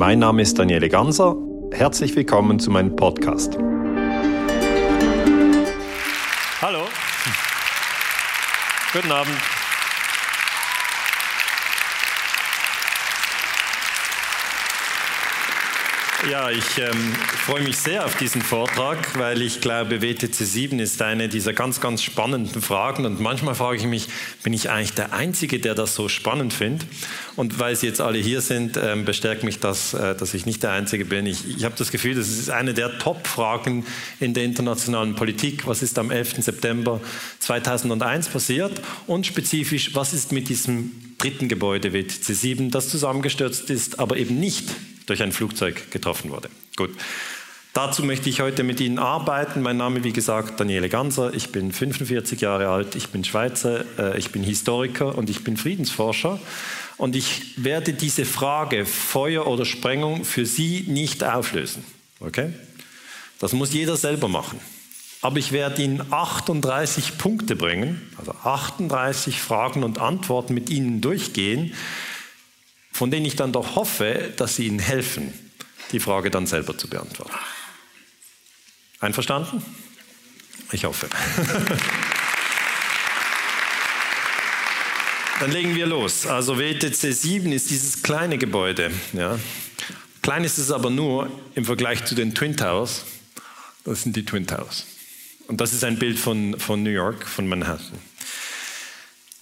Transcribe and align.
Mein 0.00 0.18
Name 0.18 0.40
ist 0.40 0.58
Daniele 0.58 0.88
Ganser. 0.88 1.36
Herzlich 1.72 2.16
willkommen 2.16 2.58
zu 2.58 2.70
meinem 2.70 2.96
Podcast. 2.96 3.58
Hallo. 6.62 6.84
Guten 8.94 9.12
Abend. 9.12 9.59
Ja, 16.28 16.50
ich 16.50 16.76
ähm, 16.76 17.14
freue 17.46 17.62
mich 17.62 17.78
sehr 17.78 18.04
auf 18.04 18.14
diesen 18.14 18.42
Vortrag, 18.42 19.18
weil 19.18 19.40
ich 19.40 19.62
glaube, 19.62 20.02
WTC 20.02 20.34
7 20.34 20.78
ist 20.78 21.00
eine 21.00 21.30
dieser 21.30 21.54
ganz, 21.54 21.80
ganz 21.80 22.02
spannenden 22.02 22.60
Fragen. 22.60 23.06
Und 23.06 23.20
manchmal 23.20 23.54
frage 23.54 23.78
ich 23.78 23.84
mich, 23.84 24.06
bin 24.42 24.52
ich 24.52 24.68
eigentlich 24.68 24.92
der 24.92 25.14
Einzige, 25.14 25.58
der 25.60 25.74
das 25.74 25.94
so 25.94 26.10
spannend 26.10 26.52
findet? 26.52 26.86
Und 27.36 27.58
weil 27.58 27.74
Sie 27.74 27.86
jetzt 27.86 28.02
alle 28.02 28.18
hier 28.18 28.42
sind, 28.42 28.78
ähm, 28.80 29.06
bestärkt 29.06 29.44
mich 29.44 29.60
das, 29.60 29.94
äh, 29.94 30.14
dass 30.14 30.34
ich 30.34 30.44
nicht 30.44 30.62
der 30.62 30.72
Einzige 30.72 31.06
bin. 31.06 31.24
Ich, 31.24 31.56
ich 31.56 31.64
habe 31.64 31.74
das 31.78 31.90
Gefühl, 31.90 32.14
das 32.14 32.28
ist 32.28 32.50
eine 32.50 32.74
der 32.74 32.98
Top-Fragen 32.98 33.86
in 34.20 34.34
der 34.34 34.44
internationalen 34.44 35.14
Politik. 35.14 35.66
Was 35.66 35.80
ist 35.80 35.98
am 35.98 36.10
11. 36.10 36.44
September 36.44 37.00
2001 37.38 38.28
passiert? 38.28 38.82
Und 39.06 39.26
spezifisch, 39.26 39.94
was 39.94 40.12
ist 40.12 40.32
mit 40.32 40.50
diesem 40.50 40.92
dritten 41.16 41.48
Gebäude 41.48 41.94
WTC 41.94 42.24
7, 42.24 42.70
das 42.70 42.90
zusammengestürzt 42.90 43.70
ist, 43.70 43.98
aber 43.98 44.18
eben 44.18 44.38
nicht 44.38 44.68
durch 45.10 45.22
ein 45.22 45.32
Flugzeug 45.32 45.90
getroffen 45.90 46.30
wurde. 46.30 46.48
Gut. 46.76 46.90
Dazu 47.72 48.02
möchte 48.02 48.28
ich 48.28 48.40
heute 48.40 48.64
mit 48.64 48.80
Ihnen 48.80 48.98
arbeiten. 48.98 49.62
Mein 49.62 49.76
Name, 49.76 50.02
wie 50.02 50.12
gesagt, 50.12 50.58
Daniele 50.58 50.88
Ganser. 50.88 51.34
Ich 51.34 51.52
bin 51.52 51.72
45 51.72 52.40
Jahre 52.40 52.68
alt, 52.68 52.96
ich 52.96 53.08
bin 53.08 53.22
Schweizer, 53.22 53.84
äh, 53.96 54.18
ich 54.18 54.30
bin 54.30 54.42
Historiker 54.42 55.16
und 55.16 55.30
ich 55.30 55.44
bin 55.44 55.56
Friedensforscher. 55.56 56.40
Und 56.96 57.14
ich 57.14 57.64
werde 57.64 57.92
diese 57.92 58.24
Frage 58.24 58.86
Feuer 58.86 59.46
oder 59.46 59.64
Sprengung 59.64 60.24
für 60.24 60.46
Sie 60.46 60.84
nicht 60.88 61.22
auflösen. 61.22 61.84
Okay? 62.18 62.52
Das 63.38 63.52
muss 63.52 63.72
jeder 63.72 63.96
selber 63.96 64.28
machen. 64.28 64.60
Aber 65.22 65.38
ich 65.38 65.52
werde 65.52 65.82
Ihnen 65.82 66.02
38 66.10 67.18
Punkte 67.18 67.54
bringen, 67.54 68.00
also 68.16 68.32
38 68.32 69.40
Fragen 69.40 69.84
und 69.84 70.00
Antworten 70.00 70.54
mit 70.54 70.70
Ihnen 70.70 71.00
durchgehen, 71.00 71.74
von 72.92 73.10
denen 73.10 73.26
ich 73.26 73.36
dann 73.36 73.52
doch 73.52 73.76
hoffe, 73.76 74.32
dass 74.36 74.56
sie 74.56 74.66
Ihnen 74.66 74.78
helfen, 74.78 75.32
die 75.92 76.00
Frage 76.00 76.30
dann 76.30 76.46
selber 76.46 76.76
zu 76.76 76.88
beantworten. 76.88 77.34
Einverstanden? 79.00 79.64
Ich 80.72 80.84
hoffe. 80.84 81.08
Dann 85.40 85.52
legen 85.52 85.74
wir 85.74 85.86
los. 85.86 86.26
Also 86.26 86.58
WTC 86.58 87.14
7 87.14 87.50
ist 87.50 87.70
dieses 87.70 88.02
kleine 88.02 88.36
Gebäude. 88.36 88.90
Ja. 89.14 89.38
Klein 90.20 90.44
ist 90.44 90.58
es 90.58 90.70
aber 90.70 90.90
nur 90.90 91.30
im 91.54 91.64
Vergleich 91.64 92.04
zu 92.04 92.14
den 92.14 92.34
Twin 92.34 92.58
Towers. 92.58 93.06
Das 93.84 94.02
sind 94.02 94.14
die 94.16 94.24
Twin 94.26 94.46
Towers. 94.46 94.84
Und 95.48 95.62
das 95.62 95.72
ist 95.72 95.82
ein 95.82 95.98
Bild 95.98 96.18
von, 96.18 96.60
von 96.60 96.82
New 96.82 96.90
York, 96.90 97.26
von 97.26 97.48
Manhattan. 97.48 97.98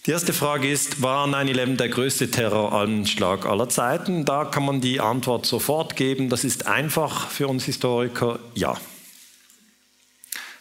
Die 0.09 0.13
erste 0.13 0.33
Frage 0.33 0.71
ist, 0.71 1.03
war 1.03 1.27
9-11 1.27 1.77
der 1.77 1.91
größte 1.91 2.31
Terroranschlag 2.31 3.45
aller 3.45 3.69
Zeiten? 3.69 4.25
Da 4.25 4.47
kann 4.47 4.65
man 4.65 4.81
die 4.81 5.01
Antwort 5.01 5.45
sofort 5.45 5.97
geben. 5.97 6.31
Das 6.31 6.45
ist 6.45 6.67
einfach 6.67 7.29
für 7.29 7.47
uns 7.47 7.67
Historiker, 7.67 8.39
ja. 8.55 8.75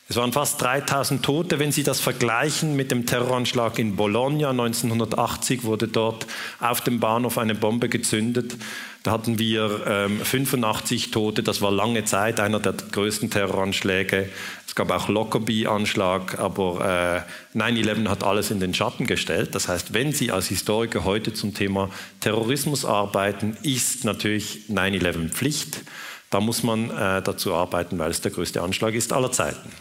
Es 0.10 0.18
waren 0.18 0.34
fast 0.34 0.62
3000 0.62 1.24
Tote. 1.24 1.60
Wenn 1.60 1.72
Sie 1.72 1.84
das 1.84 2.02
vergleichen 2.02 2.76
mit 2.76 2.92
dem 2.92 3.06
Terroranschlag 3.06 3.80
in 3.80 3.96
Bologna 3.96 4.50
1980, 4.50 5.64
wurde 5.64 5.88
dort 5.88 6.28
auf 6.60 6.82
dem 6.82 7.00
Bahnhof 7.00 7.38
eine 7.38 7.56
Bombe 7.56 7.88
gezündet. 7.88 8.58
Da 9.04 9.12
hatten 9.12 9.40
wir 9.40 9.82
ähm, 9.88 10.20
85 10.20 11.12
Tote. 11.12 11.42
Das 11.42 11.62
war 11.62 11.72
lange 11.72 12.04
Zeit 12.04 12.42
einer 12.42 12.60
der 12.60 12.74
größten 12.74 13.30
Terroranschläge 13.30 14.30
gab 14.78 14.92
auch 14.92 15.10
Lockerbie-Anschlag, 15.10 16.38
aber 16.38 17.26
äh, 17.56 17.58
9-11 17.58 18.08
hat 18.10 18.24
alles 18.24 18.52
in 18.52 18.60
den 18.60 18.76
Schatten 18.76 19.08
gestellt. 19.08 19.56
Das 19.56 19.68
heißt, 19.68 19.94
wenn 19.94 20.14
Sie 20.14 20.32
als 20.32 20.48
Historiker 20.48 21.04
heute 21.04 21.34
zum 21.34 21.56
Thema 21.56 21.90
Terrorismus 22.20 22.86
arbeiten, 22.86 23.58
ist 23.64 24.06
natürlich 24.06 24.66
9-11 24.70 25.30
Pflicht. 25.30 25.82
Da 26.30 26.40
muss 26.40 26.62
man 26.62 26.92
äh, 26.92 27.24
dazu 27.24 27.56
arbeiten, 27.56 27.98
weil 27.98 28.12
es 28.12 28.22
der 28.22 28.30
größte 28.30 28.62
Anschlag 28.62 28.94
ist 28.94 29.14
aller 29.14 29.32
Zeiten. 29.32 29.72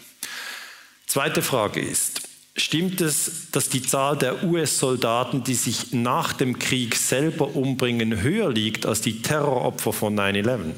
Zweite 1.06 1.42
Frage 1.42 1.80
ist, 1.80 2.22
stimmt 2.56 3.02
es, 3.02 3.50
dass 3.52 3.68
die 3.68 3.82
Zahl 3.82 4.16
der 4.16 4.44
US-Soldaten, 4.44 5.44
die 5.44 5.54
sich 5.54 5.92
nach 5.92 6.32
dem 6.32 6.58
Krieg 6.58 6.96
selber 6.96 7.54
umbringen, 7.54 8.22
höher 8.22 8.50
liegt 8.50 8.86
als 8.86 9.02
die 9.02 9.20
Terroropfer 9.20 9.92
von 9.92 10.18
9-11? 10.18 10.72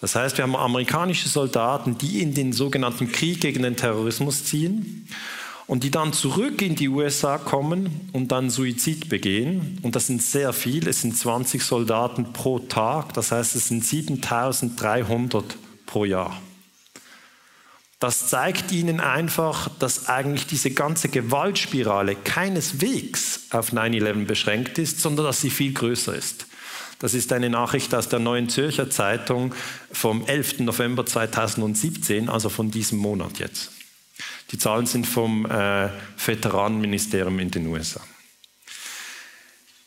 Das 0.00 0.14
heißt, 0.14 0.38
wir 0.38 0.44
haben 0.44 0.56
amerikanische 0.56 1.28
Soldaten, 1.28 1.98
die 1.98 2.22
in 2.22 2.34
den 2.34 2.52
sogenannten 2.52 3.12
Krieg 3.12 3.40
gegen 3.40 3.62
den 3.62 3.76
Terrorismus 3.76 4.44
ziehen 4.44 5.06
und 5.66 5.84
die 5.84 5.90
dann 5.90 6.12
zurück 6.12 6.62
in 6.62 6.74
die 6.74 6.88
USA 6.88 7.38
kommen 7.38 8.08
und 8.12 8.32
dann 8.32 8.50
Suizid 8.50 9.08
begehen. 9.08 9.78
Und 9.82 9.94
das 9.94 10.06
sind 10.06 10.22
sehr 10.22 10.52
viele, 10.52 10.90
es 10.90 11.02
sind 11.02 11.16
20 11.16 11.62
Soldaten 11.62 12.32
pro 12.32 12.58
Tag, 12.58 13.12
das 13.14 13.30
heißt, 13.30 13.54
es 13.54 13.68
sind 13.68 13.84
7300 13.84 15.44
pro 15.86 16.04
Jahr. 16.04 16.40
Das 18.00 18.28
zeigt 18.28 18.72
Ihnen 18.72 18.98
einfach, 18.98 19.68
dass 19.78 20.08
eigentlich 20.08 20.46
diese 20.46 20.70
ganze 20.70 21.10
Gewaltspirale 21.10 22.16
keineswegs 22.16 23.42
auf 23.50 23.74
9-11 23.74 24.24
beschränkt 24.24 24.78
ist, 24.78 25.00
sondern 25.00 25.26
dass 25.26 25.42
sie 25.42 25.50
viel 25.50 25.74
größer 25.74 26.14
ist. 26.14 26.46
Das 27.00 27.14
ist 27.14 27.32
eine 27.32 27.48
Nachricht 27.48 27.94
aus 27.94 28.08
der 28.08 28.18
Neuen 28.18 28.50
Zürcher 28.50 28.90
Zeitung 28.90 29.54
vom 29.90 30.26
11. 30.26 30.60
November 30.60 31.04
2017, 31.06 32.28
also 32.28 32.50
von 32.50 32.70
diesem 32.70 32.98
Monat 32.98 33.38
jetzt. 33.38 33.72
Die 34.52 34.58
Zahlen 34.58 34.84
sind 34.84 35.06
vom 35.06 35.46
äh, 35.46 35.88
Veteranenministerium 36.18 37.38
in 37.38 37.50
den 37.50 37.66
USA. 37.68 38.02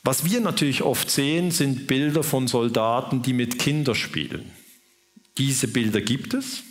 Was 0.03 0.25
wir 0.25 0.41
natürlich 0.41 0.81
oft 0.81 1.09
sehen, 1.09 1.51
sind 1.51 1.85
Bilder 1.87 2.23
von 2.23 2.47
Soldaten, 2.47 3.21
die 3.21 3.33
mit 3.33 3.59
Kindern 3.59 3.95
spielen. 3.95 4.51
Diese 5.37 5.67
Bilder 5.67 6.01
gibt 6.01 6.33
es. 6.33 6.63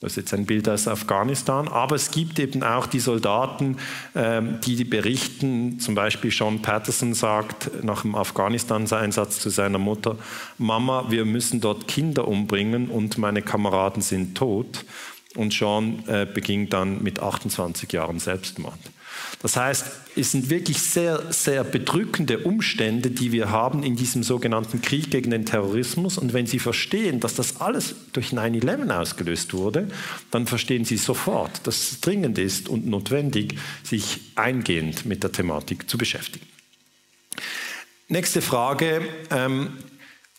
Das 0.00 0.12
ist 0.12 0.16
jetzt 0.16 0.34
ein 0.34 0.46
Bild 0.46 0.66
aus 0.66 0.88
Afghanistan. 0.88 1.68
Aber 1.68 1.94
es 1.94 2.10
gibt 2.10 2.38
eben 2.38 2.62
auch 2.62 2.86
die 2.86 3.00
Soldaten, 3.00 3.76
ähm, 4.14 4.58
die 4.64 4.84
berichten, 4.84 5.78
zum 5.78 5.94
Beispiel 5.94 6.30
Sean 6.30 6.62
Patterson 6.62 7.12
sagt 7.12 7.84
nach 7.84 8.02
dem 8.02 8.14
Afghanistan-Einsatz 8.14 9.40
zu 9.40 9.50
seiner 9.50 9.78
Mutter, 9.78 10.16
Mama, 10.56 11.10
wir 11.10 11.26
müssen 11.26 11.60
dort 11.60 11.86
Kinder 11.86 12.26
umbringen 12.26 12.88
und 12.88 13.18
meine 13.18 13.42
Kameraden 13.42 14.00
sind 14.00 14.36
tot. 14.36 14.86
Und 15.36 15.52
Sean 15.52 16.02
äh, 16.08 16.26
beging 16.26 16.70
dann 16.70 17.02
mit 17.02 17.20
28 17.20 17.92
Jahren 17.92 18.18
Selbstmord. 18.18 18.78
Das 19.42 19.56
heißt, 19.56 19.86
es 20.16 20.32
sind 20.32 20.50
wirklich 20.50 20.82
sehr, 20.82 21.32
sehr 21.32 21.64
bedrückende 21.64 22.40
Umstände, 22.40 23.10
die 23.10 23.32
wir 23.32 23.50
haben 23.50 23.82
in 23.82 23.96
diesem 23.96 24.22
sogenannten 24.22 24.82
Krieg 24.82 25.10
gegen 25.10 25.30
den 25.30 25.46
Terrorismus. 25.46 26.18
Und 26.18 26.32
wenn 26.32 26.46
Sie 26.46 26.58
verstehen, 26.58 27.20
dass 27.20 27.34
das 27.34 27.60
alles 27.60 27.94
durch 28.12 28.32
9-11 28.32 28.90
ausgelöst 28.90 29.54
wurde, 29.54 29.88
dann 30.30 30.46
verstehen 30.46 30.84
Sie 30.84 30.96
sofort, 30.96 31.66
dass 31.66 31.92
es 31.92 32.00
dringend 32.00 32.38
ist 32.38 32.68
und 32.68 32.86
notwendig, 32.86 33.56
sich 33.82 34.20
eingehend 34.34 35.06
mit 35.06 35.22
der 35.22 35.32
Thematik 35.32 35.88
zu 35.88 35.96
beschäftigen. 35.96 36.46
Nächste 38.08 38.42
Frage. 38.42 39.02
Ähm, 39.30 39.70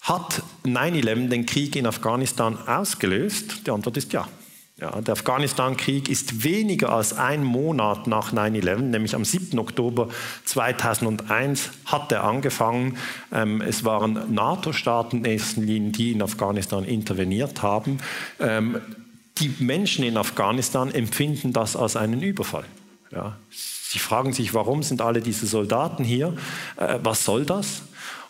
hat 0.01 0.41
9-11 0.65 1.29
den 1.29 1.45
Krieg 1.45 1.75
in 1.75 1.85
Afghanistan 1.85 2.57
ausgelöst? 2.67 3.67
Die 3.67 3.71
Antwort 3.71 3.97
ist 3.97 4.11
ja. 4.13 4.27
Ja, 4.77 4.99
der 4.99 5.11
Afghanistan-Krieg 5.11 6.09
ist 6.09 6.43
weniger 6.43 6.91
als 6.91 7.13
ein 7.13 7.43
Monat 7.43 8.07
nach 8.07 8.33
9-11, 8.33 8.77
nämlich 8.79 9.13
am 9.13 9.25
7. 9.25 9.59
Oktober 9.59 10.09
2001 10.45 11.69
hat 11.85 12.11
er 12.11 12.23
angefangen. 12.23 12.97
Ähm, 13.31 13.61
es 13.61 13.85
waren 13.85 14.33
NATO-Staaten 14.33 15.23
die 15.91 16.11
in 16.11 16.21
Afghanistan 16.21 16.83
interveniert 16.83 17.61
haben. 17.61 17.99
Ähm, 18.39 18.81
die 19.37 19.53
Menschen 19.59 20.03
in 20.03 20.17
Afghanistan 20.17 20.91
empfinden 20.91 21.53
das 21.53 21.75
als 21.75 21.95
einen 21.95 22.21
Überfall. 22.21 22.65
Ja. 23.11 23.37
Sie 23.49 23.99
fragen 23.99 24.33
sich, 24.33 24.53
warum 24.53 24.83
sind 24.83 25.01
alle 25.01 25.21
diese 25.21 25.45
Soldaten 25.45 26.03
hier? 26.03 26.33
Äh, 26.77 26.99
was 27.03 27.25
soll 27.25 27.45
das? 27.45 27.83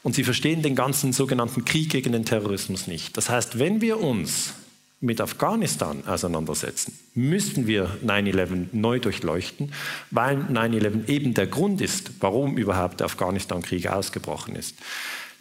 Und 0.04 0.16
sie 0.16 0.24
verstehen 0.24 0.64
den 0.64 0.76
ganzen 0.76 1.14
sogenannten 1.14 1.64
Krieg 1.66 1.92
gegen 1.92 2.12
den 2.12 2.26
Terrorismus 2.26 2.88
nicht. 2.88 3.16
Das 3.16 3.30
heißt, 3.30 3.60
wenn 3.60 3.80
wir 3.80 4.02
uns 4.02 4.56
mit 5.02 5.20
Afghanistan 5.20 6.04
auseinandersetzen, 6.06 6.98
müssten 7.16 7.66
wir 7.66 7.90
9-11 8.06 8.68
neu 8.72 9.00
durchleuchten, 9.00 9.74
weil 10.12 10.38
9-11 10.38 11.10
eben 11.10 11.34
der 11.34 11.48
Grund 11.48 11.82
ist, 11.82 12.12
warum 12.20 12.58
überhaupt 12.58 13.00
der 13.00 13.06
Afghanistan-Krieg 13.06 13.88
ausgebrochen 13.88 14.56
ist. 14.56 14.76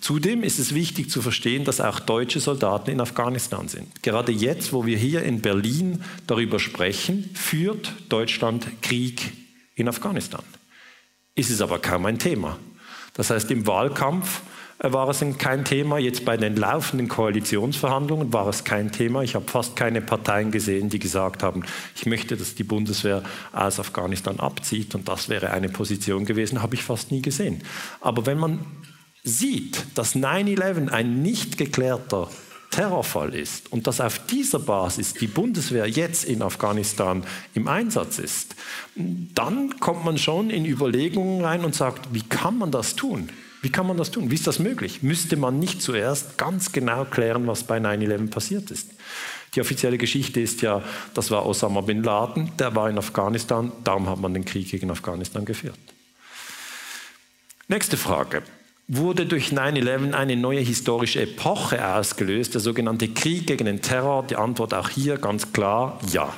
Zudem 0.00 0.42
ist 0.42 0.58
es 0.58 0.74
wichtig 0.74 1.10
zu 1.10 1.20
verstehen, 1.20 1.64
dass 1.66 1.80
auch 1.80 2.00
deutsche 2.00 2.40
Soldaten 2.40 2.90
in 2.90 3.02
Afghanistan 3.02 3.68
sind. 3.68 4.02
Gerade 4.02 4.32
jetzt, 4.32 4.72
wo 4.72 4.86
wir 4.86 4.96
hier 4.96 5.22
in 5.22 5.42
Berlin 5.42 6.02
darüber 6.26 6.58
sprechen, 6.58 7.28
führt 7.34 7.92
Deutschland 8.08 8.66
Krieg 8.80 9.30
in 9.74 9.88
Afghanistan. 9.88 10.42
Ist 11.34 11.50
es 11.50 11.60
aber 11.60 11.78
kaum 11.78 12.06
ein 12.06 12.18
Thema. 12.18 12.58
Das 13.12 13.28
heißt, 13.28 13.50
im 13.50 13.66
Wahlkampf 13.66 14.40
war 14.82 15.09
es 15.09 15.23
kein 15.38 15.65
Thema. 15.65 15.99
Jetzt 15.99 16.25
bei 16.25 16.37
den 16.37 16.56
laufenden 16.56 17.09
Koalitionsverhandlungen 17.09 18.32
war 18.32 18.49
es 18.49 18.65
kein 18.65 18.91
Thema. 18.91 19.23
Ich 19.23 19.35
habe 19.35 19.47
fast 19.47 19.77
keine 19.77 20.00
Parteien 20.00 20.50
gesehen, 20.50 20.88
die 20.88 20.99
gesagt 20.99 21.43
haben, 21.43 21.65
ich 21.94 22.06
möchte, 22.06 22.37
dass 22.37 22.55
die 22.55 22.65
Bundeswehr 22.65 23.23
aus 23.53 23.79
Afghanistan 23.79 24.41
abzieht 24.41 24.94
und 24.94 25.09
das 25.09 25.29
wäre 25.29 25.50
eine 25.50 25.69
Position 25.69 26.25
gewesen, 26.25 26.62
habe 26.62 26.75
ich 26.75 26.82
fast 26.82 27.11
nie 27.11 27.21
gesehen. 27.21 27.62
Aber 28.00 28.25
wenn 28.25 28.38
man 28.38 28.61
sieht, 29.23 29.85
dass 29.94 30.17
9-11 30.17 30.88
ein 30.88 31.21
nicht 31.21 31.59
geklärter 31.59 32.31
Terrorfall 32.71 33.35
ist 33.35 33.71
und 33.73 33.87
dass 33.87 34.00
auf 34.00 34.25
dieser 34.27 34.61
Basis 34.61 35.12
die 35.12 35.27
Bundeswehr 35.27 35.87
jetzt 35.88 36.25
in 36.25 36.41
Afghanistan 36.41 37.25
im 37.53 37.69
Einsatz 37.69 38.19
ist, 38.19 38.55
dann 38.94 39.79
kommt 39.81 40.05
man 40.05 40.17
schon 40.17 40.49
in 40.49 40.65
Überlegungen 40.65 41.44
rein 41.44 41.65
und 41.65 41.75
sagt, 41.75 42.15
wie 42.15 42.23
kann 42.23 42.56
man 42.56 42.71
das 42.71 42.97
tun? 42.97 43.29
Wie 43.62 43.70
kann 43.70 43.86
man 43.86 43.96
das 43.96 44.10
tun? 44.10 44.30
Wie 44.30 44.34
ist 44.34 44.46
das 44.46 44.58
möglich? 44.58 45.02
Müsste 45.02 45.36
man 45.36 45.58
nicht 45.58 45.82
zuerst 45.82 46.38
ganz 46.38 46.72
genau 46.72 47.04
klären, 47.04 47.46
was 47.46 47.64
bei 47.64 47.78
9-11 47.78 48.30
passiert 48.30 48.70
ist? 48.70 48.90
Die 49.54 49.60
offizielle 49.60 49.98
Geschichte 49.98 50.40
ist 50.40 50.62
ja, 50.62 50.82
das 51.12 51.30
war 51.30 51.44
Osama 51.44 51.80
bin 51.80 52.02
Laden, 52.02 52.52
der 52.58 52.74
war 52.74 52.88
in 52.88 52.96
Afghanistan, 52.98 53.72
darum 53.84 54.08
hat 54.08 54.20
man 54.20 54.32
den 54.32 54.44
Krieg 54.44 54.70
gegen 54.70 54.90
Afghanistan 54.90 55.44
geführt. 55.44 55.78
Nächste 57.68 57.96
Frage 57.96 58.42
wurde 58.88 59.26
durch 59.26 59.52
9-11 59.52 60.12
eine 60.12 60.36
neue 60.36 60.60
historische 60.60 61.20
Epoche 61.20 61.86
ausgelöst, 61.94 62.54
der 62.54 62.60
sogenannte 62.60 63.08
Krieg 63.08 63.46
gegen 63.46 63.66
den 63.66 63.82
Terror? 63.82 64.24
Die 64.26 64.36
Antwort 64.36 64.74
auch 64.74 64.88
hier 64.88 65.18
ganz 65.18 65.52
klar, 65.52 66.00
ja. 66.10 66.32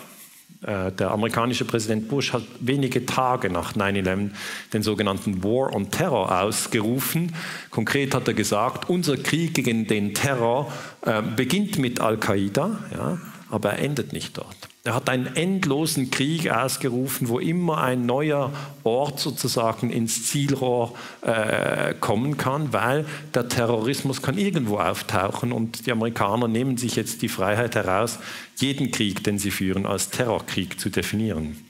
Äh, 0.63 0.93
der 0.93 1.11
amerikanische 1.11 1.65
Präsident 1.65 2.09
Bush 2.09 2.33
hat 2.33 2.43
wenige 2.61 3.05
Tage 3.05 3.51
nach 3.51 3.75
9-11 3.75 4.31
den 4.73 4.83
sogenannten 4.83 5.43
War 5.43 5.75
on 5.75 5.91
Terror 5.91 6.41
ausgerufen. 6.41 7.35
Konkret 7.71 8.15
hat 8.15 8.29
er 8.29 8.35
gesagt, 8.35 8.89
unser 8.89 9.17
Krieg 9.17 9.55
gegen 9.55 9.87
den 9.87 10.15
Terror 10.15 10.73
äh, 11.03 11.21
beginnt 11.21 11.79
mit 11.79 12.01
Al-Qaida, 12.01 12.79
ja, 12.93 13.19
aber 13.51 13.73
er 13.73 13.79
endet 13.81 14.13
nicht 14.13 14.39
dort. 14.39 14.72
Er 14.85 14.97
hat 14.97 15.09
einen 15.09 15.37
endlosen 15.37 16.11
Krieg 16.11 16.51
ausgerufen, 16.51 17.29
wo 17.29 17.39
immer 17.39 17.79
ein 17.83 18.05
neuer 18.05 18.53
Ort 18.83 19.21
sozusagen 19.21 19.91
ins 19.91 20.27
Zielrohr 20.27 20.95
äh, 21.21 21.95
kommen 21.95 22.37
kann, 22.37 22.73
weil 22.73 23.07
der 23.33 23.49
Terrorismus 23.49 24.23
kann 24.23 24.37
irgendwo 24.37 24.79
auftauchen 24.79 25.53
und 25.53 25.87
die 25.87 25.93
Amerikaner 25.93 26.49
nehmen 26.49 26.79
sich 26.79 26.97
jetzt 26.97 27.23
die 27.23 27.29
Freiheit 27.29 27.77
heraus, 27.77 28.19
jeden 28.57 28.91
Krieg, 28.91 29.23
den 29.23 29.39
sie 29.39 29.53
führen, 29.53 29.87
als 29.87 30.11
Terrorkrieg 30.11 30.81
zu 30.81 30.91
definieren. 30.91 31.65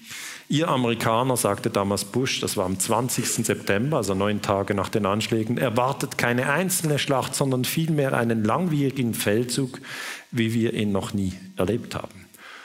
Ihr 0.48 0.68
Amerikaner, 0.68 1.36
sagte 1.36 1.68
damals 1.68 2.06
Bush, 2.06 2.40
das 2.40 2.56
war 2.56 2.64
am 2.64 2.78
20. 2.78 3.26
September, 3.26 3.98
also 3.98 4.14
neun 4.14 4.40
Tage 4.40 4.74
nach 4.74 4.88
den 4.88 5.04
Anschlägen, 5.04 5.58
erwartet 5.58 6.16
keine 6.16 6.50
einzelne 6.50 6.98
Schlacht, 6.98 7.34
sondern 7.34 7.66
vielmehr 7.66 8.14
einen 8.14 8.42
langwierigen 8.42 9.12
Feldzug, 9.12 9.80
wie 10.30 10.54
wir 10.54 10.72
ihn 10.72 10.92
noch 10.92 11.12
nie 11.12 11.34
erlebt 11.56 11.94
haben. 11.94 12.21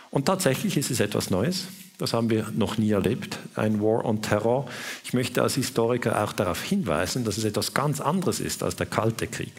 Und 0.09 0.25
tatsächlich 0.25 0.77
ist 0.77 0.91
es 0.91 0.99
etwas 0.99 1.29
Neues. 1.29 1.67
Das 1.97 2.13
haben 2.13 2.29
wir 2.29 2.51
noch 2.55 2.77
nie 2.77 2.91
erlebt, 2.91 3.39
ein 3.55 3.81
War 3.81 4.05
on 4.05 4.21
Terror. 4.21 4.67
Ich 5.03 5.13
möchte 5.13 5.41
als 5.41 5.55
Historiker 5.55 6.23
auch 6.23 6.31
darauf 6.31 6.61
hinweisen, 6.61 7.25
dass 7.25 7.37
es 7.37 7.43
etwas 7.43 7.73
ganz 7.73 7.99
anderes 7.99 8.39
ist 8.39 8.61
als 8.61 8.75
der 8.75 8.85
Kalte 8.85 9.27
Krieg. 9.27 9.53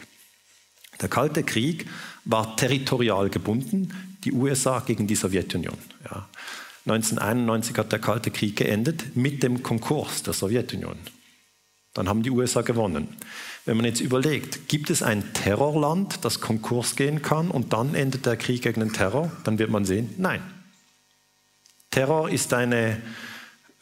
Der 1.01 1.09
Kalte 1.09 1.43
Krieg 1.43 1.85
war 2.25 2.55
territorial 2.55 3.29
gebunden, 3.29 3.93
die 4.23 4.33
USA 4.33 4.79
gegen 4.79 5.07
die 5.07 5.15
Sowjetunion. 5.15 5.77
Ja. 6.05 6.27
1991 6.85 7.77
hat 7.77 7.91
der 7.91 7.99
Kalte 7.99 8.31
Krieg 8.31 8.55
geendet 8.55 9.15
mit 9.15 9.43
dem 9.43 9.63
Konkurs 9.63 10.23
der 10.23 10.33
Sowjetunion. 10.33 10.97
Dann 11.93 12.07
haben 12.07 12.23
die 12.23 12.31
USA 12.31 12.61
gewonnen. 12.61 13.09
Wenn 13.65 13.77
man 13.77 13.85
jetzt 13.85 14.01
überlegt, 14.01 14.67
gibt 14.67 14.89
es 14.89 15.03
ein 15.03 15.33
Terrorland, 15.33 16.23
das 16.25 16.39
Konkurs 16.39 16.95
gehen 16.95 17.21
kann 17.21 17.51
und 17.51 17.73
dann 17.73 17.93
endet 17.95 18.25
der 18.25 18.37
Krieg 18.37 18.63
gegen 18.63 18.79
den 18.79 18.93
Terror, 18.93 19.31
dann 19.43 19.59
wird 19.59 19.69
man 19.69 19.85
sehen, 19.85 20.13
nein. 20.17 20.41
Terror 21.91 22.29
ist 22.29 22.53
eine 22.53 23.01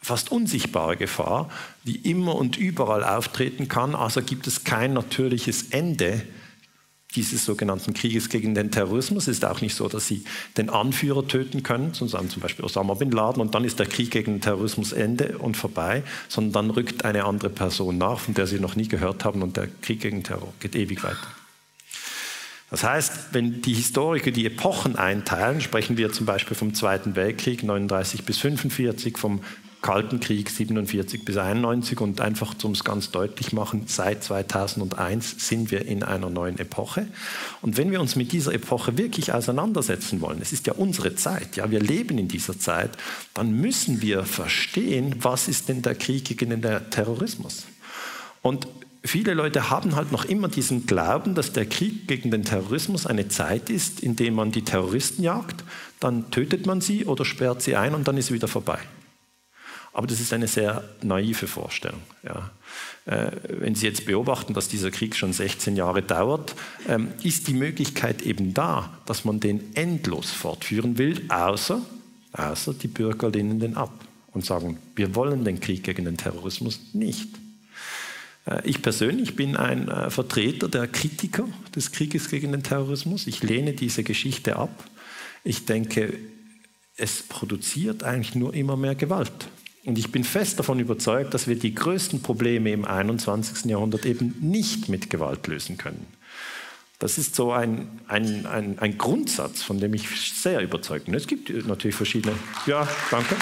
fast 0.00 0.30
unsichtbare 0.30 0.96
Gefahr, 0.96 1.50
die 1.84 2.10
immer 2.10 2.34
und 2.34 2.56
überall 2.56 3.04
auftreten 3.04 3.68
kann, 3.68 3.94
also 3.94 4.22
gibt 4.22 4.46
es 4.46 4.64
kein 4.64 4.92
natürliches 4.92 5.70
Ende 5.70 6.22
dieses 7.16 7.44
sogenannten 7.44 7.94
Krieges 7.94 8.28
gegen 8.28 8.54
den 8.54 8.70
Terrorismus. 8.70 9.24
Es 9.24 9.38
ist 9.38 9.44
auch 9.44 9.60
nicht 9.60 9.74
so, 9.74 9.88
dass 9.88 10.06
sie 10.06 10.24
den 10.56 10.68
Anführer 10.68 11.26
töten 11.26 11.62
können, 11.62 11.94
sondern 11.94 12.28
zum 12.28 12.42
Beispiel 12.42 12.64
Osama 12.64 12.94
bin 12.94 13.10
Laden, 13.10 13.40
und 13.40 13.54
dann 13.54 13.64
ist 13.64 13.78
der 13.78 13.86
Krieg 13.86 14.10
gegen 14.10 14.34
den 14.34 14.40
Terrorismus 14.40 14.92
Ende 14.92 15.38
und 15.38 15.56
vorbei, 15.56 16.02
sondern 16.28 16.52
dann 16.52 16.70
rückt 16.70 17.04
eine 17.04 17.24
andere 17.24 17.50
Person 17.50 17.96
nach, 17.96 18.20
von 18.20 18.34
der 18.34 18.46
sie 18.46 18.60
noch 18.60 18.76
nie 18.76 18.88
gehört 18.88 19.24
haben, 19.24 19.42
und 19.42 19.56
der 19.56 19.68
Krieg 19.80 20.00
gegen 20.00 20.22
Terror 20.22 20.52
geht 20.60 20.76
ewig 20.76 21.02
weiter. 21.02 21.28
Das 22.70 22.84
heißt, 22.84 23.28
wenn 23.32 23.62
die 23.62 23.72
Historiker 23.72 24.30
die 24.30 24.44
Epochen 24.44 24.96
einteilen, 24.96 25.62
sprechen 25.62 25.96
wir 25.96 26.12
zum 26.12 26.26
Beispiel 26.26 26.54
vom 26.54 26.74
Zweiten 26.74 27.16
Weltkrieg 27.16 27.62
39 27.62 28.24
bis 28.24 28.36
45, 28.38 29.16
vom 29.16 29.40
Kalten 29.80 30.18
Krieg 30.18 30.50
47 30.50 31.24
bis 31.24 31.36
91 31.36 32.00
und 32.00 32.20
einfach 32.20 32.54
um 32.64 32.72
es 32.72 32.82
ganz 32.82 33.10
deutlich 33.10 33.52
machen, 33.52 33.84
seit 33.86 34.24
2001 34.24 35.46
sind 35.48 35.70
wir 35.70 35.86
in 35.86 36.02
einer 36.02 36.30
neuen 36.30 36.58
Epoche. 36.58 37.06
Und 37.62 37.76
wenn 37.76 37.92
wir 37.92 38.00
uns 38.00 38.16
mit 38.16 38.32
dieser 38.32 38.52
Epoche 38.52 38.98
wirklich 38.98 39.32
auseinandersetzen 39.32 40.20
wollen, 40.20 40.40
es 40.42 40.52
ist 40.52 40.66
ja 40.66 40.72
unsere 40.72 41.14
Zeit, 41.14 41.56
ja, 41.56 41.70
wir 41.70 41.80
leben 41.80 42.18
in 42.18 42.26
dieser 42.26 42.58
Zeit, 42.58 42.90
dann 43.34 43.52
müssen 43.52 44.02
wir 44.02 44.24
verstehen, 44.24 45.14
was 45.20 45.46
ist 45.46 45.68
denn 45.68 45.82
der 45.82 45.94
Krieg 45.94 46.24
gegen 46.24 46.60
den 46.60 46.90
Terrorismus? 46.90 47.64
Und 48.42 48.66
viele 49.04 49.34
Leute 49.34 49.70
haben 49.70 49.94
halt 49.94 50.10
noch 50.10 50.24
immer 50.24 50.48
diesen 50.48 50.86
Glauben, 50.86 51.36
dass 51.36 51.52
der 51.52 51.66
Krieg 51.66 52.08
gegen 52.08 52.32
den 52.32 52.42
Terrorismus 52.42 53.06
eine 53.06 53.28
Zeit 53.28 53.70
ist, 53.70 54.00
in 54.00 54.16
der 54.16 54.32
man 54.32 54.50
die 54.50 54.62
Terroristen 54.62 55.22
jagt, 55.22 55.62
dann 56.00 56.32
tötet 56.32 56.66
man 56.66 56.80
sie 56.80 57.04
oder 57.04 57.24
sperrt 57.24 57.62
sie 57.62 57.76
ein 57.76 57.94
und 57.94 58.08
dann 58.08 58.16
ist 58.16 58.32
wieder 58.32 58.48
vorbei. 58.48 58.78
Aber 59.98 60.06
das 60.06 60.20
ist 60.20 60.32
eine 60.32 60.46
sehr 60.46 60.84
naive 61.02 61.48
Vorstellung. 61.48 62.00
Ja. 62.22 62.52
Äh, 63.06 63.32
wenn 63.48 63.74
Sie 63.74 63.84
jetzt 63.84 64.06
beobachten, 64.06 64.54
dass 64.54 64.68
dieser 64.68 64.92
Krieg 64.92 65.16
schon 65.16 65.32
16 65.32 65.74
Jahre 65.74 66.02
dauert, 66.02 66.54
ähm, 66.86 67.08
ist 67.24 67.48
die 67.48 67.52
Möglichkeit 67.52 68.22
eben 68.22 68.54
da, 68.54 68.96
dass 69.06 69.24
man 69.24 69.40
den 69.40 69.74
endlos 69.74 70.30
fortführen 70.30 70.98
will, 70.98 71.22
außer, 71.28 71.82
außer 72.32 72.74
die 72.74 72.86
Bürger 72.86 73.30
lehnen 73.30 73.58
den 73.58 73.76
ab 73.76 73.90
und 74.32 74.44
sagen, 74.44 74.78
wir 74.94 75.16
wollen 75.16 75.44
den 75.44 75.58
Krieg 75.58 75.82
gegen 75.82 76.04
den 76.04 76.16
Terrorismus 76.16 76.78
nicht. 76.92 77.30
Äh, 78.46 78.60
ich 78.62 78.82
persönlich 78.82 79.34
bin 79.34 79.56
ein 79.56 79.88
äh, 79.88 80.10
Vertreter 80.10 80.68
der 80.68 80.86
Kritiker 80.86 81.48
des 81.74 81.90
Krieges 81.90 82.30
gegen 82.30 82.52
den 82.52 82.62
Terrorismus. 82.62 83.26
Ich 83.26 83.42
lehne 83.42 83.72
diese 83.72 84.04
Geschichte 84.04 84.54
ab. 84.54 84.84
Ich 85.42 85.64
denke, 85.64 86.14
es 86.96 87.24
produziert 87.24 88.04
eigentlich 88.04 88.36
nur 88.36 88.54
immer 88.54 88.76
mehr 88.76 88.94
Gewalt. 88.94 89.48
Und 89.84 89.98
ich 89.98 90.12
bin 90.12 90.24
fest 90.24 90.58
davon 90.58 90.80
überzeugt, 90.80 91.34
dass 91.34 91.46
wir 91.46 91.56
die 91.56 91.74
größten 91.74 92.22
Probleme 92.22 92.72
im 92.72 92.84
21. 92.84 93.64
Jahrhundert 93.66 94.04
eben 94.04 94.34
nicht 94.40 94.88
mit 94.88 95.08
Gewalt 95.08 95.46
lösen 95.46 95.78
können. 95.78 96.06
Das 96.98 97.16
ist 97.16 97.36
so 97.36 97.52
ein, 97.52 97.88
ein, 98.08 98.44
ein, 98.46 98.78
ein 98.80 98.98
Grundsatz, 98.98 99.62
von 99.62 99.78
dem 99.78 99.94
ich 99.94 100.08
sehr 100.08 100.60
überzeugt 100.60 101.04
bin. 101.04 101.14
Es 101.14 101.28
gibt 101.28 101.48
natürlich 101.66 101.96
verschiedene. 101.96 102.34
Ja, 102.66 102.88
danke. 103.10 103.36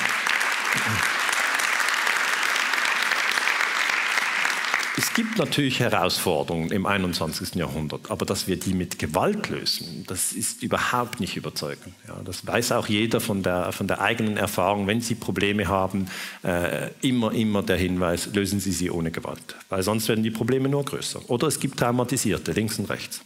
Es 4.99 5.13
gibt 5.13 5.37
natürlich 5.37 5.81
Herausforderungen 5.81 6.71
im 6.71 6.87
21. 6.87 7.55
Jahrhundert, 7.57 8.11
aber 8.11 8.25
dass 8.25 8.49
wir 8.49 8.57
die 8.57 8.73
mit 8.73 8.99
Gewalt 8.99 9.51
lösen, 9.51 10.05
das 10.07 10.33
ist 10.33 10.63
überhaupt 10.63 11.21
nicht 11.21 11.37
überzeugend. 11.37 11.95
Ja, 12.09 12.19
das 12.25 12.47
weiß 12.47 12.73
auch 12.73 12.89
jeder 12.89 13.21
von 13.21 13.43
der, 13.43 13.73
von 13.73 13.89
der 13.89 14.01
eigenen 14.01 14.39
Erfahrung. 14.39 14.87
Wenn 14.87 15.03
Sie 15.03 15.15
Probleme 15.15 15.69
haben, 15.69 16.07
äh, 16.43 16.89
immer, 17.03 17.33
immer 17.33 17.63
der 17.63 17.77
Hinweis, 17.77 18.31
lösen 18.33 18.59
Sie 18.59 18.73
sie 18.73 18.91
ohne 18.91 19.11
Gewalt, 19.11 19.57
weil 19.69 19.83
sonst 19.83 20.09
werden 20.09 20.25
die 20.25 20.31
Probleme 20.31 20.71
nur 20.71 20.85
größer. 20.85 21.21
Oder 21.29 21.47
es 21.47 21.61
gibt 21.61 21.79
Traumatisierte, 21.79 22.53
links 22.53 22.79
und 22.79 22.89
rechts. 22.89 23.21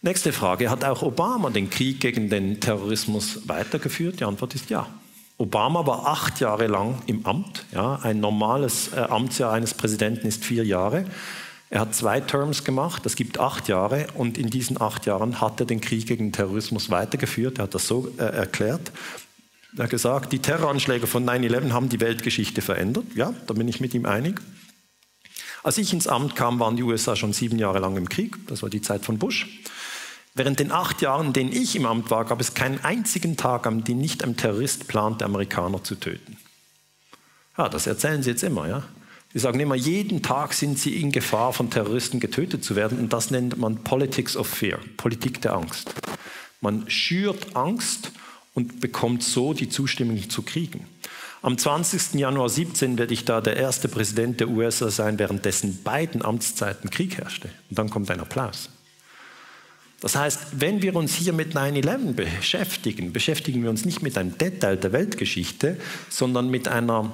Nächste 0.00 0.32
Frage, 0.32 0.70
hat 0.70 0.84
auch 0.84 1.02
Obama 1.02 1.50
den 1.50 1.70
Krieg 1.70 1.98
gegen 1.98 2.30
den 2.30 2.60
Terrorismus 2.60 3.48
weitergeführt? 3.48 4.20
Die 4.20 4.24
Antwort 4.24 4.54
ist 4.54 4.70
ja. 4.70 4.88
Obama 5.38 5.86
war 5.86 6.06
acht 6.06 6.40
Jahre 6.40 6.66
lang 6.66 7.02
im 7.06 7.26
Amt. 7.26 7.64
Ja, 7.72 7.98
ein 8.02 8.20
normales 8.20 8.92
äh, 8.92 9.00
Amtsjahr 9.00 9.52
eines 9.52 9.74
Präsidenten 9.74 10.26
ist 10.26 10.44
vier 10.44 10.64
Jahre. 10.64 11.04
Er 11.70 11.80
hat 11.80 11.94
zwei 11.94 12.20
Terms 12.20 12.64
gemacht, 12.64 13.06
das 13.06 13.16
gibt 13.16 13.40
acht 13.40 13.66
Jahre 13.66 14.06
und 14.14 14.36
in 14.36 14.50
diesen 14.50 14.78
acht 14.78 15.06
Jahren 15.06 15.40
hat 15.40 15.58
er 15.58 15.64
den 15.64 15.80
Krieg 15.80 16.06
gegen 16.06 16.26
den 16.26 16.32
Terrorismus 16.32 16.90
weitergeführt. 16.90 17.58
Er 17.58 17.64
hat 17.64 17.74
das 17.74 17.88
so 17.88 18.12
äh, 18.18 18.24
erklärt. 18.24 18.92
Er 19.78 19.84
hat 19.84 19.90
gesagt, 19.90 20.32
die 20.34 20.38
Terroranschläge 20.38 21.06
von 21.06 21.24
9-11 21.24 21.72
haben 21.72 21.88
die 21.88 22.00
Weltgeschichte 22.00 22.60
verändert. 22.60 23.06
Ja, 23.14 23.32
da 23.46 23.54
bin 23.54 23.66
ich 23.68 23.80
mit 23.80 23.94
ihm 23.94 24.04
einig. 24.04 24.40
Als 25.62 25.78
ich 25.78 25.92
ins 25.92 26.08
Amt 26.08 26.36
kam, 26.36 26.60
waren 26.60 26.76
die 26.76 26.82
USA 26.82 27.16
schon 27.16 27.32
sieben 27.32 27.58
Jahre 27.58 27.78
lang 27.78 27.96
im 27.96 28.08
Krieg. 28.08 28.36
Das 28.48 28.62
war 28.62 28.68
die 28.68 28.82
Zeit 28.82 29.04
von 29.04 29.18
Bush. 29.18 29.48
Während 30.34 30.60
den 30.60 30.72
acht 30.72 31.02
Jahren, 31.02 31.28
in 31.28 31.32
denen 31.34 31.52
ich 31.52 31.76
im 31.76 31.84
Amt 31.84 32.10
war, 32.10 32.24
gab 32.24 32.40
es 32.40 32.54
keinen 32.54 32.82
einzigen 32.84 33.36
Tag, 33.36 33.66
an 33.66 33.84
dem 33.84 33.98
nicht 33.98 34.24
ein 34.24 34.36
Terrorist 34.36 34.88
plante, 34.88 35.24
Amerikaner 35.24 35.84
zu 35.84 35.94
töten. 35.94 36.38
Ja, 37.58 37.68
das 37.68 37.86
erzählen 37.86 38.22
Sie 38.22 38.30
jetzt 38.30 38.42
immer, 38.42 38.66
ja. 38.66 38.82
Die 39.34 39.38
sagen 39.38 39.60
immer, 39.60 39.74
jeden 39.74 40.22
Tag 40.22 40.52
sind 40.52 40.78
sie 40.78 41.00
in 41.00 41.10
Gefahr, 41.10 41.52
von 41.52 41.70
Terroristen 41.70 42.20
getötet 42.20 42.64
zu 42.64 42.76
werden. 42.76 42.98
Und 42.98 43.12
das 43.12 43.30
nennt 43.30 43.56
man 43.56 43.82
Politics 43.82 44.36
of 44.36 44.46
Fear, 44.46 44.78
Politik 44.98 45.40
der 45.40 45.54
Angst. 45.54 45.94
Man 46.60 46.88
schürt 46.90 47.56
Angst 47.56 48.12
und 48.54 48.80
bekommt 48.80 49.22
so 49.22 49.54
die 49.54 49.70
Zustimmung 49.70 50.28
zu 50.28 50.42
Kriegen. 50.42 50.86
Am 51.40 51.56
20. 51.56 52.14
Januar 52.14 52.48
17 52.48 52.98
werde 52.98 53.14
ich 53.14 53.24
da 53.24 53.40
der 53.40 53.56
erste 53.56 53.88
Präsident 53.88 54.38
der 54.38 54.48
USA 54.48 54.90
sein, 54.90 55.18
während 55.18 55.44
dessen 55.44 55.82
beiden 55.82 56.22
Amtszeiten 56.22 56.90
Krieg 56.90 57.16
herrschte. 57.16 57.48
Und 57.70 57.78
dann 57.78 57.90
kommt 57.90 58.10
ein 58.10 58.20
Applaus. 58.20 58.68
Das 60.02 60.16
heißt, 60.16 60.60
wenn 60.60 60.82
wir 60.82 60.96
uns 60.96 61.14
hier 61.14 61.32
mit 61.32 61.54
9-11 61.54 62.14
beschäftigen, 62.14 63.12
beschäftigen 63.12 63.62
wir 63.62 63.70
uns 63.70 63.84
nicht 63.84 64.02
mit 64.02 64.18
einem 64.18 64.36
Detail 64.36 64.76
der 64.76 64.92
Weltgeschichte, 64.92 65.76
sondern 66.10 66.50
mit 66.50 66.66
einer 66.66 67.12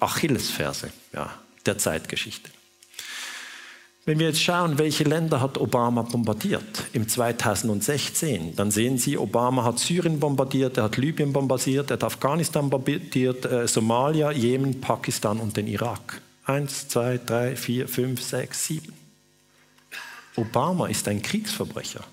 Achillesferse 0.00 0.90
ja, 1.14 1.32
der 1.64 1.78
Zeitgeschichte. 1.78 2.50
Wenn 4.04 4.18
wir 4.18 4.26
jetzt 4.28 4.42
schauen, 4.42 4.78
welche 4.78 5.04
Länder 5.04 5.40
hat 5.40 5.58
Obama 5.58 6.02
bombardiert 6.02 6.84
im 6.92 7.06
2016, 7.06 8.56
dann 8.56 8.72
sehen 8.72 8.98
Sie, 8.98 9.16
Obama 9.16 9.62
hat 9.62 9.78
Syrien 9.78 10.18
bombardiert, 10.18 10.76
er 10.76 10.84
hat 10.84 10.96
Libyen 10.96 11.32
bombardiert, 11.32 11.90
er 11.90 11.98
hat 11.98 12.04
Afghanistan 12.04 12.68
bombardiert, 12.68 13.44
äh, 13.44 13.68
Somalia, 13.68 14.32
Jemen, 14.32 14.80
Pakistan 14.80 15.38
und 15.38 15.56
den 15.56 15.68
Irak. 15.68 16.20
Eins, 16.46 16.88
zwei, 16.88 17.20
drei, 17.24 17.54
vier, 17.54 17.86
fünf, 17.86 18.22
sechs, 18.22 18.66
sieben. 18.66 18.97
Obama 20.38 20.86
ist 20.86 21.08
ein 21.08 21.20
Kriegsverbrecher. 21.20 22.04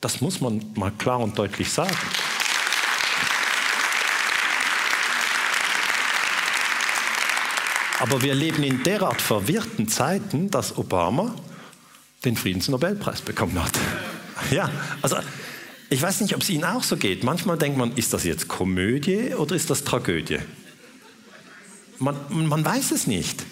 Das 0.00 0.20
muss 0.20 0.40
man 0.40 0.64
mal 0.74 0.90
klar 0.90 1.20
und 1.20 1.38
deutlich 1.38 1.70
sagen. 1.70 1.94
Aber 8.00 8.22
wir 8.22 8.34
leben 8.34 8.62
in 8.62 8.82
derart 8.82 9.20
verwirrten 9.20 9.86
Zeiten, 9.88 10.50
dass 10.50 10.78
Obama 10.78 11.34
den 12.24 12.36
Friedensnobelpreis 12.36 13.20
bekommen 13.20 13.62
hat. 13.62 13.78
Ja, 14.50 14.70
also 15.02 15.16
ich 15.90 16.00
weiß 16.00 16.22
nicht, 16.22 16.34
ob 16.34 16.40
es 16.40 16.48
Ihnen 16.48 16.64
auch 16.64 16.82
so 16.82 16.96
geht. 16.96 17.24
Manchmal 17.24 17.58
denkt 17.58 17.76
man, 17.76 17.94
ist 17.96 18.14
das 18.14 18.24
jetzt 18.24 18.48
Komödie 18.48 19.34
oder 19.34 19.54
ist 19.54 19.68
das 19.68 19.84
Tragödie? 19.84 20.38
Man, 21.98 22.16
man 22.30 22.64
weiß 22.64 22.92
es 22.92 23.06
nicht. 23.06 23.44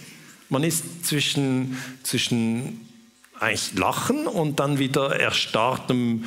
Man 0.48 0.64
ist 0.64 1.04
zwischen, 1.04 1.76
zwischen 2.02 2.88
eigentlich 3.40 3.78
Lachen 3.78 4.26
und 4.26 4.61
dann 4.61 4.78
wieder 4.78 5.18
erstarrtem 5.18 6.25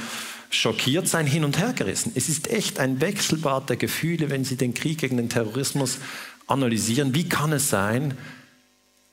Schockiertsein 0.50 1.26
hin 1.26 1.46
und 1.46 1.58
her 1.58 1.74
gerissen. 1.74 2.12
Es 2.16 2.30
ist 2.30 2.50
echt 2.50 2.80
ein 2.80 3.00
Wechselbad 3.00 3.70
der 3.70 3.78
Gefühle, 3.78 4.30
wenn 4.30 4.44
Sie 4.44 4.58
den 4.58 4.74
Krieg 4.74 5.00
gegen 5.00 5.18
den 5.18 5.30
Terrorismus 5.30 6.00
analysieren. 6.48 7.16
Wie 7.16 7.28
kann 7.28 7.54
es 7.54 7.70
sein, 7.70 8.18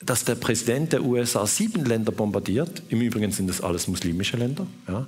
dass 0.00 0.24
der 0.24 0.34
Präsident 0.34 0.92
der 0.92 1.04
USA 1.04 1.46
sieben 1.46 1.84
Länder 1.84 2.12
bombardiert, 2.12 2.82
im 2.88 3.00
Übrigen 3.00 3.32
sind 3.32 3.48
das 3.48 3.60
alles 3.60 3.88
muslimische 3.88 4.36
Länder, 4.36 4.66
ja, 4.86 5.06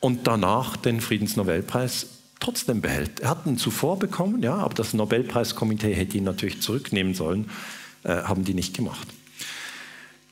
und 0.00 0.26
danach 0.26 0.76
den 0.76 1.00
Friedensnobelpreis 1.00 2.06
trotzdem 2.40 2.80
behält. 2.80 3.20
Er 3.20 3.30
hat 3.30 3.46
ihn 3.46 3.58
zuvor 3.58 3.98
bekommen, 3.98 4.42
ja, 4.42 4.56
aber 4.56 4.74
das 4.74 4.94
Nobelpreiskomitee 4.94 5.92
hätte 5.92 6.16
ihn 6.16 6.24
natürlich 6.24 6.62
zurücknehmen 6.62 7.14
sollen, 7.14 7.50
äh, 8.02 8.22
haben 8.22 8.44
die 8.44 8.54
nicht 8.54 8.74
gemacht. 8.74 9.06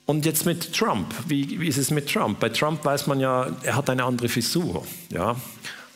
Und 0.09 0.25
jetzt 0.25 0.47
mit 0.47 0.73
Trump. 0.73 1.13
Wie, 1.27 1.61
wie, 1.61 1.69
ist 1.69 1.77
es 1.77 1.91
mit 1.91 2.11
Trump? 2.11 2.41
Bei 2.41 2.49
Trump 2.49 2.83
weiß 2.83 3.09
man 3.09 3.21
ja, 3.21 3.55
er 3.63 3.77
hat 3.77 3.91
eine 3.91 4.05
andere 4.05 4.31
Frisur 4.31 4.83
ja, 5.11 5.37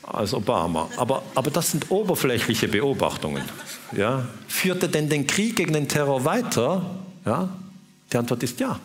als 0.02 0.34
Obama. 0.34 0.90
Aber, 0.98 1.22
aber 1.34 1.50
das 1.50 1.70
sind 1.70 1.90
oberflächliche 1.90 2.68
Beobachtungen. 2.68 3.42
Ja. 3.96 4.28
Führt 4.48 4.82
er 4.82 4.90
denn 4.90 5.08
den 5.08 5.26
Krieg 5.26 5.56
gegen 5.56 5.72
den 5.72 5.88
Terror 5.88 6.26
weiter? 6.26 6.84
Ja. 7.24 7.48
Die 8.12 8.18
Antwort 8.18 8.42
ist 8.42 8.60
ja. 8.60 8.78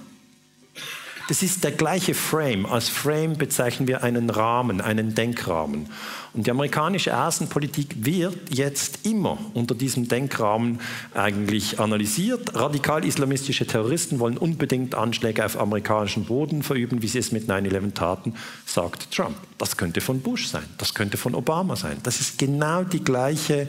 Das 1.28 1.44
ist 1.44 1.66
der 1.66 1.72
gleiche 1.72 2.14
Frame. 2.14 2.66
Als 2.66 2.88
Frame 2.88 3.34
bezeichnen 3.34 3.88
wir 3.88 4.02
einen 4.02 4.30
Rahmen, 4.30 4.80
einen 4.80 5.14
Denkrahmen. 5.14 5.88
Und 6.34 6.48
die 6.48 6.52
amerikanische 6.52 7.18
Außenpolitik 7.18 8.06
wird 8.06 8.50
jetzt 8.50 9.06
immer 9.06 9.38
unter 9.54 9.76
diesem 9.76 10.08
Denkrahmen 10.08 10.80
eigentlich 11.14 11.82
analysiert. 11.82 12.56
Radikal-islamistische 12.56 13.68
Terroristen 13.68 14.20
wollen 14.20 14.38
unbedingt 14.38 14.96
Anschläge 14.96 15.46
auf 15.46 15.60
amerikanischen 15.60 16.26
Boden 16.26 16.64
verüben, 16.64 17.02
wie 17.02 17.08
sie 17.08 17.20
es 17.20 17.34
mit 17.34 17.50
9-11 17.50 17.94
taten, 17.94 18.34
sagt 18.66 19.12
Trump. 19.12 19.36
Das 19.58 19.76
könnte 19.76 20.00
von 20.00 20.22
Bush 20.22 20.48
sein, 20.48 20.66
das 20.78 20.94
könnte 20.94 21.18
von 21.18 21.36
Obama 21.36 21.76
sein. 21.76 21.98
Das 22.04 22.22
ist 22.22 22.38
genau 22.38 22.84
die 22.84 23.04
gleiche 23.04 23.68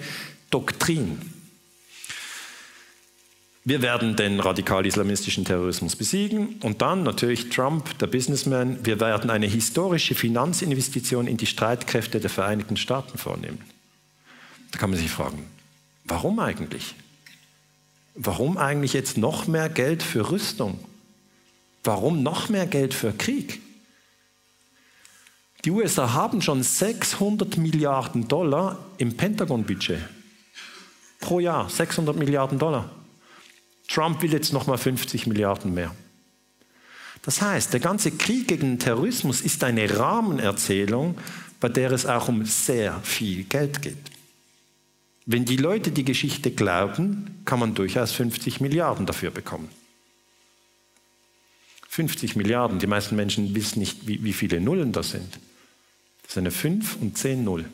Doktrin. 0.51 1.38
Wir 3.69 3.83
werden 3.83 4.17
den 4.17 4.41
radikal-islamistischen 4.41 5.45
Terrorismus 5.45 5.95
besiegen 5.95 6.55
und 6.63 6.81
dann 6.81 7.03
natürlich 7.03 7.51
Trump, 7.51 7.99
der 7.99 8.07
Businessman, 8.07 8.79
wir 8.87 8.99
werden 8.99 9.29
eine 9.29 9.45
historische 9.45 10.15
Finanzinvestition 10.15 11.27
in 11.27 11.37
die 11.37 11.45
Streitkräfte 11.45 12.19
der 12.19 12.31
Vereinigten 12.31 12.79
Staaten 12.79 13.19
vornehmen. 13.19 13.61
Da 14.71 14.79
kann 14.79 14.89
man 14.89 14.99
sich 14.99 15.11
fragen, 15.11 15.45
warum 16.05 16.39
eigentlich? 16.39 16.95
Warum 18.15 18.57
eigentlich 18.57 18.95
jetzt 18.95 19.19
noch 19.19 19.47
mehr 19.47 19.69
Geld 19.69 20.03
für 20.03 20.31
Rüstung? 20.31 20.81
Warum 21.85 22.23
noch 22.23 22.49
mehr 22.49 22.67
Geld 22.67 22.95
für 22.95 23.13
Krieg? 23.13 23.61
Die 25.67 25.73
USA 25.73 26.15
haben 26.15 26.41
schon 26.41 26.63
600 26.63 27.59
Milliarden 27.59 28.29
Dollar 28.29 28.79
im 28.97 29.15
Pentagon-Budget. 29.15 30.01
Pro 31.21 31.39
Jahr 31.39 31.69
600 31.69 32.17
Milliarden 32.17 32.59
Dollar. 32.59 32.98
Trump 33.89 34.23
will 34.23 34.33
jetzt 34.33 34.53
nochmal 34.53 34.79
50 34.79 35.27
Milliarden 35.27 35.75
mehr. 35.75 35.95
Das 37.23 37.43
heißt, 37.43 37.73
der 37.73 37.81
ganze 37.81 38.13
Krieg 38.13 38.49
gegen 38.49 38.73
den 38.73 38.79
Terrorismus 38.79 39.41
ist 39.41 39.65
eine 39.65 39.99
Rahmenerzählung, 39.99 41.19
bei 41.61 41.69
der 41.69 41.91
es 41.91 42.07
auch 42.07 42.29
um 42.29 42.45
sehr 42.45 43.01
viel 43.03 43.45
Geld 43.45 43.83
geht. 43.83 43.97
Wenn 45.27 45.45
die 45.45 45.57
Leute 45.57 45.91
die 45.91 46.05
Geschichte 46.05 46.51
glauben, 46.51 47.43
kann 47.45 47.59
man 47.59 47.75
durchaus 47.75 48.13
50 48.13 48.61
Milliarden 48.61 49.05
dafür 49.05 49.31
bekommen. 49.31 49.69
50 51.89 52.37
Milliarden, 52.37 52.79
die 52.79 52.87
meisten 52.87 53.17
Menschen 53.17 53.55
wissen 53.55 53.81
nicht, 53.81 54.07
wie, 54.07 54.23
wie 54.23 54.33
viele 54.33 54.61
Nullen 54.61 54.93
das 54.93 55.11
sind. 55.11 55.39
Das 56.23 56.35
sind 56.35 56.45
eine 56.45 56.51
5 56.51 56.97
und 57.01 57.19
10 57.19 57.43
Null. 57.43 57.65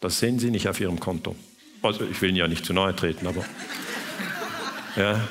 Das 0.00 0.18
sehen 0.18 0.38
Sie 0.38 0.50
nicht 0.50 0.68
auf 0.68 0.80
Ihrem 0.80 1.00
Konto. 1.00 1.34
Also 1.82 2.04
ich 2.04 2.20
will 2.20 2.28
Ihnen 2.28 2.38
ja 2.38 2.48
nicht 2.48 2.64
zu 2.64 2.72
nahe 2.72 2.94
treten, 2.94 3.26
aber 3.26 3.44
ja. 4.98 5.28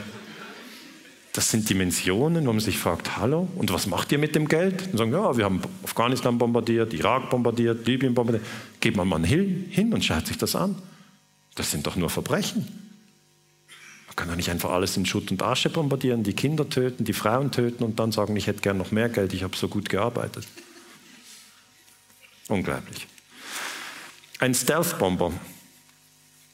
Das 1.34 1.52
sind 1.52 1.70
Dimensionen, 1.70 2.48
wo 2.48 2.52
man 2.52 2.60
sich 2.60 2.80
fragt, 2.80 3.18
hallo, 3.18 3.48
und 3.56 3.72
was 3.72 3.86
macht 3.86 4.12
ihr 4.12 4.18
mit 4.18 4.34
dem 4.34 4.48
Geld? 4.48 4.88
Und 4.92 4.98
sagen, 4.98 5.12
ja, 5.12 5.38
wir 5.38 5.46
haben 5.46 5.62
Afghanistan 5.84 6.40
bombardiert, 6.40 6.96
Irak 6.96 7.30
bombardiert, 7.30 7.86
Libyen 7.86 8.16
bombardiert. 8.16 8.44
Geht 8.80 8.96
man 8.96 9.08
mal 9.08 9.24
hin 9.24 9.94
und 9.94 10.04
schaut 10.04 10.26
sich 10.26 10.40
das 10.40 10.56
an. 10.56 10.76
Das 11.54 11.70
sind 11.70 11.86
doch 11.86 11.96
nur 11.96 12.10
Verbrechen. 12.10 12.68
Man 14.08 14.16
kann 14.16 14.30
doch 14.30 14.36
nicht 14.36 14.50
einfach 14.50 14.72
alles 14.72 14.98
in 14.98 15.06
Schutt 15.06 15.30
und 15.30 15.44
Asche 15.44 15.70
bombardieren, 15.70 16.24
die 16.24 16.34
Kinder 16.34 16.68
töten, 16.70 17.04
die 17.04 17.14
Frauen 17.14 17.52
töten 17.52 17.84
und 17.84 18.00
dann 18.00 18.12
sagen, 18.12 18.36
ich 18.36 18.48
hätte 18.48 18.62
gern 18.62 18.80
noch 18.80 18.92
mehr 18.92 19.10
Geld, 19.10 19.32
ich 19.34 19.44
habe 19.44 19.56
so 19.56 19.68
gut 19.68 19.90
gearbeitet. 19.90 20.48
Unglaublich. 22.48 23.06
Ein 24.40 24.56
Stealth-Bomber 24.56 25.34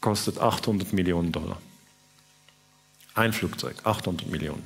kostet 0.02 0.40
800 0.40 0.92
Millionen 0.92 1.32
Dollar. 1.32 1.62
Ein 3.16 3.34
Flugzeug, 3.34 3.76
800 3.84 4.30
Millionen. 4.30 4.64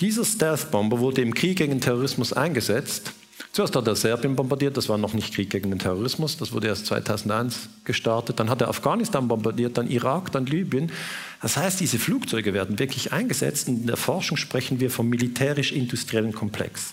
Dieser 0.00 0.24
Stealth-Bomber 0.24 1.00
wurde 1.00 1.22
im 1.22 1.34
Krieg 1.34 1.58
gegen 1.58 1.80
Terrorismus 1.80 2.32
eingesetzt. 2.32 3.12
Zuerst 3.52 3.74
hat 3.74 3.86
er 3.86 3.96
Serbien 3.96 4.36
bombardiert, 4.36 4.76
das 4.76 4.88
war 4.88 4.98
noch 4.98 5.14
nicht 5.14 5.34
Krieg 5.34 5.50
gegen 5.50 5.70
den 5.70 5.78
Terrorismus, 5.78 6.36
das 6.36 6.52
wurde 6.52 6.68
erst 6.68 6.86
2001 6.86 7.68
gestartet. 7.84 8.38
Dann 8.38 8.50
hat 8.50 8.60
er 8.60 8.68
Afghanistan 8.68 9.26
bombardiert, 9.26 9.76
dann 9.76 9.88
Irak, 9.88 10.30
dann 10.32 10.46
Libyen. 10.46 10.92
Das 11.42 11.56
heißt, 11.56 11.80
diese 11.80 11.98
Flugzeuge 11.98 12.54
werden 12.54 12.78
wirklich 12.78 13.12
eingesetzt 13.12 13.68
und 13.68 13.80
in 13.80 13.86
der 13.86 13.96
Forschung 13.96 14.36
sprechen 14.36 14.80
wir 14.80 14.90
vom 14.90 15.08
militärisch-industriellen 15.08 16.32
Komplex. 16.32 16.92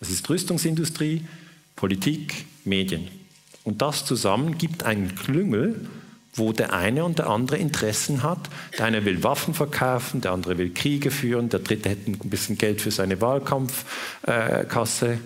Das 0.00 0.10
ist 0.10 0.28
Rüstungsindustrie, 0.28 1.24
Politik, 1.76 2.46
Medien. 2.64 3.08
Und 3.64 3.80
das 3.80 4.04
zusammen 4.04 4.58
gibt 4.58 4.82
einen 4.82 5.14
Klüngel, 5.14 5.86
wo 6.34 6.52
der 6.52 6.72
eine 6.72 7.04
und 7.04 7.18
der 7.18 7.28
andere 7.28 7.56
Interessen 7.56 8.22
hat. 8.22 8.38
Der 8.78 8.86
eine 8.86 9.04
will 9.04 9.22
Waffen 9.22 9.54
verkaufen, 9.54 10.20
der 10.20 10.32
andere 10.32 10.58
will 10.58 10.72
Kriege 10.72 11.10
führen, 11.10 11.48
der 11.48 11.60
dritte 11.60 11.88
hätte 11.88 12.10
ein 12.10 12.30
bisschen 12.30 12.56
Geld 12.56 12.80
für 12.80 12.90
seine 12.90 13.20
Wahlkampfkasse. 13.20 15.18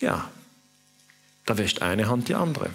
ja, 0.00 0.30
da 1.46 1.58
wäscht 1.58 1.82
eine 1.82 2.08
Hand 2.08 2.28
die 2.28 2.34
andere. 2.34 2.70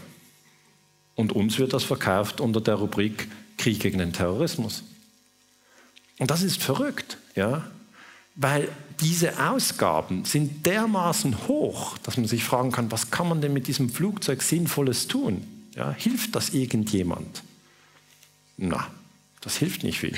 Und 1.15 1.31
uns 1.31 1.59
wird 1.59 1.73
das 1.73 1.83
verkauft 1.83 2.41
unter 2.41 2.59
der 2.59 2.75
Rubrik 2.75 3.27
Krieg 3.57 3.79
gegen 3.79 3.99
den 3.99 4.13
Terrorismus. 4.13 4.83
Und 6.17 6.31
das 6.31 6.41
ist 6.41 6.61
verrückt, 6.61 7.17
ja, 7.35 7.65
weil 8.35 8.67
diese 8.99 9.47
Ausgaben 9.47 10.25
sind 10.25 10.65
dermaßen 10.65 11.47
hoch, 11.47 11.97
dass 11.99 12.17
man 12.17 12.27
sich 12.27 12.43
fragen 12.43 12.71
kann, 12.71 12.91
was 12.91 13.11
kann 13.11 13.29
man 13.29 13.41
denn 13.41 13.53
mit 13.53 13.67
diesem 13.67 13.89
Flugzeug 13.89 14.41
Sinnvolles 14.41 15.07
tun? 15.07 15.45
Ja, 15.75 15.91
hilft 15.91 16.35
das 16.35 16.49
irgendjemand? 16.49 17.43
Na, 18.57 18.87
Das 19.41 19.57
hilft 19.57 19.83
nicht 19.83 19.99
viel. 19.99 20.17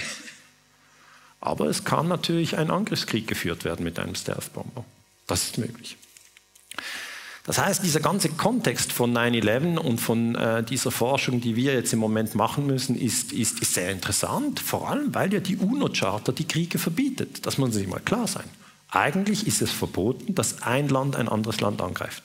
Aber 1.40 1.68
es 1.68 1.84
kann 1.84 2.08
natürlich 2.08 2.58
ein 2.58 2.70
Angriffskrieg 2.70 3.28
geführt 3.28 3.66
werden 3.66 3.84
mit 3.84 3.98
einem 4.00 4.16
Stealth-Bomber. 4.16 4.84
Das 5.28 5.44
ist 5.44 5.58
möglich. 5.58 5.98
Das 7.46 7.60
heißt, 7.60 7.84
dieser 7.84 8.00
ganze 8.00 8.30
Kontext 8.30 8.92
von 8.92 9.16
9-11 9.16 9.78
und 9.78 10.00
von 10.00 10.34
äh, 10.34 10.64
dieser 10.64 10.90
Forschung, 10.90 11.42
die 11.42 11.56
wir 11.56 11.74
jetzt 11.74 11.94
im 11.94 12.00
Moment 12.00 12.34
machen 12.34 12.66
müssen, 12.66 12.96
ist, 12.96 13.32
ist, 13.32 13.60
ist 13.60 13.76
sehr 13.76 13.92
interessant, 13.92 14.60
vor 14.60 14.90
allem 14.90 15.14
weil 15.14 15.32
ja 15.32 15.40
die 15.40 15.58
UNO-Charta 15.58 16.32
die 16.32 16.48
Kriege 16.48 16.80
verbietet. 16.80 17.46
Das 17.46 17.60
muss 17.60 17.76
sich 17.76 17.88
mal 17.88 18.00
klar 18.00 18.28
sein. 18.28 18.46
Eigentlich 18.90 19.46
ist 19.46 19.62
es 19.62 19.72
verboten, 19.72 20.34
dass 20.34 20.64
ein 20.64 20.90
Land 20.90 21.16
ein 21.16 21.30
anderes 21.30 21.62
Land 21.62 21.82
angreift. 21.82 22.24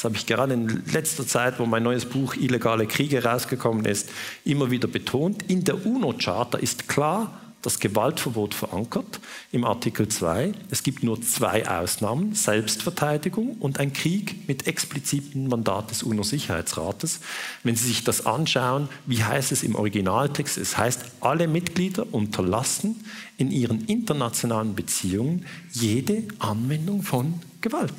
Das 0.00 0.06
habe 0.06 0.16
ich 0.16 0.24
gerade 0.24 0.54
in 0.54 0.82
letzter 0.94 1.26
Zeit, 1.26 1.58
wo 1.58 1.66
mein 1.66 1.82
neues 1.82 2.06
Buch 2.06 2.34
Illegale 2.34 2.86
Kriege 2.86 3.22
rausgekommen 3.22 3.84
ist, 3.84 4.08
immer 4.46 4.70
wieder 4.70 4.88
betont. 4.88 5.42
In 5.50 5.62
der 5.62 5.84
UNO-Charta 5.84 6.56
ist 6.56 6.88
klar, 6.88 7.38
das 7.60 7.80
Gewaltverbot 7.80 8.54
verankert 8.54 9.20
im 9.52 9.66
Artikel 9.66 10.08
2. 10.08 10.52
Es 10.70 10.82
gibt 10.84 11.02
nur 11.02 11.20
zwei 11.20 11.68
Ausnahmen, 11.68 12.34
Selbstverteidigung 12.34 13.56
und 13.60 13.78
ein 13.78 13.92
Krieg 13.92 14.48
mit 14.48 14.66
explizitem 14.66 15.48
Mandat 15.48 15.90
des 15.90 16.02
UNO-Sicherheitsrates. 16.02 17.20
Wenn 17.62 17.76
Sie 17.76 17.88
sich 17.88 18.02
das 18.02 18.24
anschauen, 18.24 18.88
wie 19.04 19.22
heißt 19.22 19.52
es 19.52 19.62
im 19.62 19.74
Originaltext? 19.74 20.56
Es 20.56 20.78
heißt, 20.78 21.04
alle 21.20 21.46
Mitglieder 21.46 22.06
unterlassen 22.10 23.04
in 23.36 23.50
ihren 23.50 23.84
internationalen 23.84 24.74
Beziehungen 24.74 25.44
jede 25.72 26.22
Anwendung 26.38 27.02
von 27.02 27.34
Gewalt. 27.60 27.92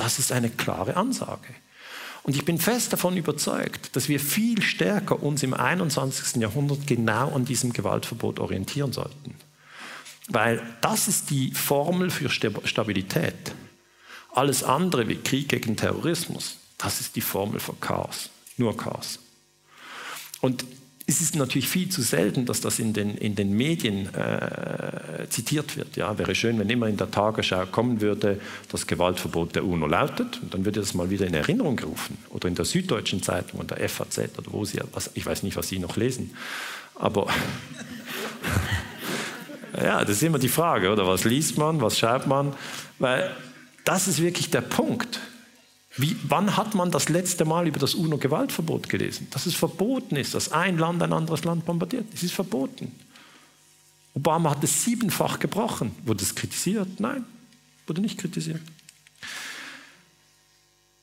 Das 0.00 0.18
ist 0.18 0.32
eine 0.32 0.48
klare 0.48 0.96
Ansage. 0.96 1.54
Und 2.22 2.34
ich 2.34 2.46
bin 2.46 2.58
fest 2.58 2.90
davon 2.94 3.18
überzeugt, 3.18 3.94
dass 3.94 4.08
wir 4.08 4.18
viel 4.18 4.62
stärker 4.62 5.22
uns 5.22 5.42
im 5.42 5.52
21. 5.52 6.40
Jahrhundert 6.40 6.86
genau 6.86 7.34
an 7.34 7.44
diesem 7.44 7.74
Gewaltverbot 7.74 8.38
orientieren 8.38 8.94
sollten. 8.94 9.34
Weil 10.28 10.62
das 10.80 11.06
ist 11.06 11.28
die 11.28 11.52
Formel 11.52 12.08
für 12.08 12.30
Stabilität. 12.30 13.52
Alles 14.32 14.64
andere 14.64 15.06
wie 15.06 15.16
Krieg 15.16 15.50
gegen 15.50 15.76
Terrorismus, 15.76 16.56
das 16.78 17.00
ist 17.02 17.14
die 17.14 17.20
Formel 17.20 17.60
für 17.60 17.74
Chaos. 17.74 18.30
Nur 18.56 18.74
Chaos. 18.76 19.18
Und 20.40 20.64
es 21.10 21.20
ist 21.20 21.34
natürlich 21.34 21.68
viel 21.68 21.88
zu 21.88 22.02
selten, 22.02 22.46
dass 22.46 22.60
das 22.60 22.78
in 22.78 22.92
den, 22.92 23.16
in 23.16 23.34
den 23.34 23.52
Medien 23.52 24.14
äh, 24.14 25.28
zitiert 25.28 25.76
wird. 25.76 25.96
Ja, 25.96 26.16
wäre 26.18 26.36
schön, 26.36 26.56
wenn 26.60 26.70
immer 26.70 26.86
in 26.86 26.96
der 26.96 27.10
Tagesschau 27.10 27.66
kommen 27.66 28.00
würde, 28.00 28.40
das 28.70 28.86
Gewaltverbot 28.86 29.56
der 29.56 29.64
UNO 29.64 29.88
lautet, 29.88 30.40
und 30.40 30.54
dann 30.54 30.64
würde 30.64 30.78
das 30.78 30.94
mal 30.94 31.10
wieder 31.10 31.26
in 31.26 31.34
Erinnerung 31.34 31.74
gerufen. 31.74 32.16
Oder 32.28 32.46
in 32.46 32.54
der 32.54 32.64
Süddeutschen 32.64 33.24
Zeitung 33.24 33.58
oder 33.58 33.74
der 33.74 33.88
FAZ 33.88 34.18
oder 34.38 34.52
wo 34.52 34.64
Sie, 34.64 34.78
was, 34.92 35.10
ich 35.14 35.26
weiß 35.26 35.42
nicht, 35.42 35.56
was 35.56 35.68
Sie 35.68 35.80
noch 35.80 35.96
lesen. 35.96 36.36
Aber 36.94 37.26
ja, 39.82 40.04
das 40.04 40.10
ist 40.10 40.22
immer 40.22 40.38
die 40.38 40.48
Frage, 40.48 40.92
oder? 40.92 41.08
Was 41.08 41.24
liest 41.24 41.58
man, 41.58 41.80
was 41.80 41.98
schreibt 41.98 42.28
man? 42.28 42.54
Weil 43.00 43.34
das 43.84 44.06
ist 44.06 44.22
wirklich 44.22 44.50
der 44.50 44.60
Punkt. 44.60 45.18
Wie, 46.00 46.16
wann 46.22 46.56
hat 46.56 46.74
man 46.74 46.90
das 46.90 47.10
letzte 47.10 47.44
Mal 47.44 47.68
über 47.68 47.78
das 47.78 47.94
UNO-Gewaltverbot 47.94 48.88
gelesen? 48.88 49.26
Dass 49.30 49.44
es 49.44 49.54
verboten 49.54 50.16
ist, 50.16 50.34
dass 50.34 50.50
ein 50.50 50.78
Land 50.78 51.02
ein 51.02 51.12
anderes 51.12 51.44
Land 51.44 51.66
bombardiert. 51.66 52.06
Es 52.14 52.22
ist 52.22 52.32
verboten. 52.32 52.94
Obama 54.14 54.50
hat 54.50 54.64
es 54.64 54.82
siebenfach 54.82 55.38
gebrochen. 55.38 55.92
Wurde 56.04 56.24
es 56.24 56.34
kritisiert? 56.34 57.00
Nein, 57.00 57.24
wurde 57.86 58.00
nicht 58.00 58.18
kritisiert. 58.18 58.62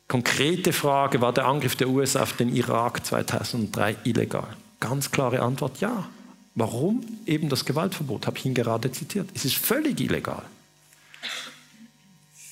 Konkrete 0.07 0.73
Frage, 0.73 1.21
war 1.21 1.33
der 1.33 1.45
Angriff 1.45 1.75
der 1.75 1.89
USA 1.89 2.23
auf 2.23 2.33
den 2.33 2.55
Irak 2.55 3.05
2003 3.05 3.97
illegal? 4.05 4.47
Ganz 4.79 5.11
klare 5.11 5.41
Antwort, 5.41 5.79
ja. 5.79 6.07
Warum? 6.55 7.05
Eben 7.27 7.49
das 7.49 7.65
Gewaltverbot, 7.65 8.25
habe 8.25 8.37
ich 8.39 8.45
Ihnen 8.45 8.55
gerade 8.55 8.91
zitiert. 8.91 9.29
Es 9.35 9.45
ist 9.45 9.57
völlig 9.57 9.99
illegal. 9.99 10.43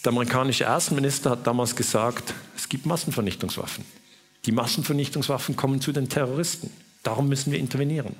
Der 0.05 0.12
amerikanische 0.12 0.71
Außenminister 0.71 1.31
hat 1.31 1.47
damals 1.47 1.75
gesagt, 1.75 2.35
es 2.55 2.70
gibt 2.70 2.85
Massenvernichtungswaffen. 2.85 3.83
Die 4.46 4.51
Massenvernichtungswaffen 4.51 5.55
kommen 5.55 5.81
zu 5.81 5.91
den 5.91 6.09
Terroristen. 6.09 6.70
Darum 7.01 7.27
müssen 7.27 7.51
wir 7.51 7.57
intervenieren. 7.57 8.15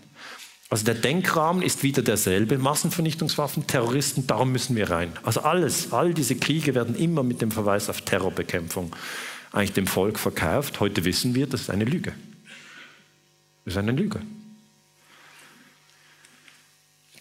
Also 0.72 0.84
der 0.84 0.96
Denkrahmen 0.96 1.62
ist 1.62 1.84
wieder 1.84 2.02
derselbe. 2.02 2.58
Massenvernichtungswaffen, 2.58 3.68
Terroristen, 3.68 4.26
darum 4.26 4.52
müssen 4.52 4.76
wir 4.76 4.90
rein. 4.90 5.14
Also 5.22 5.42
alles, 5.42 5.94
all 5.94 6.16
diese 6.16 6.36
Kriege 6.36 6.74
werden 6.74 6.96
immer 6.96 7.22
mit 7.22 7.44
dem 7.44 7.52
Verweis 7.52 7.88
auf 7.88 8.02
Terrorbekämpfung 8.02 8.96
eigentlich 9.52 9.74
dem 9.74 9.86
Volk 9.86 10.18
verkauft. 10.18 10.80
Heute 10.80 11.06
wissen 11.06 11.36
wir, 11.36 11.46
das 11.46 11.62
ist 11.62 11.70
eine 11.70 11.86
Lüge. 11.86 12.14
Das 13.64 13.76
ist 13.76 13.78
eine 13.78 13.92
Lüge. 13.92 14.22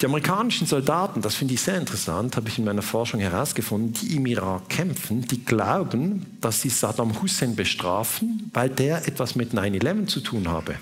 Die 0.00 0.07
amerikanischen 0.07 0.66
Soldaten, 0.66 1.22
das 1.22 1.37
finde 1.37 1.54
ich 1.54 1.61
sehr 1.61 1.78
interessant, 1.78 2.37
habe 2.37 2.48
ich 2.48 2.59
in 2.59 2.64
meiner 2.64 2.83
Forschung 2.83 3.20
herausgefunden, 3.20 3.92
die 3.92 4.16
im 4.16 4.26
Irak 4.26 4.68
kämpfen, 4.68 5.22
die 5.22 5.44
glauben, 5.44 6.37
dass 6.40 6.62
sie 6.62 6.68
Saddam 6.68 7.22
Hussein 7.22 7.54
bestrafen, 7.54 8.50
weil 8.52 8.68
der 8.68 9.07
etwas 9.07 9.37
mit 9.37 9.52
9-11 9.54 10.07
zu 10.07 10.20
tun 10.20 10.48
habe. 10.48 10.76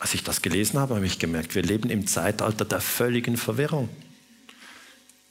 Als 0.00 0.14
ich 0.14 0.24
das 0.24 0.42
gelesen 0.42 0.80
habe, 0.80 0.96
habe 0.96 1.06
ich 1.06 1.20
gemerkt, 1.20 1.54
wir 1.54 1.62
leben 1.62 1.88
im 1.88 2.08
Zeitalter 2.08 2.64
der 2.64 2.80
völligen 2.80 3.36
Verwirrung. 3.36 3.88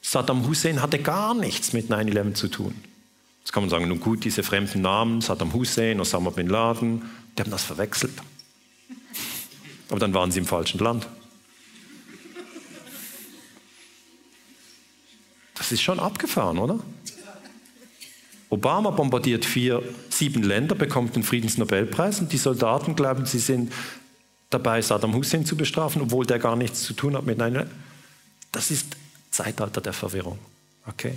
Saddam 0.00 0.48
Hussein 0.48 0.80
hatte 0.80 0.98
gar 0.98 1.34
nichts 1.34 1.74
mit 1.74 1.90
9-11 1.90 2.34
zu 2.34 2.48
tun. 2.48 2.74
Jetzt 3.40 3.52
kann 3.52 3.64
man 3.64 3.70
sagen, 3.70 3.86
nun 3.86 4.00
gut, 4.00 4.24
diese 4.24 4.42
fremden 4.42 4.80
Namen, 4.80 5.20
Saddam 5.20 5.52
Hussein, 5.52 6.00
Osama 6.00 6.30
bin 6.30 6.48
Laden, 6.48 7.02
die 7.36 7.42
haben 7.42 7.50
das 7.50 7.64
verwechselt. 7.64 8.14
Aber 9.90 10.00
dann 10.00 10.14
waren 10.14 10.30
sie 10.30 10.38
im 10.38 10.46
falschen 10.46 10.78
Land. 10.78 11.06
Das 15.72 15.78
ist 15.78 15.84
schon 15.84 16.00
abgefahren, 16.00 16.58
oder? 16.58 16.78
Obama 18.50 18.90
bombardiert 18.90 19.46
vier, 19.46 19.82
sieben 20.10 20.42
Länder, 20.42 20.74
bekommt 20.74 21.16
den 21.16 21.22
Friedensnobelpreis 21.22 22.20
und 22.20 22.30
die 22.30 22.36
Soldaten 22.36 22.94
glauben, 22.94 23.24
sie 23.24 23.38
sind 23.38 23.72
dabei, 24.50 24.82
Saddam 24.82 25.14
Hussein 25.14 25.46
zu 25.46 25.56
bestrafen, 25.56 26.02
obwohl 26.02 26.26
der 26.26 26.38
gar 26.38 26.56
nichts 26.56 26.82
zu 26.82 26.92
tun 26.92 27.16
hat 27.16 27.24
mit 27.24 27.40
einer. 27.40 27.68
Das 28.52 28.70
ist 28.70 28.98
Zeitalter 29.30 29.80
der 29.80 29.94
Verwirrung. 29.94 30.38
Okay? 30.86 31.14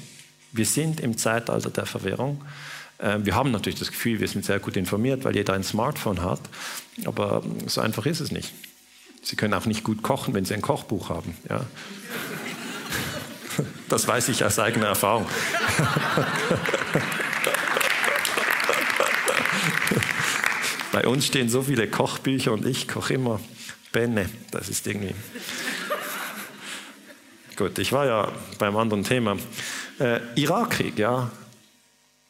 Wir 0.53 0.65
sind 0.65 1.01
im 1.01 1.17
Zeitalter 1.17 1.69
der 1.69 1.85
Verwirrung. 1.85 2.41
Ähm, 2.99 3.25
wir 3.25 3.35
haben 3.35 3.51
natürlich 3.51 3.79
das 3.79 3.91
Gefühl, 3.91 4.21
wir 4.21 4.29
sind 4.29 4.45
sehr 4.45 4.59
gut 4.59 4.77
informiert, 4.77 5.25
weil 5.25 5.35
jeder 5.35 5.51
ein 5.51 5.63
Smartphone 5.63 6.21
hat, 6.21 6.39
aber 7.03 7.43
so 7.65 7.81
einfach 7.81 8.05
ist 8.05 8.21
es 8.21 8.31
nicht. 8.31 8.53
Sie 9.21 9.35
können 9.35 9.53
auch 9.53 9.65
nicht 9.65 9.83
gut 9.83 10.01
kochen, 10.01 10.33
wenn 10.33 10.45
Sie 10.45 10.53
ein 10.53 10.61
Kochbuch 10.61 11.09
haben. 11.09 11.35
Ja? 11.49 11.65
Das 13.89 14.07
weiß 14.07 14.29
ich 14.29 14.43
aus 14.43 14.57
eigener 14.59 14.87
Erfahrung. 14.87 15.27
Bei 20.91 21.05
uns 21.07 21.25
stehen 21.25 21.49
so 21.49 21.61
viele 21.61 21.87
Kochbücher 21.87 22.51
und 22.53 22.65
ich 22.65 22.87
koche 22.87 23.13
immer 23.15 23.39
Benne. 23.91 24.29
Das 24.51 24.69
ist 24.69 24.87
irgendwie. 24.87 25.13
Gut, 27.55 27.77
ich 27.79 27.91
war 27.91 28.05
ja 28.05 28.31
beim 28.59 28.75
anderen 28.75 29.03
Thema. 29.03 29.37
Äh, 29.99 30.19
Irakkrieg, 30.35 30.97
ja. 30.97 31.31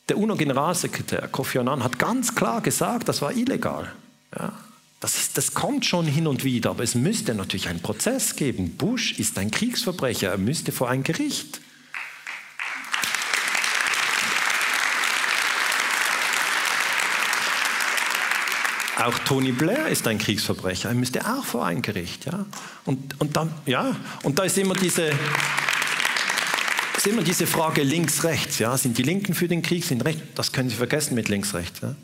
Der 0.09 0.17
UNO-Generalsekretär 0.17 1.27
Kofi 1.29 1.59
Annan 1.59 1.83
hat 1.83 1.97
ganz 1.97 2.35
klar 2.35 2.61
gesagt, 2.61 3.09
das 3.09 3.21
war 3.21 3.31
illegal. 3.31 3.91
Ja. 4.37 4.53
Das, 4.99 5.33
das 5.33 5.53
kommt 5.53 5.85
schon 5.85 6.05
hin 6.05 6.25
und 6.25 6.43
wieder, 6.43 6.71
aber 6.71 6.83
es 6.83 6.95
müsste 6.95 7.35
natürlich 7.35 7.67
einen 7.67 7.81
Prozess 7.81 8.35
geben. 8.35 8.77
Bush 8.77 9.19
ist 9.19 9.37
ein 9.37 9.51
Kriegsverbrecher, 9.51 10.29
er 10.29 10.37
müsste 10.37 10.71
vor 10.71 10.89
ein 10.89 11.03
Gericht. 11.03 11.59
Auch 18.97 19.19
Tony 19.19 19.51
Blair 19.51 19.87
ist 19.89 20.07
ein 20.07 20.17
Kriegsverbrecher, 20.17 20.89
er 20.89 20.95
müsste 20.95 21.27
auch 21.27 21.43
vor 21.43 21.65
ein 21.65 21.81
Gericht. 21.81 22.25
Ja? 22.25 22.45
Und, 22.85 23.19
und, 23.19 23.35
dann, 23.35 23.53
ja? 23.65 23.95
und 24.23 24.39
da 24.39 24.43
ist 24.43 24.57
immer 24.57 24.73
diese, 24.73 25.11
ist 26.95 27.05
immer 27.05 27.21
diese 27.21 27.45
Frage 27.45 27.83
links-rechts. 27.83 28.59
Ja? 28.59 28.77
Sind 28.77 28.97
die 28.97 29.03
Linken 29.03 29.33
für 29.33 29.49
den 29.49 29.61
Krieg? 29.61 29.83
Sind 29.83 30.05
rechts? 30.05 30.21
Das 30.35 30.53
können 30.53 30.69
Sie 30.69 30.75
vergessen 30.75 31.13
mit 31.13 31.27
links-rechts. 31.27 31.81
Ja? 31.81 31.95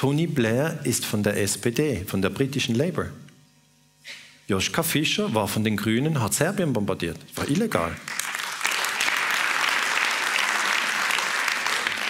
Tony 0.00 0.26
Blair 0.26 0.80
ist 0.84 1.04
von 1.04 1.22
der 1.22 1.36
SPD, 1.36 2.06
von 2.06 2.22
der 2.22 2.30
britischen 2.30 2.74
Labour. 2.74 3.10
Joschka 4.48 4.82
Fischer 4.82 5.34
war 5.34 5.46
von 5.46 5.62
den 5.62 5.76
Grünen, 5.76 6.22
hat 6.22 6.32
Serbien 6.32 6.72
bombardiert. 6.72 7.18
War 7.34 7.46
illegal. 7.46 7.94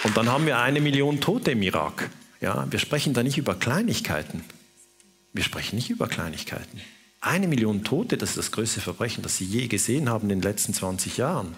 Und 0.05 0.15
dann 0.15 0.29
haben 0.29 0.45
wir 0.45 0.57
eine 0.59 0.79
Million 0.79 1.19
Tote 1.19 1.51
im 1.51 1.61
Irak. 1.63 2.09
Ja, 2.39 2.65
wir 2.71 2.79
sprechen 2.79 3.13
da 3.13 3.23
nicht 3.23 3.37
über 3.37 3.55
Kleinigkeiten. 3.55 4.45
Wir 5.33 5.43
sprechen 5.43 5.75
nicht 5.75 5.89
über 5.89 6.07
Kleinigkeiten. 6.07 6.79
Eine 7.19 7.49
Million 7.49 7.83
Tote, 7.83 8.15
das 8.15 8.29
ist 8.29 8.37
das 8.37 8.51
größte 8.53 8.79
Verbrechen, 8.79 9.21
das 9.21 9.35
Sie 9.35 9.43
je 9.43 9.67
gesehen 9.67 10.07
haben 10.07 10.29
in 10.29 10.39
den 10.39 10.41
letzten 10.41 10.73
20 10.73 11.17
Jahren. 11.17 11.57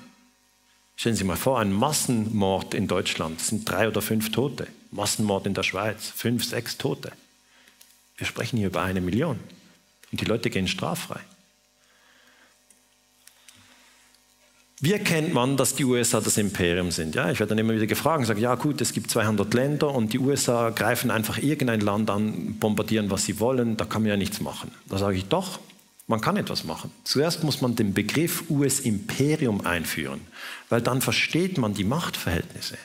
Stellen 0.96 1.16
Sie 1.16 1.20
sich 1.20 1.28
mal 1.28 1.36
vor, 1.36 1.60
ein 1.60 1.72
Massenmord 1.72 2.74
in 2.74 2.88
Deutschland, 2.88 3.42
sind 3.42 3.70
drei 3.70 3.88
oder 3.88 4.02
fünf 4.02 4.32
Tote. 4.32 4.68
Massenmord 4.92 5.46
in 5.48 5.54
der 5.54 5.64
Schweiz, 5.64 6.10
fünf, 6.16 6.46
sechs 6.46 6.78
Tote. 6.78 7.12
Wir 8.18 8.28
sprechen 8.28 8.58
hier 8.58 8.68
über 8.68 8.84
eine 8.84 9.02
Million. 9.02 9.40
Und 10.12 10.22
die 10.22 10.26
Leute 10.26 10.50
gehen 10.50 10.68
straffrei. 10.68 11.20
Wie 14.80 14.92
erkennt 14.92 15.34
man, 15.34 15.56
dass 15.56 15.76
die 15.76 15.86
USA 15.86 16.20
das 16.20 16.38
Imperium 16.38 16.92
sind? 16.92 17.16
Ja, 17.16 17.32
ich 17.32 17.40
werde 17.40 17.52
dann 17.52 17.58
immer 17.58 17.74
wieder 17.74 17.88
gefragt 17.88 18.20
und 18.20 18.26
sage, 18.26 18.42
ja 18.42 18.56
gut, 18.56 18.82
es 18.82 18.92
gibt 18.92 19.10
200 19.10 19.54
Länder 19.54 19.96
und 19.96 20.12
die 20.12 20.20
USA 20.20 20.72
greifen 20.72 21.10
einfach 21.10 21.38
irgendein 21.38 21.80
Land 21.80 22.10
an, 22.10 22.60
bombardieren, 22.60 23.10
was 23.10 23.24
sie 23.24 23.40
wollen, 23.40 23.78
da 23.78 23.86
kann 23.86 24.02
man 24.02 24.10
ja 24.10 24.18
nichts 24.18 24.42
machen. 24.42 24.72
Da 24.90 24.98
sage 24.98 25.16
ich 25.16 25.26
doch, 25.26 25.60
man 26.14 26.22
kann 26.22 26.38
etwas 26.38 26.64
machen. 26.64 26.92
Zuerst 27.06 27.44
muss 27.44 27.62
man 27.62 27.76
den 27.76 27.96
Begriff 27.96 28.44
US-Imperium 28.48 29.66
einführen, 29.66 30.22
weil 30.70 30.80
dann 30.80 31.02
versteht 31.02 31.58
man 31.58 31.74
die 31.74 31.86
Machtverhältnisse. 31.86 32.78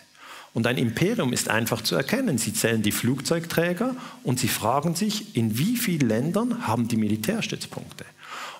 Und 0.54 0.66
ein 0.66 0.78
Imperium 0.78 1.34
ist 1.34 1.50
einfach 1.50 1.82
zu 1.82 1.94
erkennen. 1.94 2.38
Sie 2.38 2.54
zählen 2.54 2.80
die 2.80 2.90
Flugzeugträger 2.90 3.94
und 4.24 4.40
sie 4.40 4.48
fragen 4.48 4.94
sich, 4.94 5.36
in 5.36 5.58
wie 5.58 5.76
vielen 5.76 6.08
Ländern 6.08 6.66
haben 6.66 6.88
die 6.88 6.96
Militärstützpunkte? 6.96 8.06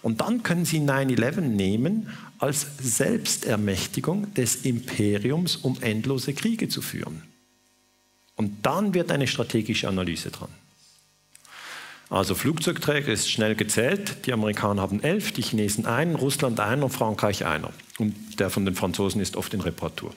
Und 0.03 0.21
dann 0.21 0.43
können 0.43 0.67
Sie 0.67 0.81
9-11 0.81 1.41
nehmen 1.41 2.11
als 2.39 2.67
Selbstermächtigung 2.79 4.35
des 4.35 4.67
Imperiums, 4.67 5.57
um 5.57 5.79
endlose 5.81 6.35
Kriege 6.35 6.69
zu 6.69 6.83
führen. 6.83 7.23
Und 8.37 8.67
dann 8.67 8.93
wird 8.93 9.11
eine 9.11 9.27
strategische 9.27 9.89
Analyse 9.89 10.31
dran. 10.31 10.51
Also 12.11 12.35
Flugzeugträger 12.35 13.13
ist 13.13 13.31
schnell 13.31 13.55
gezählt. 13.55 14.27
Die 14.27 14.33
Amerikaner 14.33 14.81
haben 14.81 15.03
elf, 15.03 15.33
die 15.33 15.43
Chinesen 15.43 15.85
einen, 15.85 16.15
Russland 16.15 16.59
einer 16.59 16.89
Frankreich 16.89 17.45
einer. 17.45 17.71
Und 17.99 18.41
der 18.41 18.49
von 18.49 18.65
den 18.65 18.75
Franzosen 18.75 19.21
ist 19.21 19.37
oft 19.37 19.53
in 19.53 19.61
Reparatur. 19.61 20.15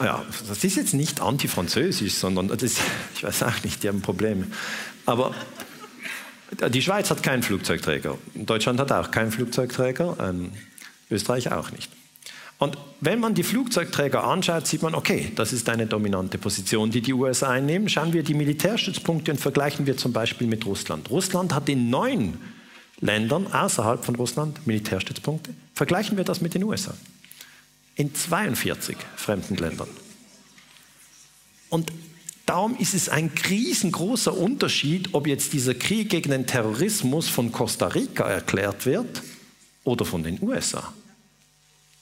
Ja, 0.00 0.24
das 0.48 0.64
ist 0.64 0.76
jetzt 0.76 0.94
nicht 0.94 1.20
antifranzösisch, 1.20 2.14
sondern 2.14 2.48
das 2.48 2.62
ist, 2.62 2.80
ich 3.14 3.22
weiß 3.22 3.44
auch 3.44 3.62
nicht, 3.62 3.82
die 3.84 3.88
haben 3.88 4.02
Probleme. 4.02 4.48
Aber 5.06 5.34
die 6.68 6.82
Schweiz 6.82 7.10
hat 7.10 7.22
keinen 7.22 7.44
Flugzeugträger. 7.44 8.18
Deutschland 8.34 8.80
hat 8.80 8.90
auch 8.90 9.10
keinen 9.12 9.30
Flugzeugträger. 9.30 10.16
Ähm, 10.20 10.50
Österreich 11.10 11.52
auch 11.52 11.70
nicht. 11.70 11.90
Und 12.58 12.78
wenn 13.00 13.20
man 13.20 13.34
die 13.34 13.42
Flugzeugträger 13.42 14.24
anschaut, 14.24 14.66
sieht 14.66 14.82
man, 14.82 14.94
okay, 14.94 15.32
das 15.34 15.52
ist 15.52 15.68
eine 15.68 15.86
dominante 15.86 16.38
Position, 16.38 16.90
die 16.90 17.00
die 17.00 17.12
USA 17.12 17.50
einnehmen. 17.50 17.88
Schauen 17.88 18.12
wir 18.12 18.22
die 18.22 18.34
Militärstützpunkte 18.34 19.32
und 19.32 19.38
vergleichen 19.38 19.86
wir 19.86 19.96
zum 19.96 20.12
Beispiel 20.12 20.46
mit 20.46 20.64
Russland. 20.64 21.10
Russland 21.10 21.52
hat 21.54 21.68
in 21.68 21.90
neun 21.90 22.38
Ländern 23.00 23.52
außerhalb 23.52 24.04
von 24.04 24.14
Russland 24.14 24.66
Militärstützpunkte. 24.66 25.52
Vergleichen 25.74 26.16
wir 26.16 26.24
das 26.24 26.40
mit 26.40 26.54
den 26.54 26.62
USA. 26.64 26.94
In 27.96 28.14
42 28.14 28.96
fremden 29.16 29.56
Ländern. 29.56 29.88
Und 31.70 31.92
Darum 32.46 32.76
ist 32.76 32.92
es 32.92 33.08
ein 33.08 33.30
riesengroßer 33.48 34.36
Unterschied, 34.36 35.08
ob 35.12 35.26
jetzt 35.26 35.54
dieser 35.54 35.74
Krieg 35.74 36.10
gegen 36.10 36.30
den 36.30 36.46
Terrorismus 36.46 37.28
von 37.28 37.52
Costa 37.52 37.86
Rica 37.86 38.28
erklärt 38.28 38.84
wird 38.84 39.22
oder 39.82 40.04
von 40.04 40.22
den 40.22 40.38
USA. 40.42 40.92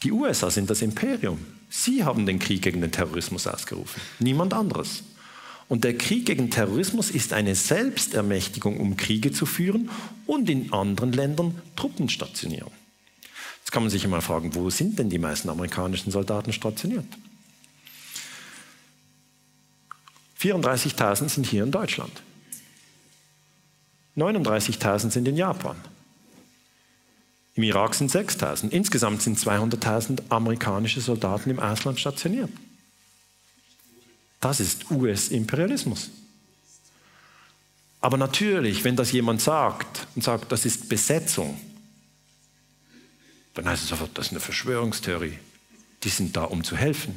Die 0.03 0.13
USA 0.13 0.51
sind 0.51 0.69
das 0.69 0.83
Imperium. 0.83 1.39
Sie 1.71 2.05
haben 2.05 2.27
den 2.27 2.39
Krieg 2.39 2.63
gegen 2.63 2.81
den 2.81 2.93
Terrorismus 2.93 3.47
ausgerufen, 3.47 4.01
niemand 4.19 4.53
anderes. 4.53 5.05
Und 5.69 5.85
der 5.85 5.97
Krieg 5.97 6.27
gegen 6.27 6.51
Terrorismus 6.51 7.11
ist 7.11 7.33
eine 7.33 7.55
Selbstermächtigung, 7.55 8.79
um 8.79 8.97
Kriege 8.97 9.33
zu 9.33 9.47
führen 9.47 9.89
und 10.27 10.51
in 10.51 10.73
anderen 10.73 11.13
Ländern 11.13 11.61
Truppen 11.77 12.09
stationieren. 12.09 12.71
Jetzt 13.61 13.71
kann 13.71 13.83
man 13.83 13.91
sich 13.91 14.05
einmal 14.05 14.21
fragen, 14.21 14.55
wo 14.55 14.69
sind 14.71 14.99
denn 14.99 15.09
die 15.09 15.19
meisten 15.19 15.49
amerikanischen 15.49 16.11
Soldaten 16.11 16.53
stationiert? 16.53 17.07
34.000 20.41 21.29
sind 21.29 21.47
hier 21.47 21.63
in 21.63 21.71
Deutschland. 21.71 22.23
39.000 24.17 25.11
sind 25.11 25.29
in 25.29 25.37
Japan. 25.37 25.77
Im 27.55 27.63
Irak 27.65 27.95
sind 27.95 28.11
6.000. 28.11 28.71
Insgesamt 28.71 29.23
sind 29.23 29.39
200.000 29.39 30.23
amerikanische 30.31 31.01
Soldaten 31.01 31.51
im 31.51 31.61
Ausland 31.61 32.01
stationiert. 32.01 32.51
Das 34.41 34.59
ist 34.59 34.91
US-Imperialismus. 34.91 36.11
Aber 38.01 38.17
natürlich, 38.17 38.83
wenn 38.83 38.97
das 38.97 39.13
jemand 39.13 39.41
sagt 39.41 40.09
und 40.17 40.25
sagt, 40.25 40.51
das 40.51 40.65
ist 40.65 40.89
Besetzung, 40.89 41.59
dann 43.55 43.69
heißt 43.69 43.85
es 43.85 43.89
sofort, 43.91 44.17
das 44.19 44.27
ist 44.27 44.33
eine 44.33 44.41
Verschwörungstheorie. 44.41 45.39
Die 46.03 46.09
sind 46.09 46.37
da, 46.37 46.45
um 46.45 46.65
zu 46.65 46.77
helfen. 46.77 47.17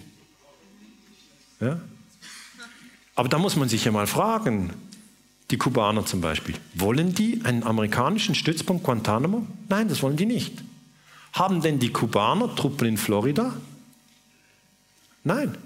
Ja? 1.59 1.79
Aber 3.15 3.29
da 3.29 3.39
muss 3.39 3.55
man 3.55 3.69
sich 3.69 3.85
ja 3.85 3.91
mal 3.91 4.05
fragen, 4.05 4.73
die 5.51 5.57
Kubaner 5.57 6.05
zum 6.05 6.21
Beispiel, 6.21 6.55
wollen 6.73 7.13
die 7.13 7.41
einen 7.43 7.63
amerikanischen 7.63 8.35
Stützpunkt 8.35 8.83
Guantanamo? 8.83 9.45
Nein, 9.69 9.87
das 9.87 10.01
wollen 10.01 10.17
die 10.17 10.25
nicht. 10.25 10.53
Haben 11.33 11.61
denn 11.61 11.79
die 11.79 11.91
Kubaner 11.91 12.55
Truppen 12.55 12.87
in 12.87 12.97
Florida? 12.97 13.55
Nein. 15.23 15.57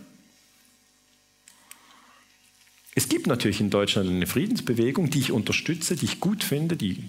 Es 2.95 3.07
gibt 3.07 3.27
natürlich 3.27 3.61
in 3.61 3.69
Deutschland 3.69 4.09
eine 4.09 4.27
Friedensbewegung, 4.27 5.09
die 5.09 5.19
ich 5.19 5.31
unterstütze, 5.31 5.95
die 5.95 6.05
ich 6.05 6.19
gut 6.19 6.43
finde, 6.43 6.75
die 6.75 7.01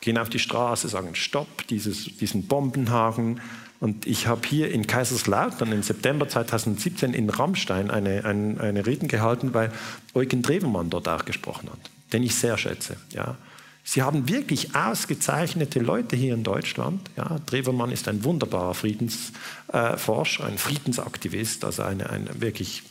gehen 0.00 0.18
auf 0.18 0.28
die 0.28 0.38
Straße, 0.38 0.88
sagen 0.88 1.14
Stopp, 1.14 1.66
dieses, 1.68 2.16
diesen 2.18 2.46
Bombenhaken, 2.46 3.40
und 3.82 4.06
ich 4.06 4.28
habe 4.28 4.46
hier 4.46 4.70
in 4.70 4.86
Kaiserslautern 4.86 5.72
im 5.72 5.82
September 5.82 6.28
2017 6.28 7.14
in 7.14 7.28
Rammstein 7.28 7.90
eine, 7.90 8.24
eine, 8.24 8.60
eine 8.60 8.86
Reden 8.86 9.08
gehalten, 9.08 9.54
weil 9.54 9.72
Eugen 10.14 10.40
Drewermann 10.40 10.88
dort 10.88 11.08
auch 11.08 11.24
gesprochen 11.24 11.68
hat, 11.68 11.90
den 12.12 12.22
ich 12.22 12.34
sehr 12.34 12.58
schätze. 12.58 12.96
Ja. 13.10 13.36
Sie 13.84 14.02
haben 14.02 14.28
wirklich 14.28 14.74
ausgezeichnete 14.76 15.80
Leute 15.80 16.14
hier 16.14 16.34
in 16.34 16.44
Deutschland. 16.44 17.10
Ja, 17.16 17.38
Drewermann 17.46 17.90
ist 17.90 18.06
ein 18.06 18.22
wunderbarer 18.22 18.74
Friedensforscher, 18.74 20.44
ein 20.44 20.58
Friedensaktivist, 20.58 21.64
also 21.64 21.82
eine, 21.82 22.08
ein, 22.10 22.28
wirklich 22.40 22.84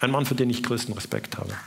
ein 0.00 0.10
Mann, 0.10 0.26
für 0.26 0.34
den 0.34 0.50
ich 0.50 0.62
größten 0.62 0.94
Respekt 0.94 1.38
habe. 1.38 1.50
Ja. 1.50 1.58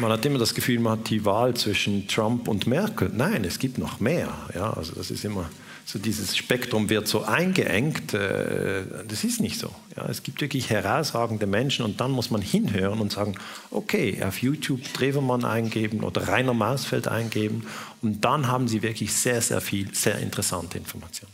Man 0.00 0.10
hat 0.10 0.24
immer 0.24 0.38
das 0.38 0.54
Gefühl, 0.54 0.80
man 0.80 0.98
hat 0.98 1.10
die 1.10 1.24
Wahl 1.24 1.54
zwischen 1.54 2.08
Trump 2.08 2.48
und 2.48 2.66
Merkel. 2.66 3.10
Nein, 3.14 3.44
es 3.44 3.60
gibt 3.60 3.78
noch 3.78 4.00
mehr. 4.00 4.32
Ja, 4.52 4.72
also 4.72 4.92
das 4.92 5.12
ist 5.12 5.24
immer 5.24 5.48
so 5.84 5.98
dieses 5.98 6.36
Spektrum 6.36 6.88
wird 6.88 7.06
so 7.06 7.24
eingeengt. 7.24 8.14
Äh, 8.14 8.84
das 9.06 9.22
ist 9.24 9.40
nicht 9.40 9.58
so. 9.58 9.70
Ja, 9.96 10.06
es 10.08 10.22
gibt 10.22 10.40
wirklich 10.40 10.70
herausragende 10.70 11.46
Menschen 11.46 11.84
und 11.84 12.00
dann 12.00 12.10
muss 12.10 12.30
man 12.30 12.40
hinhören 12.40 13.00
und 13.00 13.12
sagen, 13.12 13.36
okay, 13.70 14.22
auf 14.22 14.42
YouTube 14.42 14.80
Drewermann 14.94 15.44
eingeben 15.44 16.00
oder 16.02 16.26
Rainer 16.26 16.54
Mausfeld 16.54 17.06
eingeben 17.06 17.66
und 18.02 18.24
dann 18.24 18.48
haben 18.48 18.66
Sie 18.66 18.82
wirklich 18.82 19.12
sehr, 19.12 19.40
sehr 19.40 19.60
viel, 19.60 19.94
sehr 19.94 20.18
interessante 20.18 20.78
Informationen. 20.78 21.32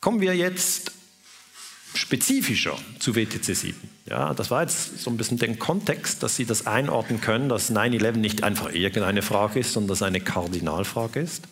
Kommen 0.00 0.20
wir 0.20 0.36
jetzt 0.36 0.92
spezifischer 1.94 2.76
zu 2.98 3.14
WTC 3.14 3.56
7. 3.56 3.74
Ja, 4.06 4.34
das 4.34 4.50
war 4.50 4.62
jetzt 4.62 5.00
so 5.00 5.10
ein 5.10 5.16
bisschen 5.16 5.38
den 5.38 5.58
Kontext, 5.58 6.22
dass 6.22 6.36
Sie 6.36 6.44
das 6.44 6.66
einordnen 6.66 7.20
können, 7.20 7.48
dass 7.48 7.72
9-11 7.72 8.16
nicht 8.16 8.42
einfach 8.42 8.72
irgendeine 8.72 9.22
Frage 9.22 9.60
ist, 9.60 9.72
sondern 9.72 9.88
dass 9.88 10.02
eine 10.02 10.20
Kardinalfrage 10.20 11.20
ist. 11.20 11.44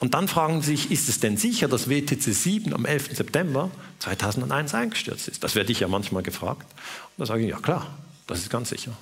Und 0.00 0.14
dann 0.14 0.28
fragen 0.28 0.60
Sie 0.60 0.76
sich, 0.76 0.90
ist 0.90 1.08
es 1.08 1.20
denn 1.20 1.36
sicher, 1.36 1.68
dass 1.68 1.88
WTC 1.88 2.20
7 2.20 2.74
am 2.74 2.84
11. 2.84 3.16
September 3.16 3.70
2001 4.00 4.74
eingestürzt 4.74 5.28
ist? 5.28 5.42
Das 5.44 5.54
werde 5.54 5.72
ich 5.72 5.80
ja 5.80 5.88
manchmal 5.88 6.22
gefragt. 6.22 6.66
Und 6.70 7.22
da 7.22 7.26
sage 7.26 7.44
ich, 7.44 7.50
ja 7.50 7.58
klar, 7.58 7.96
das 8.26 8.40
ist 8.40 8.50
ganz 8.50 8.68
sicher. 8.68 8.92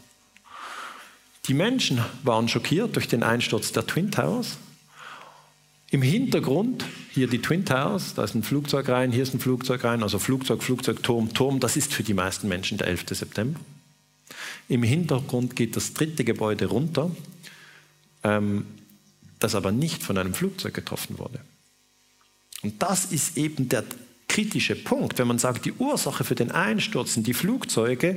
Die 1.46 1.55
Menschen 1.55 2.05
waren 2.22 2.48
schockiert 2.48 2.94
durch 2.94 3.09
den 3.09 3.22
Einsturz 3.22 3.72
der 3.72 3.87
Twin 3.87 4.11
Towers 4.11 4.59
im 5.92 6.00
Hintergrund 6.00 6.87
hier 7.11 7.26
die 7.26 7.42
Twin 7.42 7.66
Towers, 7.66 8.14
da 8.14 8.24
ist 8.24 8.35
ein 8.35 8.42
Flugzeug 8.42 8.88
rein, 8.88 9.12
hier 9.12 9.22
ist 9.22 9.35
ein 9.35 9.40
Flugzeug 9.40 9.85
rein, 9.85 10.02
also 10.02 10.18
Flugzeug, 10.18 10.62
Flugzeug, 10.62 11.02
Turm, 11.02 11.35
Turm, 11.35 11.61
das 11.61 11.76
ist 11.76 11.92
für 11.92 12.02
die 12.02 12.14
meisten 12.14 12.48
Menschen 12.48 12.78
der 12.78 12.87
11. 12.87 13.05
September. 13.11 13.61
Im 14.70 14.83
Hintergrund 14.83 15.55
geht 15.55 15.76
das 15.76 15.92
dritte 15.92 16.24
Gebäude 16.24 16.64
runter, 16.64 17.11
ähm, 18.24 18.64
das 19.42 19.55
aber 19.55 19.72
nicht 19.72 20.02
von 20.02 20.18
einem 20.18 20.35
Flugzeug 20.35 20.74
getroffen 20.74 21.18
wurde. 21.18 21.40
Und 22.62 22.83
das 22.83 23.07
ist 23.07 23.37
eben 23.37 23.68
der 23.68 23.85
kritische 24.28 24.76
Punkt, 24.76 25.18
wenn 25.18 25.26
man 25.26 25.38
sagt, 25.38 25.64
die 25.64 25.72
Ursache 25.72 26.24
für 26.24 26.35
den 26.35 26.50
Einsturz 26.50 27.14
sind 27.14 27.26
die 27.26 27.35
Flugzeuge 27.35 28.16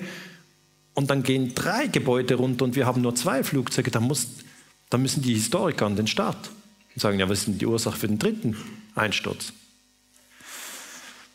und 0.94 1.10
dann 1.10 1.24
gehen 1.24 1.54
drei 1.56 1.88
Gebäude 1.88 2.36
runter 2.36 2.64
und 2.64 2.76
wir 2.76 2.86
haben 2.86 3.02
nur 3.02 3.16
zwei 3.16 3.44
Flugzeuge, 3.44 3.92
dann, 3.92 4.04
muss, 4.04 4.28
dann 4.90 5.02
müssen 5.02 5.22
die 5.22 5.34
Historiker 5.34 5.86
an 5.86 5.96
den 5.96 6.08
Start 6.08 6.52
und 6.94 7.02
sagen, 7.02 7.20
ja, 7.20 7.28
was 7.28 7.40
ist 7.40 7.48
denn 7.48 7.58
die 7.58 7.66
Ursache 7.66 7.98
für 7.98 8.08
den 8.08 8.20
dritten 8.20 8.56
Einsturz? 8.96 9.52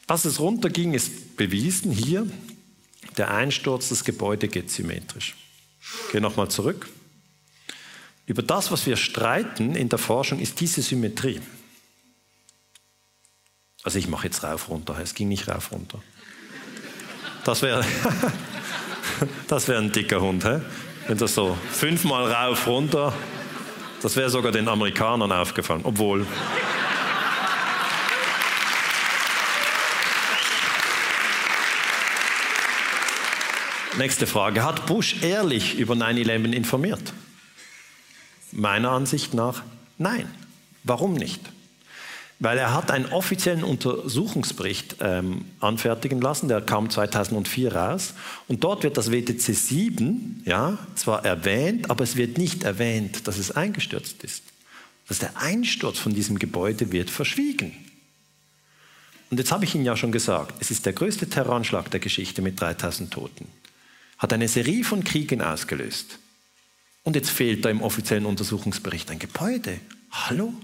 Dass 0.06 0.24
es 0.24 0.40
runterging, 0.40 0.94
ist 0.94 1.36
bewiesen 1.36 1.92
hier. 1.92 2.26
Der 3.16 3.32
Einsturz 3.32 3.90
des 3.90 4.04
Gebäudes 4.04 4.50
geht 4.50 4.70
symmetrisch. 4.70 5.36
Ich 5.80 6.12
gehe 6.12 6.20
nochmal 6.20 6.50
zurück. 6.50 6.88
Über 8.30 8.42
das, 8.42 8.70
was 8.70 8.86
wir 8.86 8.96
streiten 8.96 9.74
in 9.74 9.88
der 9.88 9.98
Forschung, 9.98 10.38
ist 10.38 10.60
diese 10.60 10.82
Symmetrie. 10.82 11.40
Also 13.82 13.98
ich 13.98 14.06
mache 14.06 14.28
jetzt 14.28 14.44
rauf 14.44 14.68
runter, 14.68 14.96
es 15.02 15.16
ging 15.16 15.26
nicht 15.26 15.48
rauf 15.48 15.72
runter. 15.72 16.00
Das 17.44 17.60
wäre 17.62 17.84
das 19.48 19.66
wär 19.66 19.78
ein 19.78 19.90
dicker 19.90 20.20
Hund, 20.20 20.44
hä? 20.44 20.60
wenn 21.08 21.18
das 21.18 21.34
so 21.34 21.58
fünfmal 21.72 22.32
rauf, 22.32 22.68
runter, 22.68 23.12
das 24.00 24.14
wäre 24.14 24.30
sogar 24.30 24.52
den 24.52 24.68
Amerikanern 24.68 25.32
aufgefallen, 25.32 25.80
obwohl. 25.82 26.24
Nächste 33.98 34.28
Frage. 34.28 34.62
Hat 34.62 34.86
Bush 34.86 35.20
ehrlich 35.20 35.76
über 35.76 35.94
9-11 35.94 36.52
informiert? 36.52 37.12
Meiner 38.52 38.90
Ansicht 38.90 39.34
nach 39.34 39.62
nein. 39.98 40.28
Warum 40.84 41.14
nicht? 41.14 41.40
Weil 42.38 42.56
er 42.56 42.72
hat 42.72 42.90
einen 42.90 43.06
offiziellen 43.06 43.62
Untersuchungsbericht 43.62 44.96
ähm, 45.00 45.44
anfertigen 45.60 46.22
lassen, 46.22 46.48
der 46.48 46.62
kam 46.62 46.88
2004 46.88 47.74
raus. 47.74 48.14
Und 48.48 48.64
dort 48.64 48.82
wird 48.82 48.96
das 48.96 49.12
WTC 49.12 49.54
7 49.54 50.42
ja, 50.46 50.78
zwar 50.94 51.24
erwähnt, 51.26 51.90
aber 51.90 52.02
es 52.02 52.16
wird 52.16 52.38
nicht 52.38 52.64
erwähnt, 52.64 53.28
dass 53.28 53.36
es 53.36 53.50
eingestürzt 53.50 54.24
ist. 54.24 54.42
Dass 55.06 55.18
der 55.18 55.36
Einsturz 55.36 55.98
von 55.98 56.14
diesem 56.14 56.38
Gebäude 56.38 56.92
wird 56.92 57.10
verschwiegen. 57.10 57.74
Und 59.30 59.38
jetzt 59.38 59.52
habe 59.52 59.66
ich 59.66 59.74
Ihnen 59.74 59.84
ja 59.84 59.96
schon 59.96 60.10
gesagt, 60.10 60.54
es 60.60 60.70
ist 60.70 60.86
der 60.86 60.94
größte 60.94 61.28
Terroranschlag 61.28 61.90
der 61.90 62.00
Geschichte 62.00 62.40
mit 62.40 62.58
3000 62.58 63.12
Toten. 63.12 63.48
Hat 64.16 64.32
eine 64.32 64.48
Serie 64.48 64.82
von 64.82 65.04
Kriegen 65.04 65.42
ausgelöst. 65.42 66.19
Und 67.10 67.16
jetzt 67.16 67.30
fehlt 67.30 67.64
da 67.64 67.70
im 67.70 67.82
offiziellen 67.82 68.24
Untersuchungsbericht 68.24 69.10
ein 69.10 69.18
Gebäude. 69.18 69.80
Hallo? 70.12 70.54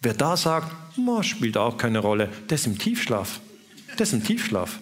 Wer 0.00 0.14
da 0.14 0.36
sagt, 0.36 0.72
spielt 1.22 1.56
auch 1.56 1.76
keine 1.78 1.98
Rolle, 1.98 2.30
der 2.48 2.54
ist 2.54 2.66
im 2.66 2.78
Tiefschlaf. 2.78 3.40
Der 3.98 4.02
ist 4.02 4.12
im 4.12 4.22
Tiefschlaf. 4.22 4.78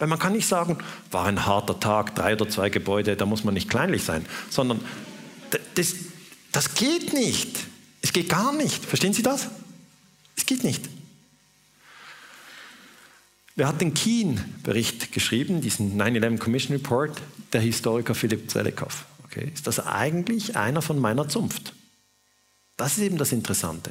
Weil 0.00 0.08
man 0.08 0.18
kann 0.18 0.32
nicht 0.32 0.48
sagen, 0.48 0.78
war 1.12 1.26
ein 1.26 1.46
harter 1.46 1.78
Tag, 1.78 2.16
drei 2.16 2.32
oder 2.32 2.48
zwei 2.48 2.70
Gebäude, 2.70 3.14
da 3.14 3.24
muss 3.24 3.44
man 3.44 3.54
nicht 3.54 3.70
kleinlich 3.70 4.02
sein, 4.02 4.26
sondern 4.50 4.80
das, 5.76 5.94
das 6.50 6.74
geht 6.74 7.12
nicht. 7.12 7.56
Es 8.02 8.12
geht 8.12 8.28
gar 8.28 8.52
nicht. 8.52 8.84
Verstehen 8.84 9.12
Sie 9.12 9.22
das? 9.22 9.46
Es 10.36 10.44
geht 10.44 10.64
nicht. 10.64 10.88
Wer 13.58 13.66
hat 13.66 13.80
den 13.80 13.92
Keen-Bericht 13.92 15.10
geschrieben, 15.10 15.60
diesen 15.60 16.00
9-11 16.00 16.38
Commission 16.38 16.76
Report? 16.76 17.20
Der 17.52 17.60
Historiker 17.60 18.14
Philipp 18.14 18.48
Zelikow. 18.48 19.04
Okay. 19.24 19.50
Ist 19.52 19.66
das 19.66 19.84
eigentlich 19.84 20.56
einer 20.56 20.80
von 20.80 20.96
meiner 21.00 21.28
Zunft? 21.28 21.72
Das 22.76 22.96
ist 22.96 23.02
eben 23.02 23.18
das 23.18 23.32
Interessante. 23.32 23.90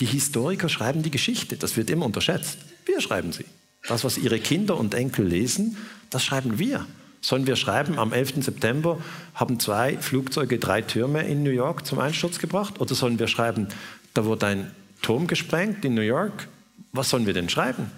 Die 0.00 0.04
Historiker 0.04 0.68
schreiben 0.68 1.02
die 1.02 1.10
Geschichte, 1.10 1.56
das 1.56 1.78
wird 1.78 1.88
immer 1.88 2.04
unterschätzt. 2.04 2.58
Wir 2.84 3.00
schreiben 3.00 3.32
sie. 3.32 3.46
Das, 3.88 4.04
was 4.04 4.18
ihre 4.18 4.38
Kinder 4.38 4.76
und 4.76 4.92
Enkel 4.92 5.26
lesen, 5.26 5.78
das 6.10 6.22
schreiben 6.22 6.58
wir. 6.58 6.86
Sollen 7.22 7.46
wir 7.46 7.56
schreiben, 7.56 7.98
am 7.98 8.12
11. 8.12 8.44
September 8.44 9.00
haben 9.34 9.58
zwei 9.60 9.96
Flugzeuge 9.96 10.58
drei 10.58 10.82
Türme 10.82 11.22
in 11.22 11.42
New 11.42 11.48
York 11.48 11.86
zum 11.86 12.00
Einsturz 12.00 12.38
gebracht? 12.38 12.82
Oder 12.82 12.94
sollen 12.94 13.18
wir 13.18 13.28
schreiben, 13.28 13.68
da 14.12 14.26
wurde 14.26 14.44
ein 14.44 14.70
Turm 15.00 15.26
gesprengt 15.26 15.86
in 15.86 15.94
New 15.94 16.02
York? 16.02 16.48
Was 16.92 17.08
sollen 17.08 17.24
wir 17.24 17.32
denn 17.32 17.48
schreiben? 17.48 17.90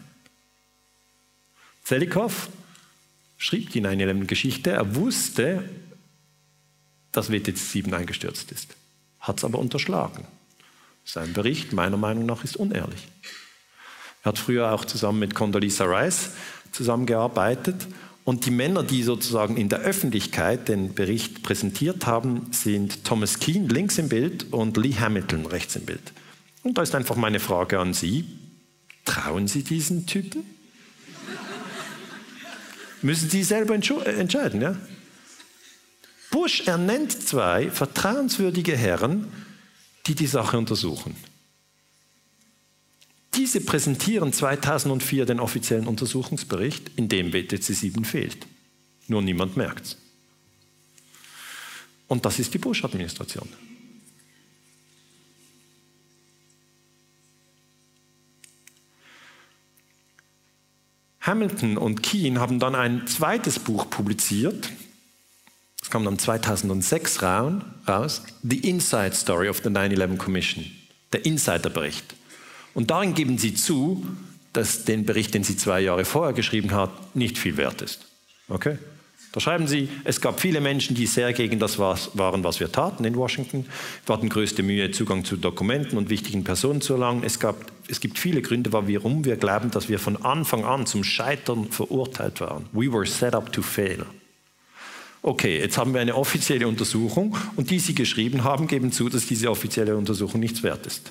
Zelikow 1.82 2.48
schrieb 3.38 3.70
die 3.70 3.82
9-11-Geschichte. 3.82 4.70
Er 4.70 4.94
wusste, 4.94 5.68
dass 7.10 7.30
WTC 7.30 7.56
7 7.56 7.92
eingestürzt 7.94 8.52
ist 8.52 8.76
hat 9.22 9.38
es 9.38 9.44
aber 9.44 9.58
unterschlagen. 9.58 10.24
Sein 11.04 11.32
Bericht, 11.32 11.72
meiner 11.72 11.96
Meinung 11.96 12.26
nach, 12.26 12.44
ist 12.44 12.56
unehrlich. 12.56 13.08
Er 14.22 14.30
hat 14.30 14.38
früher 14.38 14.72
auch 14.72 14.84
zusammen 14.84 15.20
mit 15.20 15.34
Condoleezza 15.34 15.84
Rice 15.84 16.30
zusammengearbeitet. 16.72 17.86
Und 18.24 18.46
die 18.46 18.50
Männer, 18.50 18.82
die 18.82 19.02
sozusagen 19.02 19.56
in 19.56 19.68
der 19.68 19.80
Öffentlichkeit 19.80 20.68
den 20.68 20.94
Bericht 20.94 21.42
präsentiert 21.42 22.06
haben, 22.06 22.46
sind 22.52 23.04
Thomas 23.04 23.40
Keane 23.40 23.66
links 23.68 23.98
im 23.98 24.08
Bild 24.08 24.52
und 24.52 24.76
Lee 24.76 24.94
Hamilton 24.94 25.46
rechts 25.46 25.74
im 25.74 25.86
Bild. 25.86 26.12
Und 26.62 26.78
da 26.78 26.82
ist 26.82 26.94
einfach 26.94 27.16
meine 27.16 27.40
Frage 27.40 27.80
an 27.80 27.94
Sie. 27.94 28.24
Trauen 29.04 29.48
Sie 29.48 29.64
diesen 29.64 30.06
Typen? 30.06 30.44
Müssen 33.02 33.28
Sie 33.28 33.42
selber 33.42 33.74
entscheiden, 33.74 34.60
ja? 34.60 34.76
Bush 36.30 36.62
ernennt 36.66 37.12
zwei 37.12 37.70
vertrauenswürdige 37.70 38.76
Herren, 38.76 39.30
die 40.06 40.14
die 40.14 40.26
Sache 40.26 40.56
untersuchen. 40.56 41.14
Diese 43.34 43.60
präsentieren 43.60 44.32
2004 44.32 45.26
den 45.26 45.40
offiziellen 45.40 45.86
Untersuchungsbericht, 45.86 46.90
in 46.96 47.08
dem 47.08 47.32
WTC 47.32 47.62
7 47.62 48.04
fehlt. 48.04 48.46
Nur 49.08 49.22
niemand 49.22 49.56
merkt 49.56 49.86
es. 49.86 49.96
Und 52.08 52.24
das 52.24 52.38
ist 52.38 52.52
die 52.54 52.58
Bush-Administration. 52.58 53.48
Hamilton 61.22 61.78
und 61.78 62.02
Keane 62.02 62.40
haben 62.40 62.58
dann 62.58 62.74
ein 62.74 63.06
zweites 63.06 63.58
Buch 63.58 63.88
publiziert, 63.88 64.70
kam 65.90 66.04
dann 66.04 66.18
2006 66.18 67.22
raus, 67.22 68.22
The 68.42 68.58
Inside 68.68 69.14
Story 69.14 69.48
of 69.48 69.60
the 69.62 69.68
9-11 69.68 70.16
Commission, 70.16 70.64
der 71.12 71.24
Insiderbericht. 71.24 72.14
Und 72.74 72.90
darin 72.90 73.14
geben 73.14 73.38
sie 73.38 73.54
zu, 73.54 74.06
dass 74.52 74.84
den 74.84 75.04
Bericht, 75.06 75.34
den 75.34 75.44
sie 75.44 75.56
zwei 75.56 75.80
Jahre 75.80 76.04
vorher 76.04 76.32
geschrieben 76.32 76.72
hat, 76.72 77.14
nicht 77.14 77.38
viel 77.38 77.56
wert 77.56 77.82
ist. 77.82 78.06
Okay? 78.48 78.78
Da 79.32 79.40
schreiben 79.40 79.66
sie, 79.66 79.88
es 80.04 80.20
gab 80.20 80.40
viele 80.40 80.60
Menschen, 80.60 80.94
die 80.94 81.06
sehr 81.06 81.32
gegen 81.32 81.58
das 81.58 81.78
waren, 81.78 82.44
was 82.44 82.60
wir 82.60 82.70
taten 82.70 83.04
in 83.04 83.16
Washington. 83.16 83.64
Wir 84.04 84.14
hatten 84.14 84.28
größte 84.28 84.62
Mühe, 84.62 84.90
Zugang 84.90 85.24
zu 85.24 85.38
Dokumenten 85.38 85.96
und 85.96 86.10
wichtigen 86.10 86.44
Personen 86.44 86.82
zu 86.82 86.92
erlangen. 86.92 87.22
Es, 87.24 87.40
gab, 87.40 87.56
es 87.88 88.00
gibt 88.00 88.18
viele 88.18 88.42
Gründe, 88.42 88.74
warum 88.74 89.24
wir 89.24 89.36
glauben, 89.36 89.70
dass 89.70 89.88
wir 89.88 89.98
von 89.98 90.22
Anfang 90.22 90.66
an 90.66 90.84
zum 90.84 91.02
Scheitern 91.02 91.70
verurteilt 91.70 92.42
waren. 92.42 92.66
We 92.72 92.92
were 92.92 93.06
set 93.06 93.34
up 93.34 93.50
to 93.54 93.62
fail. 93.62 94.04
Okay, 95.22 95.60
jetzt 95.60 95.78
haben 95.78 95.94
wir 95.94 96.02
eine 96.02 96.14
offizielle 96.14 96.68
Untersuchung 96.68 97.34
und 97.56 97.70
die 97.70 97.78
Sie 97.78 97.94
geschrieben 97.94 98.44
haben, 98.44 98.66
geben 98.66 98.92
zu, 98.92 99.08
dass 99.08 99.24
diese 99.24 99.50
offizielle 99.50 99.96
Untersuchung 99.96 100.40
nichts 100.40 100.62
wert 100.62 100.86
ist. 100.86 101.10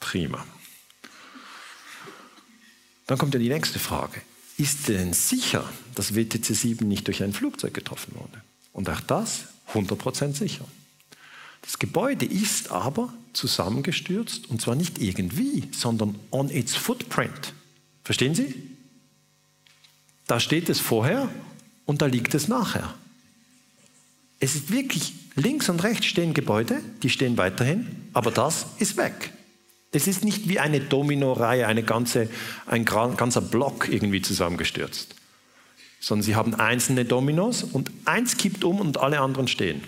Prima. 0.00 0.44
Dann 3.06 3.18
kommt 3.18 3.34
ja 3.34 3.40
die 3.40 3.50
nächste 3.50 3.78
Frage. 3.78 4.20
Ist 4.58 4.88
denn 4.88 5.12
sicher, 5.12 5.64
dass 5.94 6.14
WTC 6.14 6.44
7 6.54 6.88
nicht 6.88 7.06
durch 7.06 7.22
ein 7.22 7.32
Flugzeug 7.32 7.74
getroffen 7.74 8.14
wurde? 8.14 8.42
Und 8.72 8.88
auch 8.88 9.00
das 9.00 9.46
100% 9.74 10.34
sicher. 10.34 10.64
Das 11.62 11.78
Gebäude 11.78 12.24
ist 12.24 12.70
aber 12.70 13.12
zusammengestürzt 13.32 14.48
und 14.48 14.60
zwar 14.60 14.76
nicht 14.76 15.00
irgendwie, 15.00 15.64
sondern 15.72 16.18
on 16.30 16.48
its 16.48 16.74
footprint. 16.74 17.52
Verstehen 18.04 18.34
Sie? 18.34 18.54
Da 20.26 20.40
steht 20.40 20.68
es 20.68 20.80
vorher 20.80 21.28
und 21.84 22.02
da 22.02 22.06
liegt 22.06 22.34
es 22.34 22.48
nachher. 22.48 22.94
Es 24.38 24.54
ist 24.54 24.70
wirklich, 24.70 25.12
links 25.34 25.68
und 25.68 25.82
rechts 25.82 26.06
stehen 26.06 26.34
Gebäude, 26.34 26.80
die 27.02 27.10
stehen 27.10 27.36
weiterhin, 27.36 27.86
aber 28.12 28.30
das 28.30 28.66
ist 28.78 28.96
weg. 28.96 29.32
Es 29.96 30.06
ist 30.06 30.24
nicht 30.24 30.46
wie 30.46 30.58
eine 30.58 30.80
Domino-Reihe, 30.80 31.66
eine 31.66 31.82
ganze, 31.82 32.28
ein 32.66 32.84
ganzer 32.84 33.40
Block 33.40 33.88
irgendwie 33.88 34.20
zusammengestürzt, 34.20 35.14
sondern 36.00 36.22
sie 36.22 36.34
haben 36.34 36.54
einzelne 36.54 37.06
Dominos 37.06 37.62
und 37.62 37.90
eins 38.04 38.36
kippt 38.36 38.62
um 38.62 38.78
und 38.80 38.98
alle 38.98 39.20
anderen 39.20 39.48
stehen. 39.48 39.82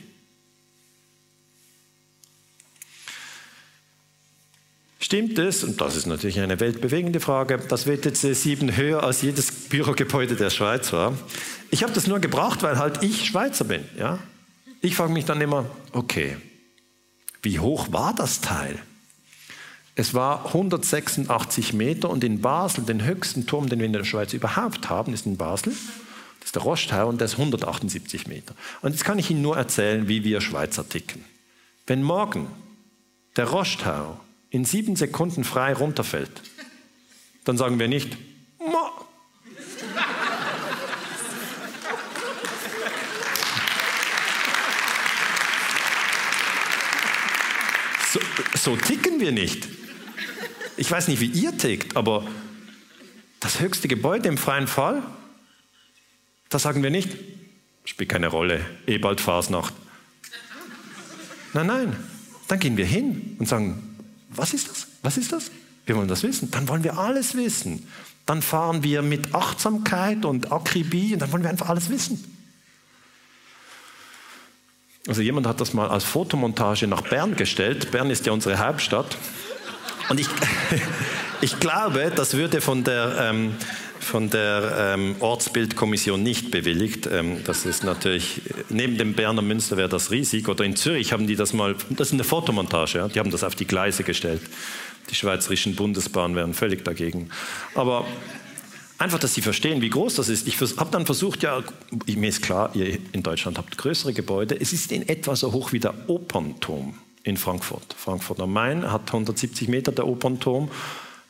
Stimmt 4.99 5.39
es, 5.39 5.63
und 5.63 5.79
das 5.79 5.95
ist 5.95 6.07
natürlich 6.07 6.41
eine 6.41 6.59
weltbewegende 6.59 7.21
Frage, 7.21 7.59
dass 7.59 7.87
WTC 7.87 8.35
7 8.35 8.77
höher 8.79 9.03
als 9.03 9.21
jedes 9.21 9.53
Bürogebäude 9.53 10.37
der 10.37 10.49
Schweiz 10.49 10.91
war? 10.95 11.19
Ich 11.71 11.83
habe 11.83 11.93
das 11.93 12.07
nur 12.07 12.19
gebracht, 12.19 12.63
weil 12.63 12.79
halt 12.79 13.03
ich 13.03 13.27
Schweizer 13.27 13.65
bin. 13.65 13.85
Ja? 13.99 14.19
Ich 14.81 14.97
frage 14.97 15.13
mich 15.13 15.27
dann 15.27 15.43
immer, 15.43 15.67
okay, 15.93 16.39
wie 17.43 17.59
hoch 17.59 17.93
war 17.93 18.15
das 18.15 18.41
Teil? 18.41 18.79
Es 19.99 20.15
war 20.15 20.47
186 20.47 21.73
Meter 21.73 22.09
und 22.09 22.23
in 22.23 22.41
Basel, 22.41 22.85
den 22.85 23.05
höchsten 23.05 23.47
Turm, 23.47 23.69
den 23.69 23.81
wir 23.81 23.87
in 23.87 23.93
der 23.93 24.05
Schweiz 24.05 24.33
überhaupt 24.33 24.89
haben, 24.89 25.13
ist 25.13 25.27
in 25.27 25.37
Basel. 25.37 25.73
Das 26.39 26.51
ist 26.51 26.55
der 26.55 26.63
Roschtau 26.63 27.09
und 27.09 27.21
der 27.21 27.25
ist 27.25 27.33
178 27.33 28.29
Meter. 28.29 28.55
Und 28.81 28.93
jetzt 28.93 29.05
kann 29.05 29.19
ich 29.19 29.29
Ihnen 29.29 29.43
nur 29.43 29.57
erzählen, 29.57 30.07
wie 30.07 30.23
wir 30.23 30.41
Schweizer 30.41 30.89
ticken. 30.89 31.25
Wenn 31.89 32.05
morgen 32.05 32.47
der 33.35 33.47
Roschtau 33.47 34.21
in 34.51 34.65
sieben 34.65 34.95
Sekunden 34.95 35.43
frei 35.43 35.73
runterfällt, 35.73 36.43
dann 37.43 37.59
sagen 37.59 37.81
wir 37.81 37.89
nicht, 37.89 38.17
So, 48.11 48.21
so 48.55 48.77
ticken 48.77 49.21
wir 49.21 49.33
nicht. 49.33 49.69
Ich 50.79 50.91
weiß 50.91 51.09
nicht, 51.09 51.21
wie 51.21 51.27
ihr 51.27 51.57
tickt, 51.59 51.97
aber 51.97 52.25
Das 53.41 53.61
höchste 53.61 53.87
Gebäude 53.89 54.29
im 54.29 54.39
freien 54.39 54.67
Fall? 54.67 55.03
Da 56.49 56.59
sagen 56.59 56.83
wir 56.83 56.91
nicht, 56.91 57.11
spielt 57.85 58.09
keine 58.09 58.29
Rolle, 58.29 58.65
eh 58.87 58.99
bald 58.99 59.21
Fasnacht. 59.21 59.75
Nein, 61.53 61.67
nein. 61.67 61.97
Dann 62.49 62.59
gehen 62.59 62.77
wir 62.77 62.85
hin 62.85 63.37
und 63.39 63.47
sagen, 63.47 63.97
was 64.31 64.55
ist 64.55 64.69
das? 64.69 64.87
Was 65.03 65.19
ist 65.19 65.33
das? 65.33 65.51
Wir 65.87 65.97
wollen 65.97 66.09
das 66.09 66.23
wissen. 66.23 66.51
Dann 66.51 66.69
wollen 66.69 66.85
wir 66.85 66.99
alles 66.99 67.37
wissen. 67.37 67.87
Dann 68.27 68.43
fahren 68.43 68.83
wir 68.83 69.03
mit 69.03 69.35
Achtsamkeit 69.35 70.25
und 70.25 70.53
Akribie 70.53 71.15
und 71.15 71.21
dann 71.21 71.33
wollen 71.33 71.43
wir 71.43 71.51
einfach 71.51 71.69
alles 71.69 71.91
wissen. 71.91 72.23
Also 75.07 75.23
jemand 75.23 75.47
hat 75.47 75.61
das 75.61 75.73
mal 75.73 75.89
als 75.89 76.05
Fotomontage 76.05 76.87
nach 76.87 77.03
Bern 77.03 77.37
gestellt. 77.37 77.91
Bern 77.91 78.11
ist 78.11 78.27
ja 78.27 78.33
unsere 78.33 78.59
Hauptstadt. 78.59 79.17
Und 80.09 80.21
ich, 80.21 80.29
ich 81.41 81.61
glaube, 81.61 82.13
das 82.15 82.35
würde 82.35 82.61
von 82.61 82.85
der, 82.85 83.31
ähm, 83.31 83.55
von 84.01 84.31
der 84.31 84.95
ähm, 84.95 85.17
Ortsbildkommission 85.21 86.23
nicht 86.23 86.51
bewilligt. 86.51 87.07
Ähm, 87.07 87.43
das 87.45 87.67
ist 87.67 87.85
natürlich, 87.85 88.43
neben 88.69 88.97
dem 88.97 89.15
Berner 89.15 89.43
Münster 89.43 89.77
wäre 89.77 89.89
das 89.89 90.11
riesig. 90.11 90.49
Oder 90.49 90.65
in 90.65 90.77
Zürich 90.77 91.13
haben 91.13 91.27
die 91.27 91.37
das 91.37 91.53
mal, 91.53 91.75
das 91.91 92.09
ist 92.09 92.15
eine 92.15 92.25
Fotomontage, 92.25 92.99
ja? 92.99 93.09
die 93.09 93.19
haben 93.19 93.31
das 93.31 93.45
auf 93.45 93.55
die 93.55 93.67
Gleise 93.67 94.05
gestellt. 94.05 94.43
Die 95.11 95.15
schweizerischen 95.15 95.75
Bundesbahnen 95.75 96.37
wären 96.37 96.55
völlig 96.55 96.85
dagegen. 96.85 97.31
Aber 97.75 98.07
Einfach, 99.01 99.21
dass 99.21 99.33
Sie 99.33 99.43
verstehen, 99.43 99.81
wie 99.81 99.91
groß 99.91 100.17
das 100.17 100.29
ist. 100.29 100.49
Ich 100.49 100.61
habe 100.61 100.91
dann 100.91 101.07
versucht, 101.07 101.45
ja, 101.45 101.63
mir 102.09 102.29
ist 102.29 102.43
klar, 102.43 102.73
ihr 102.75 102.99
in 103.13 103.23
Deutschland 103.23 103.57
habt 103.57 103.79
größere 103.79 104.13
Gebäude. 104.13 104.61
Es 104.61 104.73
ist 104.73 104.91
in 104.91 105.09
etwa 105.09 105.37
so 105.37 105.53
hoch 105.53 105.71
wie 105.71 105.79
der 105.79 105.95
Opernturm 106.09 106.99
in 107.23 107.37
Frankfurt. 107.37 107.95
Frankfurt 107.97 108.41
am 108.41 108.53
Main 108.53 108.91
hat 108.91 109.09
170 109.09 109.69
Meter 109.69 109.93
der 109.93 110.07
Opernturm. 110.07 110.71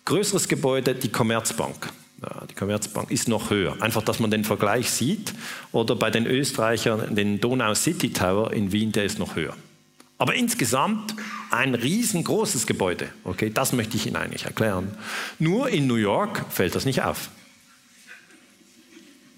Größeres 0.05 0.49
Gebäude, 0.49 0.95
die 0.95 1.11
Commerzbank. 1.11 1.93
Ja, 2.23 2.45
die 2.51 2.55
Commerzbank 2.55 3.11
ist 3.11 3.29
noch 3.29 3.51
höher. 3.51 3.81
Einfach, 3.81 4.03
dass 4.03 4.19
man 4.19 4.31
den 4.31 4.45
Vergleich 4.45 4.91
sieht. 4.91 5.35
Oder 5.73 5.95
bei 5.95 6.11
den 6.11 6.27
Österreichern, 6.27 7.15
den 7.15 7.41
Donau 7.41 7.75
City 7.75 8.13
Tower 8.13 8.53
in 8.53 8.73
Wien, 8.73 8.93
der 8.93 9.05
ist 9.05 9.19
noch 9.19 9.37
höher. 9.37 9.55
Aber 10.19 10.35
insgesamt 10.35 11.15
ein 11.51 11.75
riesengroßes 11.75 12.67
Gebäude. 12.67 13.09
Okay, 13.23 13.51
das 13.55 13.73
möchte 13.73 13.97
ich 13.97 14.07
Ihnen 14.07 14.17
eigentlich 14.17 14.47
erklären. 14.47 14.97
Nur 15.39 15.69
in 15.69 15.87
New 15.87 15.95
York 15.95 16.45
fällt 16.51 16.75
das 16.75 16.85
nicht 16.85 17.03
auf. 17.03 17.31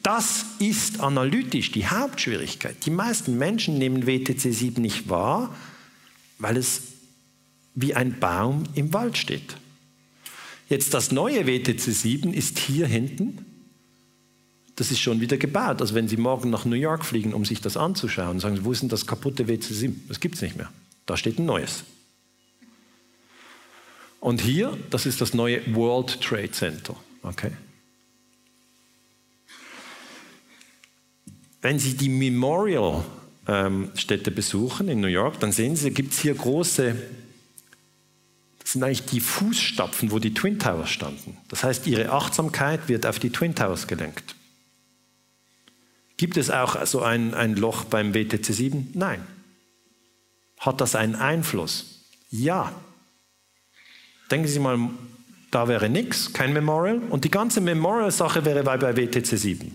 Das 0.03 0.47
ist 0.59 1.01
analytisch 1.01 1.73
die 1.73 1.87
Hauptschwierigkeit. 1.87 2.75
Die 2.87 2.91
meisten 2.91 3.37
Menschen 3.37 3.77
nehmen 3.77 4.07
WTC 4.07 4.53
7 4.53 4.81
nicht 4.81 5.11
wahr, 5.11 5.55
weil 6.41 6.57
es 6.57 6.83
wie 7.75 7.95
ein 7.95 8.19
Baum 8.19 8.65
im 8.75 8.93
Wald 8.93 9.17
steht. 9.17 9.57
Jetzt 10.69 10.95
das 10.95 11.13
neue 11.13 11.47
WTC 11.47 11.81
7 11.81 12.35
ist 12.35 12.59
hier 12.59 12.87
hinten. 12.87 13.45
Das 14.77 14.91
ist 14.91 15.01
schon 15.01 15.21
wieder 15.21 15.37
gebaut. 15.37 15.81
Also 15.81 15.95
wenn 15.95 16.09
Sie 16.09 16.17
morgen 16.17 16.51
nach 16.51 16.65
New 16.65 16.77
York 16.77 17.05
fliegen, 17.05 17.35
um 17.35 17.45
sich 17.45 17.61
das 17.61 17.77
anzuschauen, 17.77 18.41
sagen 18.41 18.57
Sie, 18.57 18.65
wo 18.65 18.73
ist 18.73 18.83
denn 18.83 18.89
das 18.89 19.07
kaputte 19.07 19.47
WTC 19.47 19.63
7? 19.63 20.05
Das 20.09 20.21
gibt 20.21 20.37
es 20.37 20.43
nicht 20.43 20.57
mehr. 20.57 20.73
Da 21.07 21.17
steht 21.17 21.39
ein 21.39 21.45
neues. 21.45 21.85
Und 24.21 24.41
hier, 24.41 24.77
das 24.91 25.07
ist 25.07 25.21
das 25.21 25.35
neue 25.35 25.75
World 25.75 26.21
Trade 26.21 26.51
Center. 26.53 26.95
Okay. 27.23 27.53
Wenn 31.63 31.79
Sie 31.79 31.95
die 31.95 32.09
Memorial-Städte 32.09 33.20
ähm, 33.47 33.91
besuchen 34.35 34.89
in 34.89 35.01
New 35.01 35.09
York, 35.09 35.41
dann 35.41 35.53
sehen 35.53 35.77
Sie, 35.77 35.91
gibt 35.91 36.13
es 36.13 36.21
hier 36.21 36.35
große, 36.35 36.97
das 38.61 38.73
sind 38.73 38.83
eigentlich 38.83 39.07
die 39.07 39.21
Fußstapfen, 39.21 40.11
wo 40.11 40.19
die 40.19 40.35
Twin 40.35 40.59
Towers 40.59 40.91
standen. 40.91 41.37
Das 41.49 41.65
heißt, 41.65 41.87
Ihre 41.87 42.11
Achtsamkeit 42.11 42.89
wird 42.89 43.07
auf 43.07 43.19
die 43.19 43.31
Twin 43.31 43.55
Towers 43.55 43.87
gelenkt. 43.87 44.37
Gibt 46.17 46.37
es 46.37 46.51
auch 46.51 46.85
so 46.87 47.01
ein, 47.01 47.35
ein 47.35 47.57
Loch 47.57 47.85
beim 47.85 48.15
WTC 48.15 48.45
7? 48.45 48.91
Nein. 48.95 49.27
Hat 50.59 50.81
das 50.81 50.95
einen 50.95 51.15
Einfluss? 51.15 52.03
Ja. 52.31 52.75
Denken 54.31 54.47
Sie 54.47 54.59
mal, 54.59 54.79
da 55.51 55.67
wäre 55.67 55.89
nichts, 55.89 56.33
kein 56.33 56.53
Memorial. 56.53 56.99
Und 56.99 57.25
die 57.25 57.31
ganze 57.31 57.61
Memorial-Sache 57.61 58.45
wäre 58.45 58.63
bei 58.63 58.79
WTC 58.97 59.37
7. 59.37 59.75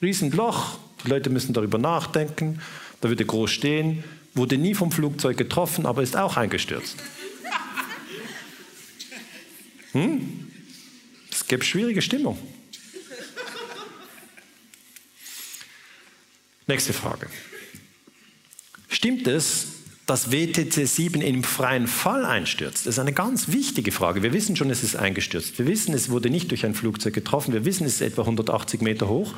Riesenloch, 0.00 0.78
die 1.04 1.08
Leute 1.08 1.30
müssen 1.30 1.52
darüber 1.52 1.78
nachdenken. 1.78 2.60
Da 3.00 3.08
würde 3.08 3.24
groß 3.24 3.50
stehen, 3.50 4.04
wurde 4.34 4.58
nie 4.58 4.74
vom 4.74 4.90
Flugzeug 4.90 5.36
getroffen, 5.36 5.86
aber 5.86 6.02
ist 6.02 6.16
auch 6.16 6.36
eingestürzt. 6.36 6.96
Hm? 9.92 10.50
Es 11.30 11.46
gibt 11.46 11.64
schwierige 11.64 12.02
Stimmung. 12.02 12.38
Nächste 16.66 16.92
Frage. 16.92 17.28
Stimmt 18.90 19.26
es, 19.26 19.77
dass 20.08 20.32
WTC 20.32 20.88
7 20.88 21.20
im 21.20 21.44
freien 21.44 21.86
Fall 21.86 22.24
einstürzt? 22.24 22.86
Ist 22.86 22.98
eine 22.98 23.12
ganz 23.12 23.48
wichtige 23.48 23.92
Frage. 23.92 24.22
Wir 24.22 24.32
wissen 24.32 24.56
schon, 24.56 24.70
es 24.70 24.82
ist 24.82 24.96
eingestürzt. 24.96 25.58
Wir 25.58 25.66
wissen, 25.66 25.92
es 25.92 26.08
wurde 26.08 26.30
nicht 26.30 26.50
durch 26.50 26.64
ein 26.64 26.74
Flugzeug 26.74 27.12
getroffen. 27.12 27.52
Wir 27.52 27.66
wissen, 27.66 27.86
es 27.86 27.96
ist 27.96 28.00
etwa 28.00 28.22
180 28.22 28.80
Meter 28.80 29.06
hoch. 29.06 29.34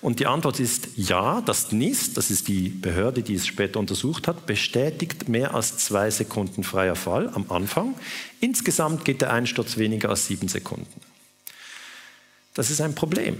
Und 0.00 0.20
die 0.20 0.28
Antwort 0.28 0.60
ist 0.60 0.90
ja. 0.94 1.40
Das 1.40 1.72
NIST, 1.72 2.16
das 2.16 2.30
ist 2.30 2.46
die 2.46 2.68
Behörde, 2.68 3.24
die 3.24 3.34
es 3.34 3.48
später 3.48 3.80
untersucht 3.80 4.28
hat, 4.28 4.46
bestätigt 4.46 5.28
mehr 5.28 5.56
als 5.56 5.78
zwei 5.78 6.08
Sekunden 6.08 6.62
freier 6.62 6.94
Fall 6.94 7.28
am 7.34 7.50
Anfang. 7.50 7.96
Insgesamt 8.38 9.04
geht 9.04 9.22
der 9.22 9.32
Einsturz 9.32 9.76
weniger 9.76 10.10
als 10.10 10.28
sieben 10.28 10.46
Sekunden. 10.46 10.86
Das 12.54 12.70
ist 12.70 12.80
ein 12.80 12.94
Problem, 12.94 13.38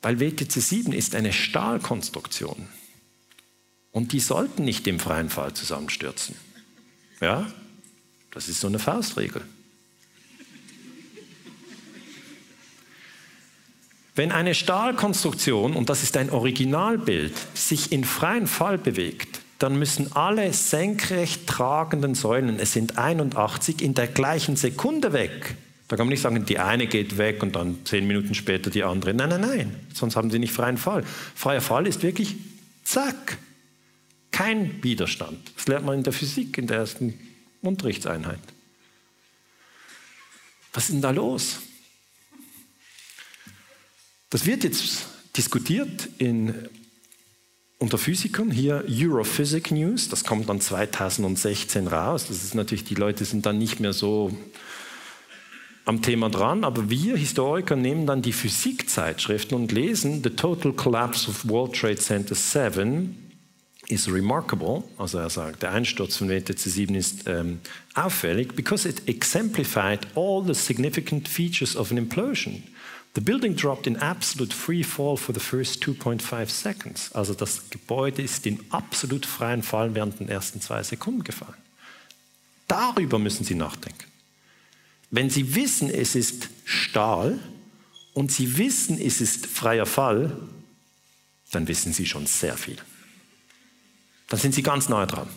weil 0.00 0.18
WTC 0.18 0.50
7 0.50 0.92
ist 0.94 1.14
eine 1.14 1.34
Stahlkonstruktion. 1.34 2.68
Und 3.98 4.12
die 4.12 4.20
sollten 4.20 4.64
nicht 4.64 4.86
im 4.86 5.00
freien 5.00 5.28
Fall 5.28 5.54
zusammenstürzen. 5.54 6.36
Ja, 7.20 7.48
das 8.30 8.48
ist 8.48 8.60
so 8.60 8.68
eine 8.68 8.78
Faustregel. 8.78 9.42
Wenn 14.14 14.30
eine 14.30 14.54
Stahlkonstruktion, 14.54 15.74
und 15.74 15.90
das 15.90 16.04
ist 16.04 16.16
ein 16.16 16.30
Originalbild, 16.30 17.34
sich 17.54 17.90
in 17.90 18.04
freien 18.04 18.46
Fall 18.46 18.78
bewegt, 18.78 19.40
dann 19.58 19.76
müssen 19.80 20.12
alle 20.12 20.52
senkrecht 20.52 21.48
tragenden 21.48 22.14
Säulen, 22.14 22.60
es 22.60 22.74
sind 22.74 22.98
81, 22.98 23.82
in 23.82 23.94
der 23.94 24.06
gleichen 24.06 24.54
Sekunde 24.54 25.12
weg. 25.12 25.56
Da 25.88 25.96
kann 25.96 26.06
man 26.06 26.12
nicht 26.12 26.22
sagen, 26.22 26.44
die 26.44 26.60
eine 26.60 26.86
geht 26.86 27.18
weg 27.18 27.42
und 27.42 27.56
dann 27.56 27.84
zehn 27.84 28.06
Minuten 28.06 28.36
später 28.36 28.70
die 28.70 28.84
andere. 28.84 29.12
Nein, 29.12 29.30
nein, 29.30 29.40
nein, 29.40 29.76
sonst 29.92 30.14
haben 30.14 30.30
Sie 30.30 30.38
nicht 30.38 30.52
freien 30.52 30.78
Fall. 30.78 31.02
Freier 31.34 31.60
Fall 31.60 31.88
ist 31.88 32.04
wirklich 32.04 32.36
zack, 32.84 33.38
kein 34.30 34.82
Widerstand. 34.82 35.38
Das 35.56 35.66
lernt 35.66 35.86
man 35.86 35.98
in 35.98 36.02
der 36.04 36.12
Physik, 36.12 36.58
in 36.58 36.66
der 36.66 36.78
ersten 36.78 37.18
Unterrichtseinheit. 37.62 38.40
Was 40.72 40.84
ist 40.84 40.92
denn 40.92 41.02
da 41.02 41.10
los? 41.10 41.60
Das 44.30 44.44
wird 44.46 44.64
jetzt 44.64 45.06
diskutiert 45.36 46.08
in, 46.18 46.54
unter 47.78 47.96
Physikern, 47.96 48.50
hier 48.50 48.84
Europhysik 48.88 49.70
News, 49.70 50.08
das 50.08 50.24
kommt 50.24 50.48
dann 50.48 50.60
2016 50.60 51.86
raus. 51.86 52.26
Das 52.28 52.44
ist 52.44 52.54
natürlich, 52.54 52.84
die 52.84 52.94
Leute 52.94 53.24
sind 53.24 53.46
dann 53.46 53.58
nicht 53.58 53.80
mehr 53.80 53.92
so 53.92 54.36
am 55.84 56.02
Thema 56.02 56.28
dran, 56.28 56.64
aber 56.64 56.90
wir 56.90 57.16
Historiker 57.16 57.74
nehmen 57.74 58.06
dann 58.06 58.20
die 58.20 58.34
Physikzeitschriften 58.34 59.56
und 59.56 59.72
lesen 59.72 60.22
The 60.22 60.30
Total 60.30 60.72
Collapse 60.72 61.30
of 61.30 61.48
World 61.48 61.74
Trade 61.74 61.96
Center 61.96 62.34
7 62.34 63.27
is 63.88 64.06
remarkable, 64.06 64.84
also 64.98 65.18
er 65.18 65.30
sagt, 65.30 65.62
der 65.62 65.72
Einsturz 65.72 66.16
von 66.16 66.28
WTC 66.28 66.58
7 66.58 66.94
ist 66.94 67.26
ähm, 67.26 67.60
auffällig, 67.94 68.54
because 68.54 68.86
it 68.86 69.08
exemplified 69.08 70.06
all 70.14 70.44
the 70.44 70.54
significant 70.54 71.26
features 71.26 71.74
of 71.74 71.90
an 71.90 71.96
implosion. 71.96 72.62
The 73.14 73.22
building 73.22 73.56
dropped 73.56 73.86
in 73.86 73.96
absolute 73.96 74.54
free 74.54 74.84
fall 74.84 75.16
for 75.16 75.34
the 75.34 75.40
first 75.40 75.82
2.5 75.82 76.50
seconds. 76.50 77.10
Also 77.12 77.34
das 77.34 77.70
Gebäude 77.70 78.22
ist 78.22 78.46
in 78.46 78.60
absolut 78.70 79.26
freien 79.26 79.62
Fall 79.62 79.94
während 79.94 80.20
den 80.20 80.28
ersten 80.28 80.60
zwei 80.60 80.82
Sekunden 80.82 81.24
gefallen. 81.24 81.56
Darüber 82.68 83.18
müssen 83.18 83.44
Sie 83.44 83.54
nachdenken. 83.54 84.04
Wenn 85.10 85.30
Sie 85.30 85.54
wissen, 85.54 85.90
es 85.90 86.14
ist 86.14 86.50
Stahl 86.64 87.38
und 88.12 88.30
Sie 88.30 88.58
wissen, 88.58 89.00
es 89.00 89.22
ist 89.22 89.46
freier 89.46 89.86
Fall, 89.86 90.36
dann 91.50 91.66
wissen 91.66 91.94
Sie 91.94 92.04
schon 92.04 92.26
sehr 92.26 92.58
viel. 92.58 92.76
Dann 94.28 94.38
sind 94.38 94.54
Sie 94.54 94.62
ganz 94.62 94.88
nahe 94.88 95.06
dran. 95.06 95.28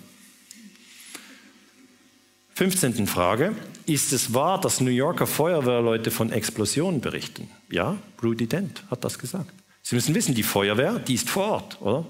15. 2.56 3.08
Frage. 3.08 3.56
Ist 3.88 4.14
es 4.14 4.34
wahr, 4.34 4.62
dass 4.62 4.80
New 4.80 4.92
Yorker 4.92 5.26
Feuerwehrleute 5.26 6.12
von 6.12 6.32
Explosionen 6.32 7.02
berichten? 7.02 7.50
Ja, 7.72 7.98
Rudy 8.22 8.46
Dent 8.46 8.84
hat 8.92 9.04
das 9.04 9.18
gesagt. 9.18 9.52
Sie 9.82 9.96
müssen 9.96 10.14
wissen, 10.14 10.36
die 10.36 10.44
Feuerwehr, 10.44 11.00
die 11.00 11.16
ist 11.16 11.30
vor 11.30 11.46
Ort, 11.46 11.82
oder? 11.82 12.06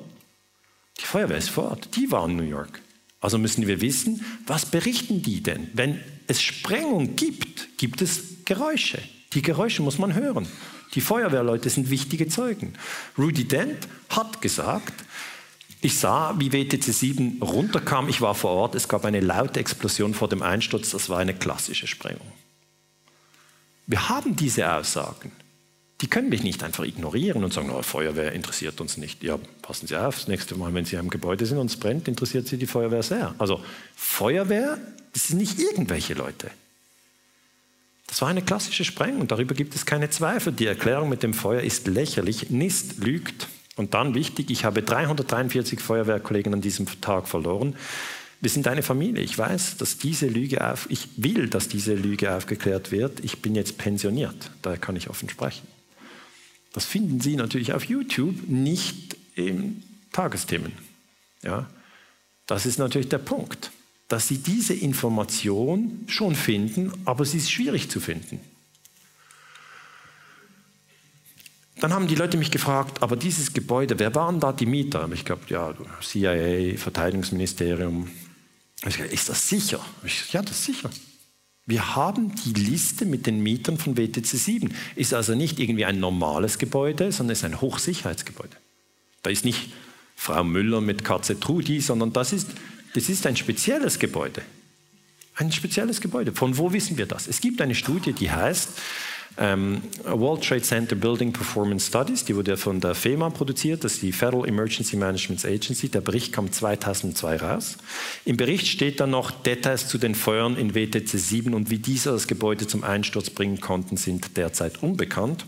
Die 1.00 1.06
Feuerwehr 1.06 1.38
ist 1.38 1.50
vor 1.50 1.70
Ort. 1.70 1.96
Die 1.96 2.12
war 2.12 2.28
in 2.28 2.36
New 2.36 2.44
York. 2.44 2.82
Also 3.22 3.38
müssen 3.38 3.66
wir 3.68 3.80
wissen, 3.82 4.26
was 4.46 4.66
berichten 4.66 5.22
die 5.22 5.42
denn? 5.42 5.70
Wenn 5.74 6.02
es 6.28 6.42
Sprengung 6.42 7.16
gibt, 7.16 7.78
gibt 7.78 8.02
es 8.02 8.44
Geräusche. 8.46 9.00
Die 9.34 9.42
Geräusche 9.42 9.84
muss 9.84 9.98
man 9.98 10.14
hören. 10.14 10.48
Die 10.96 11.02
Feuerwehrleute 11.02 11.70
sind 11.70 11.90
wichtige 11.90 12.28
Zeugen. 12.28 12.74
Rudy 13.18 13.46
Dent 13.46 13.88
hat 14.10 14.42
gesagt, 14.42 15.06
ich 15.82 15.98
sah, 15.98 16.36
wie 16.38 16.54
WTC 16.54 16.84
7 16.84 17.42
runterkam. 17.42 18.08
Ich 18.08 18.22
war 18.22 18.36
vor 18.36 18.52
Ort. 18.52 18.76
Es 18.76 18.88
gab 18.88 19.04
eine 19.04 19.20
laute 19.20 19.60
Explosion 19.60 20.14
vor 20.14 20.30
dem 20.30 20.44
Einsturz. 20.44 20.92
Das 20.92 21.10
war 21.10 21.18
eine 21.18 21.34
klassische 21.34 21.88
Sprengung. 21.88 22.32
Wir 23.88 24.08
haben 24.10 24.36
diese 24.36 24.72
Aussagen. 24.72 25.32
Die 26.02 26.08
können 26.08 26.32
wir 26.32 26.40
nicht 26.40 26.64
einfach 26.64 26.84
ignorieren 26.84 27.44
und 27.44 27.54
sagen, 27.54 27.72
oh, 27.72 27.82
Feuerwehr 27.82 28.32
interessiert 28.32 28.80
uns 28.80 28.98
nicht. 28.98 29.24
Ja, 29.24 29.38
passen 29.62 29.88
Sie 29.88 29.96
auf, 29.96 30.16
das 30.16 30.28
nächste 30.28 30.56
Mal, 30.56 30.74
wenn 30.74 30.86
Sie 30.86 30.96
im 30.96 31.10
Gebäude 31.10 31.46
sind 31.46 31.58
und 31.58 31.70
es 31.70 31.78
brennt, 31.78 32.08
interessiert 32.08 32.48
Sie 32.48 32.58
die 32.58 32.68
Feuerwehr 32.68 33.04
sehr. 33.04 33.36
Also 33.38 33.64
Feuerwehr, 33.96 34.80
das 35.14 35.28
sind 35.28 35.38
nicht 35.38 35.60
irgendwelche 35.60 36.14
Leute. 36.14 36.50
Das 38.08 38.22
war 38.22 38.30
eine 38.30 38.42
klassische 38.42 38.84
Sprengung, 38.84 39.28
darüber 39.28 39.54
gibt 39.54 39.76
es 39.76 39.86
keine 39.86 40.10
Zweifel. 40.10 40.54
Die 40.54 40.66
Erklärung 40.66 41.08
mit 41.08 41.24
dem 41.24 41.34
Feuer 41.34 41.62
ist 41.62 41.88
lächerlich, 41.88 42.50
NIST 42.50 42.98
lügt. 42.98 43.48
Und 43.82 43.96
dann 43.96 44.14
wichtig, 44.14 44.52
ich 44.52 44.64
habe 44.64 44.84
343 44.84 45.80
Feuerwehrkollegen 45.80 46.54
an 46.54 46.62
diesem 46.62 46.86
Tag 47.02 47.28
verloren. 47.28 47.76
Wir 48.40 48.52
sind 48.52 48.68
eine 48.68 48.84
Familie. 48.84 49.24
Ich 49.24 49.36
weiß, 49.36 49.78
dass 49.78 49.98
diese 49.98 50.28
Lüge 50.28 50.70
auf, 50.70 50.86
ich 50.92 51.08
will, 51.18 51.50
dass 51.50 51.68
diese 51.68 51.96
Lüge 51.96 52.32
aufgeklärt 52.32 52.92
wird. 52.92 53.22
Ich 53.22 53.42
bin 53.42 53.56
jetzt 53.56 53.80
pensioniert, 53.80 54.52
daher 54.62 54.78
kann 54.78 54.96
ich 54.96 55.10
offen 55.10 55.30
sprechen. 55.30 55.66
Das 56.74 56.86
finden 56.86 57.22
Sie 57.22 57.36
natürlich 57.36 57.74
auf 57.74 57.86
YouTube, 57.86 58.48
nicht 58.48 59.18
in 59.34 59.82
Tagesthemen. 60.12 60.74
Ja, 61.42 61.68
das 62.46 62.68
ist 62.68 62.78
natürlich 62.78 63.10
der 63.10 63.18
Punkt, 63.18 63.72
dass 64.10 64.28
Sie 64.28 64.38
diese 64.38 64.76
Information 64.76 66.04
schon 66.06 66.36
finden, 66.36 66.92
aber 67.06 67.26
sie 67.26 67.38
ist 67.38 67.50
schwierig 67.50 67.90
zu 67.90 68.00
finden. 68.00 68.42
Dann 71.82 71.94
haben 71.94 72.08
die 72.08 72.14
Leute 72.14 72.38
mich 72.38 72.52
gefragt, 72.52 73.02
aber 73.02 73.16
dieses 73.16 73.54
Gebäude, 73.54 73.98
wer 73.98 74.14
waren 74.14 74.40
da 74.40 74.54
die 74.54 74.68
Mieter? 74.68 75.10
Ich 75.14 75.26
glaube, 75.26 75.42
ja, 75.48 75.74
CIA, 76.00 76.78
Verteidigungsministerium. 76.78 78.08
Ich 78.86 78.98
gesagt, 78.98 79.12
ist 79.12 79.30
das 79.30 79.50
sicher? 79.50 79.84
Ich 80.04 80.14
gesagt, 80.14 80.34
ja, 80.34 80.42
das 80.44 80.60
ist 80.60 80.66
sicher. 80.66 80.92
Wir 81.66 81.96
haben 81.96 82.36
die 82.36 82.54
Liste 82.54 83.06
mit 83.06 83.26
den 83.26 83.42
Mietern 83.42 83.80
von 83.80 83.98
WTC 83.98 84.28
7. 84.28 84.76
Ist 84.96 85.16
also 85.16 85.34
nicht 85.34 85.60
irgendwie 85.60 85.86
ein 85.86 86.00
normales 86.00 86.60
Gebäude, 86.60 87.12
sondern 87.12 87.34
ist 87.34 87.44
ein 87.44 87.60
Hochsicherheitsgebäude. 87.62 88.56
Da 89.24 89.32
ist 89.32 89.44
nicht 89.44 89.74
Frau 90.16 90.44
Müller 90.44 90.82
mit 90.82 91.04
KZ 91.04 91.42
Trudi, 91.42 91.82
sondern 91.82 92.14
das 92.14 92.32
ist, 92.32 92.50
das 92.94 93.10
ist 93.10 93.26
ein 93.26 93.36
spezielles 93.36 93.98
Gebäude. 93.98 94.44
Ein 95.34 95.52
spezielles 95.52 96.00
Gebäude. 96.00 96.32
Von 96.32 96.60
wo 96.60 96.74
wissen 96.74 97.00
wir 97.00 97.08
das? 97.08 97.28
Es 97.28 97.42
gibt 97.42 97.60
eine 97.60 97.74
Studie, 97.74 98.14
die 98.14 98.30
heißt 98.30 98.70
ähm, 99.38 99.82
World 100.04 100.44
Trade 100.44 100.62
Center 100.62 100.96
Building 100.96 101.32
Performance 101.32 101.88
Studies, 101.88 102.26
die 102.26 102.36
wurde 102.36 102.58
von 102.58 102.80
der 102.80 102.96
FEMA 102.96 103.30
produziert, 103.30 103.84
das 103.84 103.94
ist 103.94 104.02
die 104.02 104.12
Federal 104.12 104.48
Emergency 104.48 104.98
Management 104.98 105.46
Agency. 105.46 105.90
Der 105.90 106.02
Bericht 106.02 106.34
kam 106.34 106.52
2002 106.52 107.38
raus. 107.38 107.78
Im 108.26 108.38
Bericht 108.38 108.68
steht 108.68 109.00
dann 109.00 109.12
noch 109.12 109.32
Details 109.32 109.88
zu 109.88 109.98
den 109.98 110.16
Feuern 110.16 110.58
in 110.58 110.76
WTC 110.76 111.18
7 111.18 111.54
und 111.54 111.70
wie 111.70 111.80
diese 111.80 112.12
das 112.12 112.28
Gebäude 112.28 112.68
zum 112.68 112.84
Einsturz 112.84 113.30
bringen 113.30 113.62
konnten, 113.62 113.98
sind 113.98 114.38
derzeit 114.38 114.84
unbekannt. 114.84 115.46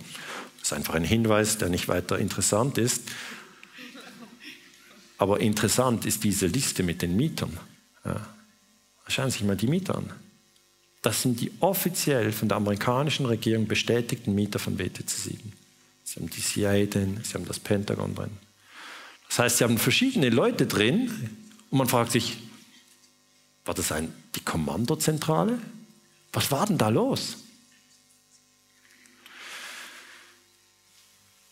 Das 0.60 0.72
ist 0.72 0.74
einfach 0.74 0.96
ein 0.96 1.04
Hinweis, 1.04 1.58
der 1.58 1.70
nicht 1.70 1.90
weiter 1.90 2.18
interessant 2.18 2.78
ist. 2.78 3.04
Aber 5.18 5.42
interessant 5.42 6.06
ist 6.06 6.24
diese 6.24 6.48
Liste 6.48 6.84
mit 6.84 7.02
den 7.02 7.16
Mietern. 7.16 7.58
Ja. 8.06 8.28
Schauen 9.08 9.30
Sie 9.30 9.40
sich 9.40 9.48
mal 9.48 9.58
die 9.58 9.68
Mieter 9.68 9.96
an. 9.98 10.12
Das 11.04 11.22
sind 11.22 11.42
die 11.42 11.52
offiziell 11.60 12.32
von 12.32 12.48
der 12.48 12.58
amerikanischen 12.58 13.26
Regierung 13.26 13.68
bestätigten 13.68 14.34
Mieter 14.34 14.58
von 14.58 14.80
WTC 14.80 15.10
7. 15.10 15.54
Sie 16.06 16.20
haben 16.20 16.30
die 16.30 16.42
CIA 16.42 16.86
drin, 16.86 17.20
Sie 17.24 17.34
haben 17.34 17.46
das 17.46 17.60
Pentagon 17.60 18.16
drin. 18.16 18.32
Das 19.28 19.40
heißt, 19.40 19.58
Sie 19.58 19.64
haben 19.66 19.78
verschiedene 19.78 20.30
Leute 20.30 20.66
drin 20.66 21.12
und 21.70 21.78
man 21.78 21.90
fragt 21.90 22.14
sich, 22.14 22.38
war 23.66 23.74
das 23.74 23.92
ein, 23.92 24.14
die 24.36 24.40
Kommandozentrale? 24.40 25.60
Was 26.32 26.52
war 26.52 26.66
denn 26.68 26.78
da 26.78 26.88
los? 26.88 27.38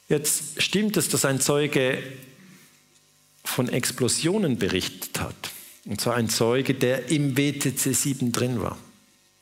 Jetzt 0.08 0.62
stimmt 0.62 0.95
es, 0.95 1.10
dass 1.10 1.26
ein 1.26 1.41
Zeuge 1.41 2.02
von 3.43 3.68
Explosionen 3.68 4.58
berichtet 4.58 5.20
hat. 5.20 5.52
Und 5.84 5.99
zwar 5.99 6.16
ein 6.16 6.30
Zeuge, 6.30 6.74
der 6.74 7.10
im 7.10 7.36
WTC 7.36 7.93
7 7.93 8.32
drin 8.32 8.62
war. 8.62 8.78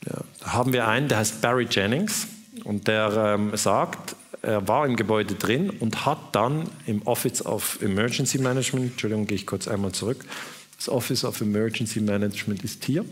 Ja, 0.06 0.20
da 0.40 0.52
haben 0.52 0.72
wir 0.72 0.88
einen, 0.88 1.08
der 1.08 1.18
heißt 1.18 1.40
Barry 1.42 1.66
Jennings 1.70 2.26
und 2.64 2.88
der 2.88 3.36
ähm, 3.38 3.56
sagt, 3.56 4.16
er 4.42 4.66
war 4.66 4.86
im 4.86 4.96
Gebäude 4.96 5.34
drin 5.34 5.68
und 5.68 6.06
hat 6.06 6.18
dann 6.32 6.68
im 6.86 7.02
Office 7.02 7.44
of 7.44 7.78
Emergency 7.82 8.38
Management, 8.38 8.92
Entschuldigung, 8.92 9.26
gehe 9.26 9.36
ich 9.36 9.46
kurz 9.46 9.68
einmal 9.68 9.92
zurück, 9.92 10.24
das 10.76 10.88
Office 10.88 11.24
of 11.24 11.40
Emergency 11.42 12.00
Management 12.00 12.64
ist 12.64 12.84
hier, 12.84 13.04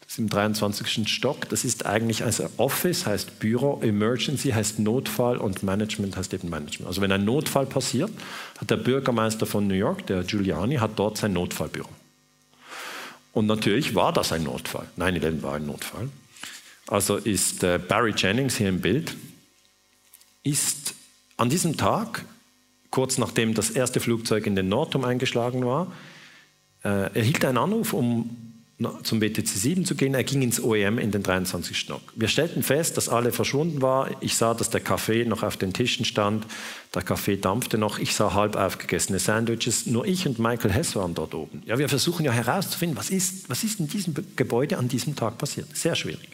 das 0.00 0.12
ist 0.12 0.18
im 0.18 0.28
23. 0.30 1.06
Stock, 1.08 1.48
das 1.50 1.64
ist 1.64 1.84
eigentlich, 1.84 2.24
also 2.24 2.48
Office 2.56 3.04
heißt 3.04 3.38
Büro, 3.38 3.80
Emergency 3.82 4.50
heißt 4.50 4.78
Notfall 4.78 5.36
und 5.36 5.62
Management 5.62 6.16
heißt 6.16 6.32
eben 6.32 6.48
Management. 6.48 6.86
Also 6.86 7.02
wenn 7.02 7.12
ein 7.12 7.24
Notfall 7.24 7.66
passiert, 7.66 8.10
hat 8.58 8.70
der 8.70 8.76
Bürgermeister 8.76 9.44
von 9.44 9.66
New 9.66 9.74
York, 9.74 10.06
der 10.06 10.22
Giuliani, 10.22 10.76
hat 10.76 10.92
dort 10.96 11.18
sein 11.18 11.34
Notfallbüro. 11.34 11.88
Und 13.36 13.44
natürlich 13.44 13.94
war 13.94 14.14
das 14.14 14.32
ein 14.32 14.44
Notfall. 14.44 14.86
9-11 14.96 15.42
war 15.42 15.56
ein 15.56 15.66
Notfall. 15.66 16.08
Also 16.86 17.16
ist 17.16 17.62
äh, 17.64 17.78
Barry 17.78 18.14
Jennings 18.16 18.56
hier 18.56 18.70
im 18.70 18.80
Bild, 18.80 19.14
ist 20.42 20.94
an 21.36 21.50
diesem 21.50 21.76
Tag, 21.76 22.24
kurz 22.90 23.18
nachdem 23.18 23.52
das 23.52 23.68
erste 23.68 24.00
Flugzeug 24.00 24.46
in 24.46 24.56
den 24.56 24.70
Nordturm 24.70 25.04
eingeschlagen 25.04 25.66
war, 25.66 25.92
äh, 26.82 27.14
erhielt 27.14 27.44
einen 27.44 27.58
Anruf, 27.58 27.92
um 27.92 28.45
zum 29.02 29.22
WTC 29.22 29.46
7 29.46 29.84
zu 29.86 29.94
gehen. 29.94 30.14
Er 30.14 30.24
ging 30.24 30.42
ins 30.42 30.62
OEM 30.62 30.98
in 30.98 31.10
den 31.10 31.22
23. 31.22 31.78
Stock. 31.78 32.02
Wir 32.14 32.28
stellten 32.28 32.62
fest, 32.62 32.98
dass 32.98 33.08
alle 33.08 33.32
verschwunden 33.32 33.80
waren. 33.80 34.14
Ich 34.20 34.36
sah, 34.36 34.52
dass 34.52 34.68
der 34.68 34.80
Kaffee 34.80 35.24
noch 35.24 35.42
auf 35.42 35.56
den 35.56 35.72
Tischen 35.72 36.04
stand. 36.04 36.46
Der 36.94 37.00
Kaffee 37.00 37.36
dampfte 37.36 37.78
noch. 37.78 37.98
Ich 37.98 38.14
sah 38.14 38.34
halb 38.34 38.54
aufgegessene 38.54 39.18
Sandwiches. 39.18 39.86
Nur 39.86 40.04
ich 40.04 40.26
und 40.26 40.38
Michael 40.38 40.72
Hess 40.72 40.94
waren 40.94 41.14
dort 41.14 41.34
oben. 41.34 41.62
Ja, 41.64 41.78
wir 41.78 41.88
versuchen 41.88 42.24
ja 42.26 42.32
herauszufinden, 42.32 42.98
was 42.98 43.08
ist, 43.08 43.48
was 43.48 43.64
ist 43.64 43.80
in 43.80 43.88
diesem 43.88 44.14
Gebäude 44.36 44.76
an 44.76 44.88
diesem 44.88 45.16
Tag 45.16 45.38
passiert. 45.38 45.74
Sehr 45.74 45.94
schwierig. 45.94 46.28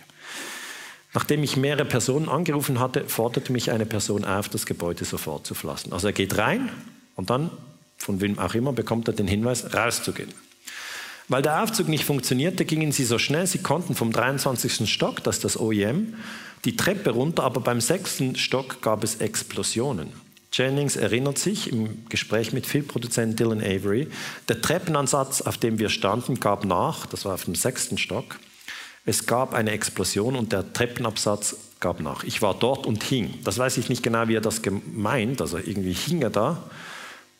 Nachdem 1.15 1.45
ich 1.45 1.57
mehrere 1.57 1.85
Personen 1.85 2.29
angerufen 2.29 2.81
hatte, 2.81 3.05
forderte 3.07 3.53
mich 3.53 3.71
eine 3.71 3.87
Person 3.87 4.25
auf, 4.25 4.49
das 4.49 4.67
Gebäude 4.67 5.05
sofort 5.05 5.47
zu 5.47 5.55
verlassen. 5.55 5.93
Also 5.93 6.09
er 6.09 6.13
geht 6.13 6.39
rein 6.39 6.71
und 7.15 7.31
dann, 7.31 7.51
von 7.99 8.21
wem 8.21 8.39
auch 8.39 8.55
immer, 8.55 8.73
bekommt 8.73 9.09
er 9.09 9.15
den 9.15 9.29
Hinweis, 9.29 9.75
rauszugehen. 9.75 10.31
Weil 11.33 11.41
der 11.41 11.63
Aufzug 11.63 11.89
nicht 11.89 12.05
funktionierte, 12.05 12.67
gingen 12.67 12.93
sie 12.93 13.07
so 13.07 13.17
schnell 13.17 13.47
sie 13.47 13.61
konnten 13.61 13.95
vom 13.95 14.13
23. 14.13 14.87
Stock, 14.87 15.25
das 15.25 15.37
ist 15.37 15.45
das 15.45 15.59
OEM, 15.59 16.13
die 16.67 16.77
Treppe 16.77 17.09
runter, 17.09 17.45
aber 17.45 17.63
beim 17.63 17.81
sechsten 17.81 18.37
Stock 18.37 18.83
gab 18.83 19.03
es 19.03 19.15
Explosionen. 19.15 20.13
Jennings 20.53 20.95
erinnert 20.95 21.39
sich 21.39 21.73
im 21.73 22.07
Gespräch 22.11 22.53
mit 22.53 22.67
Filmproduzent 22.67 23.41
Dylan 23.41 23.63
Avery, 23.63 24.09
der 24.51 24.61
Treppenansatz, 24.61 25.41
auf 25.41 25.57
dem 25.57 25.79
wir 25.79 25.89
standen, 25.89 26.39
gab 26.39 26.67
nach, 26.67 27.07
das 27.07 27.25
war 27.25 27.33
auf 27.33 27.47
dem 27.47 27.55
sechsten 27.55 27.97
Stock. 27.97 28.39
Es 29.07 29.25
gab 29.25 29.55
eine 29.55 29.71
Explosion 29.71 30.37
und 30.37 30.53
der 30.53 30.75
Treppenabsatz 30.75 31.57
gab 31.81 32.01
nach. 32.01 32.25
Ich 32.25 32.43
war 32.43 32.53
dort 32.53 32.87
und 32.87 33.03
hing. 33.05 33.39
Das 33.43 33.57
weiß 33.57 33.79
ich 33.79 33.89
nicht 33.89 34.03
genau, 34.03 34.29
wie 34.29 34.37
er 34.37 34.43
das 34.43 34.61
gemeint, 34.61 35.41
also 35.41 35.57
irgendwie 35.57 35.95
hing 35.95 36.21
er 36.21 36.29
da 36.29 36.63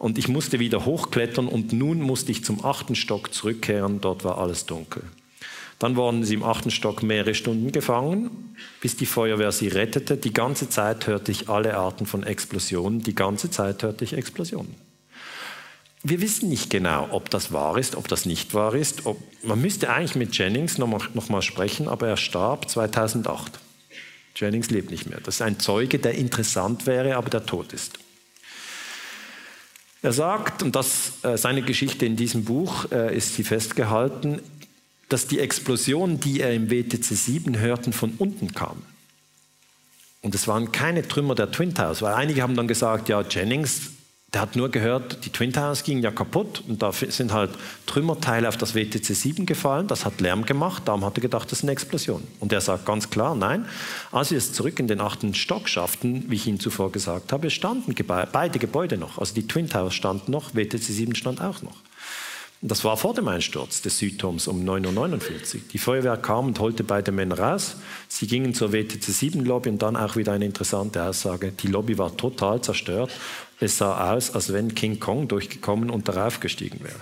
und 0.03 0.19
ich 0.19 0.27
musste 0.27 0.59
wieder 0.59 0.85
hochklettern 0.85 1.47
und 1.47 1.73
nun 1.73 2.01
musste 2.01 2.33
ich 2.33 2.45
zum 2.45 2.65
achten 2.65 2.97
Stock 2.97 3.33
zurückkehren, 3.33 4.01
dort 4.01 4.25
war 4.25 4.39
alles 4.39 4.67
dunkel. 4.67 5.05
Dann 5.79 5.97
waren 5.97 6.25
sie 6.25 6.35
im 6.35 6.43
achten 6.43 6.73
Stock 6.73 7.05
mehrere 7.05 7.37
Stunden 7.37 7.71
gefangen, 7.71 8.57
bis 8.81 8.97
die 8.97 9.07
Feuerwehr 9.07 9.53
sie 9.53 9.69
rettete. 9.69 10.17
Die 10.17 10.33
ganze 10.33 10.69
Zeit 10.69 11.07
hörte 11.07 11.31
ich 11.31 11.49
alle 11.49 11.77
Arten 11.77 12.07
von 12.07 12.25
Explosionen, 12.25 13.05
die 13.05 13.15
ganze 13.15 13.49
Zeit 13.49 13.85
hörte 13.85 14.05
ich 14.05 14.15
Explosionen. 14.15 14.75
Wir 16.03 16.21
wissen 16.21 16.49
nicht 16.49 16.69
genau, 16.69 17.07
ob 17.13 17.31
das 17.31 17.53
wahr 17.53 17.79
ist, 17.79 17.95
ob 17.95 18.09
das 18.09 18.27
nicht 18.27 18.55
wahr 18.55 18.75
ist. 18.75 19.07
Ob, 19.07 19.19
man 19.45 19.63
müsste 19.63 19.89
eigentlich 19.89 20.17
mit 20.17 20.37
Jennings 20.37 20.79
nochmal 20.79 21.03
noch 21.15 21.29
mal 21.29 21.43
sprechen, 21.43 21.87
aber 21.87 22.09
er 22.09 22.17
starb 22.17 22.69
2008. 22.69 23.61
Jennings 24.35 24.69
lebt 24.71 24.91
nicht 24.91 25.09
mehr. 25.09 25.21
Das 25.23 25.37
ist 25.37 25.43
ein 25.43 25.61
Zeuge, 25.61 26.01
der 26.01 26.17
interessant 26.17 26.89
wäre, 26.89 27.15
aber 27.15 27.31
der 27.31 27.47
tot 27.47 27.73
ist. 27.73 28.01
Er 30.03 30.13
sagt, 30.13 30.63
und 30.63 30.75
das, 30.75 31.13
äh, 31.23 31.39
seine 31.39 31.63
Geschichte 31.63 32.05
in 32.05 32.17
diesem 32.17 32.45
Buch 32.45 32.91
äh, 32.91 33.17
ist 33.17 33.35
sie 33.35 33.45
festgehalten, 33.45 34.41
dass 35.09 35.29
die 35.29 35.39
Explosionen, 35.39 36.19
die 36.19 36.41
er 36.41 36.53
im 36.53 36.71
WTC 36.71 37.05
7 37.05 37.59
hörten, 37.59 37.93
von 37.93 38.15
unten 38.19 38.53
kamen. 38.53 38.83
Und 40.23 40.35
es 40.35 40.49
waren 40.49 40.73
keine 40.73 41.07
Trümmer 41.07 41.35
der 41.35 41.51
Twin 41.51 41.75
Towers, 41.75 42.03
weil 42.03 42.15
einige 42.15 42.43
haben 42.43 42.57
dann 42.57 42.69
gesagt, 42.69 43.09
ja, 43.09 43.23
Jennings 43.23 43.91
Der 44.33 44.41
hat 44.41 44.57
nur 44.57 44.71
gehört, 44.71 45.27
die 45.27 45.31
Twin 45.31 45.53
Towers 45.53 45.85
gingen 45.85 46.03
ja 46.03 46.11
kaputt 46.11 46.65
und 46.67 46.81
da 46.81 46.91
sind 46.91 47.35
halt 47.35 47.51
Trümmerteile 47.85 48.49
auf 48.49 48.57
das 48.57 48.75
WTC 48.75 49.05
7 49.15 49.45
gefallen. 49.45 49.89
Das 49.89 50.07
hat 50.07 50.23
Lärm 50.23 50.47
gemacht, 50.47 50.85
darum 50.87 51.05
hat 51.05 51.19
er 51.19 51.21
gedacht, 51.21 51.53
das 51.53 51.59
ist 51.59 51.65
eine 51.65 51.73
Explosion. 51.73 52.23
Und 52.41 52.51
er 52.51 52.63
sagt 52.63 52.87
ganz 52.87 53.11
klar, 53.11 53.35
nein. 53.35 53.67
Als 54.11 54.31
wir 54.31 54.39
es 54.39 54.55
zurück 54.55 54.79
in 54.81 54.89
den 54.89 55.03
achten 55.03 55.35
Stock 55.35 55.69
schafften, 55.69 56.25
wie 56.31 56.37
ich 56.37 56.47
Ihnen 56.47 56.61
zuvor 56.61 56.91
gesagt 56.93 57.31
habe, 57.31 57.51
standen 57.51 57.95
beide 58.33 58.59
Gebäude 58.59 58.97
noch. 58.97 59.19
Also 59.19 59.35
die 59.35 59.47
Twin 59.47 59.69
Towers 59.69 59.95
standen 59.95 60.33
noch, 60.33 60.55
WTC 60.55 60.81
7 60.81 61.15
stand 61.15 61.43
auch 61.43 61.61
noch. 61.61 61.77
Das 62.65 62.85
war 62.85 62.97
vor 62.97 63.13
dem 63.13 63.27
Einsturz 63.27 63.83
des 63.83 63.99
Südturms 63.99 64.47
um 64.47 64.65
9.49 64.65 65.55
Uhr. 65.57 65.61
Die 65.73 65.79
Feuerwehr 65.79 66.17
kam 66.17 66.47
und 66.47 66.61
holte 66.61 66.85
beide 66.85 67.11
Männer 67.11 67.37
raus. 67.37 67.75
Sie 68.07 68.29
gingen 68.29 68.55
zur 68.55 68.73
WTC 68.73 69.03
7 69.03 69.45
Lobby 69.45 69.69
und 69.69 69.83
dann 69.83 69.97
auch 69.97 70.15
wieder 70.15 70.33
eine 70.33 70.45
interessante 70.45 71.03
Aussage. 71.03 71.51
Die 71.51 71.67
Lobby 71.67 71.99
war 71.99 72.17
total 72.17 72.61
zerstört. 72.61 73.11
Es 73.63 73.79
sah 73.79 74.13
aus, 74.13 74.35
als 74.35 74.53
wenn 74.53 74.75
King 74.75 74.99
Kong 74.99 75.29
durchgekommen 75.29 75.89
und 75.89 76.09
darauf 76.09 76.41
gestiegen 76.41 76.81
wäre. 76.83 76.99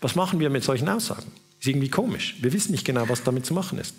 Was 0.00 0.14
machen 0.14 0.40
wir 0.40 0.48
mit 0.48 0.64
solchen 0.64 0.88
Aussagen? 0.88 1.30
Ist 1.60 1.66
irgendwie 1.66 1.90
komisch. 1.90 2.36
Wir 2.40 2.54
wissen 2.54 2.72
nicht 2.72 2.86
genau, 2.86 3.06
was 3.08 3.22
damit 3.22 3.44
zu 3.44 3.52
machen 3.52 3.78
ist. 3.78 3.94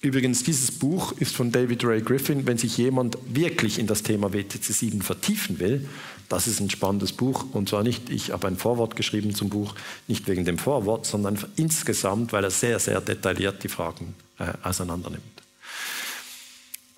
Übrigens, 0.00 0.42
dieses 0.42 0.72
Buch 0.72 1.12
ist 1.12 1.36
von 1.36 1.52
David 1.52 1.84
Ray 1.84 2.00
Griffin. 2.00 2.46
Wenn 2.46 2.58
sich 2.58 2.78
jemand 2.78 3.16
wirklich 3.26 3.78
in 3.78 3.86
das 3.86 4.02
Thema 4.02 4.32
WTC 4.32 4.64
7 4.64 5.02
vertiefen 5.02 5.60
will, 5.60 5.88
das 6.28 6.48
ist 6.48 6.58
ein 6.58 6.70
spannendes 6.70 7.12
Buch. 7.12 7.44
Und 7.52 7.68
zwar 7.68 7.84
nicht, 7.84 8.10
ich 8.10 8.32
habe 8.32 8.48
ein 8.48 8.56
Vorwort 8.56 8.96
geschrieben 8.96 9.36
zum 9.36 9.50
Buch, 9.50 9.76
nicht 10.08 10.26
wegen 10.26 10.44
dem 10.44 10.58
Vorwort, 10.58 11.06
sondern 11.06 11.38
insgesamt, 11.54 12.32
weil 12.32 12.42
er 12.42 12.50
sehr, 12.50 12.80
sehr 12.80 13.00
detailliert 13.00 13.62
die 13.62 13.68
Fragen 13.68 14.16
äh, 14.40 14.52
auseinandernimmt. 14.64 15.22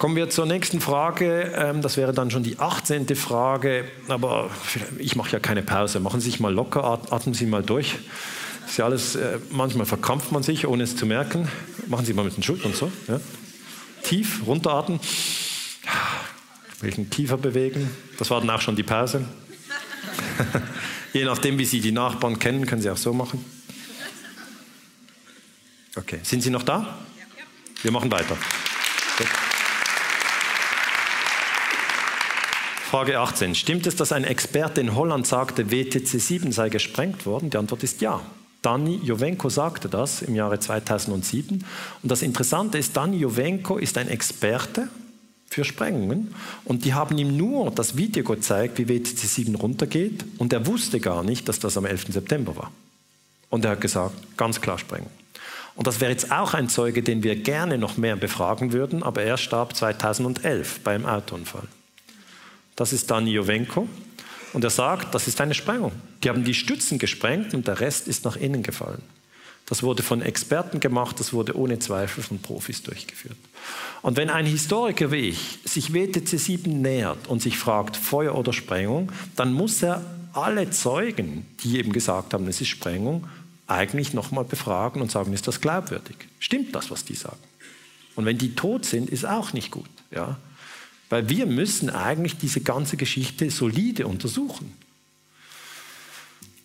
Kommen 0.02 0.16
wir 0.16 0.28
zur 0.28 0.46
nächsten 0.46 0.80
Frage. 0.80 1.52
Ähm, 1.54 1.80
das 1.80 1.96
wäre 1.96 2.12
dann 2.12 2.28
schon 2.28 2.42
die 2.42 2.58
18. 2.58 3.14
Frage. 3.14 3.84
Aber 4.08 4.50
ich 4.98 5.14
mache 5.14 5.30
ja 5.30 5.38
keine 5.38 5.62
Pause. 5.62 6.00
Machen 6.00 6.20
Sie 6.20 6.28
sich 6.28 6.40
mal 6.40 6.52
locker, 6.52 6.82
atmen 7.10 7.34
Sie 7.36 7.46
mal 7.46 7.62
durch. 7.62 7.94
ist 8.66 8.78
ja 8.78 8.84
alles, 8.84 9.14
äh, 9.14 9.38
manchmal 9.50 9.86
verkrampft 9.86 10.32
man 10.32 10.42
sich, 10.42 10.66
ohne 10.66 10.82
es 10.82 10.96
zu 10.96 11.06
merken. 11.06 11.48
Machen 11.86 12.04
Sie 12.04 12.14
mal 12.14 12.24
mit 12.24 12.36
den 12.36 12.42
Schultern 12.42 12.72
so. 12.74 12.90
Ja. 13.06 13.20
Tief 14.02 14.44
runteratmen. 14.44 14.98
Welchen 16.80 17.08
tiefer 17.08 17.36
bewegen. 17.36 17.88
Das 18.18 18.28
war 18.28 18.40
dann 18.40 18.50
auch 18.50 18.60
schon 18.60 18.74
die 18.74 18.82
Pause. 18.82 19.24
Je 21.12 21.24
nachdem, 21.24 21.58
wie 21.58 21.64
Sie 21.64 21.80
die 21.80 21.92
Nachbarn 21.92 22.40
kennen, 22.40 22.66
können 22.66 22.82
Sie 22.82 22.90
auch 22.90 22.96
so 22.96 23.12
machen. 23.12 23.44
Okay, 25.94 26.18
sind 26.24 26.42
Sie 26.42 26.50
noch 26.50 26.64
da? 26.64 26.98
Wir 27.82 27.92
machen 27.92 28.10
weiter. 28.10 28.36
Frage 32.92 33.18
18. 33.18 33.54
Stimmt 33.54 33.86
es, 33.86 33.96
dass 33.96 34.12
ein 34.12 34.24
Experte 34.24 34.82
in 34.82 34.94
Holland 34.94 35.26
sagte, 35.26 35.70
WTC 35.70 36.20
7 36.20 36.52
sei 36.52 36.68
gesprengt 36.68 37.24
worden? 37.24 37.48
Die 37.48 37.56
Antwort 37.56 37.82
ist 37.82 38.02
ja. 38.02 38.20
Dani 38.60 39.00
Jovenko 39.02 39.48
sagte 39.48 39.88
das 39.88 40.20
im 40.20 40.34
Jahre 40.34 40.60
2007. 40.60 41.64
Und 42.02 42.12
das 42.12 42.20
Interessante 42.20 42.76
ist, 42.76 42.94
Dani 42.94 43.16
Jovenko 43.16 43.78
ist 43.78 43.96
ein 43.96 44.08
Experte 44.08 44.88
für 45.48 45.64
Sprengungen 45.64 46.34
und 46.66 46.84
die 46.84 46.92
haben 46.92 47.16
ihm 47.16 47.34
nur 47.34 47.70
das 47.70 47.96
Video 47.96 48.24
gezeigt, 48.24 48.76
wie 48.76 48.90
WTC 48.90 49.16
7 49.16 49.54
runtergeht 49.54 50.26
und 50.36 50.52
er 50.52 50.66
wusste 50.66 51.00
gar 51.00 51.22
nicht, 51.22 51.48
dass 51.48 51.60
das 51.60 51.78
am 51.78 51.86
11. 51.86 52.08
September 52.12 52.56
war. 52.56 52.72
Und 53.48 53.64
er 53.64 53.70
hat 53.70 53.80
gesagt, 53.80 54.36
ganz 54.36 54.60
klar 54.60 54.76
sprengen. 54.76 55.08
Und 55.76 55.86
das 55.86 56.02
wäre 56.02 56.10
jetzt 56.10 56.30
auch 56.30 56.52
ein 56.52 56.68
Zeuge, 56.68 57.02
den 57.02 57.22
wir 57.22 57.36
gerne 57.36 57.78
noch 57.78 57.96
mehr 57.96 58.16
befragen 58.16 58.74
würden, 58.74 59.02
aber 59.02 59.22
er 59.22 59.38
starb 59.38 59.74
2011 59.74 60.80
beim 60.80 61.06
Autounfall. 61.06 61.68
Das 62.76 62.92
ist 62.92 63.10
Dani 63.10 63.32
Jovenko. 63.32 63.88
Und 64.52 64.64
er 64.64 64.70
sagt, 64.70 65.14
das 65.14 65.28
ist 65.28 65.40
eine 65.40 65.54
Sprengung. 65.54 65.92
Die 66.22 66.28
haben 66.28 66.44
die 66.44 66.54
Stützen 66.54 66.98
gesprengt 66.98 67.54
und 67.54 67.66
der 67.66 67.80
Rest 67.80 68.06
ist 68.06 68.24
nach 68.24 68.36
innen 68.36 68.62
gefallen. 68.62 69.02
Das 69.66 69.82
wurde 69.82 70.02
von 70.02 70.20
Experten 70.20 70.80
gemacht, 70.80 71.18
das 71.20 71.32
wurde 71.32 71.56
ohne 71.56 71.78
Zweifel 71.78 72.22
von 72.22 72.40
Profis 72.40 72.82
durchgeführt. 72.82 73.36
Und 74.02 74.16
wenn 74.16 74.28
ein 74.28 74.44
Historiker 74.44 75.12
wie 75.12 75.28
ich 75.28 75.58
sich 75.64 75.94
WTC 75.94 76.38
7 76.38 76.82
nähert 76.82 77.28
und 77.28 77.40
sich 77.40 77.56
fragt, 77.56 77.96
Feuer 77.96 78.34
oder 78.34 78.52
Sprengung, 78.52 79.12
dann 79.36 79.52
muss 79.52 79.82
er 79.82 80.04
alle 80.32 80.70
Zeugen, 80.70 81.46
die 81.62 81.78
eben 81.78 81.92
gesagt 81.92 82.34
haben, 82.34 82.46
es 82.48 82.60
ist 82.60 82.68
Sprengung, 82.68 83.26
eigentlich 83.66 84.12
nochmal 84.12 84.44
befragen 84.44 85.00
und 85.00 85.10
sagen, 85.10 85.32
ist 85.32 85.46
das 85.46 85.60
glaubwürdig? 85.60 86.16
Stimmt 86.40 86.74
das, 86.74 86.90
was 86.90 87.04
die 87.04 87.14
sagen? 87.14 87.38
Und 88.16 88.26
wenn 88.26 88.38
die 88.38 88.54
tot 88.54 88.84
sind, 88.84 89.08
ist 89.08 89.24
auch 89.24 89.52
nicht 89.52 89.70
gut. 89.70 89.88
Ja? 90.10 90.36
Weil 91.12 91.28
wir 91.28 91.44
müssen 91.44 91.90
eigentlich 91.90 92.38
diese 92.38 92.62
ganze 92.62 92.96
Geschichte 92.96 93.50
solide 93.50 94.06
untersuchen. 94.06 94.72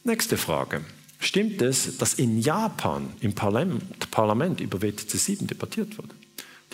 Nächste 0.06 0.38
Frage. 0.38 0.86
Stimmt 1.20 1.62
es, 1.62 1.98
dass 1.98 2.14
in 2.14 2.40
Japan 2.40 3.10
im 3.20 3.36
Parlament, 3.36 4.10
Parlament 4.10 4.62
über 4.62 4.82
WTC 4.82 5.10
7 5.10 5.48
debattiert 5.48 5.98
wurde? 5.98 6.16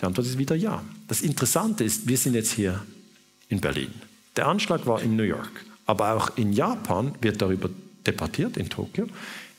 Die 0.00 0.04
Antwort 0.04 0.24
ist 0.24 0.38
wieder 0.38 0.54
ja. 0.54 0.84
Das 1.08 1.20
Interessante 1.20 1.82
ist, 1.82 2.06
wir 2.06 2.16
sind 2.16 2.34
jetzt 2.34 2.52
hier 2.52 2.80
in 3.48 3.60
Berlin. 3.60 3.92
Der 4.36 4.46
Anschlag 4.46 4.86
war 4.86 5.02
in 5.02 5.16
New 5.16 5.24
York, 5.24 5.64
aber 5.84 6.12
auch 6.14 6.36
in 6.36 6.52
Japan 6.52 7.16
wird 7.22 7.42
darüber 7.42 7.70
debattiert, 8.06 8.56
in 8.56 8.70
Tokio. 8.70 9.08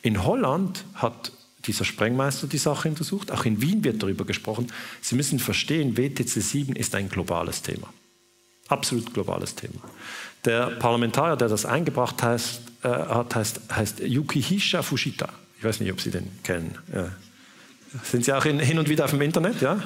In 0.04 0.24
Holland 0.24 0.86
hat 0.94 1.34
dieser 1.66 1.84
Sprengmeister 1.84 2.48
die 2.48 2.60
Sache 2.60 2.88
untersucht, 2.88 3.30
auch 3.30 3.44
in 3.44 3.62
Wien 3.62 3.84
wird 3.84 4.02
darüber 4.02 4.24
gesprochen. 4.24 4.68
Sie 5.02 5.16
müssen 5.16 5.38
verstehen, 5.38 5.98
WTC 5.98 6.42
7 6.42 6.76
ist 6.78 6.96
ein 6.96 7.10
globales 7.10 7.62
Thema. 7.62 7.90
Absolut 8.68 9.14
globales 9.14 9.56
Thema. 9.56 9.82
Der 10.44 10.68
Parlamentarier, 10.72 11.36
der 11.36 11.50
das 11.50 11.66
eingebracht 11.66 12.22
heißt, 12.22 12.62
äh, 12.84 12.88
hat, 12.88 13.36
heißt, 13.36 13.62
heißt 13.72 14.00
Yukihisa 14.00 14.82
Fushita. 14.82 15.30
Ich 15.58 15.64
weiß 15.64 15.80
nicht, 15.80 15.92
ob 15.92 16.02
Sie 16.02 16.12
den 16.12 16.30
kennen. 16.44 16.78
Ja. 16.94 17.10
Sind 18.04 18.26
Sie 18.26 18.34
auch 18.34 18.46
in, 18.46 18.60
hin 18.60 18.78
und 18.78 18.90
wieder 18.90 19.06
auf 19.06 19.12
dem 19.12 19.22
Internet? 19.22 19.62
Ja? 19.62 19.82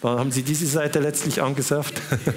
Dann 0.00 0.18
haben 0.18 0.30
Sie 0.30 0.42
diese 0.42 0.66
Seite 0.66 1.00
letztlich 1.00 1.42
angesurft. 1.42 1.94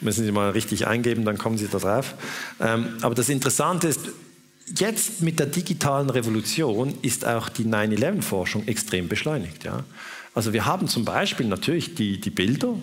Müssen 0.00 0.24
Sie 0.24 0.32
mal 0.32 0.50
richtig 0.50 0.86
eingeben, 0.86 1.24
dann 1.24 1.38
kommen 1.38 1.58
Sie 1.58 1.68
da 1.68 1.78
drauf. 1.78 2.14
Ähm, 2.60 2.98
aber 3.02 3.14
das 3.14 3.28
Interessante 3.28 3.88
ist, 3.88 4.00
jetzt 4.78 5.22
mit 5.22 5.38
der 5.38 5.46
digitalen 5.46 6.10
Revolution 6.10 6.98
ist 7.02 7.24
auch 7.26 7.48
die 7.48 7.64
9-11-Forschung 7.64 8.66
extrem 8.66 9.08
beschleunigt. 9.08 9.64
Ja? 9.64 9.84
Also 10.34 10.52
wir 10.52 10.66
haben 10.66 10.88
zum 10.88 11.04
Beispiel 11.04 11.46
natürlich 11.46 11.94
die, 11.94 12.20
die 12.20 12.30
Bilder, 12.30 12.74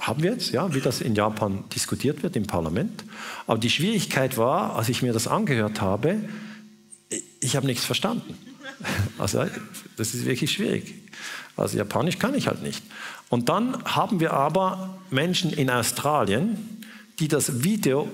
haben 0.00 0.22
wir 0.22 0.32
jetzt, 0.32 0.50
ja, 0.52 0.74
wie 0.74 0.80
das 0.80 1.00
in 1.00 1.14
Japan 1.14 1.64
diskutiert 1.74 2.22
wird 2.22 2.36
im 2.36 2.46
Parlament. 2.46 3.04
Aber 3.46 3.58
die 3.58 3.70
Schwierigkeit 3.70 4.36
war, 4.36 4.76
als 4.76 4.88
ich 4.88 5.02
mir 5.02 5.12
das 5.12 5.26
angehört 5.26 5.80
habe, 5.80 6.20
ich 7.40 7.56
habe 7.56 7.66
nichts 7.66 7.84
verstanden. 7.84 8.34
Also 9.18 9.44
das 9.96 10.14
ist 10.14 10.24
wirklich 10.24 10.52
schwierig. 10.52 10.94
Also 11.56 11.76
Japanisch 11.76 12.20
kann 12.20 12.36
ich 12.36 12.46
halt 12.46 12.62
nicht. 12.62 12.84
Und 13.28 13.48
dann 13.48 13.82
haben 13.84 14.20
wir 14.20 14.32
aber 14.32 15.00
Menschen 15.10 15.52
in 15.52 15.68
Australien, 15.68 16.84
die 17.18 17.26
das 17.26 17.64
Video 17.64 18.08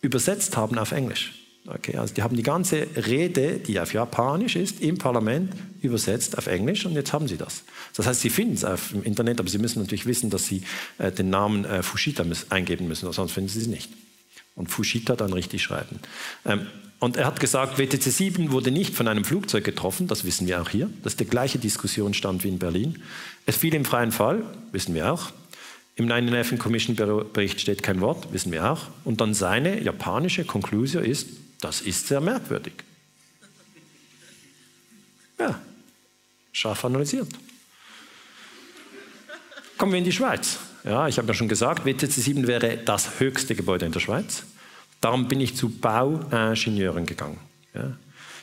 übersetzt 0.00 0.56
haben 0.56 0.78
auf 0.78 0.92
Englisch. 0.92 1.39
Okay, 1.66 1.96
also 1.96 2.14
die 2.14 2.22
haben 2.22 2.36
die 2.36 2.42
ganze 2.42 2.86
Rede, 2.96 3.58
die 3.58 3.78
auf 3.80 3.92
Japanisch 3.92 4.56
ist, 4.56 4.80
im 4.80 4.96
Parlament 4.96 5.52
übersetzt 5.82 6.38
auf 6.38 6.46
Englisch 6.46 6.86
und 6.86 6.94
jetzt 6.94 7.12
haben 7.12 7.28
sie 7.28 7.36
das. 7.36 7.64
Das 7.94 8.06
heißt, 8.06 8.22
sie 8.22 8.30
finden 8.30 8.54
es 8.54 8.64
auf 8.64 8.90
dem 8.92 9.02
Internet, 9.02 9.40
aber 9.40 9.48
sie 9.48 9.58
müssen 9.58 9.80
natürlich 9.80 10.06
wissen, 10.06 10.30
dass 10.30 10.46
sie 10.46 10.62
äh, 10.98 11.12
den 11.12 11.28
Namen 11.28 11.64
äh, 11.64 11.82
Fushita 11.82 12.24
eingeben 12.48 12.88
müssen, 12.88 13.12
sonst 13.12 13.32
finden 13.32 13.50
sie 13.50 13.60
es 13.60 13.66
nicht. 13.66 13.90
Und 14.54 14.68
Fushita 14.68 15.16
dann 15.16 15.32
richtig 15.32 15.62
schreiben. 15.62 16.00
Ähm, 16.46 16.66
und 16.98 17.16
er 17.16 17.26
hat 17.26 17.40
gesagt, 17.40 17.78
WTC 17.78 18.02
7 18.02 18.52
wurde 18.52 18.70
nicht 18.70 18.94
von 18.94 19.08
einem 19.08 19.24
Flugzeug 19.24 19.64
getroffen, 19.64 20.06
das 20.06 20.24
wissen 20.24 20.46
wir 20.46 20.60
auch 20.60 20.68
hier. 20.68 20.90
Das 21.02 21.14
ist 21.14 21.20
der 21.20 21.26
gleiche 21.26 21.58
Diskussionsstand 21.58 22.42
wie 22.44 22.48
in 22.48 22.58
Berlin. 22.58 23.02
Es 23.46 23.56
fiel 23.56 23.74
im 23.74 23.84
freien 23.84 24.12
Fall, 24.12 24.42
wissen 24.72 24.94
wir 24.94 25.12
auch. 25.12 25.30
Im 25.96 26.06
9-11 26.08 26.56
Commission 26.58 26.96
Bericht 26.96 27.60
steht 27.60 27.82
kein 27.82 28.00
Wort, 28.00 28.32
wissen 28.32 28.52
wir 28.52 28.70
auch. 28.70 28.82
Und 29.04 29.20
dann 29.20 29.34
seine 29.34 29.82
japanische 29.82 30.44
Konklusion 30.44 31.04
ist, 31.04 31.26
das 31.60 31.80
ist 31.80 32.08
sehr 32.08 32.20
merkwürdig. 32.20 32.72
Ja, 35.38 35.60
scharf 36.52 36.84
analysiert. 36.84 37.28
Kommen 39.78 39.92
wir 39.92 39.98
in 39.98 40.04
die 40.04 40.12
Schweiz. 40.12 40.58
Ja, 40.84 41.08
ich 41.08 41.16
habe 41.18 41.28
ja 41.28 41.34
schon 41.34 41.48
gesagt, 41.48 41.84
WTC 41.84 42.10
7 42.10 42.46
wäre 42.46 42.76
das 42.78 43.18
höchste 43.18 43.54
Gebäude 43.54 43.86
in 43.86 43.92
der 43.92 44.00
Schweiz. 44.00 44.44
Darum 45.00 45.28
bin 45.28 45.40
ich 45.40 45.56
zu 45.56 45.70
Bauingenieuren 45.70 47.06
gegangen. 47.06 47.38
Ja. 47.74 47.96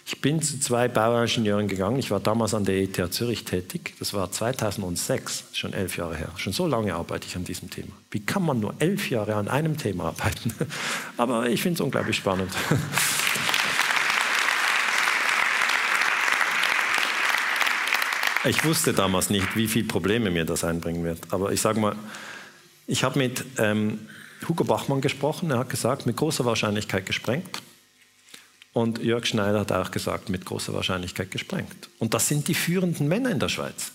Ich 0.10 0.22
bin 0.22 0.42
zu 0.42 0.58
zwei 0.58 0.88
Bauingenieuren 0.88 1.68
gegangen. 1.68 2.00
Ich 2.00 2.12
war 2.12 2.22
damals 2.22 2.54
an 2.54 2.64
der 2.64 2.78
ETH 2.78 3.14
Zürich 3.14 3.44
tätig. 3.44 3.94
Das 4.00 4.14
war 4.14 4.32
2006, 4.32 5.44
schon 5.52 5.74
elf 5.74 5.98
Jahre 5.98 6.16
her. 6.16 6.30
Schon 6.38 6.54
so 6.54 6.66
lange 6.66 6.96
arbeite 6.96 7.28
ich 7.28 7.36
an 7.36 7.44
diesem 7.44 7.70
Thema. 7.70 7.92
Wie 8.10 8.22
kann 8.22 8.46
man 8.46 8.62
nur 8.62 8.74
elf 8.80 9.10
Jahre 9.10 9.36
an 9.36 9.50
einem 9.50 9.76
Thema 9.78 10.06
arbeiten? 10.06 10.56
Aber 11.18 11.50
ich 11.50 11.62
finde 11.62 11.76
es 11.76 11.82
unglaublich 11.82 12.16
spannend. 12.16 12.52
Ich 18.46 18.64
wusste 18.64 18.94
damals 18.94 19.30
nicht, 19.30 19.58
wie 19.58 19.68
viele 19.68 19.88
Probleme 19.88 20.30
mir 20.30 20.46
das 20.46 20.64
einbringen 20.64 21.04
wird. 21.04 21.20
Aber 21.32 21.52
ich 21.52 21.60
sage 21.60 21.82
mal, 21.82 21.98
ich 22.86 23.04
habe 23.04 23.20
mit 23.20 23.44
ähm, 23.58 24.08
Hugo 24.48 24.64
Bachmann 24.64 25.02
gesprochen. 25.02 25.52
Er 25.52 25.58
hat 25.58 25.70
gesagt, 25.70 26.06
mit 26.06 26.16
großer 26.16 26.46
Wahrscheinlichkeit 26.46 27.06
gesprengt. 27.06 27.62
Und 28.78 29.00
Jörg 29.00 29.26
Schneider 29.26 29.62
hat 29.62 29.72
auch 29.72 29.90
gesagt, 29.90 30.30
mit 30.30 30.46
großer 30.46 30.72
Wahrscheinlichkeit 30.72 31.32
gesprengt. 31.32 31.90
Und 31.98 32.14
das 32.14 32.28
sind 32.28 32.48
die 32.48 32.54
führenden 32.54 33.08
Männer 33.08 33.32
in 33.32 33.40
der 33.40 33.50
Schweiz. 33.50 33.92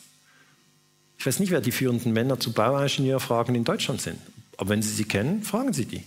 Ich 1.21 1.25
weiß 1.25 1.39
nicht, 1.39 1.53
wer 1.53 1.61
die 1.61 1.71
führenden 1.71 2.13
Männer 2.13 2.41
zu 2.41 2.53
Bauingenieurfragen 2.53 3.55
in 3.55 3.63
Deutschland 3.63 4.01
sind. 4.03 4.19
Aber 4.57 4.71
wenn 4.71 4.83
Sie 4.83 4.93
sie 4.93 5.05
kennen, 5.05 5.45
fragen 5.45 5.73
Sie 5.73 5.85
die. 5.85 6.03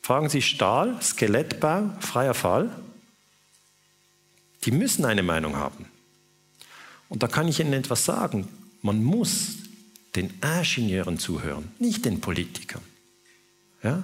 Fragen 0.00 0.30
Sie 0.30 0.40
Stahl, 0.40 0.96
Skelettbau, 1.02 1.90
freier 2.00 2.32
Fall. 2.32 2.70
Die 4.64 4.70
müssen 4.70 5.04
eine 5.04 5.22
Meinung 5.22 5.56
haben. 5.56 5.84
Und 7.10 7.22
da 7.22 7.28
kann 7.28 7.46
ich 7.46 7.60
Ihnen 7.60 7.74
etwas 7.74 8.06
sagen. 8.06 8.48
Man 8.80 9.04
muss 9.04 9.56
den 10.16 10.32
Ingenieuren 10.40 11.18
zuhören, 11.18 11.70
nicht 11.78 12.06
den 12.06 12.22
Politikern. 12.22 12.80
Ja? 13.82 14.02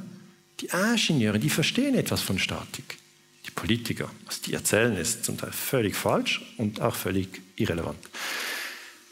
Die 0.61 0.69
Ingenieure, 0.69 1.39
die 1.39 1.49
verstehen 1.49 1.95
etwas 1.95 2.21
von 2.21 2.39
Statik. 2.39 2.99
Die 3.47 3.51
Politiker, 3.51 4.11
was 4.27 4.41
die 4.41 4.55
erzählen, 4.55 4.97
ist 4.97 5.25
zum 5.25 5.37
Teil 5.37 5.53
völlig 5.53 5.97
falsch 5.97 6.43
und 6.57 6.81
auch 6.81 6.95
völlig 6.95 7.43
irrelevant. 7.57 7.99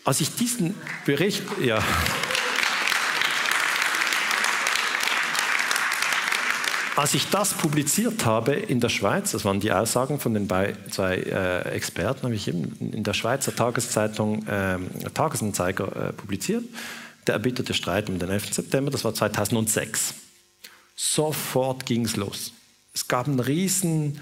Als 0.04 0.20
ich 0.20 0.34
diesen 0.34 0.74
Bericht, 1.04 1.42
ja. 1.62 1.82
Als 6.96 7.14
ich 7.14 7.30
das 7.30 7.54
publiziert 7.54 8.26
habe 8.26 8.52
in 8.52 8.80
der 8.80 8.90
Schweiz, 8.90 9.30
das 9.32 9.44
waren 9.44 9.60
die 9.60 9.72
Aussagen 9.72 10.20
von 10.20 10.34
den 10.34 10.48
zwei 10.90 11.16
äh, 11.16 11.68
Experten, 11.70 12.24
habe 12.24 12.34
ich 12.34 12.48
in 12.48 13.02
der 13.02 13.14
Schweizer 13.14 13.54
Tageszeitung 13.54 14.46
äh, 14.46 14.78
Tagesanzeiger 15.14 16.08
äh, 16.08 16.12
publiziert. 16.12 16.64
Der 17.26 17.34
erbitterte 17.34 17.72
Streit 17.72 18.08
um 18.10 18.18
den 18.18 18.28
11. 18.28 18.54
September, 18.54 18.90
das 18.90 19.04
war 19.04 19.14
2006. 19.14 20.14
Sofort 20.96 21.86
ging 21.86 22.04
es 22.04 22.16
los. 22.16 22.52
Es 22.94 23.08
gab 23.08 23.26
einen 23.26 23.40
riesen 23.40 24.18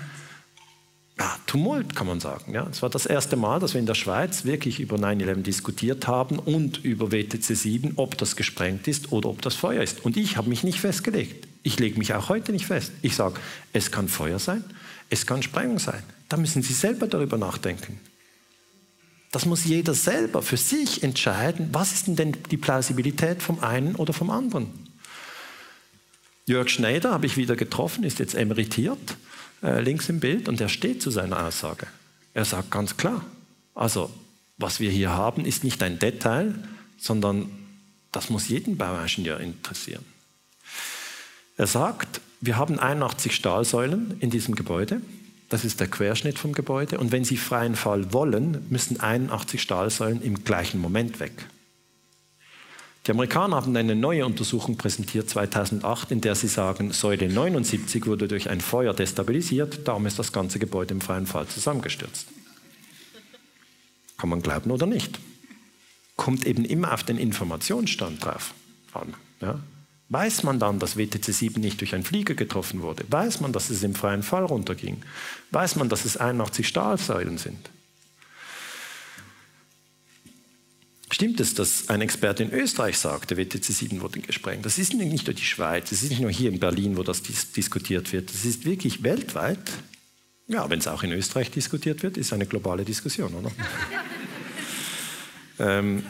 ja, 1.19 1.37
Tumult, 1.47 1.95
kann 1.95 2.07
man 2.07 2.19
sagen. 2.19 2.55
Ja, 2.55 2.67
es 2.71 2.81
war 2.83 2.89
das 2.89 3.05
erste 3.05 3.37
Mal, 3.37 3.61
dass 3.61 3.75
wir 3.75 3.81
in 3.81 3.87
der 3.87 3.95
Schweiz 3.95 4.45
wirklich 4.45 4.81
über 4.81 4.97
9-11 4.97 5.43
diskutiert 5.43 6.07
haben 6.07 6.39
und 6.39 6.83
über 6.83 7.13
WTC 7.13 7.43
7, 7.43 7.93
ob 7.97 8.17
das 8.17 8.37
gesprengt 8.37 8.89
ist 8.89 9.13
oder 9.13 9.29
ob 9.29 9.43
das 9.43 9.55
Feuer 9.55 9.83
ist. 9.83 10.05
Und 10.05 10.17
ich 10.17 10.37
habe 10.37 10.49
mich 10.49 10.65
nicht 10.65 10.81
festgelegt. 10.81 11.47
Ich 11.63 11.79
lege 11.79 11.99
mich 11.99 12.15
auch 12.15 12.31
heute 12.31 12.53
nicht 12.53 12.67
fest. 12.67 12.93
Ich 13.03 13.17
sage, 13.17 13.39
es 13.75 13.91
kann 13.91 14.09
Feuer 14.09 14.39
sein, 14.39 14.65
es 15.11 15.27
kann 15.27 15.43
Sprengung 15.43 15.79
sein. 15.79 16.03
Da 16.31 16.39
müssen 16.39 16.63
Sie 16.63 16.73
selber 16.73 17.07
darüber 17.07 17.37
nachdenken. 17.37 18.01
Das 19.31 19.45
muss 19.47 19.65
jeder 19.65 19.95
selber 19.95 20.43
für 20.43 20.57
sich 20.57 21.03
entscheiden, 21.03 21.69
was 21.73 21.93
ist 21.93 22.07
denn 22.07 22.37
die 22.51 22.57
Plausibilität 22.57 23.43
vom 23.43 23.61
einen 23.61 23.95
oder 23.95 24.13
vom 24.13 24.31
anderen. 24.31 24.80
Jörg 26.47 26.69
Schneider 26.69 27.13
habe 27.13 27.27
ich 27.27 27.37
wieder 27.37 27.57
getroffen, 27.57 28.05
ist 28.05 28.19
jetzt 28.19 28.35
emeritiert, 28.35 29.17
äh, 29.63 29.81
links 29.81 30.09
im 30.09 30.21
Bild, 30.21 30.49
und 30.49 30.61
er 30.61 30.69
steht 30.69 31.03
zu 31.03 31.11
seiner 31.11 31.47
Aussage. 31.47 31.87
Er 32.35 32.45
sagt 32.45 32.71
ganz 32.71 32.97
klar, 32.97 33.25
also 33.75 34.11
was 34.59 34.81
wir 34.81 34.91
hier 34.91 35.11
haben, 35.11 35.45
ist 35.45 35.65
nicht 35.65 35.83
ein 35.83 35.99
Detail, 35.99 36.55
sondern 36.99 37.51
das 38.13 38.31
muss 38.31 38.49
jeden 38.49 38.77
Bauingenieur 38.77 39.41
interessieren. 39.41 40.05
Er 41.57 41.67
sagt, 41.67 42.21
wir 42.41 42.57
haben 42.57 42.79
81 42.79 43.35
Stahlsäulen 43.35 44.17
in 44.21 44.31
diesem 44.31 44.55
Gebäude. 44.55 45.01
Das 45.49 45.65
ist 45.65 45.81
der 45.81 45.89
Querschnitt 45.89 46.39
vom 46.39 46.53
Gebäude. 46.53 46.99
Und 46.99 47.13
wenn 47.13 47.25
Sie 47.25 47.37
freien 47.37 47.77
Fall 47.77 48.13
wollen, 48.13 48.65
müssen 48.71 49.01
81 49.01 49.61
Stahlsäulen 49.61 50.23
im 50.23 50.45
gleichen 50.45 50.81
Moment 50.81 51.21
weg. 51.21 51.33
Die 53.07 53.13
Amerikaner 53.13 53.57
haben 53.57 53.75
eine 53.77 53.97
neue 53.97 54.27
Untersuchung 54.27 54.77
präsentiert 54.77 55.31
2008, 55.31 56.11
in 56.11 56.21
der 56.21 56.35
sie 56.35 56.49
sagen, 56.49 56.93
Säule 56.93 57.29
79 57.29 58.07
wurde 58.07 58.29
durch 58.29 58.51
ein 58.51 58.61
Feuer 58.61 58.93
destabilisiert, 58.93 59.89
darum 59.89 60.07
ist 60.07 60.19
das 60.19 60.33
ganze 60.33 60.59
Gebäude 60.59 60.93
im 60.93 61.01
freien 61.01 61.27
Fall 61.27 61.47
zusammengestürzt. 61.47 62.27
Kann 64.19 64.29
man 64.29 64.43
glauben 64.43 64.71
oder 64.71 64.85
nicht. 64.85 65.19
Kommt 66.17 66.47
eben 66.47 66.67
immer 66.67 66.93
auf 66.93 67.03
den 67.03 67.17
Informationsstand 67.17 68.23
drauf 68.23 68.53
an. 68.93 69.15
Ja? 69.41 69.59
Weiß 70.11 70.43
man 70.43 70.59
dann, 70.59 70.79
dass 70.79 70.99
WTC 70.99 71.33
7 71.33 71.61
nicht 71.61 71.81
durch 71.81 71.95
einen 71.95 72.05
Flieger 72.05 72.35
getroffen 72.35 72.83
wurde? 72.83 73.05
Weiß 73.09 73.41
man, 73.41 73.53
dass 73.55 73.71
es 73.71 73.83
im 73.83 73.95
freien 73.95 74.23
Fall 74.23 74.45
runterging? 74.45 75.03
Weiß 75.53 75.77
man, 75.77 75.89
dass 75.89 76.05
es 76.05 76.19
81 76.19 76.69
Stahlsäulen 76.69 77.39
sind? 77.39 77.71
Stimmt 81.13 81.41
es, 81.41 81.55
dass 81.55 81.89
ein 81.89 82.01
Experte 82.01 82.45
in 82.45 82.53
Österreich 82.53 82.97
sagte, 82.97 83.37
WTC 83.37 83.65
7 83.65 84.01
wurde 84.01 84.21
gesprengt? 84.21 84.65
Das 84.65 84.79
ist 84.79 84.95
nicht 84.95 85.27
nur 85.27 85.35
die 85.35 85.43
Schweiz, 85.43 85.91
es 85.91 86.05
ist 86.05 86.11
nicht 86.11 86.21
nur 86.21 86.31
hier 86.31 86.51
in 86.51 86.61
Berlin, 86.61 86.97
wo 86.97 87.03
das 87.03 87.23
dis 87.23 87.51
diskutiert 87.53 88.13
wird. 88.13 88.33
Das 88.33 88.45
ist 88.45 88.65
wirklich 88.65 89.03
weltweit. 89.03 89.59
Ja, 90.47 90.71
wenn 90.71 90.79
es 90.79 90.87
auch 90.87 91.03
in 91.03 91.13
Österreich 91.13 91.51
diskutiert 91.51 92.03
wird, 92.03 92.17
ist 92.17 92.33
eine 92.33 92.47
globale 92.47 92.85
Diskussion, 92.85 93.35
oder? 93.35 93.51
ähm, 95.59 96.05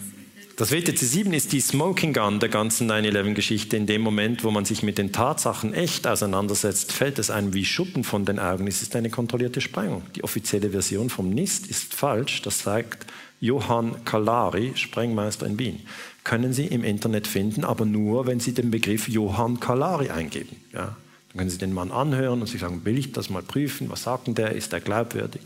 das 0.56 0.70
WTC 0.70 0.98
7 0.98 1.32
ist 1.32 1.52
die 1.54 1.62
Smoking 1.62 2.12
Gun 2.12 2.38
der 2.38 2.50
ganzen 2.50 2.90
9-11-Geschichte. 2.90 3.78
In 3.78 3.86
dem 3.86 4.02
Moment, 4.02 4.44
wo 4.44 4.50
man 4.50 4.66
sich 4.66 4.82
mit 4.82 4.98
den 4.98 5.10
Tatsachen 5.10 5.72
echt 5.72 6.06
auseinandersetzt, 6.06 6.92
fällt 6.92 7.18
es 7.18 7.30
einem 7.30 7.54
wie 7.54 7.64
Schuppen 7.64 8.04
von 8.04 8.26
den 8.26 8.38
Augen. 8.38 8.66
Es 8.66 8.82
ist 8.82 8.94
eine 8.94 9.08
kontrollierte 9.08 9.62
Sprengung. 9.62 10.02
Die 10.14 10.24
offizielle 10.24 10.68
Version 10.70 11.08
vom 11.08 11.30
NIST 11.30 11.68
ist 11.68 11.94
falsch. 11.94 12.42
Das 12.42 12.58
zeigt 12.58 13.06
Johann 13.40 14.04
Kalari, 14.04 14.72
Sprengmeister 14.76 15.46
in 15.46 15.58
Wien. 15.58 15.80
Können 16.24 16.52
Sie 16.52 16.66
im 16.66 16.84
Internet 16.84 17.26
finden, 17.26 17.64
aber 17.64 17.86
nur, 17.86 18.26
wenn 18.26 18.38
Sie 18.38 18.52
den 18.52 18.70
Begriff 18.70 19.08
Johann 19.08 19.58
Kalari 19.58 20.10
eingeben. 20.10 20.56
Ja? 20.72 20.96
Dann 21.28 21.38
können 21.38 21.50
Sie 21.50 21.58
den 21.58 21.72
Mann 21.72 21.90
anhören 21.90 22.40
und 22.40 22.46
Sie 22.46 22.58
sagen, 22.58 22.84
will 22.84 22.98
ich 22.98 23.12
das 23.12 23.30
mal 23.30 23.42
prüfen? 23.42 23.88
Was 23.90 24.02
sagt 24.02 24.26
denn 24.26 24.34
der? 24.34 24.52
Ist 24.52 24.72
er 24.72 24.80
glaubwürdig? 24.80 25.42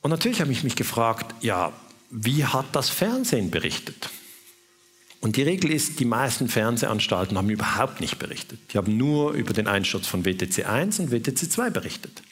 Und 0.00 0.10
natürlich 0.10 0.40
habe 0.40 0.52
ich 0.52 0.64
mich 0.64 0.76
gefragt, 0.76 1.34
ja, 1.40 1.72
wie 2.10 2.44
hat 2.44 2.66
das 2.72 2.90
Fernsehen 2.90 3.50
berichtet? 3.50 4.10
Und 5.20 5.36
die 5.36 5.42
Regel 5.42 5.70
ist, 5.70 5.98
die 6.00 6.04
meisten 6.04 6.48
Fernsehanstalten 6.48 7.36
haben 7.36 7.50
überhaupt 7.50 8.00
nicht 8.00 8.18
berichtet. 8.18 8.60
Die 8.72 8.78
haben 8.78 8.96
nur 8.96 9.32
über 9.32 9.52
den 9.52 9.66
Einsturz 9.66 10.06
von 10.06 10.24
WTC 10.24 10.66
1 10.66 11.00
und 11.00 11.10
WTC 11.10 11.50
2 11.50 11.70
berichtet. 11.70 12.22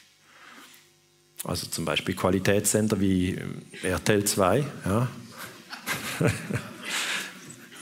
Also 1.43 1.67
zum 1.67 1.85
Beispiel 1.85 2.15
Qualitätssender 2.15 2.99
wie 2.99 3.39
äh, 3.83 3.89
RTL 3.89 4.25
2. 4.25 4.65
Ja. 4.85 5.07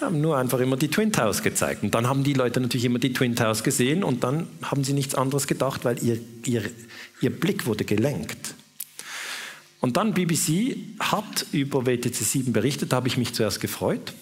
haben 0.02 0.22
nur 0.22 0.38
einfach 0.38 0.60
immer 0.60 0.78
die 0.78 0.90
Twin 0.90 1.12
Towers 1.12 1.42
gezeigt. 1.42 1.84
Und 1.84 1.96
dann 1.96 2.08
haben 2.08 2.24
die 2.24 2.34
Leute 2.34 2.62
natürlich 2.62 2.86
immer 2.86 3.00
die 3.00 3.14
Twin 3.14 3.36
Towers 3.36 3.64
gesehen 3.64 4.04
und 4.04 4.24
dann 4.24 4.48
haben 4.62 4.84
sie 4.84 4.94
nichts 4.94 5.16
anderes 5.16 5.48
gedacht, 5.48 5.84
weil 5.84 6.02
ihr, 6.04 6.20
ihr, 6.46 6.64
ihr 7.22 7.30
Blick 7.30 7.66
wurde 7.66 7.86
gelenkt. 7.86 8.56
Und 9.82 9.98
dann 9.98 10.14
BBC 10.14 10.78
hat 11.00 11.46
über 11.52 11.86
WTC 11.86 12.16
7 12.16 12.54
berichtet, 12.54 12.92
da 12.92 12.98
habe 12.98 13.08
ich 13.08 13.18
mich 13.18 13.34
zuerst 13.34 13.60
gefreut 13.62 14.14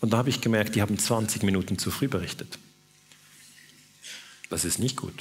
und 0.00 0.12
da 0.12 0.18
habe 0.18 0.30
ich 0.30 0.40
gemerkt, 0.40 0.74
die 0.74 0.82
haben 0.82 0.98
20 0.98 1.42
Minuten 1.42 1.78
zu 1.78 1.90
früh 1.90 2.08
berichtet. 2.08 2.58
Das 4.48 4.64
ist 4.64 4.78
nicht 4.78 4.96
gut. 4.96 5.14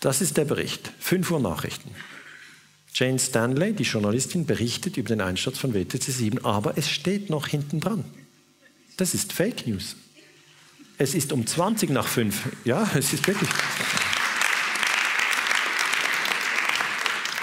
Das 0.00 0.20
ist 0.20 0.36
der 0.36 0.44
Bericht. 0.44 0.92
5 1.00 1.30
Uhr 1.30 1.40
Nachrichten. 1.40 1.90
Jane 2.94 3.18
Stanley, 3.18 3.72
die 3.72 3.84
Journalistin, 3.84 4.46
berichtet 4.46 4.96
über 4.96 5.08
den 5.08 5.20
Einsturz 5.20 5.58
von 5.58 5.74
WTC 5.74 6.02
7, 6.02 6.44
aber 6.44 6.76
es 6.76 6.90
steht 6.90 7.30
noch 7.30 7.46
hinten 7.46 7.80
dran. 7.80 8.04
Das 8.96 9.14
ist 9.14 9.32
Fake 9.32 9.66
News. 9.66 9.96
Es 10.98 11.14
ist 11.14 11.32
um 11.32 11.46
20 11.46 11.90
nach 11.90 12.08
5. 12.08 12.34
Ja, 12.64 12.90
es 12.96 13.12
ist 13.12 13.26
wirklich. 13.26 13.48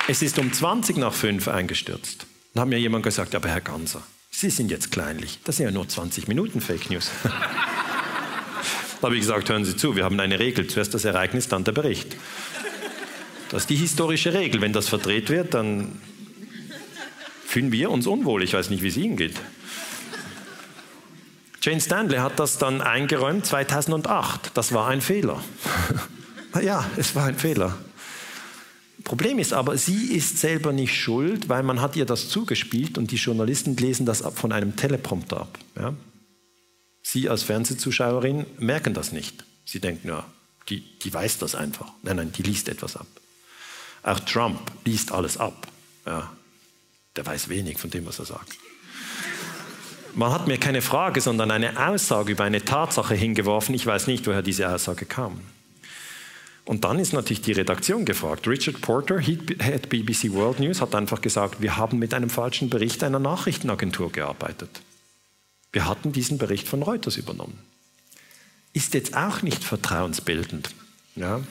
Es 0.08 0.22
ist 0.22 0.38
um 0.38 0.52
20 0.52 0.98
nach 0.98 1.14
5 1.14 1.48
eingestürzt. 1.48 2.26
Dann 2.54 2.62
hat 2.62 2.70
mir 2.70 2.80
jemand 2.80 3.04
gesagt, 3.04 3.34
aber 3.34 3.50
Herr 3.50 3.62
Ganser, 3.62 4.04
Sie 4.30 4.50
sind 4.50 4.70
jetzt 4.70 4.92
kleinlich. 4.92 5.40
Das 5.46 5.58
sind 5.58 5.66
ja 5.66 5.72
nur 5.72 5.88
20 5.88 6.28
Minuten 6.28 6.60
Fake 6.60 6.90
News. 6.90 7.10
Da 9.02 9.10
habe 9.10 9.16
ich 9.16 9.22
gesagt, 9.22 9.50
hören 9.50 9.64
Sie 9.66 9.78
zu, 9.78 9.96
wir 9.96 10.04
haben 10.04 10.20
eine 10.20 10.40
Regel, 10.40 10.68
zuerst 10.68 10.94
das 10.94 11.06
Ereignis, 11.06 11.48
dann 11.48 11.64
der 11.64 11.74
Bericht. 11.74 12.16
Das 13.50 13.64
ist 13.64 13.70
die 13.70 13.76
historische 13.76 14.34
Regel. 14.34 14.62
Wenn 14.62 14.74
das 14.74 14.88
verdreht 14.88 15.30
wird, 15.30 15.54
dann 15.54 16.00
fühlen 17.46 17.72
wir 17.72 17.92
uns 17.92 18.08
unwohl. 18.08 18.44
Ich 18.44 18.54
weiß 18.54 18.70
nicht, 18.70 18.84
wie 18.84 18.88
es 18.88 18.98
Ihnen 18.98 19.18
geht. 19.18 19.36
Jane 21.62 21.82
Stanley 21.82 22.18
hat 22.18 22.40
das 22.40 22.58
dann 22.58 22.82
eingeräumt 22.82 23.46
2008. 23.46 24.52
Das 24.54 24.74
war 24.74 24.88
ein 24.88 25.02
Fehler. 25.02 25.44
ja, 26.62 26.86
es 26.96 27.16
war 27.16 27.26
ein 27.26 27.38
Fehler. 27.38 27.78
Problem 29.04 29.40
ist 29.40 29.54
aber, 29.54 29.78
sie 29.78 30.16
ist 30.16 30.40
selber 30.40 30.74
nicht 30.74 30.96
schuld, 30.96 31.48
weil 31.48 31.64
man 31.64 31.80
hat 31.80 31.96
ihr 31.96 32.06
das 32.06 32.30
zugespielt 32.30 32.98
und 32.98 33.12
die 33.12 33.18
Journalisten 33.18 33.78
lesen 33.78 34.06
das 34.06 34.24
von 34.36 34.52
einem 34.52 34.76
Teleprompter 34.76 35.42
ab. 35.42 35.60
Ja? 35.76 35.94
Sie 37.04 37.30
als 37.30 37.44
Fernsehzuschauerin 37.44 38.48
merken 38.58 38.96
das 38.96 39.12
nicht. 39.12 39.46
Sie 39.64 39.80
denken, 39.80 40.08
ja, 40.08 40.26
die, 40.70 40.82
die 41.00 41.14
weiß 41.14 41.38
das 41.38 41.54
einfach. 41.54 41.92
Nein, 42.02 42.18
nein, 42.18 42.32
die 42.32 42.42
liest 42.42 42.68
etwas 42.68 42.98
ab. 42.98 43.08
Auch 44.06 44.20
Trump 44.20 44.72
liest 44.86 45.12
alles 45.12 45.38
ab. 45.38 45.68
Ja, 46.06 46.32
der 47.16 47.26
weiß 47.26 47.50
wenig 47.50 47.80
von 47.80 47.90
dem, 47.90 48.06
was 48.06 48.20
er 48.20 48.26
sagt. 48.26 48.56
Man 50.14 50.32
hat 50.32 50.48
mir 50.48 50.60
keine 50.60 50.82
Frage, 50.82 51.20
sondern 51.20 51.50
eine 51.50 51.88
Aussage 51.90 52.32
über 52.32 52.44
eine 52.44 52.64
Tatsache 52.64 53.16
hingeworfen. 53.16 53.74
Ich 53.74 53.86
weiß 53.86 54.08
nicht, 54.08 54.28
woher 54.28 54.44
diese 54.44 54.70
Aussage 54.70 55.06
kam. 55.06 55.42
Und 56.66 56.84
dann 56.84 57.00
ist 57.00 57.14
natürlich 57.14 57.42
die 57.42 57.52
Redaktion 57.52 58.06
gefragt. 58.06 58.48
Richard 58.48 58.80
Porter, 58.82 59.20
Head 59.20 59.90
BBC 59.90 60.32
World 60.32 60.60
News, 60.60 60.82
hat 60.82 60.96
einfach 60.96 61.22
gesagt, 61.22 61.62
wir 61.62 61.76
haben 61.76 61.98
mit 62.00 62.14
einem 62.14 62.30
falschen 62.30 62.70
Bericht 62.70 63.04
einer 63.04 63.20
Nachrichtenagentur 63.20 64.12
gearbeitet. 64.12 64.82
Wir 65.72 65.88
hatten 65.88 66.12
diesen 66.12 66.38
Bericht 66.38 66.68
von 66.68 66.84
Reuters 66.84 67.18
übernommen. 67.18 67.60
Ist 68.72 68.94
jetzt 68.94 69.18
auch 69.18 69.42
nicht 69.42 69.64
vertrauensbildend. 69.64 70.70
Ja? 71.16 71.42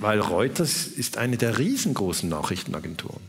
Weil 0.00 0.20
Reuters 0.20 0.86
ist 0.86 1.16
eine 1.16 1.36
der 1.36 1.58
riesengroßen 1.58 2.28
Nachrichtenagenturen. 2.28 3.22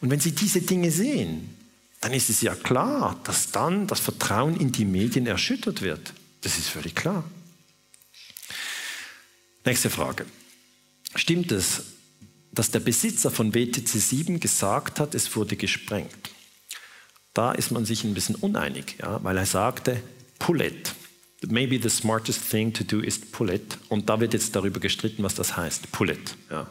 Und 0.00 0.10
wenn 0.10 0.20
Sie 0.20 0.32
diese 0.32 0.60
Dinge 0.60 0.90
sehen, 0.90 1.56
dann 2.00 2.12
ist 2.12 2.28
es 2.28 2.40
ja 2.40 2.54
klar, 2.54 3.20
dass 3.24 3.52
dann 3.52 3.86
das 3.86 4.00
Vertrauen 4.00 4.58
in 4.58 4.72
die 4.72 4.84
Medien 4.84 5.26
erschüttert 5.26 5.82
wird. 5.82 6.12
Das 6.40 6.58
ist 6.58 6.68
völlig 6.68 6.94
klar. 6.94 7.24
Nächste 9.64 9.90
Frage. 9.90 10.26
Stimmt 11.14 11.52
es, 11.52 11.82
dass 12.50 12.70
der 12.70 12.80
Besitzer 12.80 13.30
von 13.30 13.54
WTC 13.54 13.86
7 13.86 14.40
gesagt 14.40 14.98
hat, 14.98 15.14
es 15.14 15.34
wurde 15.36 15.56
gesprengt? 15.56 16.30
Da 17.32 17.52
ist 17.52 17.70
man 17.70 17.84
sich 17.84 18.04
ein 18.04 18.14
bisschen 18.14 18.34
uneinig, 18.34 18.96
ja, 19.00 19.22
weil 19.22 19.38
er 19.38 19.46
sagte, 19.46 20.02
pull 20.38 20.60
it. 20.60 20.92
Maybe 21.48 21.80
the 21.82 21.90
smartest 21.90 22.48
thing 22.48 22.72
to 22.72 22.84
do 22.84 23.00
is 23.00 23.20
pull 23.20 23.50
it. 23.50 23.78
Und 23.88 24.08
da 24.08 24.20
wird 24.20 24.32
jetzt 24.32 24.54
darüber 24.54 24.80
gestritten, 24.80 25.22
was 25.22 25.34
das 25.34 25.56
heißt, 25.56 25.90
pull 25.92 26.10
it. 26.10 26.36
Ja. 26.50 26.66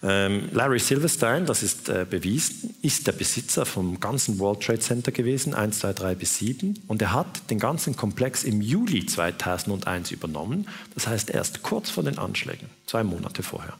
Ähm, 0.00 0.48
Larry 0.52 0.78
Silverstein, 0.78 1.44
das 1.44 1.64
ist 1.64 1.88
äh, 1.88 2.06
bewiesen, 2.08 2.74
ist 2.82 3.08
der 3.08 3.12
Besitzer 3.12 3.66
vom 3.66 3.98
ganzen 3.98 4.38
World 4.38 4.62
Trade 4.62 4.78
Center 4.78 5.10
gewesen, 5.10 5.54
1, 5.54 5.80
2, 5.80 5.92
3 5.92 6.14
bis 6.14 6.38
7. 6.38 6.78
Und 6.86 7.02
er 7.02 7.12
hat 7.12 7.50
den 7.50 7.58
ganzen 7.58 7.96
Komplex 7.96 8.44
im 8.44 8.60
Juli 8.60 9.06
2001 9.06 10.12
übernommen. 10.12 10.68
Das 10.94 11.08
heißt 11.08 11.30
erst 11.30 11.62
kurz 11.62 11.90
vor 11.90 12.04
den 12.04 12.18
Anschlägen, 12.18 12.68
zwei 12.86 13.02
Monate 13.02 13.42
vorher. 13.42 13.74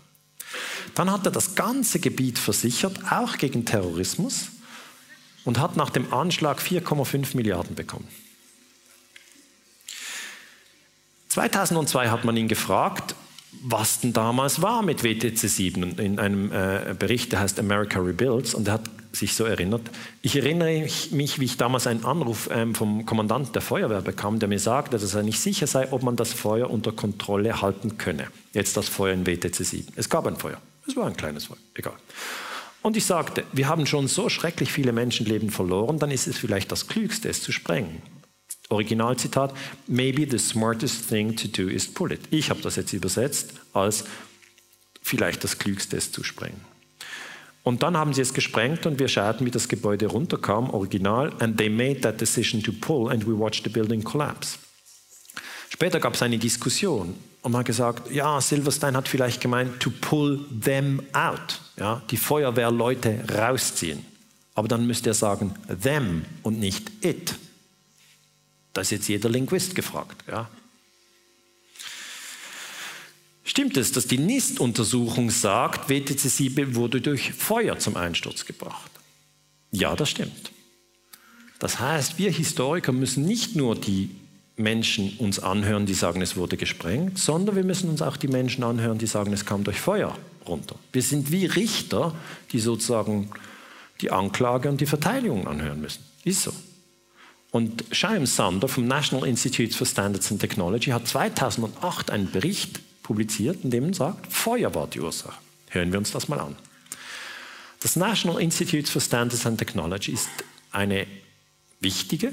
Dann 0.94 1.12
hat 1.12 1.24
er 1.24 1.30
das 1.30 1.54
ganze 1.54 2.00
Gebiet 2.00 2.38
versichert, 2.38 2.98
auch 3.10 3.36
gegen 3.36 3.64
Terrorismus, 3.64 4.48
und 5.44 5.60
hat 5.60 5.76
nach 5.76 5.90
dem 5.90 6.12
Anschlag 6.12 6.58
4,5 6.60 7.36
Milliarden 7.36 7.76
bekommen. 7.76 8.08
2002 11.38 12.08
hat 12.08 12.24
man 12.24 12.36
ihn 12.36 12.48
gefragt, 12.48 13.14
was 13.62 14.00
denn 14.00 14.12
damals 14.12 14.60
war 14.60 14.82
mit 14.82 15.04
WTC 15.04 15.38
7 15.38 15.96
in 15.98 16.18
einem 16.18 16.50
äh, 16.50 16.96
Bericht, 16.98 17.30
der 17.30 17.38
heißt 17.38 17.60
America 17.60 18.00
Rebuilds 18.00 18.54
und 18.54 18.66
er 18.66 18.74
hat 18.74 18.90
sich 19.12 19.36
so 19.36 19.44
erinnert. 19.44 19.82
Ich 20.20 20.34
erinnere 20.34 20.88
mich, 21.12 21.38
wie 21.38 21.44
ich 21.44 21.56
damals 21.56 21.86
einen 21.86 22.04
Anruf 22.04 22.50
ähm, 22.52 22.74
vom 22.74 23.06
Kommandanten 23.06 23.52
der 23.52 23.62
Feuerwehr 23.62 24.00
bekam, 24.00 24.40
der 24.40 24.48
mir 24.48 24.58
sagte, 24.58 24.98
dass 24.98 25.14
er 25.14 25.22
nicht 25.22 25.38
sicher 25.38 25.68
sei, 25.68 25.92
ob 25.92 26.02
man 26.02 26.16
das 26.16 26.32
Feuer 26.32 26.70
unter 26.70 26.90
Kontrolle 26.90 27.62
halten 27.62 27.98
könne. 27.98 28.26
Jetzt 28.52 28.76
das 28.76 28.88
Feuer 28.88 29.14
in 29.14 29.24
WTC 29.24 29.64
7. 29.64 29.92
Es 29.94 30.08
gab 30.08 30.26
ein 30.26 30.36
Feuer. 30.36 30.60
Es 30.88 30.96
war 30.96 31.06
ein 31.06 31.16
kleines 31.16 31.44
Feuer, 31.44 31.58
egal. 31.74 31.94
Und 32.82 32.96
ich 32.96 33.06
sagte, 33.06 33.44
wir 33.52 33.68
haben 33.68 33.86
schon 33.86 34.08
so 34.08 34.28
schrecklich 34.28 34.72
viele 34.72 34.90
Menschenleben 34.90 35.50
verloren, 35.50 36.00
dann 36.00 36.10
ist 36.10 36.26
es 36.26 36.36
vielleicht 36.36 36.72
das 36.72 36.88
Klügste, 36.88 37.28
es 37.28 37.42
zu 37.42 37.52
sprengen. 37.52 38.02
Originalzitat, 38.68 39.54
maybe 39.86 40.26
the 40.30 40.38
smartest 40.38 41.08
thing 41.08 41.34
to 41.34 41.48
do 41.48 41.68
is 41.68 41.86
pull 41.86 42.12
it. 42.12 42.20
Ich 42.30 42.50
habe 42.50 42.60
das 42.60 42.76
jetzt 42.76 42.92
übersetzt 42.92 43.54
als 43.72 44.04
vielleicht 45.02 45.42
das 45.42 45.58
Klügste 45.58 45.96
ist 45.96 46.12
zu 46.12 46.22
sprengen. 46.22 46.60
Und 47.62 47.82
dann 47.82 47.96
haben 47.96 48.14
sie 48.14 48.22
es 48.22 48.32
gesprengt 48.32 48.86
und 48.86 48.98
wir 48.98 49.08
schauten, 49.08 49.44
wie 49.44 49.50
das 49.50 49.68
Gebäude 49.68 50.06
runterkam, 50.06 50.70
original, 50.70 51.32
and 51.38 51.58
they 51.58 51.68
made 51.68 52.00
that 52.00 52.20
decision 52.20 52.62
to 52.62 52.72
pull 52.72 53.10
and 53.10 53.26
we 53.26 53.38
watched 53.38 53.64
the 53.64 53.70
building 53.70 54.02
collapse. 54.02 54.58
Später 55.68 56.00
gab 56.00 56.14
es 56.14 56.22
eine 56.22 56.38
Diskussion 56.38 57.14
und 57.42 57.52
man 57.52 57.60
hat 57.60 57.66
gesagt, 57.66 58.10
ja, 58.10 58.40
Silverstein 58.40 58.96
hat 58.96 59.06
vielleicht 59.06 59.40
gemeint, 59.40 59.80
to 59.80 59.90
pull 60.00 60.44
them 60.64 61.02
out, 61.12 61.60
ja, 61.78 62.02
die 62.10 62.16
Feuerwehrleute 62.16 63.24
rausziehen. 63.30 64.04
Aber 64.54 64.66
dann 64.68 64.86
müsste 64.86 65.10
er 65.10 65.14
sagen, 65.14 65.54
them 65.82 66.24
und 66.42 66.58
nicht 66.58 66.90
it. 67.04 67.34
Da 68.78 68.82
ist 68.82 68.90
jetzt 68.90 69.08
jeder 69.08 69.28
Linguist 69.28 69.74
gefragt. 69.74 70.22
Ja. 70.28 70.48
Stimmt 73.42 73.76
es, 73.76 73.90
dass 73.90 74.06
die 74.06 74.18
NIST-Untersuchung 74.18 75.30
sagt, 75.30 75.90
WTC 75.90 76.20
7 76.20 76.76
wurde 76.76 77.00
durch 77.00 77.32
Feuer 77.32 77.80
zum 77.80 77.96
Einsturz 77.96 78.44
gebracht? 78.44 78.92
Ja, 79.72 79.96
das 79.96 80.10
stimmt. 80.10 80.52
Das 81.58 81.80
heißt, 81.80 82.18
wir 82.18 82.30
Historiker 82.30 82.92
müssen 82.92 83.24
nicht 83.24 83.56
nur 83.56 83.74
die 83.74 84.10
Menschen 84.54 85.16
uns 85.18 85.40
anhören, 85.40 85.84
die 85.84 85.94
sagen, 85.94 86.22
es 86.22 86.36
wurde 86.36 86.56
gesprengt, 86.56 87.18
sondern 87.18 87.56
wir 87.56 87.64
müssen 87.64 87.90
uns 87.90 88.00
auch 88.00 88.16
die 88.16 88.28
Menschen 88.28 88.62
anhören, 88.62 88.98
die 88.98 89.08
sagen, 89.08 89.32
es 89.32 89.44
kam 89.44 89.64
durch 89.64 89.80
Feuer 89.80 90.16
runter. 90.46 90.76
Wir 90.92 91.02
sind 91.02 91.32
wie 91.32 91.46
Richter, 91.46 92.14
die 92.52 92.60
sozusagen 92.60 93.28
die 94.00 94.12
Anklage 94.12 94.68
und 94.68 94.80
die 94.80 94.86
Verteidigung 94.86 95.48
anhören 95.48 95.80
müssen. 95.80 96.04
Ist 96.22 96.42
so. 96.42 96.52
Und 97.50 97.84
Chaim 97.92 98.26
Sander 98.26 98.68
vom 98.68 98.86
National 98.86 99.26
Institute 99.26 99.74
for 99.74 99.86
Standards 99.86 100.30
and 100.30 100.40
Technology 100.40 100.90
hat 100.90 101.08
2008 101.08 102.10
einen 102.10 102.30
Bericht 102.30 102.80
publiziert, 103.02 103.64
in 103.64 103.70
dem 103.70 103.88
er 103.88 103.94
sagt, 103.94 104.32
Feuer 104.32 104.74
war 104.74 104.86
die 104.86 105.00
Ursache. 105.00 105.38
Hören 105.70 105.92
wir 105.92 105.98
uns 105.98 106.10
das 106.10 106.28
mal 106.28 106.40
an. 106.40 106.56
Das 107.80 107.96
National 107.96 108.40
Institute 108.40 108.90
for 108.90 109.00
Standards 109.00 109.46
and 109.46 109.58
Technology 109.58 110.12
ist 110.12 110.28
eine 110.72 111.06
wichtige 111.80 112.32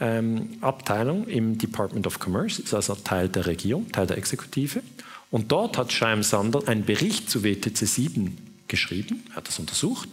ähm, 0.00 0.56
Abteilung 0.62 1.26
im 1.26 1.58
Department 1.58 2.06
of 2.06 2.18
Commerce, 2.18 2.62
ist 2.62 2.72
also 2.72 2.94
Teil 2.94 3.28
der 3.28 3.46
Regierung, 3.46 3.90
Teil 3.92 4.06
der 4.06 4.16
Exekutive. 4.16 4.82
Und 5.30 5.52
dort 5.52 5.76
hat 5.76 5.90
Chaim 5.92 6.22
Sander 6.22 6.66
einen 6.66 6.84
Bericht 6.84 7.28
zu 7.28 7.42
WTC 7.42 7.76
7 7.76 8.38
geschrieben, 8.68 9.24
er 9.30 9.36
hat 9.36 9.48
das 9.48 9.58
untersucht 9.58 10.08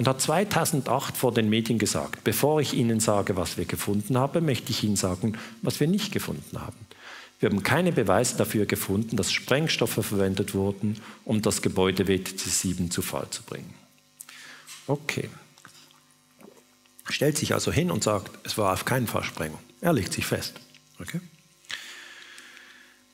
und 0.00 0.08
hat 0.08 0.22
2008 0.22 1.14
vor 1.14 1.34
den 1.34 1.50
Medien 1.50 1.78
gesagt, 1.78 2.24
bevor 2.24 2.58
ich 2.62 2.72
Ihnen 2.72 3.00
sage, 3.00 3.36
was 3.36 3.58
wir 3.58 3.66
gefunden 3.66 4.16
haben, 4.16 4.46
möchte 4.46 4.70
ich 4.70 4.82
Ihnen 4.82 4.96
sagen, 4.96 5.36
was 5.60 5.78
wir 5.78 5.88
nicht 5.88 6.10
gefunden 6.10 6.58
haben. 6.58 6.78
Wir 7.38 7.50
haben 7.50 7.62
keine 7.62 7.92
Beweise 7.92 8.38
dafür 8.38 8.64
gefunden, 8.64 9.18
dass 9.18 9.30
Sprengstoffe 9.30 10.02
verwendet 10.02 10.54
wurden, 10.54 10.96
um 11.26 11.42
das 11.42 11.60
Gebäude 11.60 12.08
WTC 12.08 12.38
7 12.38 12.90
zu 12.90 13.02
Fall 13.02 13.28
zu 13.28 13.42
bringen. 13.42 13.74
Okay. 14.86 15.28
Stellt 17.10 17.36
sich 17.36 17.52
also 17.52 17.70
hin 17.70 17.90
und 17.90 18.02
sagt, 18.02 18.30
es 18.44 18.56
war 18.56 18.72
auf 18.72 18.86
keinen 18.86 19.06
Fall 19.06 19.22
Sprengung. 19.22 19.60
Er 19.82 19.92
legt 19.92 20.14
sich 20.14 20.24
fest. 20.24 20.54
Okay? 20.98 21.20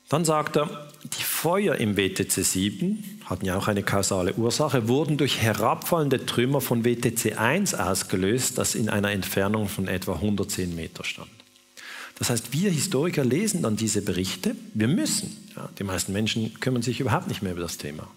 Dann 0.09 0.23
sagt 0.23 0.55
er, 0.55 0.87
die 1.03 1.23
Feuer 1.23 1.75
im 1.75 1.97
WTC 1.97 2.43
7 2.43 3.21
hatten 3.25 3.45
ja 3.45 3.57
auch 3.57 3.67
eine 3.67 3.83
kausale 3.83 4.33
Ursache, 4.35 4.87
wurden 4.87 5.17
durch 5.17 5.41
herabfallende 5.41 6.25
Trümmer 6.25 6.61
von 6.61 6.85
WTC 6.85 7.37
1 7.37 7.75
ausgelöst, 7.75 8.57
das 8.57 8.75
in 8.75 8.89
einer 8.89 9.11
Entfernung 9.11 9.67
von 9.67 9.87
etwa 9.87 10.13
110 10.13 10.75
Meter 10.75 11.03
stand. 11.03 11.29
Das 12.19 12.29
heißt, 12.29 12.53
wir 12.53 12.71
Historiker 12.71 13.23
lesen 13.23 13.61
dann 13.61 13.75
diese 13.75 14.01
Berichte. 14.01 14.55
Wir 14.73 14.87
müssen. 14.87 15.37
Ja, 15.55 15.69
die 15.77 15.83
meisten 15.83 16.13
Menschen 16.13 16.59
kümmern 16.59 16.81
sich 16.81 16.99
überhaupt 16.99 17.27
nicht 17.27 17.43
mehr 17.43 17.51
über 17.51 17.61
das 17.61 17.77
Thema. 17.77 18.07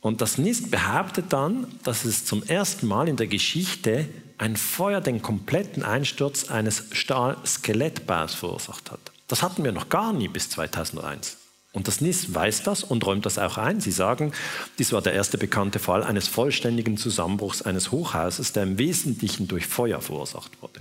Und 0.00 0.20
das 0.20 0.36
NIST 0.38 0.70
behauptet 0.70 1.26
dann, 1.30 1.66
dass 1.82 2.04
es 2.04 2.26
zum 2.26 2.42
ersten 2.42 2.86
Mal 2.86 3.08
in 3.08 3.16
der 3.16 3.26
Geschichte 3.26 4.06
ein 4.36 4.56
Feuer 4.56 5.00
den 5.00 5.22
kompletten 5.22 5.82
Einsturz 5.82 6.50
eines 6.50 6.84
Stahlskelettbaus 6.92 8.34
verursacht 8.34 8.90
hat. 8.90 9.13
Das 9.28 9.42
hatten 9.42 9.64
wir 9.64 9.72
noch 9.72 9.88
gar 9.88 10.12
nie 10.12 10.28
bis 10.28 10.50
2001. 10.50 11.38
Und 11.72 11.88
das 11.88 12.00
NIS 12.00 12.32
weiß 12.32 12.62
das 12.62 12.84
und 12.84 13.04
räumt 13.04 13.26
das 13.26 13.36
auch 13.36 13.58
ein. 13.58 13.80
Sie 13.80 13.90
sagen, 13.90 14.32
dies 14.78 14.92
war 14.92 15.02
der 15.02 15.12
erste 15.12 15.38
bekannte 15.38 15.80
Fall 15.80 16.04
eines 16.04 16.28
vollständigen 16.28 16.96
Zusammenbruchs 16.96 17.62
eines 17.62 17.90
Hochhauses, 17.90 18.52
der 18.52 18.62
im 18.62 18.78
Wesentlichen 18.78 19.48
durch 19.48 19.66
Feuer 19.66 20.00
verursacht 20.00 20.62
wurde. 20.62 20.80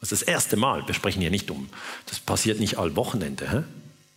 Das 0.00 0.12
ist 0.12 0.22
das 0.22 0.28
erste 0.28 0.56
Mal. 0.56 0.86
Wir 0.86 0.94
sprechen 0.94 1.20
hier 1.20 1.30
nicht 1.30 1.50
um. 1.50 1.68
Das 2.06 2.20
passiert 2.20 2.58
nicht 2.58 2.78
all 2.78 2.96
Wochenende. 2.96 3.50
Hä? 3.50 3.64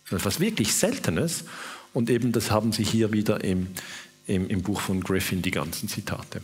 Das 0.08 0.20
ist 0.20 0.24
was 0.24 0.40
wirklich 0.40 0.74
Seltenes. 0.74 1.44
Und 1.92 2.08
eben 2.08 2.32
das 2.32 2.50
haben 2.50 2.72
Sie 2.72 2.84
hier 2.84 3.12
wieder 3.12 3.44
im, 3.44 3.68
im, 4.26 4.48
im 4.48 4.62
Buch 4.62 4.80
von 4.80 5.02
Griffin, 5.02 5.42
die 5.42 5.50
ganzen 5.50 5.90
Zitate. 5.90 6.40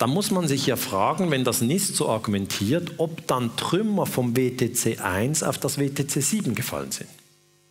Da 0.00 0.06
muss 0.06 0.30
man 0.30 0.48
sich 0.48 0.64
ja 0.64 0.76
fragen, 0.76 1.30
wenn 1.30 1.44
das 1.44 1.60
NIST 1.60 1.94
so 1.94 2.08
argumentiert, 2.08 2.92
ob 2.96 3.26
dann 3.26 3.54
Trümmer 3.58 4.06
vom 4.06 4.34
WTC 4.34 4.98
1 4.98 5.42
auf 5.42 5.58
das 5.58 5.76
WTC 5.78 6.22
7 6.22 6.54
gefallen 6.54 6.90
sind. 6.90 7.10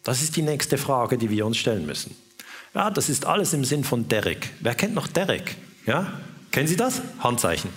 Das 0.03 0.21
ist 0.21 0.35
die 0.35 0.43
nächste 0.43 0.77
Frage, 0.77 1.17
die 1.17 1.31
wir 1.31 1.47
uns 1.47 1.57
stellen 1.57 1.87
müssen. 1.87 2.15
Ja, 2.75 2.91
das 2.91 3.09
ist 3.09 3.25
alles 3.25 3.53
im 3.53 3.65
Sinn 3.65 3.83
von 3.83 4.07
Derek. 4.07 4.51
Wer 4.59 4.75
kennt 4.75 4.93
noch 4.93 5.07
Derek? 5.07 5.55
Ja? 5.87 6.19
Kennen 6.51 6.67
Sie 6.67 6.75
das? 6.75 7.01
Handzeichen. 7.17 7.71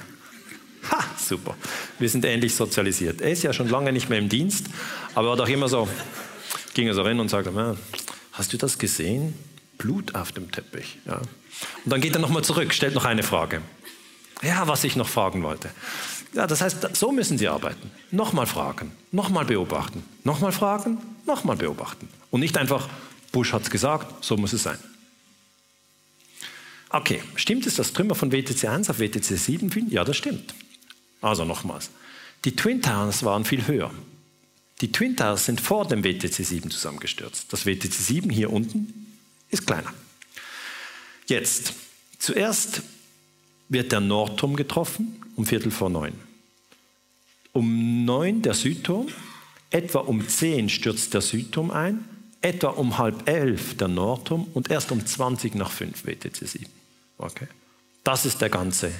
Ha, 0.90 1.02
super. 1.16 1.56
Wir 1.98 2.10
sind 2.10 2.26
ähnlich 2.26 2.54
sozialisiert. 2.54 3.22
Er 3.22 3.30
ist 3.30 3.42
ja 3.42 3.54
schon 3.54 3.70
lange 3.70 3.90
nicht 3.90 4.10
mehr 4.10 4.18
im 4.18 4.28
Dienst, 4.28 4.66
aber 5.14 5.28
er 5.28 5.30
war 5.30 5.36
doch 5.38 5.48
immer 5.48 5.70
so, 5.70 5.88
ging 6.74 6.88
er 6.88 6.94
so 6.94 7.00
rein 7.00 7.18
und 7.20 7.30
sagte, 7.30 7.78
hast 8.32 8.52
du 8.52 8.58
das 8.58 8.76
gesehen? 8.76 9.32
Blut 9.78 10.14
auf 10.14 10.32
dem 10.32 10.52
Teppich. 10.52 10.98
Ja. 11.06 11.16
Und 11.16 11.90
dann 11.90 12.02
geht 12.02 12.14
er 12.14 12.20
nochmal 12.20 12.44
zurück, 12.44 12.74
stellt 12.74 12.94
noch 12.94 13.06
eine 13.06 13.22
Frage. 13.22 13.62
Ja, 14.42 14.66
was 14.66 14.84
ich 14.84 14.96
noch 14.96 15.08
fragen 15.08 15.42
wollte. 15.42 15.70
Ja, 16.34 16.46
das 16.46 16.60
heißt, 16.60 16.96
so 16.96 17.12
müssen 17.12 17.38
Sie 17.38 17.48
arbeiten. 17.48 17.90
Nochmal 18.10 18.46
fragen, 18.46 18.92
nochmal 19.12 19.44
beobachten, 19.44 20.02
nochmal 20.24 20.52
fragen, 20.52 20.98
nochmal 21.26 21.56
beobachten. 21.56 22.08
Und 22.30 22.40
nicht 22.40 22.56
einfach, 22.56 22.88
Bush 23.30 23.52
hat 23.52 23.62
es 23.62 23.70
gesagt, 23.70 24.24
so 24.24 24.36
muss 24.36 24.52
es 24.52 24.62
sein. 24.62 24.78
Okay, 26.88 27.22
stimmt 27.36 27.66
es, 27.66 27.76
dass 27.76 27.92
Trümmer 27.92 28.14
von 28.14 28.32
WTC 28.32 28.64
1 28.66 28.90
auf 28.90 28.98
WTC 28.98 29.38
7 29.38 29.70
finden? 29.70 29.92
Ja, 29.92 30.04
das 30.04 30.16
stimmt. 30.16 30.54
Also 31.20 31.44
nochmals. 31.44 31.90
Die 32.44 32.56
Twin 32.56 32.82
Towers 32.82 33.24
waren 33.24 33.44
viel 33.44 33.66
höher. 33.66 33.90
Die 34.80 34.90
Twin 34.90 35.16
Towers 35.16 35.46
sind 35.46 35.60
vor 35.60 35.86
dem 35.86 36.02
WTC 36.02 36.44
7 36.44 36.70
zusammengestürzt. 36.70 37.52
Das 37.52 37.64
WTC 37.66 37.92
7 37.92 38.30
hier 38.30 38.52
unten 38.52 39.14
ist 39.48 39.66
kleiner. 39.66 39.94
Jetzt, 41.26 41.74
zuerst 42.18 42.82
wird 43.72 43.92
der 43.92 44.00
Nordturm 44.00 44.56
getroffen 44.56 45.18
um 45.36 45.46
Viertel 45.46 45.70
vor 45.70 45.90
neun. 45.90 46.12
Um 47.52 48.04
neun 48.04 48.42
der 48.42 48.54
Südturm, 48.54 49.08
etwa 49.70 50.00
um 50.00 50.26
zehn 50.28 50.68
stürzt 50.68 51.14
der 51.14 51.20
Südturm 51.20 51.70
ein, 51.70 52.04
etwa 52.42 52.68
um 52.68 52.98
halb 52.98 53.28
elf 53.28 53.76
der 53.76 53.88
Nordturm 53.88 54.46
und 54.54 54.70
erst 54.70 54.92
um 54.92 55.04
20 55.04 55.54
nach 55.54 55.70
fünf 55.70 56.04
WTC 56.06 56.46
7. 56.46 56.66
Okay. 57.18 57.46
Das 58.04 58.26
ist 58.26 58.40
der 58.40 58.50
ganze 58.50 58.90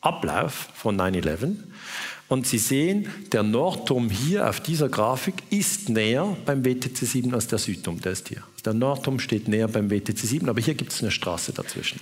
Ablauf 0.00 0.68
von 0.74 1.00
9-11. 1.00 1.56
Und 2.28 2.46
Sie 2.46 2.58
sehen, 2.58 3.08
der 3.32 3.42
Nordturm 3.42 4.08
hier 4.08 4.48
auf 4.48 4.60
dieser 4.60 4.88
Grafik 4.88 5.34
ist 5.50 5.88
näher 5.88 6.36
beim 6.46 6.64
WTC 6.64 6.96
7 6.96 7.34
als 7.34 7.48
der 7.48 7.58
Südturm. 7.58 8.00
Der 8.00 8.12
ist 8.12 8.28
hier. 8.28 8.42
Der 8.64 8.72
Nordturm 8.72 9.18
steht 9.18 9.48
näher 9.48 9.68
beim 9.68 9.90
WTC 9.90 10.16
7, 10.16 10.48
aber 10.48 10.60
hier 10.60 10.74
gibt 10.74 10.92
es 10.92 11.02
eine 11.02 11.10
Straße 11.10 11.52
dazwischen. 11.52 12.00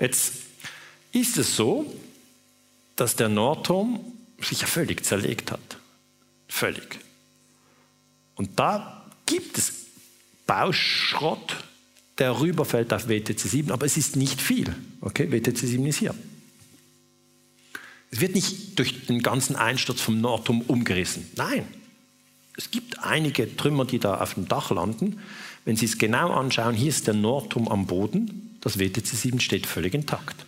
Jetzt 0.00 0.32
ist 1.12 1.38
es 1.38 1.56
so, 1.56 1.92
dass 2.96 3.16
der 3.16 3.28
Nordturm 3.28 4.00
sich 4.40 4.60
ja 4.60 4.66
völlig 4.66 5.04
zerlegt 5.04 5.50
hat. 5.52 5.78
Völlig. 6.48 6.98
Und 8.34 8.58
da 8.58 9.06
gibt 9.26 9.58
es 9.58 9.72
Bauschrott, 10.46 11.56
der 12.18 12.40
rüberfällt 12.40 12.92
auf 12.92 13.08
WTC 13.08 13.38
7, 13.38 13.70
aber 13.70 13.86
es 13.86 13.96
ist 13.96 14.16
nicht 14.16 14.40
viel. 14.40 14.74
Okay, 15.00 15.30
WTC 15.30 15.56
7 15.56 15.86
ist 15.86 15.98
hier. 15.98 16.14
Es 18.10 18.20
wird 18.20 18.34
nicht 18.34 18.78
durch 18.78 19.06
den 19.06 19.22
ganzen 19.22 19.56
Einsturz 19.56 20.00
vom 20.00 20.20
Nordturm 20.20 20.60
umgerissen. 20.62 21.26
Nein, 21.36 21.66
es 22.56 22.70
gibt 22.70 22.98
einige 22.98 23.56
Trümmer, 23.56 23.86
die 23.86 23.98
da 23.98 24.20
auf 24.20 24.34
dem 24.34 24.46
Dach 24.46 24.70
landen. 24.70 25.20
Wenn 25.64 25.76
Sie 25.76 25.86
es 25.86 25.96
genau 25.96 26.32
anschauen, 26.32 26.74
hier 26.74 26.90
ist 26.90 27.06
der 27.06 27.14
Nordturm 27.14 27.68
am 27.68 27.86
Boden, 27.86 28.58
das 28.60 28.78
WTC 28.78 29.06
7 29.06 29.40
steht 29.40 29.66
völlig 29.66 29.94
intakt. 29.94 30.44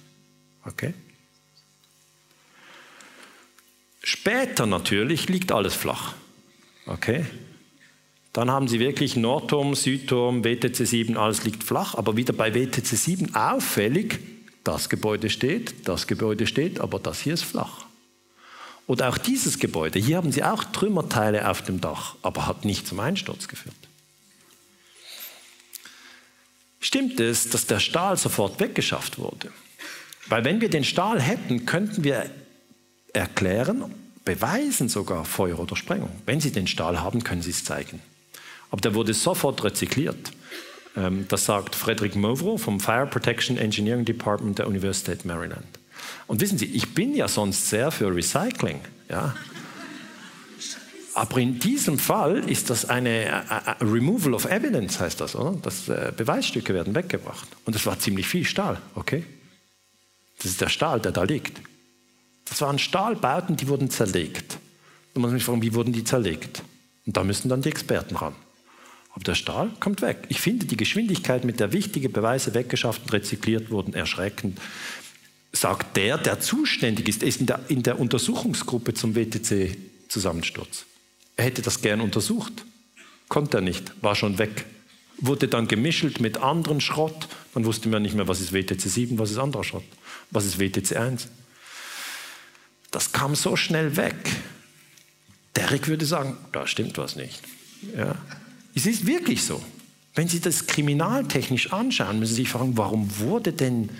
Okay? 0.66 0.94
Später 4.02 4.66
natürlich 4.66 5.28
liegt 5.28 5.52
alles 5.52 5.74
flach. 5.74 6.14
Okay? 6.86 7.24
Dann 8.32 8.50
haben 8.50 8.68
Sie 8.68 8.80
wirklich 8.80 9.16
Nordturm, 9.16 9.74
Südturm, 9.74 10.44
WTC 10.44 10.86
7, 10.86 11.16
alles 11.16 11.44
liegt 11.44 11.62
flach, 11.62 11.94
aber 11.94 12.16
wieder 12.16 12.32
bei 12.32 12.54
WTC 12.54 12.84
7 12.84 13.34
auffällig, 13.34 14.18
das 14.64 14.88
Gebäude 14.88 15.30
steht, 15.30 15.88
das 15.88 16.06
Gebäude 16.06 16.46
steht, 16.46 16.80
aber 16.80 16.98
das 16.98 17.20
hier 17.20 17.34
ist 17.34 17.44
flach. 17.44 17.86
Oder 18.86 19.08
auch 19.08 19.18
dieses 19.18 19.58
Gebäude, 19.58 19.98
hier 19.98 20.16
haben 20.16 20.32
Sie 20.32 20.42
auch 20.42 20.64
Trümmerteile 20.64 21.48
auf 21.48 21.62
dem 21.62 21.80
Dach, 21.80 22.16
aber 22.22 22.46
hat 22.46 22.64
nicht 22.64 22.86
zum 22.86 23.00
Einsturz 23.00 23.48
geführt. 23.48 23.76
Stimmt 26.80 27.18
es, 27.20 27.48
dass 27.48 27.66
der 27.66 27.80
Stahl 27.80 28.16
sofort 28.16 28.60
weggeschafft 28.60 29.18
wurde? 29.18 29.50
Weil 30.28 30.44
wenn 30.44 30.60
wir 30.60 30.70
den 30.70 30.84
Stahl 30.84 31.20
hätten, 31.20 31.66
könnten 31.66 32.04
wir 32.04 32.30
erklären, 33.12 33.84
beweisen 34.24 34.88
sogar 34.88 35.24
Feuer 35.24 35.58
oder 35.58 35.76
Sprengung. 35.76 36.10
Wenn 36.26 36.40
Sie 36.40 36.50
den 36.50 36.66
Stahl 36.66 37.00
haben, 37.00 37.24
können 37.24 37.42
Sie 37.42 37.50
es 37.50 37.64
zeigen. 37.64 38.00
Aber 38.70 38.80
der 38.80 38.94
wurde 38.94 39.14
sofort 39.14 39.62
rezykliert. 39.62 40.32
Ähm, 40.96 41.26
das 41.28 41.44
sagt 41.44 41.74
Frederick 41.74 42.16
Movro 42.16 42.56
vom 42.56 42.80
Fire 42.80 43.06
Protection 43.06 43.58
Engineering 43.58 44.04
Department 44.04 44.58
der 44.58 44.66
Universität 44.66 45.24
Maryland. 45.24 45.66
Und 46.26 46.40
wissen 46.40 46.58
Sie, 46.58 46.66
ich 46.66 46.94
bin 46.94 47.14
ja 47.14 47.28
sonst 47.28 47.68
sehr 47.68 47.90
für 47.90 48.14
Recycling. 48.14 48.80
Ja? 49.08 49.34
Aber 51.14 51.38
in 51.38 51.60
diesem 51.60 51.98
Fall 51.98 52.38
ist 52.50 52.70
das 52.70 52.86
eine 52.86 53.44
a, 53.48 53.58
a 53.58 53.76
Removal 53.80 54.34
of 54.34 54.46
Evidence, 54.46 54.98
heißt 54.98 55.20
das, 55.20 55.36
oder? 55.36 55.56
Das, 55.62 55.88
äh, 55.88 56.12
Beweisstücke 56.16 56.74
werden 56.74 56.94
weggebracht. 56.94 57.46
Und 57.64 57.76
es 57.76 57.86
war 57.86 57.98
ziemlich 57.98 58.26
viel 58.26 58.44
Stahl, 58.44 58.80
okay? 58.96 59.24
Das 60.38 60.46
ist 60.46 60.60
der 60.60 60.68
Stahl, 60.68 61.00
der 61.00 61.12
da 61.12 61.22
liegt. 61.22 61.60
Das 62.44 62.60
waren 62.60 62.78
Stahlbauten, 62.78 63.56
die 63.56 63.68
wurden 63.68 63.90
zerlegt. 63.90 64.58
Man 65.14 65.22
muss 65.22 65.32
mich 65.32 65.44
fragen, 65.44 65.62
wie 65.62 65.74
wurden 65.74 65.92
die 65.92 66.04
zerlegt? 66.04 66.62
Und 67.06 67.16
da 67.16 67.24
müssen 67.24 67.48
dann 67.48 67.62
die 67.62 67.68
Experten 67.68 68.16
ran. 68.16 68.34
Aber 69.14 69.22
der 69.22 69.36
Stahl 69.36 69.70
kommt 69.78 70.02
weg. 70.02 70.18
Ich 70.28 70.40
finde 70.40 70.66
die 70.66 70.76
Geschwindigkeit, 70.76 71.44
mit 71.44 71.60
der 71.60 71.72
wichtige 71.72 72.08
Beweise 72.08 72.52
weggeschafft 72.52 73.02
und 73.04 73.12
rezykliert 73.12 73.70
wurden, 73.70 73.94
erschreckend. 73.94 74.58
Sagt 75.52 75.96
der, 75.96 76.18
der 76.18 76.40
zuständig 76.40 77.08
ist, 77.08 77.22
ist 77.22 77.40
in 77.40 77.46
der, 77.46 77.60
in 77.68 77.84
der 77.84 78.00
Untersuchungsgruppe 78.00 78.92
zum 78.92 79.14
WTC-Zusammensturz. 79.14 80.84
Er 81.36 81.44
hätte 81.44 81.62
das 81.62 81.80
gern 81.80 82.00
untersucht. 82.00 82.64
Konnte 83.28 83.58
er 83.58 83.60
nicht, 83.60 83.92
war 84.02 84.16
schon 84.16 84.38
weg. 84.38 84.66
Wurde 85.18 85.46
dann 85.46 85.68
gemischelt 85.68 86.20
mit 86.20 86.38
anderen 86.38 86.80
Schrott. 86.80 87.28
Dann 87.54 87.64
wusste 87.64 87.88
man 87.88 88.02
nicht 88.02 88.16
mehr, 88.16 88.26
was 88.26 88.40
ist 88.40 88.52
WTC 88.52 88.80
7, 88.80 89.18
was 89.18 89.30
ist 89.30 89.38
anderer 89.38 89.62
Schrott, 89.62 89.84
was 90.34 90.44
ist 90.44 90.58
WTC 90.58 90.96
1. 90.96 91.28
Das 92.90 93.12
kam 93.12 93.34
so 93.34 93.56
schnell 93.56 93.96
weg. 93.96 94.14
Derek 95.56 95.88
würde 95.88 96.04
sagen, 96.04 96.36
da 96.52 96.66
stimmt 96.66 96.98
was 96.98 97.16
nicht. 97.16 97.40
Ja. 97.96 98.16
Es 98.74 98.86
ist 98.86 99.06
wirklich 99.06 99.44
so. 99.44 99.64
Wenn 100.14 100.28
Sie 100.28 100.40
das 100.40 100.66
kriminaltechnisch 100.66 101.72
anschauen, 101.72 102.18
müssen 102.18 102.34
Sie 102.34 102.42
sich 102.42 102.50
fragen, 102.50 102.76
warum 102.76 103.18
wurde 103.18 103.52
denn 103.52 103.90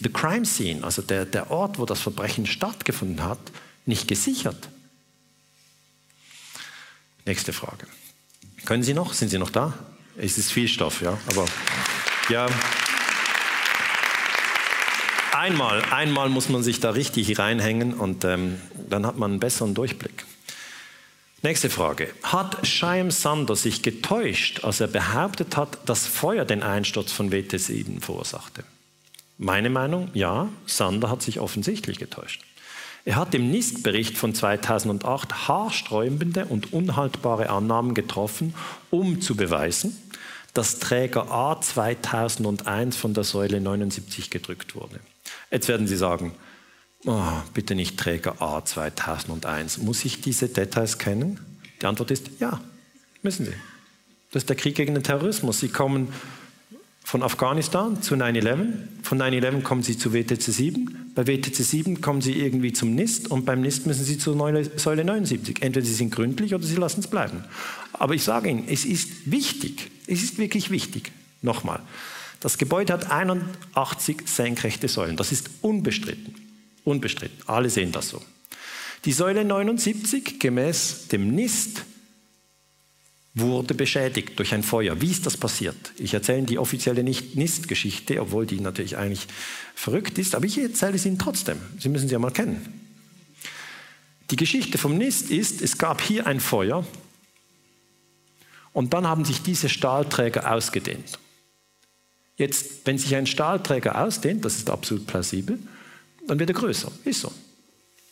the 0.00 0.08
crime 0.08 0.44
scene, 0.44 0.82
also 0.82 1.02
der, 1.02 1.24
der 1.24 1.50
Ort, 1.50 1.78
wo 1.78 1.86
das 1.86 2.00
Verbrechen 2.00 2.46
stattgefunden 2.46 3.24
hat, 3.24 3.38
nicht 3.86 4.08
gesichert? 4.08 4.68
Nächste 7.24 7.52
Frage. 7.52 7.86
Können 8.64 8.82
Sie 8.82 8.94
noch? 8.94 9.12
Sind 9.12 9.28
Sie 9.28 9.38
noch 9.38 9.50
da? 9.50 9.74
Es 10.16 10.38
ist 10.38 10.52
viel 10.52 10.68
Stoff, 10.68 11.02
ja. 11.02 11.18
Aber 11.26 11.46
ja. 12.28 12.46
Einmal, 15.44 15.82
einmal 15.90 16.30
muss 16.30 16.48
man 16.48 16.62
sich 16.62 16.80
da 16.80 16.88
richtig 16.88 17.38
reinhängen 17.38 17.92
und 17.92 18.24
ähm, 18.24 18.58
dann 18.88 19.04
hat 19.04 19.18
man 19.18 19.32
einen 19.32 19.40
besseren 19.40 19.74
Durchblick. 19.74 20.24
Nächste 21.42 21.68
Frage. 21.68 22.08
Hat 22.22 22.66
Chaim 22.66 23.10
Sander 23.10 23.54
sich 23.54 23.82
getäuscht, 23.82 24.64
als 24.64 24.80
er 24.80 24.86
behauptet 24.86 25.58
hat, 25.58 25.86
dass 25.86 26.06
Feuer 26.06 26.46
den 26.46 26.62
Einsturz 26.62 27.12
von 27.12 27.30
WT7 27.30 28.00
verursachte? 28.00 28.64
Meine 29.36 29.68
Meinung, 29.68 30.08
ja, 30.14 30.48
Sander 30.64 31.10
hat 31.10 31.20
sich 31.20 31.40
offensichtlich 31.40 31.98
getäuscht. 31.98 32.42
Er 33.04 33.16
hat 33.16 33.34
im 33.34 33.50
NIST-Bericht 33.50 34.16
von 34.16 34.34
2008 34.34 35.46
haarsträubende 35.46 36.46
und 36.46 36.72
unhaltbare 36.72 37.50
Annahmen 37.50 37.92
getroffen, 37.92 38.54
um 38.88 39.20
zu 39.20 39.36
beweisen, 39.36 39.94
dass 40.54 40.78
Träger 40.78 41.30
A 41.30 41.60
2001 41.60 42.96
von 42.96 43.12
der 43.12 43.24
Säule 43.24 43.60
79 43.60 44.30
gedrückt 44.30 44.74
wurde. 44.74 45.00
Jetzt 45.54 45.68
werden 45.68 45.86
Sie 45.86 45.96
sagen, 45.96 46.32
oh, 47.06 47.22
bitte 47.54 47.76
nicht 47.76 47.96
Träger 47.96 48.42
A 48.42 48.64
2001. 48.64 49.78
Muss 49.78 50.04
ich 50.04 50.20
diese 50.20 50.48
Details 50.48 50.98
kennen? 50.98 51.38
Die 51.80 51.86
Antwort 51.86 52.10
ist 52.10 52.28
ja, 52.40 52.60
müssen 53.22 53.46
Sie. 53.46 53.52
Das 54.32 54.42
ist 54.42 54.48
der 54.48 54.56
Krieg 54.56 54.74
gegen 54.74 54.94
den 54.94 55.04
Terrorismus. 55.04 55.60
Sie 55.60 55.68
kommen 55.68 56.12
von 57.04 57.22
Afghanistan 57.22 58.02
zu 58.02 58.16
9-11, 58.16 58.66
von 59.04 59.22
9-11 59.22 59.62
kommen 59.62 59.84
Sie 59.84 59.96
zu 59.96 60.12
WTC 60.12 60.42
7, 60.42 61.12
bei 61.14 61.24
WTC 61.24 61.54
7 61.54 62.00
kommen 62.00 62.20
Sie 62.20 62.32
irgendwie 62.32 62.72
zum 62.72 62.96
NIST 62.96 63.30
und 63.30 63.44
beim 63.44 63.60
NIST 63.60 63.86
müssen 63.86 64.02
Sie 64.02 64.18
zur 64.18 64.34
Säule 64.74 65.04
79. 65.04 65.62
Entweder 65.62 65.86
Sie 65.86 65.94
sind 65.94 66.10
gründlich 66.10 66.52
oder 66.52 66.64
Sie 66.64 66.74
lassen 66.74 66.98
es 66.98 67.06
bleiben. 67.06 67.44
Aber 67.92 68.14
ich 68.14 68.24
sage 68.24 68.48
Ihnen, 68.48 68.64
es 68.66 68.84
ist 68.84 69.30
wichtig, 69.30 69.92
es 70.08 70.24
ist 70.24 70.36
wirklich 70.36 70.72
wichtig. 70.72 71.12
Nochmal, 71.42 71.80
das 72.44 72.58
Gebäude 72.58 72.92
hat 72.92 73.10
81 73.10 74.28
senkrechte 74.28 74.86
Säulen, 74.86 75.16
das 75.16 75.32
ist 75.32 75.48
unbestritten. 75.62 76.34
Unbestritten. 76.84 77.38
Alle 77.46 77.70
sehen 77.70 77.90
das 77.90 78.10
so. 78.10 78.22
Die 79.06 79.12
Säule 79.12 79.46
79 79.46 80.40
gemäß 80.40 81.08
dem 81.08 81.34
NIST 81.34 81.86
wurde 83.32 83.72
beschädigt 83.72 84.38
durch 84.38 84.52
ein 84.52 84.62
Feuer. 84.62 85.00
Wie 85.00 85.10
ist 85.10 85.24
das 85.24 85.38
passiert? 85.38 85.94
Ich 85.96 86.12
erzähle 86.12 86.42
die 86.42 86.58
offizielle 86.58 87.02
NIST-Geschichte, 87.02 88.20
obwohl 88.20 88.44
die 88.44 88.60
natürlich 88.60 88.98
eigentlich 88.98 89.26
verrückt 89.74 90.18
ist, 90.18 90.34
aber 90.34 90.44
ich 90.44 90.58
erzähle 90.58 90.98
sie 90.98 91.08
Ihnen 91.08 91.18
trotzdem. 91.18 91.56
Sie 91.78 91.88
müssen 91.88 92.08
sie 92.08 92.12
ja 92.12 92.18
mal 92.18 92.30
kennen. 92.30 92.60
Die 94.30 94.36
Geschichte 94.36 94.76
vom 94.76 94.98
NIST 94.98 95.30
ist, 95.30 95.62
es 95.62 95.78
gab 95.78 96.02
hier 96.02 96.26
ein 96.26 96.40
Feuer 96.40 96.86
und 98.74 98.92
dann 98.92 99.06
haben 99.06 99.24
sich 99.24 99.40
diese 99.40 99.70
Stahlträger 99.70 100.52
ausgedehnt. 100.52 101.18
Jetzt, 102.36 102.84
wenn 102.84 102.98
sich 102.98 103.14
ein 103.14 103.26
Stahlträger 103.26 104.02
ausdehnt, 104.02 104.44
das 104.44 104.56
ist 104.56 104.70
absolut 104.70 105.06
plausibel, 105.06 105.58
dann 106.26 106.38
wird 106.38 106.50
er 106.50 106.54
größer. 106.54 106.90
Ist 107.04 107.20
so. 107.20 107.32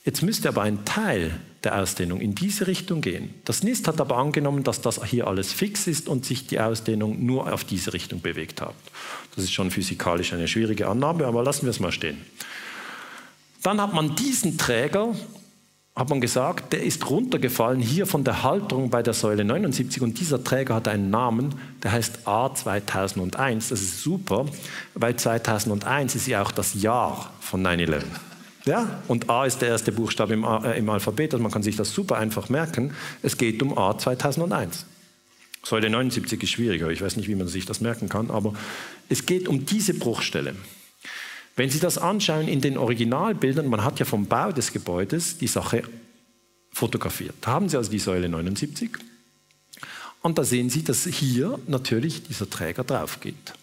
Jetzt 0.05 0.23
müsste 0.23 0.49
aber 0.49 0.63
ein 0.63 0.85
Teil 0.85 1.39
der 1.63 1.79
Ausdehnung 1.79 2.21
in 2.21 2.35
diese 2.35 2.67
Richtung 2.67 3.01
gehen. 3.01 3.35
Das 3.45 3.63
NIST 3.63 3.87
hat 3.87 4.01
aber 4.01 4.17
angenommen, 4.17 4.65
dass 4.65 4.81
das 4.81 5.05
hier 5.05 5.29
alles 5.29 5.53
fix 5.53 5.87
ist 5.87 6.09
und 6.09 6.25
sich 6.25 6.47
die 6.49 6.59
Ausdehnung 6.59 7.25
nur 7.25 7.53
auf 7.53 7.63
diese 7.63 7.93
Richtung 7.93 8.21
bewegt 8.21 8.61
hat. 8.61 8.75
Das 9.37 9.45
ist 9.45 9.53
schon 9.53 9.71
physikalisch 9.71 10.33
eine 10.33 10.49
schwierige 10.49 10.89
Annahme, 10.89 11.25
aber 11.25 11.45
lassen 11.45 11.63
wir 11.63 11.71
es 11.71 11.79
mal 11.79 11.93
stehen. 11.93 12.21
Dann 13.63 13.81
hat 13.81 13.95
man 13.95 14.17
diesen 14.17 14.59
Träger, 14.59 15.15
hat 15.95 16.09
man 16.09 16.23
gesagt, 16.23 16.73
der 16.73 16.83
ist 16.83 17.11
runtergefallen 17.11 17.81
hier 17.81 18.07
von 18.07 18.25
der 18.25 18.43
Halterung 18.43 18.89
bei 18.89 19.03
der 19.03 19.13
Säule 19.13 19.45
79 19.45 20.01
und 20.01 20.19
dieser 20.19 20.43
Träger 20.43 20.77
hat 20.77 20.89
einen 20.89 21.11
Namen, 21.11 21.55
der 21.83 21.93
heißt 21.93 22.27
A2001. 22.27 23.69
Das 23.69 23.73
ist 23.73 24.03
super, 24.03 24.47
weil 24.95 25.17
2001 25.17 26.15
ist 26.15 26.27
ja 26.27 26.43
auch 26.43 26.51
das 26.51 26.75
Jahr 26.81 27.31
von 27.41 27.67
9-11. 27.67 28.05
Ja? 28.65 29.03
Und 29.07 29.29
A 29.29 29.45
ist 29.45 29.61
der 29.61 29.69
erste 29.69 29.93
Buchstabe 29.93 30.33
im, 30.33 30.45
äh, 30.45 30.79
im 30.79 30.89
Alphabet, 30.89 31.35
also 31.35 31.43
man 31.43 31.53
kann 31.53 31.63
sich 31.63 31.77
das 31.77 31.93
super 31.93 32.17
einfach 32.17 32.49
merken. 32.49 32.95
Es 33.23 33.37
geht 33.37 33.63
um 33.63 33.77
A 33.77 33.99
2001. 33.99 34.87
Säule 35.63 35.91
79 35.91 36.43
ist 36.43 36.51
schwieriger, 36.51 36.89
ich 36.89 37.03
weiß 37.03 37.17
nicht, 37.17 37.29
wie 37.29 37.35
man 37.35 37.49
sich 37.49 37.67
das 37.67 37.83
merken 37.83 38.09
kann, 38.09 38.31
aber 38.31 38.55
es 39.11 39.27
geht 39.27 39.47
um 39.47 39.67
diese 39.67 39.95
Bruchstelle. 39.95 40.55
Wenn 41.57 41.71
Sie 41.71 41.81
das 41.81 41.99
anschauen 41.99 42.49
in 42.49 42.61
den 42.61 42.79
Originalbildern, 42.79 43.69
man 43.69 43.85
hat 43.85 43.99
ja 43.99 44.05
vom 44.05 44.27
Bau 44.27 44.53
des 44.53 44.73
Gebäudes 44.73 45.39
die 45.39 45.47
Sache 45.47 45.83
fotografiert. 46.73 47.35
Da 47.43 47.51
haben 47.53 47.69
Sie 47.69 47.77
also 47.77 47.91
die 47.91 47.99
Säule 47.99 48.29
79 48.29 48.91
und 50.23 50.39
da 50.39 50.45
sehen 50.45 50.71
Sie, 50.71 50.83
dass 50.83 51.05
hier 51.05 51.59
natürlich 51.67 52.23
dieser 52.23 52.49
Träger 52.49 52.85
drauf 52.85 53.21
geht. 53.21 53.55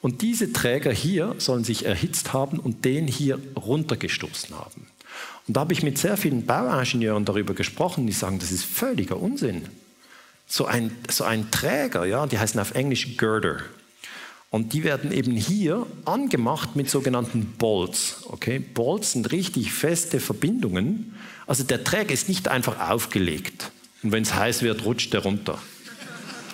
Und 0.00 0.22
diese 0.22 0.52
Träger 0.52 0.92
hier 0.92 1.34
sollen 1.38 1.64
sich 1.64 1.84
erhitzt 1.84 2.32
haben 2.32 2.60
und 2.60 2.84
den 2.84 3.08
hier 3.08 3.40
runtergestoßen 3.56 4.54
haben. 4.56 4.86
Und 5.48 5.56
da 5.56 5.60
habe 5.62 5.72
ich 5.72 5.82
mit 5.82 5.98
sehr 5.98 6.16
vielen 6.16 6.46
Bauingenieuren 6.46 7.24
darüber 7.24 7.54
gesprochen, 7.54 8.06
die 8.06 8.12
sagen, 8.12 8.38
das 8.38 8.52
ist 8.52 8.64
völliger 8.64 9.16
Unsinn. 9.16 9.64
So 10.46 10.66
ein, 10.66 10.96
so 11.10 11.24
ein 11.24 11.50
Träger, 11.50 12.04
ja, 12.04 12.26
die 12.26 12.38
heißen 12.38 12.60
auf 12.60 12.74
Englisch 12.74 13.16
Girder. 13.16 13.62
Und 14.50 14.72
die 14.72 14.82
werden 14.82 15.12
eben 15.12 15.32
hier 15.32 15.86
angemacht 16.04 16.74
mit 16.74 16.88
sogenannten 16.88 17.54
Bolts. 17.58 18.22
Okay? 18.28 18.58
Bolts 18.58 19.12
sind 19.12 19.30
richtig 19.30 19.72
feste 19.72 20.20
Verbindungen. 20.20 21.14
Also 21.46 21.64
der 21.64 21.84
Träger 21.84 22.12
ist 22.12 22.28
nicht 22.28 22.48
einfach 22.48 22.90
aufgelegt. 22.90 23.70
Und 24.02 24.12
wenn 24.12 24.22
es 24.22 24.34
heiß 24.34 24.62
wird, 24.62 24.84
rutscht 24.84 25.12
er 25.12 25.22
runter. 25.22 25.58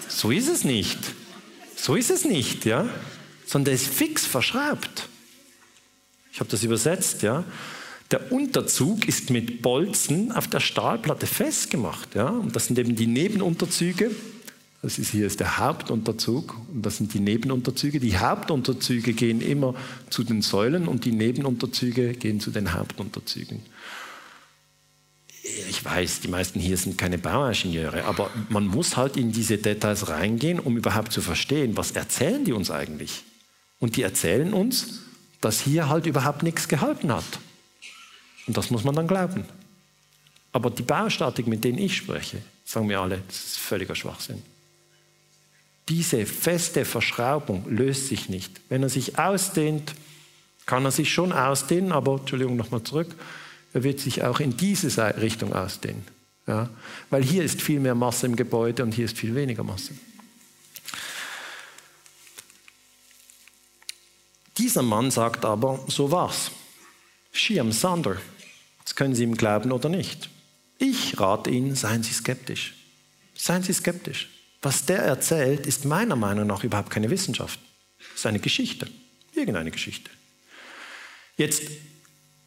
So 0.09 0.31
ist 0.31 0.49
es 0.49 0.65
nicht. 0.65 0.99
So 1.77 1.95
ist 1.95 2.11
es 2.11 2.25
nicht, 2.25 2.65
ja 2.65 2.89
sondern 3.47 3.67
der 3.67 3.75
ist 3.75 3.87
fix 3.87 4.27
verschraubt. 4.27 5.09
Ich 6.33 6.41
habe 6.41 6.51
das 6.51 6.63
übersetzt, 6.63 7.23
ja. 7.23 7.45
Der 8.11 8.33
Unterzug 8.33 9.09
ist 9.09 9.31
mit 9.31 9.63
Bolzen 9.63 10.31
auf 10.33 10.49
der 10.49 10.61
Stahlplatte 10.61 11.27
festgemacht, 11.27 12.15
ja. 12.15 12.29
Und 12.29 12.57
das 12.57 12.67
sind 12.67 12.79
eben 12.79 12.97
die 12.97 13.07
Nebenunterzüge. 13.07 14.11
Das 14.85 14.99
ist 14.99 15.13
hier 15.13 15.27
ist 15.27 15.41
der 15.41 15.57
Hauptunterzug 15.57 16.55
und 16.71 16.85
das 16.85 16.99
sind 16.99 17.15
die 17.15 17.19
Nebenunterzüge. 17.19 18.01
Die 18.01 18.19
Hauptunterzüge 18.19 19.15
gehen 19.15 19.41
immer 19.41 19.75
zu 20.11 20.25
den 20.25 20.43
Säulen 20.43 20.89
und 20.89 21.07
die 21.07 21.13
Nebenunterzüge 21.13 22.13
gehen 22.13 22.39
zu 22.39 22.51
den 22.51 22.75
Hauptunterzügen. 22.75 23.63
Ich 25.71 25.83
weiß, 25.83 26.21
die 26.21 26.29
meisten 26.29 26.61
hier 26.61 26.77
sind 26.77 26.99
keine 26.99 27.17
Bauingenieure, 27.17 28.05
aber 28.05 28.31
man 28.51 28.67
muss 28.67 28.99
halt 28.99 29.17
in 29.17 29.33
diese 29.33 29.57
Details 29.57 30.09
reingehen, 30.09 30.61
um 30.61 30.77
überhaupt 30.77 31.13
zu 31.13 31.23
verstehen, 31.23 31.79
was 31.79 31.93
erzählen 31.93 32.45
die 32.45 32.53
uns 32.53 32.71
eigentlich. 32.71 33.25
Und 33.79 33.97
die 33.97 34.03
erzählen 34.03 34.53
uns, 34.53 35.01
dass 35.41 35.63
hier 35.63 35.89
halt 35.89 36.05
überhaupt 36.05 36.43
nichts 36.43 36.69
gehalten 36.69 37.11
hat. 37.11 37.25
Und 38.47 38.59
das 38.59 38.71
muss 38.71 38.85
man 38.85 38.95
dann 38.95 39.09
glauben. 39.09 39.47
Aber 40.53 40.69
die 40.69 40.83
Baustatik, 40.83 41.47
mit 41.47 41.65
denen 41.65 41.79
ich 41.79 41.97
spreche, 41.97 42.43
sagen 42.67 42.87
mir 42.87 43.01
alle, 43.01 43.23
das 43.27 43.37
ist 43.37 43.57
völliger 43.57 43.95
Schwachsinn. 43.95 44.43
Diese 45.89 46.25
feste 46.25 46.85
Verschraubung 46.85 47.65
löst 47.69 48.09
sich 48.09 48.29
nicht. 48.29 48.61
Wenn 48.69 48.83
er 48.83 48.89
sich 48.89 49.19
ausdehnt, 49.19 49.95
kann 50.67 50.85
er 50.85 50.91
sich 50.91 51.13
schon 51.13 51.33
ausdehnen, 51.33 51.93
aber, 51.93 52.19
Entschuldigung, 52.21 52.57
nochmal 52.57 52.83
zurück, 52.83 53.15
er 53.75 53.83
wird 53.83 54.01
sich 54.01 54.23
auch 54.23 54.41
in 54.41 54.57
diese 54.57 54.89
Richtung 55.21 55.53
ausdehnen. 55.53 56.05
Ja? 56.47 56.71
Weil 57.11 57.23
hier 57.23 57.45
ist 57.45 57.61
viel 57.61 57.81
mehr 57.81 57.95
Masse 57.95 58.27
im 58.27 58.37
Gebäude 58.37 58.83
und 58.83 58.93
hier 58.93 59.05
ist 59.05 59.19
viel 59.19 59.35
weniger 59.35 59.63
Masse. 59.63 59.95
Dieser 64.57 64.83
Mann 64.83 65.11
sagt 65.11 65.45
aber, 65.45 65.85
so 65.89 66.11
war's. 66.11 66.51
Schirm 67.33 67.73
Sander. 67.73 68.17
Das 68.85 68.95
können 68.95 69.15
Sie 69.15 69.25
ihm 69.25 69.37
glauben 69.37 69.73
oder 69.73 69.89
nicht. 69.89 70.31
Ich 70.79 71.19
rate 71.19 71.51
Ihnen, 71.51 71.75
seien 71.75 72.03
Sie 72.03 72.13
skeptisch. 72.13 72.75
Seien 73.35 73.63
Sie 73.63 73.73
skeptisch. 73.73 74.29
Was 74.65 74.87
der 74.87 75.01
erzählt, 75.01 75.67
ist 75.67 75.85
meiner 75.85 76.17
Meinung 76.17 76.47
nach 76.47 76.65
überhaupt 76.65 76.91
keine 76.91 77.11
Wissenschaft. 77.11 77.61
Es 77.99 78.21
ist 78.21 78.27
eine 78.27 78.39
Geschichte. 78.39 78.87
Irgendeine 79.35 79.71
Geschichte. 79.71 80.11
Jetzt 81.37 81.63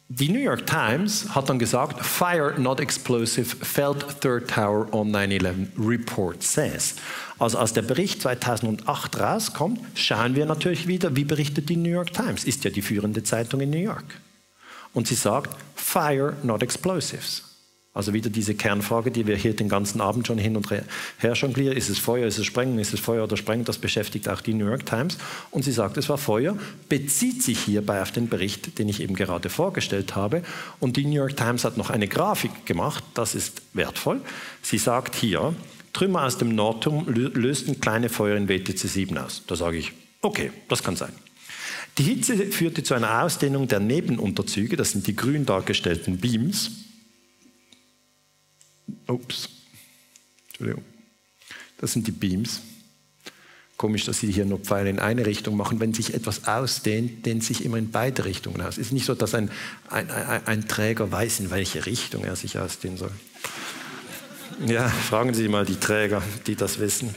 die 0.08 0.30
New 0.30 0.40
York 0.40 0.66
Times 0.66 1.34
hat 1.34 1.48
dann 1.48 1.58
gesagt, 1.58 2.04
Fire 2.04 2.58
not 2.58 2.80
explosive 2.80 3.56
felt 3.64 4.20
third 4.20 4.48
tower 4.48 4.92
on 4.92 5.14
9-11 5.14 5.68
report 5.78 6.42
says. 6.42 6.96
Also 7.38 7.58
als 7.58 7.74
der 7.74 7.82
Bericht 7.82 8.22
2008 8.22 9.20
rauskommt, 9.20 9.80
schauen 9.94 10.34
wir 10.34 10.46
natürlich 10.46 10.88
wieder, 10.88 11.14
wie 11.14 11.24
berichtet 11.24 11.68
die 11.68 11.76
New 11.76 11.90
York 11.90 12.14
Times. 12.14 12.44
Ist 12.44 12.64
ja 12.64 12.70
die 12.70 12.82
führende 12.82 13.22
Zeitung 13.22 13.60
in 13.60 13.70
New 13.70 13.76
York. 13.76 14.20
Und 14.92 15.06
sie 15.06 15.14
sagt, 15.14 15.54
Fire 15.76 16.36
not 16.42 16.62
explosives. 16.62 17.47
Also 17.98 18.12
wieder 18.12 18.30
diese 18.30 18.54
Kernfrage, 18.54 19.10
die 19.10 19.26
wir 19.26 19.34
hier 19.34 19.56
den 19.56 19.68
ganzen 19.68 20.00
Abend 20.00 20.24
schon 20.24 20.38
hin 20.38 20.56
und 20.56 20.70
her 20.70 21.32
jonglieren. 21.32 21.76
Ist 21.76 21.88
es 21.88 21.98
Feuer, 21.98 22.28
ist 22.28 22.38
es 22.38 22.46
Sprengen, 22.46 22.78
ist 22.78 22.94
es 22.94 23.00
Feuer 23.00 23.24
oder 23.24 23.36
Sprengen? 23.36 23.64
Das 23.64 23.78
beschäftigt 23.78 24.28
auch 24.28 24.40
die 24.40 24.54
New 24.54 24.66
York 24.66 24.86
Times. 24.86 25.18
Und 25.50 25.64
sie 25.64 25.72
sagt, 25.72 25.96
es 25.96 26.08
war 26.08 26.16
Feuer, 26.16 26.56
bezieht 26.88 27.42
sich 27.42 27.58
hierbei 27.58 28.00
auf 28.00 28.12
den 28.12 28.28
Bericht, 28.28 28.78
den 28.78 28.88
ich 28.88 29.00
eben 29.00 29.16
gerade 29.16 29.48
vorgestellt 29.48 30.14
habe. 30.14 30.44
Und 30.78 30.96
die 30.96 31.06
New 31.06 31.16
York 31.16 31.36
Times 31.36 31.64
hat 31.64 31.76
noch 31.76 31.90
eine 31.90 32.06
Grafik 32.06 32.66
gemacht, 32.66 33.02
das 33.14 33.34
ist 33.34 33.62
wertvoll. 33.72 34.20
Sie 34.62 34.78
sagt 34.78 35.16
hier, 35.16 35.56
Trümmer 35.92 36.24
aus 36.24 36.38
dem 36.38 36.54
Nordturm 36.54 37.04
lösten 37.08 37.80
kleine 37.80 38.10
Feuer 38.10 38.36
in 38.36 38.48
WTC 38.48 38.78
7 38.78 39.18
aus. 39.18 39.42
Da 39.48 39.56
sage 39.56 39.76
ich, 39.76 39.92
okay, 40.22 40.52
das 40.68 40.84
kann 40.84 40.94
sein. 40.94 41.12
Die 41.98 42.04
Hitze 42.04 42.36
führte 42.36 42.84
zu 42.84 42.94
einer 42.94 43.24
Ausdehnung 43.24 43.66
der 43.66 43.80
Nebenunterzüge, 43.80 44.76
das 44.76 44.92
sind 44.92 45.08
die 45.08 45.16
grün 45.16 45.46
dargestellten 45.46 46.18
Beams, 46.18 46.84
Ups. 49.08 49.48
Entschuldigung. 50.48 50.84
Das 51.78 51.92
sind 51.92 52.06
die 52.06 52.12
Beams. 52.12 52.60
Komisch, 53.76 54.04
dass 54.04 54.18
Sie 54.18 54.32
hier 54.32 54.44
nur 54.44 54.58
Pfeile 54.58 54.90
in 54.90 54.98
eine 54.98 55.24
Richtung 55.24 55.56
machen. 55.56 55.78
Wenn 55.78 55.94
sich 55.94 56.12
etwas 56.12 56.46
ausdehnt, 56.48 57.24
dehnt 57.24 57.44
sich 57.44 57.64
immer 57.64 57.78
in 57.78 57.92
beide 57.92 58.24
Richtungen 58.24 58.60
aus. 58.60 58.74
Es 58.74 58.86
ist 58.86 58.92
nicht 58.92 59.06
so, 59.06 59.14
dass 59.14 59.34
ein, 59.34 59.50
ein, 59.88 60.10
ein, 60.10 60.46
ein 60.46 60.68
Träger 60.68 61.12
weiß, 61.12 61.40
in 61.40 61.50
welche 61.50 61.86
Richtung 61.86 62.24
er 62.24 62.34
sich 62.34 62.58
ausdehnen 62.58 62.98
soll. 62.98 63.12
Ja, 64.66 64.88
fragen 64.88 65.32
Sie 65.32 65.46
mal 65.46 65.64
die 65.64 65.76
Träger, 65.76 66.22
die 66.48 66.56
das 66.56 66.80
wissen. 66.80 67.14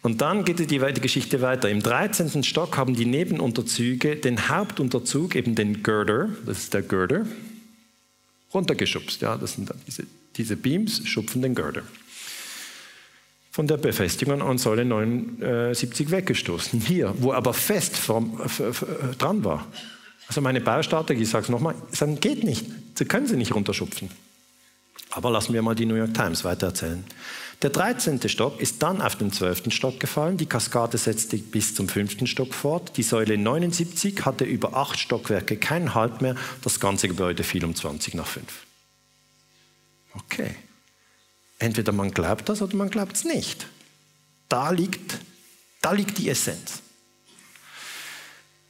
Und 0.00 0.22
dann 0.22 0.44
geht 0.44 0.58
die 0.70 0.78
Geschichte 0.78 1.42
weiter. 1.42 1.68
Im 1.68 1.82
13. 1.82 2.42
Stock 2.42 2.78
haben 2.78 2.94
die 2.94 3.04
Nebenunterzüge 3.04 4.16
den 4.16 4.48
Hauptunterzug, 4.48 5.34
eben 5.34 5.54
den 5.54 5.82
Girder, 5.82 6.30
das 6.46 6.60
ist 6.60 6.72
der 6.72 6.80
Girder, 6.80 7.26
runtergeschubst. 8.54 9.20
Ja, 9.20 9.36
das 9.36 9.54
sind 9.54 9.68
dann 9.68 9.78
diese 9.86 10.04
diese 10.38 10.56
Beams 10.56 11.06
schupfen 11.06 11.42
den 11.42 11.54
Girder. 11.54 11.82
Von 13.50 13.66
der 13.66 13.76
Befestigung 13.76 14.40
an 14.40 14.56
Säule 14.56 14.84
79 14.84 16.10
weggestoßen. 16.10 16.80
Hier, 16.80 17.12
wo 17.18 17.32
aber 17.32 17.52
fest 17.52 17.96
vom, 17.96 18.40
dran 19.18 19.44
war. 19.44 19.66
Also 20.28 20.40
meine 20.40 20.60
Baustarter, 20.60 21.14
ich 21.14 21.28
sage 21.28 21.44
es 21.44 21.48
nochmal, 21.48 21.74
geht 22.20 22.44
nicht. 22.44 22.66
Sie 22.94 23.04
können 23.04 23.26
sie 23.26 23.36
nicht 23.36 23.54
runterschupfen. 23.54 24.10
Aber 25.10 25.30
lassen 25.30 25.54
wir 25.54 25.62
mal 25.62 25.74
die 25.74 25.86
New 25.86 25.96
York 25.96 26.14
Times 26.14 26.44
weitererzählen. 26.44 27.02
Der 27.62 27.70
13. 27.70 28.28
Stock 28.28 28.60
ist 28.60 28.82
dann 28.84 29.02
auf 29.02 29.16
den 29.16 29.32
12. 29.32 29.72
Stock 29.72 29.98
gefallen. 29.98 30.36
Die 30.36 30.46
Kaskade 30.46 30.96
setzte 30.96 31.38
bis 31.38 31.74
zum 31.74 31.88
5. 31.88 32.28
Stock 32.28 32.54
fort. 32.54 32.96
Die 32.96 33.02
Säule 33.02 33.36
79 33.36 34.24
hatte 34.24 34.44
über 34.44 34.76
acht 34.76 35.00
Stockwerke 35.00 35.56
keinen 35.56 35.94
Halt 35.94 36.20
mehr. 36.20 36.36
Das 36.62 36.78
ganze 36.78 37.08
Gebäude 37.08 37.42
fiel 37.42 37.64
um 37.64 37.74
20 37.74 38.14
nach 38.14 38.26
5. 38.26 38.67
Okay. 40.14 40.54
Entweder 41.58 41.92
man 41.92 42.10
glaubt 42.10 42.48
das 42.48 42.62
oder 42.62 42.76
man 42.76 42.90
glaubt 42.90 43.16
es 43.16 43.24
nicht. 43.24 43.66
Da 44.48 44.70
liegt, 44.70 45.18
da 45.82 45.92
liegt 45.92 46.18
die 46.18 46.28
Essenz. 46.28 46.82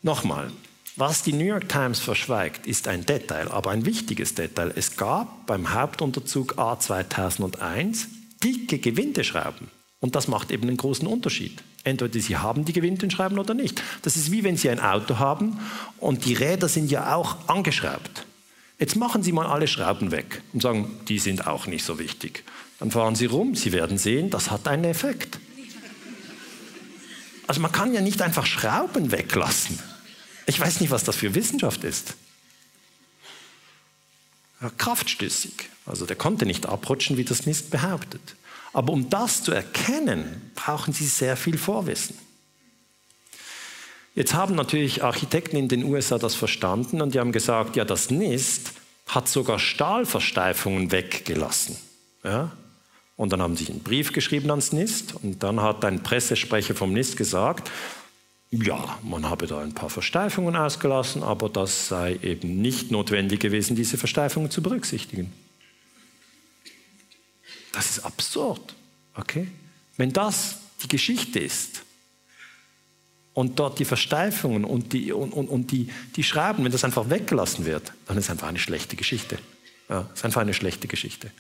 Nochmal, 0.03 0.51
was 0.97 1.23
die 1.23 1.33
New 1.33 1.45
York 1.45 1.69
Times 1.69 2.01
verschweigt, 2.01 2.67
ist 2.67 2.89
ein 2.89 3.05
Detail, 3.05 3.51
aber 3.51 3.71
ein 3.71 3.85
wichtiges 3.85 4.35
Detail. 4.35 4.73
Es 4.75 4.97
gab 4.97 5.47
beim 5.47 5.75
Hauptunterzug 5.75 6.59
A2001 6.59 8.07
dicke 8.43 8.79
Gewindeschrauben. 8.79 9.69
Und 10.01 10.15
das 10.15 10.29
macht 10.29 10.51
eben 10.51 10.69
einen 10.69 10.77
großen 10.77 11.07
Unterschied. 11.07 11.63
Entweder 11.85 12.21
Sie 12.21 12.37
haben 12.37 12.65
die 12.65 12.73
Gewindeschrauben 12.73 13.39
oder 13.39 13.55
nicht. 13.55 13.83
Das 14.03 14.17
ist 14.17 14.31
wie 14.31 14.45
wenn 14.45 14.57
Sie 14.57 14.71
ein 14.71 14.81
Auto 14.81 15.19
haben 15.19 15.59
und 15.99 16.25
die 16.25 16.35
Räder 16.35 16.69
sind 16.69 16.91
ja 16.91 17.15
auch 17.15 17.49
angeschraubt. 17.49 18.25
Jetzt 18.79 18.95
machen 18.95 19.23
Sie 19.23 19.33
mal 19.33 19.47
alle 19.47 19.67
Schrauben 19.67 20.11
weg 20.13 20.43
und 20.53 20.63
sagen, 20.63 21.01
die 21.09 21.19
sind 21.19 21.47
auch 21.47 21.67
nicht 21.67 21.85
so 21.85 21.99
wichtig. 21.99 22.45
Dann 22.79 22.91
fahren 22.93 23.17
Sie 23.17 23.27
rum, 23.27 23.57
Sie 23.57 23.73
werden 23.73 23.99
sehen, 23.99 24.31
das 24.31 24.51
hat 24.51 24.69
einen 24.69 24.85
Effekt. 24.85 25.41
Also 27.49 27.61
man 27.61 27.73
kann 27.73 27.93
ja 27.93 28.01
nicht 28.01 28.23
einfach 28.23 28.47
Schrauben 28.47 29.11
weglassen. 29.11 29.79
Ich 30.47 30.61
weiß 30.61 30.81
nicht, 30.81 30.91
was 30.91 31.03
das 31.03 31.17
für 31.17 31.35
Wissenschaft 31.35 31.83
ist. 31.83 32.15
Ja. 34.61 34.73
Also 35.87 36.07
der 36.07 36.17
konnte 36.17 36.47
nicht 36.47 36.67
abrutschen, 36.67 37.17
wie 37.17 37.25
das 37.25 37.47
Nist 37.47 37.71
behauptet. 37.71 38.37
Aber 38.73 38.93
um 38.93 39.09
das 39.09 39.43
zu 39.43 39.53
erkennen, 39.53 40.53
brauchen 40.55 40.93
Sie 40.93 41.07
sehr 41.07 41.37
viel 41.37 41.57
Vorwissen. 41.57 42.17
Jetzt 44.15 44.35
haben 44.35 44.55
natürlich 44.55 45.05
Architekten 45.05 45.57
in 45.57 45.69
den 45.69 45.85
USA 45.85 46.19
das 46.19 46.35
verstanden 46.35 47.01
und 47.01 47.15
die 47.15 47.21
haben 47.21 47.33
gesagt, 47.33 47.77
ja, 47.77 47.85
das 47.85 48.11
NIST 48.11 48.73
hat 49.07 49.29
sogar 49.29 49.59
Stahlversteifungen 49.59 50.91
weggelassen. 50.93 51.77
Ja? 52.25 52.53
Und 53.17 53.33
dann 53.33 53.43
haben 53.43 53.57
sie 53.57 53.69
einen 53.69 53.83
Brief 53.83 54.13
geschrieben 54.13 54.51
ans 54.51 54.73
NIST 54.73 55.15
und 55.23 55.43
dann 55.43 55.61
hat 55.61 55.85
ein 55.85 56.03
Pressesprecher 56.03 56.75
vom 56.75 56.93
NIST 56.93 57.17
gesagt, 57.17 57.71
ja, 58.51 58.99
man 59.03 59.29
habe 59.29 59.47
da 59.47 59.61
ein 59.61 59.75
paar 59.75 59.91
Versteifungen 59.91 60.57
ausgelassen, 60.57 61.23
aber 61.23 61.49
das 61.49 61.89
sei 61.89 62.19
eben 62.23 62.63
nicht 62.63 62.91
notwendig 62.91 63.41
gewesen, 63.41 63.77
diese 63.77 63.99
Versteifungen 63.99 64.51
zu 64.51 64.63
berücksichtigen. 64.63 65.33
Das 67.73 67.91
ist 67.91 68.05
absurd. 68.05 68.75
Okay? 69.15 69.49
Wenn 69.97 70.13
das 70.13 70.59
die 70.83 70.89
Geschichte 70.89 71.41
ist, 71.41 71.83
und 73.39 73.61
dort 73.61 73.79
die 73.79 73.85
Versteifungen 73.85 74.65
und 74.65 74.93
die, 74.93 75.13
und, 75.13 75.33
und, 75.33 75.47
und 75.47 75.71
die, 75.71 75.91
die 76.17 76.25
Schrauben, 76.25 76.65
wenn 76.65 76.73
das 76.73 76.83
einfach 76.83 77.09
weggelassen 77.09 77.67
wird, 77.67 77.93
dann 78.07 78.19
ist 78.19 78.25
es 78.25 78.31
einfach 78.31 78.49
eine 78.49 78.59
schlechte 78.59 78.97
Geschichte. 78.97 79.39
Ja, 79.89 80.09
ist 80.13 80.25
einfach 80.25 80.41
eine 80.41 80.55
schlechte 80.55 80.89
Geschichte. 80.89 81.31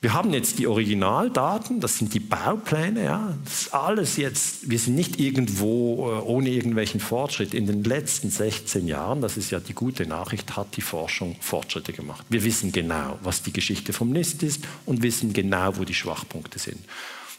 Wir 0.00 0.14
haben 0.14 0.32
jetzt 0.32 0.58
die 0.58 0.66
Originaldaten, 0.66 1.78
das 1.78 1.98
sind 1.98 2.12
die 2.12 2.18
Baupläne, 2.18 3.04
ja, 3.04 3.38
das 3.44 3.60
ist 3.60 3.74
alles 3.74 4.16
jetzt, 4.16 4.68
wir 4.68 4.80
sind 4.80 4.96
nicht 4.96 5.20
irgendwo 5.20 6.10
äh, 6.10 6.20
ohne 6.22 6.48
irgendwelchen 6.48 6.98
Fortschritt. 6.98 7.54
In 7.54 7.68
den 7.68 7.84
letzten 7.84 8.28
16 8.28 8.88
Jahren, 8.88 9.20
das 9.20 9.36
ist 9.36 9.52
ja 9.52 9.60
die 9.60 9.74
gute 9.74 10.06
Nachricht, 10.06 10.56
hat 10.56 10.76
die 10.76 10.82
Forschung 10.82 11.36
Fortschritte 11.38 11.92
gemacht. 11.92 12.26
Wir 12.30 12.42
wissen 12.42 12.72
genau, 12.72 13.16
was 13.22 13.42
die 13.42 13.52
Geschichte 13.52 13.92
vom 13.92 14.10
NIST 14.10 14.42
ist 14.42 14.64
und 14.86 15.04
wissen 15.04 15.32
genau, 15.32 15.76
wo 15.76 15.84
die 15.84 15.94
Schwachpunkte 15.94 16.58
sind. 16.58 16.80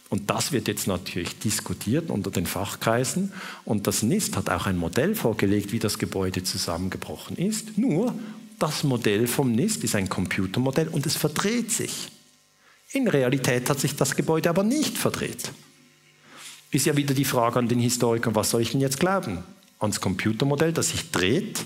Und 0.09 0.29
das 0.29 0.51
wird 0.51 0.67
jetzt 0.67 0.87
natürlich 0.87 1.37
diskutiert 1.39 2.09
unter 2.09 2.31
den 2.31 2.45
Fachkreisen. 2.45 3.33
Und 3.65 3.87
das 3.87 4.03
NIST 4.03 4.37
hat 4.37 4.49
auch 4.49 4.65
ein 4.65 4.77
Modell 4.77 5.15
vorgelegt, 5.15 5.71
wie 5.71 5.79
das 5.79 5.99
Gebäude 5.99 6.43
zusammengebrochen 6.43 7.35
ist. 7.35 7.77
Nur, 7.77 8.13
das 8.57 8.83
Modell 8.83 9.27
vom 9.27 9.51
NIST 9.51 9.83
ist 9.83 9.95
ein 9.95 10.09
Computermodell 10.09 10.87
und 10.87 11.05
es 11.05 11.15
verdreht 11.15 11.71
sich. 11.71 12.09
In 12.91 13.07
Realität 13.07 13.69
hat 13.69 13.79
sich 13.79 13.95
das 13.95 14.15
Gebäude 14.15 14.49
aber 14.49 14.63
nicht 14.63 14.97
verdreht. 14.97 15.51
Ist 16.71 16.85
ja 16.85 16.95
wieder 16.95 17.13
die 17.13 17.25
Frage 17.25 17.59
an 17.59 17.67
den 17.67 17.79
Historiker, 17.79 18.33
was 18.33 18.49
soll 18.49 18.61
ich 18.61 18.71
denn 18.71 18.81
jetzt 18.81 18.99
glauben? 18.99 19.43
Ans 19.79 20.01
Computermodell, 20.01 20.71
das 20.71 20.89
sich 20.89 21.11
dreht 21.11 21.65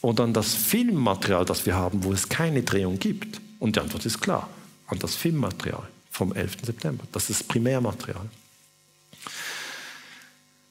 oder 0.00 0.24
an 0.24 0.32
das 0.32 0.54
Filmmaterial, 0.54 1.44
das 1.44 1.66
wir 1.66 1.74
haben, 1.74 2.04
wo 2.04 2.12
es 2.12 2.28
keine 2.28 2.62
Drehung 2.62 2.98
gibt? 2.98 3.40
Und 3.58 3.76
die 3.76 3.80
Antwort 3.80 4.06
ist 4.06 4.20
klar, 4.20 4.48
an 4.86 4.98
das 5.00 5.16
Filmmaterial 5.16 5.88
vom 6.18 6.34
11. 6.34 6.56
September. 6.62 7.04
Das 7.12 7.30
ist 7.30 7.46
Primärmaterial. 7.48 8.28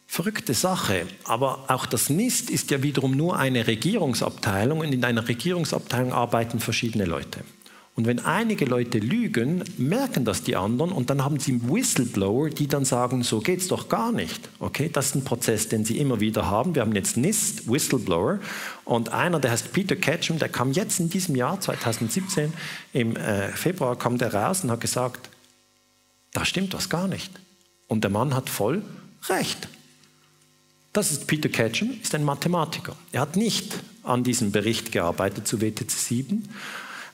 Verrückte 0.08 0.54
Sache, 0.54 1.06
aber 1.26 1.66
auch 1.68 1.86
das 1.86 2.10
NIST 2.10 2.50
ist 2.50 2.72
ja 2.72 2.82
wiederum 2.84 3.16
nur 3.16 3.38
eine 3.38 3.68
Regierungsabteilung 3.68 4.80
und 4.80 4.92
in 4.92 5.06
einer 5.06 5.28
Regierungsabteilung 5.28 6.12
arbeiten 6.12 6.60
verschiedene 6.60 7.06
Leute. 7.06 7.44
Und 7.98 8.06
wenn 8.06 8.20
einige 8.20 8.66
Leute 8.66 9.00
lügen, 9.00 9.64
merken 9.78 10.24
das 10.24 10.44
die 10.44 10.56
anderen 10.56 10.92
und 10.92 11.10
dann 11.10 11.26
haben 11.26 11.40
sie 11.40 11.60
Whistleblower, 11.64 12.50
die 12.52 12.68
dann 12.68 12.86
sagen, 12.86 13.24
so 13.24 13.40
geht 13.40 13.62
es 13.62 13.70
doch 13.70 13.90
gar 13.90 14.12
nicht. 14.12 14.50
Okay, 14.60 14.88
das 14.94 15.08
ist 15.08 15.16
ein 15.16 15.24
Prozess, 15.24 15.68
den 15.68 15.84
sie 15.84 15.98
immer 15.98 16.20
wieder 16.20 16.48
haben. 16.48 16.76
Wir 16.76 16.84
haben 16.84 16.94
jetzt 16.94 17.18
NIST 17.18 17.68
Whistleblower 17.68 18.40
und 18.86 19.10
einer, 19.10 19.40
der 19.40 19.50
heißt 19.50 19.74
Peter 19.74 19.96
Ketchum, 19.96 20.38
der 20.38 20.50
kam 20.50 20.74
jetzt 20.74 21.00
in 21.00 21.10
diesem 21.10 21.36
Jahr 21.36 21.60
2017 21.60 22.54
im 22.94 23.16
äh, 23.16 23.50
Februar 23.50 23.98
kam 23.98 24.20
der 24.20 24.32
raus 24.32 24.64
und 24.64 24.70
hat 24.70 24.82
gesagt, 24.82 25.30
da 26.38 26.46
stimmt 26.46 26.76
was 26.76 26.88
gar 26.88 27.08
nicht. 27.08 27.32
Und 27.88 28.04
der 28.04 28.12
Mann 28.12 28.36
hat 28.36 28.48
voll 28.48 28.84
recht. 29.28 29.68
Das 30.94 31.12
ist 31.12 31.26
Peter 31.26 31.50
Ketchum, 31.50 31.98
ist 32.00 32.14
ein 32.14 32.24
Mathematiker. 32.24 32.96
Er 33.12 33.22
hat 33.22 33.36
nicht 33.36 33.74
an 34.04 34.24
diesem 34.24 34.52
Bericht 34.52 34.92
gearbeitet 34.92 35.48
zu 35.48 35.62
WTC 35.62 35.90
7, 35.90 36.48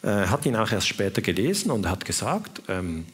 äh, 0.01 0.07
hat 0.07 0.45
ihn 0.45 0.57
auch 0.57 0.69
erst 0.69 0.89
später 0.89 1.21
gelesen 1.21 1.71
und 1.71 1.89
hat 1.89 2.03
gesagt, 2.03 2.63
ähm, 2.67 3.05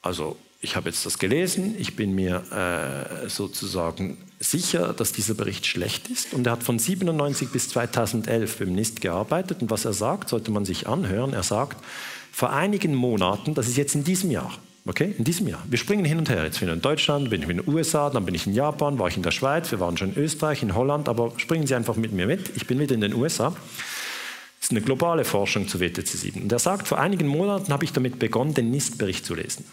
also 0.00 0.36
ich 0.60 0.76
habe 0.76 0.90
jetzt 0.90 1.04
das 1.06 1.18
gelesen, 1.18 1.74
ich 1.76 1.96
bin 1.96 2.14
mir 2.14 2.44
äh, 2.52 3.28
sozusagen 3.28 4.18
sicher, 4.38 4.92
dass 4.92 5.10
dieser 5.10 5.34
Bericht 5.34 5.66
schlecht 5.66 6.08
ist. 6.08 6.34
Und 6.34 6.46
er 6.46 6.52
hat 6.52 6.62
von 6.62 6.78
97 6.78 7.48
bis 7.48 7.68
2011 7.70 8.58
beim 8.58 8.72
NIST 8.74 9.00
gearbeitet. 9.00 9.60
Und 9.60 9.70
was 9.72 9.84
er 9.84 9.92
sagt, 9.92 10.28
sollte 10.28 10.52
man 10.52 10.64
sich 10.64 10.86
anhören. 10.86 11.32
Er 11.32 11.42
sagt, 11.42 11.82
vor 12.30 12.50
einigen 12.50 12.94
Monaten, 12.94 13.54
das 13.54 13.66
ist 13.66 13.76
jetzt 13.76 13.96
in 13.96 14.04
diesem 14.04 14.30
Jahr, 14.30 14.56
Okay, 14.84 15.14
in 15.16 15.22
diesem 15.22 15.46
Jahr. 15.46 15.62
Wir 15.68 15.78
springen 15.78 16.04
hin 16.04 16.18
und 16.18 16.28
her. 16.28 16.42
Jetzt 16.42 16.58
bin 16.58 16.68
ich 16.68 16.74
in 16.74 16.82
Deutschland, 16.82 17.30
bin 17.30 17.42
ich 17.42 17.48
in 17.48 17.58
den 17.58 17.68
USA, 17.68 18.10
dann 18.10 18.24
bin 18.24 18.34
ich 18.34 18.48
in 18.48 18.54
Japan, 18.54 18.98
war 18.98 19.06
ich 19.06 19.16
in 19.16 19.22
der 19.22 19.30
Schweiz, 19.30 19.70
wir 19.70 19.78
waren 19.78 19.96
schon 19.96 20.12
in 20.14 20.20
Österreich, 20.20 20.62
in 20.62 20.74
Holland, 20.74 21.08
aber 21.08 21.32
springen 21.36 21.68
Sie 21.68 21.74
einfach 21.76 21.94
mit 21.94 22.12
mir 22.12 22.26
mit. 22.26 22.50
Ich 22.56 22.66
bin 22.66 22.80
wieder 22.80 22.94
in 22.94 23.00
den 23.00 23.14
USA. 23.14 23.50
Das 23.50 24.68
ist 24.68 24.70
eine 24.72 24.80
globale 24.80 25.24
Forschung 25.24 25.68
zu 25.68 25.78
WTC 25.78 26.06
7. 26.06 26.42
Und 26.42 26.52
er 26.52 26.58
sagt, 26.58 26.88
vor 26.88 26.98
einigen 26.98 27.28
Monaten 27.28 27.72
habe 27.72 27.84
ich 27.84 27.92
damit 27.92 28.18
begonnen, 28.18 28.54
den 28.54 28.72
NIST-Bericht 28.72 29.24
zu 29.24 29.34
lesen. 29.34 29.64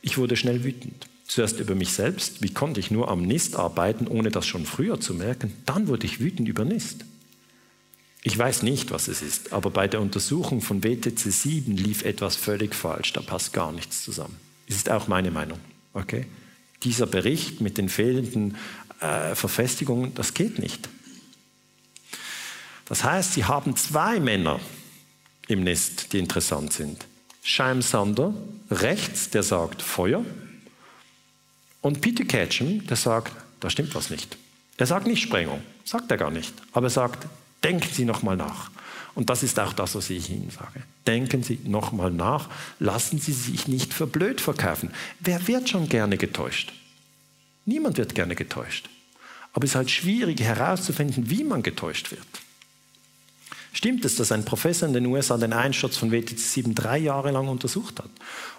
Ich 0.00 0.16
wurde 0.16 0.36
schnell 0.36 0.64
wütend. 0.64 1.06
Zuerst 1.26 1.60
über 1.60 1.74
mich 1.74 1.92
selbst. 1.92 2.42
Wie 2.42 2.52
konnte 2.52 2.80
ich 2.80 2.90
nur 2.90 3.08
am 3.08 3.22
NIST 3.22 3.56
arbeiten, 3.56 4.08
ohne 4.08 4.30
das 4.30 4.46
schon 4.46 4.64
früher 4.64 5.00
zu 5.00 5.14
merken? 5.14 5.52
Dann 5.66 5.86
wurde 5.86 6.06
ich 6.06 6.18
wütend 6.18 6.48
über 6.48 6.64
NIST. 6.64 7.04
Ich 8.22 8.36
weiß 8.36 8.62
nicht, 8.62 8.90
was 8.90 9.08
es 9.08 9.22
ist, 9.22 9.52
aber 9.52 9.70
bei 9.70 9.88
der 9.88 10.00
Untersuchung 10.00 10.60
von 10.60 10.84
WTC 10.84 11.18
7 11.18 11.76
lief 11.76 12.02
etwas 12.02 12.36
völlig 12.36 12.74
falsch. 12.74 13.12
Da 13.14 13.22
passt 13.22 13.52
gar 13.52 13.72
nichts 13.72 14.04
zusammen. 14.04 14.36
Das 14.68 14.76
ist 14.76 14.90
auch 14.90 15.08
meine 15.08 15.30
Meinung. 15.30 15.58
Okay? 15.94 16.26
Dieser 16.82 17.06
Bericht 17.06 17.60
mit 17.60 17.78
den 17.78 17.88
fehlenden 17.88 18.56
äh, 19.00 19.34
Verfestigungen, 19.34 20.14
das 20.14 20.34
geht 20.34 20.58
nicht. 20.58 20.88
Das 22.86 23.04
heißt, 23.04 23.34
Sie 23.34 23.44
haben 23.44 23.76
zwei 23.76 24.20
Männer 24.20 24.60
im 25.48 25.64
Nest, 25.64 26.12
die 26.12 26.18
interessant 26.18 26.72
sind. 26.72 27.06
Scheim 27.42 27.80
Sander, 27.80 28.34
rechts, 28.70 29.30
der 29.30 29.42
sagt 29.42 29.80
Feuer. 29.80 30.24
Und 31.80 32.02
Peter 32.02 32.24
Ketchum, 32.24 32.86
der 32.86 32.96
sagt, 32.96 33.32
da 33.60 33.70
stimmt 33.70 33.94
was 33.94 34.10
nicht. 34.10 34.36
Er 34.76 34.86
sagt 34.86 35.06
nicht 35.06 35.22
Sprengung, 35.22 35.62
sagt 35.84 36.10
er 36.10 36.18
gar 36.18 36.30
nicht. 36.30 36.52
Aber 36.72 36.86
er 36.86 36.90
sagt, 36.90 37.26
Denken 37.62 37.88
Sie 37.92 38.04
nochmal 38.04 38.36
nach. 38.36 38.70
Und 39.14 39.28
das 39.28 39.42
ist 39.42 39.58
auch 39.58 39.72
das, 39.72 39.94
was 39.94 40.08
ich 40.10 40.30
Ihnen 40.30 40.50
sage. 40.50 40.82
Denken 41.06 41.42
Sie 41.42 41.58
nochmal 41.64 42.10
nach. 42.10 42.48
Lassen 42.78 43.18
Sie 43.18 43.32
sich 43.32 43.68
nicht 43.68 43.92
für 43.92 44.06
blöd 44.06 44.40
verkaufen. 44.40 44.90
Wer 45.18 45.46
wird 45.48 45.68
schon 45.68 45.88
gerne 45.88 46.16
getäuscht? 46.16 46.72
Niemand 47.64 47.98
wird 47.98 48.14
gerne 48.14 48.34
getäuscht. 48.34 48.88
Aber 49.52 49.64
es 49.64 49.70
ist 49.70 49.76
halt 49.76 49.90
schwierig 49.90 50.40
herauszufinden, 50.40 51.28
wie 51.28 51.44
man 51.44 51.62
getäuscht 51.62 52.10
wird. 52.10 52.26
Stimmt 53.72 54.04
es, 54.04 54.16
dass 54.16 54.32
ein 54.32 54.44
Professor 54.44 54.88
in 54.88 54.94
den 54.94 55.06
USA 55.06 55.36
den 55.36 55.52
Einsturz 55.52 55.96
von 55.96 56.10
WTC 56.10 56.38
7 56.38 56.74
drei 56.74 56.98
Jahre 56.98 57.30
lang 57.30 57.46
untersucht 57.48 58.00
hat? 58.00 58.10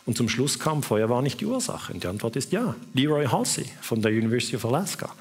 Und 0.06 0.18
zum 0.18 0.30
Schluss 0.30 0.60
kam, 0.60 0.84
Feuer 0.84 1.10
war 1.10 1.22
nicht 1.22 1.42
die 1.42 1.46
Ursache. 1.46 1.94
Und 1.94 2.04
die 2.04 2.08
Antwort 2.08 2.36
ist 2.36 2.52
ja. 2.52 2.76
Leroy 2.94 3.26
Halsey 3.26 3.66
von 3.82 4.02
der 4.02 4.12
University 4.12 4.56
of 4.56 4.66
Alaska 4.66 5.14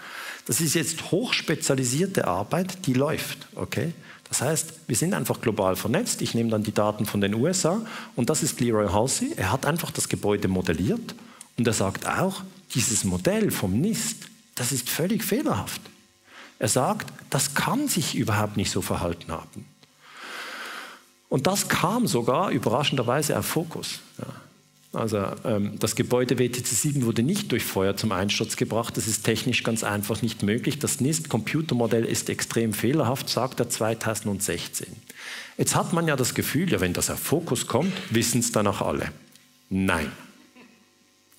das 0.50 0.60
ist 0.60 0.74
jetzt 0.74 1.12
hochspezialisierte 1.12 2.26
Arbeit, 2.26 2.84
die 2.84 2.92
läuft. 2.92 3.46
Okay? 3.54 3.92
Das 4.28 4.42
heißt, 4.42 4.72
wir 4.88 4.96
sind 4.96 5.14
einfach 5.14 5.40
global 5.40 5.76
vernetzt. 5.76 6.22
Ich 6.22 6.34
nehme 6.34 6.50
dann 6.50 6.64
die 6.64 6.74
Daten 6.74 7.06
von 7.06 7.20
den 7.20 7.34
USA 7.34 7.80
und 8.16 8.30
das 8.30 8.42
ist 8.42 8.58
Leroy 8.58 8.88
Halsey. 8.88 9.32
Er 9.36 9.52
hat 9.52 9.64
einfach 9.64 9.92
das 9.92 10.08
Gebäude 10.08 10.48
modelliert 10.48 11.14
und 11.56 11.68
er 11.68 11.72
sagt 11.72 12.04
auch, 12.08 12.42
dieses 12.74 13.04
Modell 13.04 13.52
vom 13.52 13.80
NIST, 13.80 14.16
das 14.56 14.72
ist 14.72 14.90
völlig 14.90 15.22
fehlerhaft. 15.22 15.82
Er 16.58 16.66
sagt, 16.66 17.12
das 17.30 17.54
kann 17.54 17.86
sich 17.86 18.16
überhaupt 18.16 18.56
nicht 18.56 18.72
so 18.72 18.82
verhalten 18.82 19.30
haben. 19.30 19.66
Und 21.28 21.46
das 21.46 21.68
kam 21.68 22.08
sogar 22.08 22.50
überraschenderweise 22.50 23.38
auf 23.38 23.46
Fokus. 23.46 24.00
Ja. 24.18 24.26
Also 24.92 25.24
ähm, 25.44 25.78
das 25.78 25.94
Gebäude 25.94 26.38
WTC 26.38 26.66
7 26.66 27.04
wurde 27.06 27.22
nicht 27.22 27.52
durch 27.52 27.62
Feuer 27.62 27.96
zum 27.96 28.10
Einsturz 28.10 28.56
gebracht. 28.56 28.96
Das 28.96 29.06
ist 29.06 29.22
technisch 29.22 29.62
ganz 29.62 29.84
einfach 29.84 30.20
nicht 30.20 30.42
möglich. 30.42 30.80
Das 30.80 31.00
NIST-Computermodell 31.00 32.04
ist 32.04 32.28
extrem 32.28 32.72
fehlerhaft, 32.72 33.28
sagt 33.28 33.60
er 33.60 33.68
2016. 33.68 34.88
Jetzt 35.56 35.76
hat 35.76 35.92
man 35.92 36.08
ja 36.08 36.16
das 36.16 36.34
Gefühl, 36.34 36.72
ja, 36.72 36.80
wenn 36.80 36.92
das 36.92 37.08
auf 37.08 37.20
Fokus 37.20 37.68
kommt, 37.68 37.92
wissen 38.10 38.40
es 38.40 38.50
danach 38.50 38.80
alle. 38.80 39.12
Nein, 39.68 40.10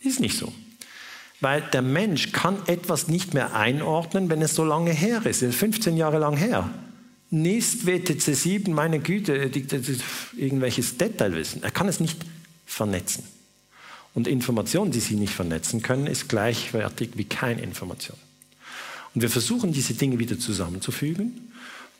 ist 0.02 0.22
nicht 0.22 0.38
so. 0.38 0.54
Weil 1.42 1.62
der 1.74 1.82
Mensch 1.82 2.32
kann 2.32 2.56
etwas 2.68 3.10
nicht 3.10 3.34
mehr 3.34 3.56
einordnen, 3.56 4.30
wenn 4.30 4.42
es 4.42 4.56
so 4.56 4.64
lange 4.64 4.92
her 4.92 5.26
ist. 5.26 5.44
15 5.44 5.98
Jahre 5.98 6.20
lang 6.20 6.38
her. 6.38 6.70
NIST, 7.32 7.86
WTC 7.86 8.36
7, 8.36 8.74
meine 8.74 9.00
Güte, 9.00 9.34
irgendwelches 10.38 10.98
Detailwissen. 10.98 11.64
Er 11.64 11.72
kann 11.72 11.90
es 11.90 12.00
nicht 12.00 12.18
vernetzen. 12.66 13.24
Und 14.14 14.28
Informationen, 14.28 14.92
die 14.92 15.00
Sie 15.00 15.16
nicht 15.16 15.34
vernetzen 15.34 15.82
können, 15.82 16.08
ist 16.08 16.28
gleichwertig 16.28 17.12
wie 17.16 17.24
keine 17.24 17.62
Information. 17.62 18.18
Und 19.14 19.22
wir 19.22 19.30
versuchen, 19.30 19.74
diese 19.74 19.94
Dinge 19.94 20.20
wieder 20.20 20.38
zusammenzufügen. 20.40 21.52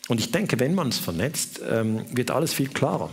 Und 0.08 0.20
ich 0.20 0.32
denke, 0.32 0.60
wenn 0.60 0.76
man 0.76 0.90
es 0.90 0.98
vernetzt, 0.98 1.62
ähm, 1.68 2.06
wird 2.12 2.32
alles 2.32 2.54
viel 2.54 2.68
klarer. 2.68 3.10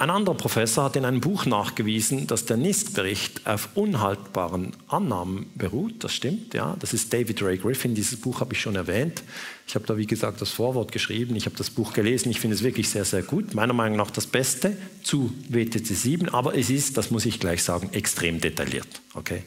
Ein 0.00 0.10
anderer 0.10 0.36
Professor 0.36 0.84
hat 0.84 0.94
in 0.94 1.04
einem 1.04 1.20
Buch 1.20 1.44
nachgewiesen, 1.44 2.28
dass 2.28 2.44
der 2.44 2.56
NIST-Bericht 2.56 3.48
auf 3.48 3.70
unhaltbaren 3.74 4.70
Annahmen 4.86 5.50
beruht. 5.56 6.04
Das 6.04 6.14
stimmt, 6.14 6.54
ja. 6.54 6.76
Das 6.78 6.94
ist 6.94 7.12
David 7.12 7.42
Ray 7.42 7.58
Griffin. 7.58 7.96
Dieses 7.96 8.20
Buch 8.20 8.40
habe 8.40 8.52
ich 8.52 8.60
schon 8.60 8.76
erwähnt. 8.76 9.24
Ich 9.66 9.74
habe 9.74 9.86
da, 9.86 9.96
wie 9.96 10.06
gesagt, 10.06 10.40
das 10.40 10.50
Vorwort 10.50 10.92
geschrieben. 10.92 11.34
Ich 11.34 11.46
habe 11.46 11.56
das 11.56 11.70
Buch 11.70 11.94
gelesen. 11.94 12.30
Ich 12.30 12.38
finde 12.38 12.54
es 12.54 12.62
wirklich 12.62 12.88
sehr, 12.88 13.04
sehr 13.04 13.22
gut. 13.22 13.54
Meiner 13.54 13.72
Meinung 13.72 13.98
nach 13.98 14.12
das 14.12 14.28
Beste 14.28 14.76
zu 15.02 15.32
WTC 15.48 15.86
7. 15.86 16.28
Aber 16.28 16.56
es 16.56 16.70
ist, 16.70 16.96
das 16.96 17.10
muss 17.10 17.26
ich 17.26 17.40
gleich 17.40 17.64
sagen, 17.64 17.90
extrem 17.92 18.40
detailliert. 18.40 19.00
Okay? 19.14 19.42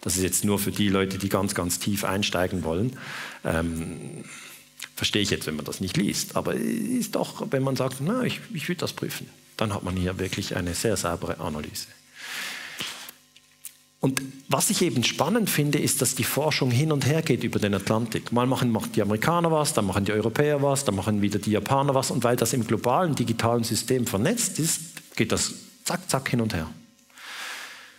Das 0.00 0.16
ist 0.16 0.24
jetzt 0.24 0.44
nur 0.44 0.58
für 0.58 0.72
die 0.72 0.88
Leute, 0.88 1.16
die 1.16 1.28
ganz, 1.28 1.54
ganz 1.54 1.78
tief 1.78 2.02
einsteigen 2.02 2.64
wollen. 2.64 2.98
Ähm, 3.44 4.24
verstehe 4.96 5.22
ich 5.22 5.30
jetzt, 5.30 5.46
wenn 5.46 5.54
man 5.54 5.64
das 5.64 5.80
nicht 5.80 5.96
liest. 5.96 6.34
Aber 6.34 6.54
ist 6.54 7.14
doch, 7.14 7.46
wenn 7.52 7.62
man 7.62 7.76
sagt, 7.76 7.98
na, 8.00 8.24
ich, 8.24 8.40
ich 8.52 8.68
will 8.68 8.74
das 8.74 8.94
prüfen 8.94 9.28
dann 9.62 9.72
hat 9.72 9.84
man 9.84 9.96
hier 9.96 10.18
wirklich 10.18 10.56
eine 10.56 10.74
sehr 10.74 10.96
saubere 10.96 11.38
Analyse. 11.38 11.86
Und 14.00 14.20
was 14.48 14.68
ich 14.70 14.82
eben 14.82 15.04
spannend 15.04 15.48
finde, 15.48 15.78
ist, 15.78 16.02
dass 16.02 16.16
die 16.16 16.24
Forschung 16.24 16.72
hin 16.72 16.90
und 16.90 17.06
her 17.06 17.22
geht 17.22 17.44
über 17.44 17.60
den 17.60 17.72
Atlantik. 17.72 18.32
Mal 18.32 18.46
machen 18.46 18.76
die 18.96 19.00
Amerikaner 19.00 19.52
was, 19.52 19.72
dann 19.72 19.86
machen 19.86 20.04
die 20.04 20.10
Europäer 20.10 20.60
was, 20.60 20.84
dann 20.84 20.96
machen 20.96 21.22
wieder 21.22 21.38
die 21.38 21.52
Japaner 21.52 21.94
was. 21.94 22.10
Und 22.10 22.24
weil 22.24 22.34
das 22.34 22.52
im 22.52 22.66
globalen 22.66 23.14
digitalen 23.14 23.62
System 23.62 24.04
vernetzt 24.04 24.58
ist, 24.58 25.14
geht 25.14 25.30
das 25.30 25.54
zack, 25.84 26.10
zack 26.10 26.28
hin 26.28 26.40
und 26.40 26.52
her. 26.52 26.68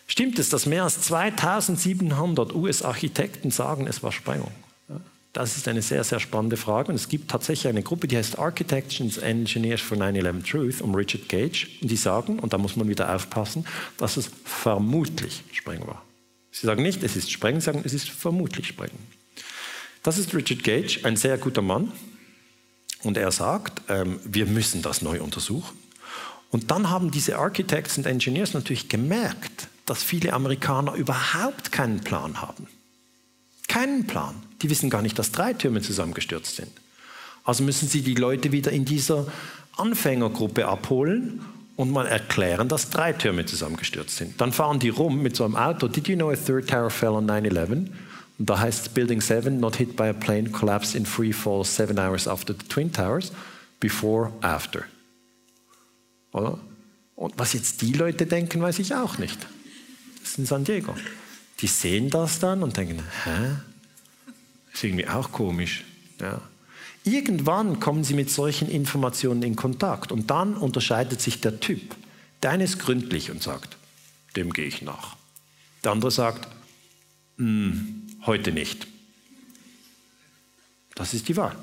Stimmt 0.07 0.37
es, 0.39 0.49
dass 0.49 0.65
mehr 0.65 0.83
als 0.83 0.99
2700 0.99 2.53
US-Architekten 2.53 3.51
sagen, 3.51 3.87
es 3.87 4.03
war 4.03 4.11
Sprengung? 4.11 4.51
Das 5.33 5.57
ist 5.57 5.67
eine 5.67 5.81
sehr, 5.81 6.03
sehr 6.03 6.19
spannende 6.19 6.57
Frage. 6.57 6.89
Und 6.89 6.95
es 6.95 7.09
gibt 7.09 7.31
tatsächlich 7.31 7.67
eine 7.67 7.81
Gruppe, 7.81 8.07
die 8.07 8.15
heißt 8.15 8.37
Architects 8.37 9.01
and 9.01 9.17
Engineers 9.23 9.81
for 9.81 9.97
9-11 9.97 10.49
Truth, 10.49 10.81
um 10.81 10.93
Richard 10.93 11.27
Gage. 11.27 11.67
Und 11.81 11.89
die 11.89 11.95
sagen, 11.95 12.37
und 12.37 12.53
da 12.53 12.59
muss 12.59 12.75
man 12.75 12.87
wieder 12.87 13.13
aufpassen, 13.13 13.65
dass 13.97 14.15
es 14.15 14.29
vermutlich 14.45 15.43
Sprengung 15.51 15.87
war. 15.87 16.05
Sie 16.51 16.67
sagen 16.67 16.83
nicht, 16.83 17.01
es 17.03 17.15
ist 17.15 17.31
Sprengen, 17.31 17.61
sie 17.61 17.65
sagen, 17.65 17.81
es 17.83 17.95
ist 17.95 18.09
vermutlich 18.09 18.67
Sprengen. 18.67 18.99
Das 20.03 20.19
ist 20.19 20.35
Richard 20.35 20.63
Gage, 20.63 20.99
ein 21.03 21.17
sehr 21.17 21.39
guter 21.39 21.63
Mann. 21.63 21.91
Und 23.01 23.17
er 23.17 23.31
sagt, 23.31 23.81
ähm, 23.89 24.19
wir 24.23 24.45
müssen 24.45 24.83
das 24.83 25.01
neu 25.01 25.19
untersuchen. 25.19 25.75
Und 26.51 26.69
dann 26.69 26.91
haben 26.91 27.09
diese 27.09 27.39
Architects 27.39 27.97
and 27.97 28.05
Engineers 28.05 28.53
natürlich 28.53 28.87
gemerkt, 28.87 29.67
dass 29.87 30.03
viele 30.03 30.33
Amerikaner 30.33 30.93
überhaupt 30.93 31.71
keinen 31.71 32.01
Plan 32.01 32.39
haben. 32.39 32.67
Keinen 33.67 34.05
Plan. 34.05 34.35
Die 34.63 34.69
wissen 34.69 34.89
gar 34.89 35.01
nicht, 35.01 35.19
dass 35.19 35.31
drei 35.31 35.53
Türme 35.53 35.81
zusammengestürzt 35.81 36.55
sind. 36.55 36.71
Also 37.43 37.63
müssen 37.63 37.89
sie 37.89 38.01
die 38.01 38.15
Leute 38.15 38.51
wieder 38.53 38.71
in 38.71 38.85
dieser 38.85 39.27
Anfängergruppe 39.75 40.65
abholen 40.65 41.41
und 41.75 41.91
mal 41.91 42.05
erklären, 42.05 42.69
dass 42.69 42.89
drei 42.89 43.11
Türme 43.11 43.45
zusammengestürzt 43.45 44.15
sind. 44.15 44.39
Dann 44.39 44.53
fahren 44.53 44.79
die 44.79 44.89
rum 44.89 45.21
mit 45.21 45.35
so 45.35 45.43
einem 45.43 45.55
Auto. 45.55 45.87
Did 45.87 46.07
you 46.07 46.15
know 46.15 46.29
a 46.29 46.35
third 46.35 46.69
tower 46.69 46.89
fell 46.89 47.09
on 47.09 47.29
9-11? 47.29 47.87
Und 48.39 48.49
da 48.49 48.59
heißt 48.59 48.87
es 48.87 48.89
Building 48.89 49.21
7, 49.21 49.59
not 49.59 49.75
hit 49.75 49.95
by 49.95 50.03
a 50.03 50.13
plane, 50.13 50.49
collapsed 50.49 50.95
in 50.95 51.05
free 51.05 51.33
fall 51.33 51.63
seven 51.63 51.99
hours 51.99 52.27
after 52.27 52.53
the 52.53 52.67
Twin 52.67 52.91
Towers, 52.91 53.31
before, 53.79 54.31
after. 54.41 54.83
Oder? 56.31 56.57
Und 57.15 57.33
was 57.37 57.53
jetzt 57.53 57.81
die 57.81 57.93
Leute 57.93 58.25
denken, 58.25 58.61
weiß 58.61 58.79
ich 58.79 58.95
auch 58.95 59.17
nicht. 59.17 59.37
Das 60.21 60.31
ist 60.31 60.39
in 60.39 60.45
San 60.45 60.63
Diego. 60.63 60.95
Die 61.59 61.67
sehen 61.67 62.09
das 62.09 62.39
dann 62.39 62.63
und 62.63 62.75
denken, 62.77 63.03
hä? 63.25 63.55
Ist 64.73 64.83
irgendwie 64.83 65.07
auch 65.07 65.31
komisch. 65.31 65.83
Ja. 66.19 66.41
Irgendwann 67.03 67.79
kommen 67.79 68.03
sie 68.03 68.13
mit 68.13 68.29
solchen 68.29 68.69
Informationen 68.69 69.43
in 69.43 69.55
Kontakt 69.55 70.11
und 70.11 70.29
dann 70.31 70.55
unterscheidet 70.55 71.21
sich 71.21 71.41
der 71.41 71.59
Typ. 71.59 71.95
Der 72.41 72.51
eine 72.51 72.63
ist 72.63 72.79
gründlich 72.79 73.29
und 73.29 73.43
sagt, 73.43 73.77
dem 74.35 74.53
gehe 74.53 74.65
ich 74.65 74.81
nach. 74.81 75.15
Der 75.83 75.91
andere 75.91 76.11
sagt, 76.11 76.47
hm, 77.37 78.07
heute 78.25 78.51
nicht. 78.51 78.87
Das 80.95 81.13
ist 81.13 81.27
die 81.27 81.35
Wahl. 81.35 81.55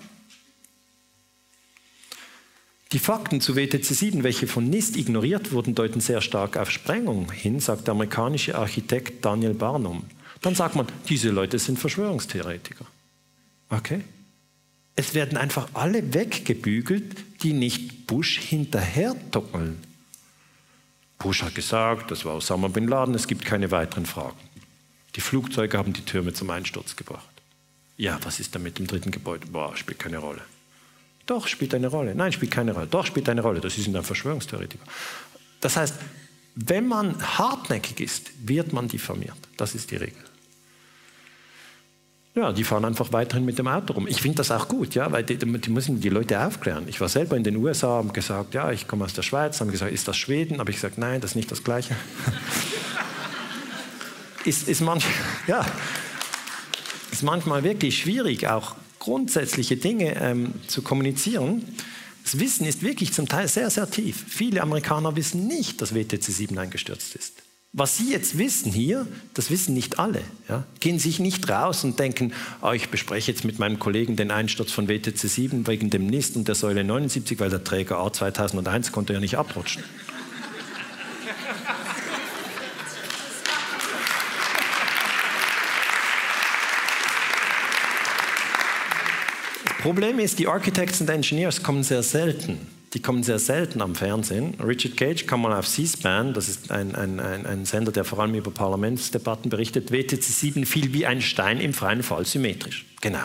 Die 2.92 2.98
Fakten 2.98 3.40
zu 3.40 3.54
WTC 3.54 3.84
7, 3.84 4.24
welche 4.24 4.48
von 4.48 4.68
NIST 4.68 4.96
ignoriert 4.96 5.52
wurden, 5.52 5.76
deuten 5.76 6.00
sehr 6.00 6.20
stark 6.20 6.56
auf 6.56 6.70
Sprengung 6.70 7.30
hin, 7.30 7.60
sagt 7.60 7.86
der 7.86 7.92
amerikanische 7.92 8.56
Architekt 8.56 9.24
Daniel 9.24 9.54
Barnum. 9.54 10.04
Dann 10.42 10.56
sagt 10.56 10.74
man, 10.74 10.86
diese 11.08 11.30
Leute 11.30 11.58
sind 11.60 11.78
Verschwörungstheoretiker. 11.78 12.84
Okay? 13.70 14.02
Es 14.96 15.14
werden 15.14 15.38
einfach 15.38 15.68
alle 15.74 16.12
weggebügelt, 16.12 17.42
die 17.42 17.52
nicht 17.52 18.06
Bush 18.06 18.38
hinterher 18.38 19.16
tuckeln. 19.30 19.82
Bush 21.18 21.42
hat 21.42 21.54
gesagt, 21.54 22.10
das 22.10 22.24
war 22.24 22.34
Osama 22.34 22.68
bin 22.68 22.88
Laden, 22.88 23.14
es 23.14 23.26
gibt 23.26 23.44
keine 23.44 23.70
weiteren 23.70 24.06
Fragen. 24.06 24.38
Die 25.16 25.20
Flugzeuge 25.20 25.76
haben 25.78 25.92
die 25.92 26.04
Türme 26.04 26.32
zum 26.32 26.50
Einsturz 26.50 26.96
gebracht. 26.96 27.28
Ja, 27.96 28.18
was 28.22 28.40
ist 28.40 28.54
da 28.54 28.58
mit 28.58 28.78
dem 28.78 28.86
dritten 28.86 29.10
Gebäude? 29.10 29.46
Boah, 29.46 29.76
spielt 29.76 29.98
keine 29.98 30.18
Rolle. 30.18 30.40
Doch, 31.26 31.46
spielt 31.46 31.74
eine 31.74 31.88
Rolle. 31.88 32.14
Nein, 32.14 32.32
spielt 32.32 32.50
keine 32.50 32.72
Rolle. 32.72 32.86
Doch, 32.86 33.06
spielt 33.06 33.28
eine 33.28 33.42
Rolle. 33.42 33.60
Das 33.60 33.76
ist 33.76 33.86
ein 33.86 34.02
Verschwörungstheoretiker. 34.02 34.84
Das 35.60 35.76
heißt, 35.76 35.94
wenn 36.54 36.88
man 36.88 37.20
hartnäckig 37.38 38.00
ist, 38.00 38.30
wird 38.44 38.72
man 38.72 38.88
diffamiert. 38.88 39.36
Das 39.56 39.74
ist 39.74 39.90
die 39.90 39.96
Regel. 39.96 40.24
Ja, 42.34 42.52
die 42.52 42.62
fahren 42.62 42.84
einfach 42.84 43.12
weiterhin 43.12 43.44
mit 43.44 43.58
dem 43.58 43.66
Auto 43.66 43.94
rum. 43.94 44.06
Ich 44.06 44.22
finde 44.22 44.36
das 44.36 44.52
auch 44.52 44.68
gut, 44.68 44.94
ja, 44.94 45.10
weil 45.10 45.24
die, 45.24 45.36
die, 45.36 45.70
müssen 45.70 46.00
die 46.00 46.08
Leute 46.10 46.40
aufklären. 46.40 46.84
Ich 46.86 47.00
war 47.00 47.08
selber 47.08 47.36
in 47.36 47.42
den 47.42 47.56
USA, 47.56 47.88
habe 47.88 48.12
gesagt, 48.12 48.54
ja, 48.54 48.70
ich 48.70 48.86
komme 48.86 49.04
aus 49.04 49.14
der 49.14 49.22
Schweiz, 49.22 49.60
haben 49.60 49.72
gesagt, 49.72 49.92
ist 49.92 50.06
das 50.06 50.16
Schweden? 50.16 50.60
Habe 50.60 50.70
ich 50.70 50.76
gesagt, 50.76 50.96
nein, 50.96 51.20
das 51.20 51.32
ist 51.32 51.34
nicht 51.34 51.50
das 51.50 51.64
Gleiche. 51.64 51.96
ist, 54.44 54.68
ist, 54.68 54.80
manch, 54.80 55.04
ja, 55.48 55.66
ist 57.10 57.24
manchmal 57.24 57.64
wirklich 57.64 57.98
schwierig, 57.98 58.46
auch 58.46 58.76
grundsätzliche 59.00 59.76
Dinge 59.76 60.14
ähm, 60.20 60.54
zu 60.68 60.82
kommunizieren. 60.82 61.64
Das 62.22 62.38
Wissen 62.38 62.64
ist 62.64 62.82
wirklich 62.82 63.12
zum 63.12 63.26
Teil 63.26 63.48
sehr, 63.48 63.70
sehr 63.70 63.90
tief. 63.90 64.24
Viele 64.28 64.62
Amerikaner 64.62 65.16
wissen 65.16 65.48
nicht, 65.48 65.82
dass 65.82 65.96
WTC 65.96 66.22
7 66.22 66.56
eingestürzt 66.56 67.16
ist. 67.16 67.42
Was 67.72 67.96
Sie 67.96 68.10
jetzt 68.10 68.36
wissen 68.36 68.72
hier, 68.72 69.06
das 69.32 69.48
wissen 69.48 69.74
nicht 69.74 70.00
alle. 70.00 70.22
Ja? 70.48 70.64
Gehen 70.80 70.98
sich 70.98 71.20
nicht 71.20 71.48
raus 71.48 71.84
und 71.84 72.00
denken, 72.00 72.32
oh, 72.62 72.72
ich 72.72 72.88
bespreche 72.88 73.30
jetzt 73.30 73.44
mit 73.44 73.60
meinem 73.60 73.78
Kollegen 73.78 74.16
den 74.16 74.32
Einsturz 74.32 74.72
von 74.72 74.88
WTC 74.88 75.16
7 75.16 75.66
wegen 75.68 75.88
dem 75.88 76.08
NIST 76.08 76.34
und 76.34 76.48
der 76.48 76.56
Säule 76.56 76.82
79, 76.82 77.38
weil 77.38 77.48
der 77.48 77.62
Träger 77.62 77.98
A 77.98 78.12
2001 78.12 78.90
konnte 78.90 79.12
ja 79.12 79.20
nicht 79.20 79.38
abrutschen. 79.38 79.84
Problem 89.80 90.18
ist, 90.18 90.40
die 90.40 90.48
Architects 90.48 91.00
und 91.00 91.08
Engineers 91.08 91.62
kommen 91.62 91.84
sehr 91.84 92.02
selten. 92.02 92.79
Die 92.92 93.00
kommen 93.00 93.22
sehr 93.22 93.38
selten 93.38 93.82
am 93.82 93.94
Fernsehen. 93.94 94.54
Richard 94.60 94.96
Cage 94.96 95.26
kam 95.26 95.42
mal 95.42 95.56
auf 95.56 95.68
C-SPAN, 95.68 96.34
das 96.34 96.48
ist 96.48 96.72
ein, 96.72 96.96
ein, 96.96 97.20
ein, 97.20 97.46
ein, 97.46 97.64
Sender, 97.64 97.92
der 97.92 98.04
vor 98.04 98.18
allem 98.18 98.34
über 98.34 98.50
Parlamentsdebatten 98.50 99.48
berichtet. 99.48 99.92
WTC 99.92 100.22
7 100.22 100.66
fiel 100.66 100.92
wie 100.92 101.06
ein 101.06 101.22
Stein 101.22 101.60
im 101.60 101.72
freien 101.72 102.02
Fall 102.02 102.26
symmetrisch. 102.26 102.86
Genau. 103.00 103.22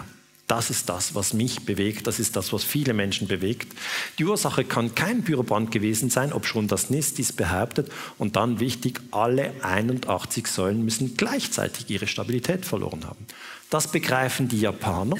Das 0.47 0.69
ist 0.69 0.89
das, 0.89 1.15
was 1.15 1.33
mich 1.33 1.65
bewegt. 1.65 2.05
Das 2.05 2.19
ist 2.19 2.35
das, 2.35 2.53
was 2.53 2.63
viele 2.63 2.93
Menschen 2.93 3.27
bewegt. 3.27 3.73
Die 4.19 4.25
Ursache 4.25 4.63
kann 4.63 4.93
kein 4.93 5.23
Büroband 5.23 5.71
gewesen 5.71 6.11
sein, 6.11 6.31
ob 6.31 6.45
schon 6.45 6.67
das 6.67 6.91
NIST 6.91 7.17
dies 7.17 7.33
behauptet. 7.33 7.91
Und 8.19 8.35
dann 8.35 8.59
wichtig, 8.59 9.01
alle 9.09 9.53
81 9.63 10.45
Säulen 10.45 10.85
müssen 10.85 11.17
gleichzeitig 11.17 11.89
ihre 11.89 12.05
Stabilität 12.05 12.63
verloren 12.63 13.05
haben. 13.05 13.25
Das 13.71 13.91
begreifen 13.91 14.47
die 14.47 14.61
Japaner, 14.61 15.17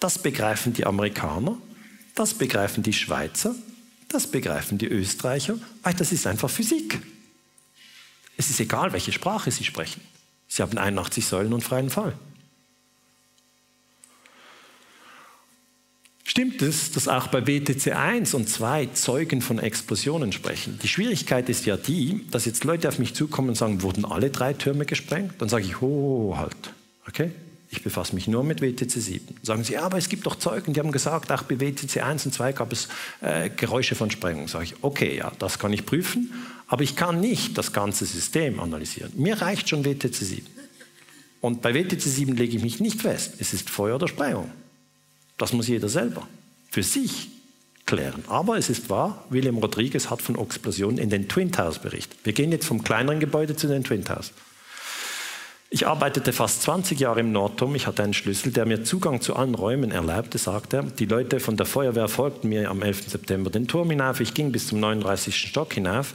das 0.00 0.18
begreifen 0.18 0.72
die 0.72 0.86
Amerikaner, 0.86 1.58
das 2.14 2.34
begreifen 2.34 2.82
die 2.82 2.92
Schweizer, 2.92 3.54
das 4.08 4.26
begreifen 4.26 4.78
die 4.78 4.88
Österreicher, 4.88 5.58
weil 5.82 5.94
das 5.94 6.12
ist 6.12 6.26
einfach 6.26 6.50
Physik. 6.50 7.00
Es 8.36 8.50
ist 8.50 8.60
egal, 8.60 8.92
welche 8.92 9.12
Sprache 9.12 9.50
sie 9.50 9.64
sprechen. 9.64 10.00
Sie 10.48 10.62
haben 10.62 10.76
81 10.76 11.26
Säulen 11.26 11.52
und 11.52 11.62
freien 11.62 11.90
Fall. 11.90 12.14
Stimmt 16.24 16.62
es, 16.62 16.90
dass 16.90 17.08
auch 17.08 17.26
bei 17.26 17.46
WTC 17.46 17.94
1 17.94 18.32
und 18.32 18.48
2 18.48 18.86
Zeugen 18.94 19.42
von 19.42 19.58
Explosionen 19.58 20.32
sprechen? 20.32 20.78
Die 20.82 20.88
Schwierigkeit 20.88 21.48
ist 21.50 21.66
ja 21.66 21.76
die, 21.76 22.26
dass 22.30 22.46
jetzt 22.46 22.64
Leute 22.64 22.88
auf 22.88 22.98
mich 22.98 23.14
zukommen 23.14 23.50
und 23.50 23.54
sagen, 23.54 23.82
wurden 23.82 24.04
alle 24.04 24.30
drei 24.30 24.54
Türme 24.54 24.86
gesprengt? 24.86 25.34
Dann 25.38 25.50
sage 25.50 25.64
ich, 25.64 25.82
oh, 25.82 26.34
halt. 26.36 26.56
Okay? 27.06 27.32
Ich 27.72 27.82
befasse 27.82 28.14
mich 28.14 28.28
nur 28.28 28.44
mit 28.44 28.60
WTC 28.60 28.90
7. 28.90 29.36
Sagen 29.42 29.64
Sie, 29.64 29.72
ja, 29.72 29.82
aber 29.82 29.96
es 29.96 30.10
gibt 30.10 30.26
doch 30.26 30.36
Zeugen, 30.36 30.74
die 30.74 30.80
haben 30.80 30.92
gesagt, 30.92 31.32
auch 31.32 31.44
bei 31.44 31.58
WTC 31.58 32.02
1 32.02 32.26
und 32.26 32.32
2 32.32 32.52
gab 32.52 32.70
es 32.70 32.88
äh, 33.22 33.48
Geräusche 33.48 33.94
von 33.94 34.10
Sprengung. 34.10 34.46
Sage 34.46 34.64
ich, 34.64 34.74
okay, 34.82 35.16
ja, 35.16 35.32
das 35.38 35.58
kann 35.58 35.72
ich 35.72 35.86
prüfen, 35.86 36.34
aber 36.66 36.82
ich 36.82 36.96
kann 36.96 37.18
nicht 37.18 37.56
das 37.56 37.72
ganze 37.72 38.04
System 38.04 38.60
analysieren. 38.60 39.10
Mir 39.16 39.40
reicht 39.40 39.70
schon 39.70 39.86
WTC 39.86 40.14
7. 40.14 40.46
Und 41.40 41.62
bei 41.62 41.74
WTC 41.74 41.98
7 41.98 42.36
lege 42.36 42.58
ich 42.58 42.62
mich 42.62 42.78
nicht 42.78 43.00
fest, 43.00 43.36
es 43.38 43.54
ist 43.54 43.70
Feuer 43.70 43.96
oder 43.96 44.06
Sprengung. 44.06 44.50
Das 45.38 45.54
muss 45.54 45.66
jeder 45.66 45.88
selber 45.88 46.28
für 46.70 46.82
sich 46.82 47.30
klären. 47.86 48.22
Aber 48.28 48.58
es 48.58 48.68
ist 48.68 48.90
wahr, 48.90 49.24
William 49.30 49.56
Rodriguez 49.56 50.10
hat 50.10 50.20
von 50.20 50.38
Explosionen 50.38 50.98
in 50.98 51.08
den 51.08 51.26
Twin 51.26 51.50
Towers 51.50 51.78
berichtet. 51.78 52.18
Wir 52.22 52.34
gehen 52.34 52.52
jetzt 52.52 52.66
vom 52.66 52.84
kleineren 52.84 53.18
Gebäude 53.18 53.56
zu 53.56 53.66
den 53.66 53.82
Twin 53.82 54.04
Towers. 54.04 54.32
Ich 55.74 55.86
arbeitete 55.86 56.34
fast 56.34 56.60
20 56.64 57.00
Jahre 57.00 57.20
im 57.20 57.32
Nordturm. 57.32 57.74
Ich 57.74 57.86
hatte 57.86 58.02
einen 58.02 58.12
Schlüssel, 58.12 58.52
der 58.52 58.66
mir 58.66 58.84
Zugang 58.84 59.22
zu 59.22 59.34
allen 59.36 59.54
Räumen 59.54 59.90
erlaubte, 59.90 60.36
sagte 60.36 60.76
er. 60.76 60.82
Die 60.82 61.06
Leute 61.06 61.40
von 61.40 61.56
der 61.56 61.64
Feuerwehr 61.64 62.08
folgten 62.08 62.50
mir 62.50 62.68
am 62.68 62.82
11. 62.82 63.08
September 63.08 63.48
den 63.48 63.68
Turm 63.68 63.88
hinauf. 63.88 64.20
Ich 64.20 64.34
ging 64.34 64.52
bis 64.52 64.66
zum 64.66 64.80
39. 64.80 65.34
Stock 65.34 65.72
hinauf. 65.72 66.12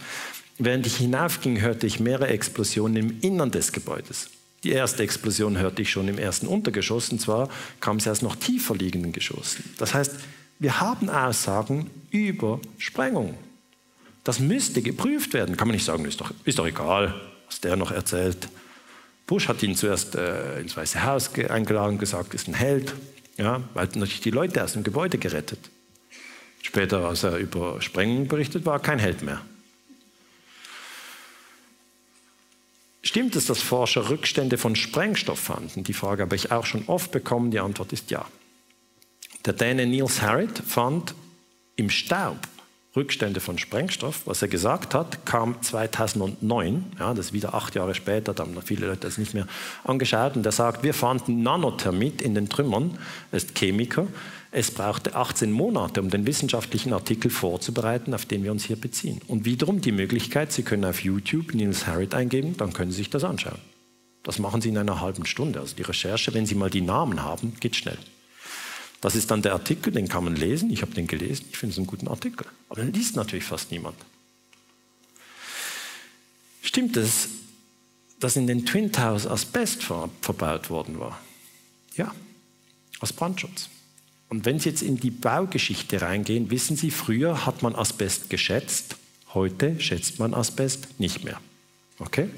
Während 0.59 0.85
ich 0.85 0.97
hinaufging, 0.97 1.59
hörte 1.59 1.87
ich 1.87 1.99
mehrere 1.99 2.27
Explosionen 2.27 2.97
im 2.97 3.19
Innern 3.21 3.49
des 3.49 3.71
Gebäudes. 3.71 4.29
Die 4.63 4.69
erste 4.73 5.01
Explosion 5.01 5.57
hörte 5.57 5.81
ich 5.81 5.89
schon 5.89 6.07
im 6.07 6.19
ersten 6.19 6.45
Untergeschoss, 6.45 7.09
und 7.09 7.19
zwar 7.19 7.49
kam 7.79 7.99
sie 7.99 8.11
aus 8.11 8.21
noch 8.21 8.35
tiefer 8.35 8.75
liegenden 8.75 9.11
Geschossen. 9.11 9.63
Das 9.79 9.95
heißt, 9.95 10.17
wir 10.59 10.79
haben 10.79 11.09
Aussagen 11.09 11.89
über 12.11 12.59
Sprengung. 12.77 13.35
Das 14.23 14.39
müsste 14.39 14.83
geprüft 14.83 15.33
werden. 15.33 15.57
Kann 15.57 15.67
man 15.67 15.73
nicht 15.73 15.85
sagen, 15.85 16.05
ist 16.05 16.21
doch, 16.21 16.31
ist 16.45 16.59
doch 16.59 16.67
egal, 16.67 17.15
was 17.47 17.59
der 17.59 17.75
noch 17.75 17.89
erzählt. 17.89 18.49
Bush 19.27 19.49
hat 19.49 19.61
ihn 19.61 19.75
zuerst 19.75 20.15
äh, 20.15 20.61
ins 20.61 20.75
Weiße 20.75 21.03
Haus 21.03 21.33
eingeladen 21.35 21.93
und 21.93 21.99
gesagt, 21.99 22.33
ist 22.33 22.47
ein 22.47 22.53
Held, 22.53 22.93
ja, 23.37 23.61
weil 23.73 23.85
natürlich 23.87 24.21
die 24.21 24.31
Leute 24.31 24.63
aus 24.63 24.73
dem 24.73 24.83
Gebäude 24.83 25.17
gerettet. 25.17 25.59
Später, 26.63 27.05
als 27.05 27.23
er 27.23 27.37
über 27.37 27.81
Sprengung 27.81 28.27
berichtet, 28.27 28.65
war 28.65 28.75
er 28.75 28.79
kein 28.79 28.99
Held 28.99 29.21
mehr. 29.21 29.41
Stimmt 33.03 33.35
es, 33.35 33.45
dass 33.45 33.61
Forscher 33.61 34.09
Rückstände 34.09 34.57
von 34.57 34.75
Sprengstoff 34.75 35.39
fanden? 35.39 35.83
Die 35.83 35.93
Frage 35.93 36.23
habe 36.23 36.35
ich 36.35 36.51
auch 36.51 36.65
schon 36.65 36.85
oft 36.87 37.11
bekommen. 37.11 37.51
Die 37.51 37.59
Antwort 37.59 37.93
ist 37.93 38.11
ja. 38.11 38.25
Der 39.45 39.53
Däne 39.53 39.85
Niels 39.85 40.21
Harrit 40.21 40.57
fand 40.59 41.15
im 41.77 41.89
Staub 41.89 42.39
Rückstände 42.95 43.39
von 43.39 43.57
Sprengstoff. 43.57 44.21
Was 44.25 44.41
er 44.41 44.47
gesagt 44.47 44.95
hat, 44.95 45.25
kam 45.25 45.61
2009, 45.61 46.85
ja, 46.99 47.13
das 47.13 47.27
ist 47.27 47.33
wieder 47.33 47.53
acht 47.53 47.75
Jahre 47.75 47.93
später, 47.93 48.33
da 48.33 48.43
haben 48.43 48.59
viele 48.63 48.87
Leute 48.87 49.01
das 49.01 49.17
nicht 49.17 49.33
mehr 49.33 49.47
angeschaut, 49.83 50.35
und 50.35 50.45
er 50.45 50.51
sagt, 50.51 50.83
wir 50.83 50.93
fanden 50.93 51.43
Nanothermit 51.43 52.21
in 52.21 52.33
den 52.33 52.49
Trümmern, 52.49 52.97
er 53.31 53.37
ist 53.37 53.55
Chemiker, 53.55 54.07
es 54.51 54.71
brauchte 54.71 55.15
18 55.15 55.51
Monate, 55.51 56.01
um 56.01 56.09
den 56.09 56.25
wissenschaftlichen 56.25 56.93
Artikel 56.93 57.29
vorzubereiten, 57.29 58.13
auf 58.13 58.25
den 58.25 58.43
wir 58.43 58.51
uns 58.51 58.63
hier 58.63 58.77
beziehen. 58.77 59.19
Und 59.27 59.45
wiederum 59.45 59.81
die 59.81 59.91
Möglichkeit, 59.91 60.51
Sie 60.51 60.63
können 60.63 60.85
auf 60.85 61.03
YouTube 61.03 61.53
Niels 61.53 61.85
Harrit 61.85 62.15
eingeben, 62.15 62.55
dann 62.57 62.73
können 62.73 62.91
Sie 62.91 62.97
sich 62.97 63.09
das 63.09 63.23
anschauen. 63.23 63.59
Das 64.23 64.39
machen 64.39 64.61
Sie 64.61 64.69
in 64.69 64.77
einer 64.77 64.99
halben 64.99 65.25
Stunde. 65.25 65.59
Also 65.59 65.75
die 65.75 65.83
Recherche, 65.83 66.33
wenn 66.33 66.45
Sie 66.45 66.55
mal 66.55 66.69
die 66.69 66.81
Namen 66.81 67.23
haben, 67.23 67.53
geht 67.59 67.75
schnell. 67.75 67.97
Das 69.01 69.15
ist 69.15 69.29
dann 69.29 69.41
der 69.41 69.53
Artikel, 69.53 69.93
den 69.93 70.07
kann 70.07 70.23
man 70.23 70.35
lesen. 70.35 70.71
Ich 70.71 70.81
habe 70.81 70.93
den 70.93 71.07
gelesen, 71.07 71.45
ich 71.51 71.57
finde 71.57 71.73
es 71.73 71.77
einen 71.77 71.87
guten 71.87 72.07
Artikel. 72.07 72.47
Aber 72.69 72.81
den 72.81 72.93
liest 72.93 73.15
natürlich 73.15 73.45
fast 73.45 73.71
niemand. 73.71 73.95
Stimmt 76.61 76.97
es, 76.97 77.29
dass 78.19 78.35
in 78.35 78.47
den 78.47 78.65
Twin 78.65 78.91
Towers 78.91 79.27
Asbest 79.27 79.83
ver 79.83 80.09
verbaut 80.21 80.69
worden 80.69 80.99
war? 80.99 81.19
Ja, 81.95 82.13
als 82.99 83.13
Brandschutz. 83.13 83.69
Und 84.29 84.45
wenn 84.45 84.59
Sie 84.59 84.69
jetzt 84.69 84.81
in 84.81 84.99
die 84.99 85.11
Baugeschichte 85.11 86.01
reingehen, 86.01 86.49
wissen 86.49 86.75
Sie, 86.75 86.91
früher 86.91 87.45
hat 87.45 87.61
man 87.61 87.75
Asbest 87.75 88.29
geschätzt, 88.29 88.97
heute 89.33 89.79
schätzt 89.79 90.19
man 90.19 90.33
Asbest 90.33 90.99
nicht 90.99 91.23
mehr. 91.23 91.39
Okay? 91.99 92.29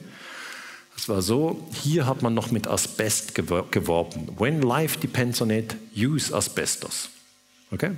Es 1.00 1.08
war 1.08 1.22
so, 1.22 1.66
hier 1.72 2.06
hat 2.06 2.24
man 2.24 2.34
noch 2.34 2.52
mit 2.52 2.68
Asbest 2.68 3.34
geworben. 3.34 4.28
When 4.38 4.62
life 4.62 5.00
depends 5.00 5.42
on 5.42 5.50
it, 5.50 5.78
use 5.96 6.36
asbestos. 6.36 7.10
Okay? 7.72 7.92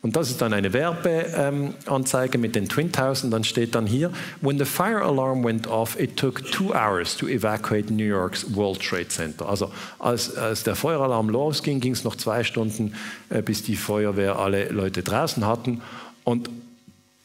Und 0.00 0.16
das 0.16 0.30
ist 0.30 0.40
dann 0.40 0.54
eine 0.54 0.72
Werbeanzeige 0.72 2.38
mit 2.38 2.54
den 2.54 2.70
Twin 2.70 2.90
Towers 2.90 3.22
und 3.22 3.32
dann 3.32 3.44
steht 3.44 3.74
dann 3.74 3.86
hier, 3.86 4.10
when 4.40 4.58
the 4.58 4.64
fire 4.64 5.02
alarm 5.02 5.44
went 5.44 5.66
off, 5.66 6.00
it 6.00 6.16
took 6.16 6.50
two 6.50 6.72
hours 6.72 7.14
to 7.18 7.28
evacuate 7.28 7.90
New 7.90 8.06
York's 8.06 8.46
World 8.54 8.80
Trade 8.80 9.08
Center. 9.08 9.46
Also 9.46 9.70
als, 9.98 10.34
als 10.34 10.62
der 10.62 10.74
Feueralarm 10.74 11.28
losging, 11.28 11.80
ging 11.80 11.92
es 11.92 12.02
noch 12.02 12.16
zwei 12.16 12.44
Stunden, 12.44 12.94
äh, 13.28 13.42
bis 13.42 13.62
die 13.62 13.76
Feuerwehr 13.76 14.38
alle 14.38 14.70
Leute 14.70 15.02
draußen 15.02 15.46
hatten. 15.46 15.82
Und 16.24 16.48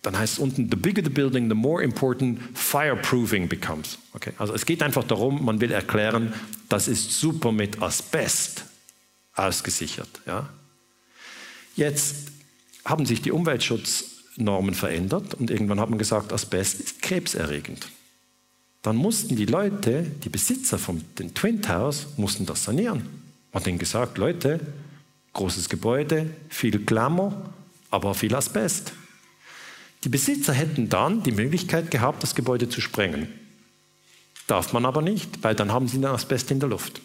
dann 0.01 0.17
heißt 0.17 0.33
es 0.33 0.39
unten, 0.39 0.69
the 0.69 0.77
bigger 0.77 1.03
the 1.03 1.09
building, 1.09 1.49
the 1.49 1.55
more 1.55 1.83
important 1.83 2.39
fireproofing 2.53 3.47
becomes. 3.47 3.97
Okay? 4.13 4.31
Also 4.37 4.53
es 4.53 4.65
geht 4.65 4.81
einfach 4.81 5.03
darum, 5.03 5.43
man 5.43 5.59
will 5.59 5.71
erklären, 5.71 6.33
das 6.69 6.87
ist 6.87 7.19
super 7.19 7.51
mit 7.51 7.81
Asbest 7.81 8.65
ausgesichert. 9.35 10.09
Ja? 10.25 10.49
Jetzt 11.75 12.15
haben 12.85 13.05
sich 13.05 13.21
die 13.21 13.31
Umweltschutznormen 13.31 14.73
verändert 14.73 15.33
und 15.33 15.51
irgendwann 15.51 15.79
hat 15.79 15.89
man 15.89 15.99
gesagt, 15.99 16.31
Asbest 16.31 16.79
ist 16.79 17.01
krebserregend. 17.01 17.89
Dann 18.81 18.95
mussten 18.95 19.35
die 19.35 19.45
Leute, 19.45 20.03
die 20.23 20.29
Besitzer 20.29 20.77
von 20.79 21.03
den 21.19 21.33
Twin 21.33 21.61
Towers, 21.61 22.07
mussten 22.15 22.45
das 22.45 22.63
sanieren. 22.63 22.99
Man 23.51 23.61
hat 23.61 23.67
ihnen 23.67 23.79
gesagt, 23.79 24.17
Leute, 24.17 24.59
großes 25.33 25.67
Gebäude, 25.67 26.29
viel 26.49 26.79
Glamour, 26.79 27.33
aber 27.91 28.13
viel 28.13 28.33
Asbest. 28.33 28.93
Die 30.07 30.11
Besitzer 30.11 30.53
hätten 30.53 30.87
dann 30.87 31.21
die 31.21 31.33
Möglichkeit 31.33 31.91
gehabt, 31.91 32.23
das 32.23 32.33
Gebäude 32.33 32.69
zu 32.69 32.79
sprengen. 32.79 33.27
Darf 34.47 34.71
man 34.71 34.85
aber 34.85 35.01
nicht, 35.01 35.43
weil 35.43 35.53
dann 35.53 35.73
haben 35.73 35.89
sie 35.89 35.97
den 35.97 36.05
Asbest 36.05 36.49
in 36.49 36.61
der 36.61 36.69
Luft. 36.69 37.01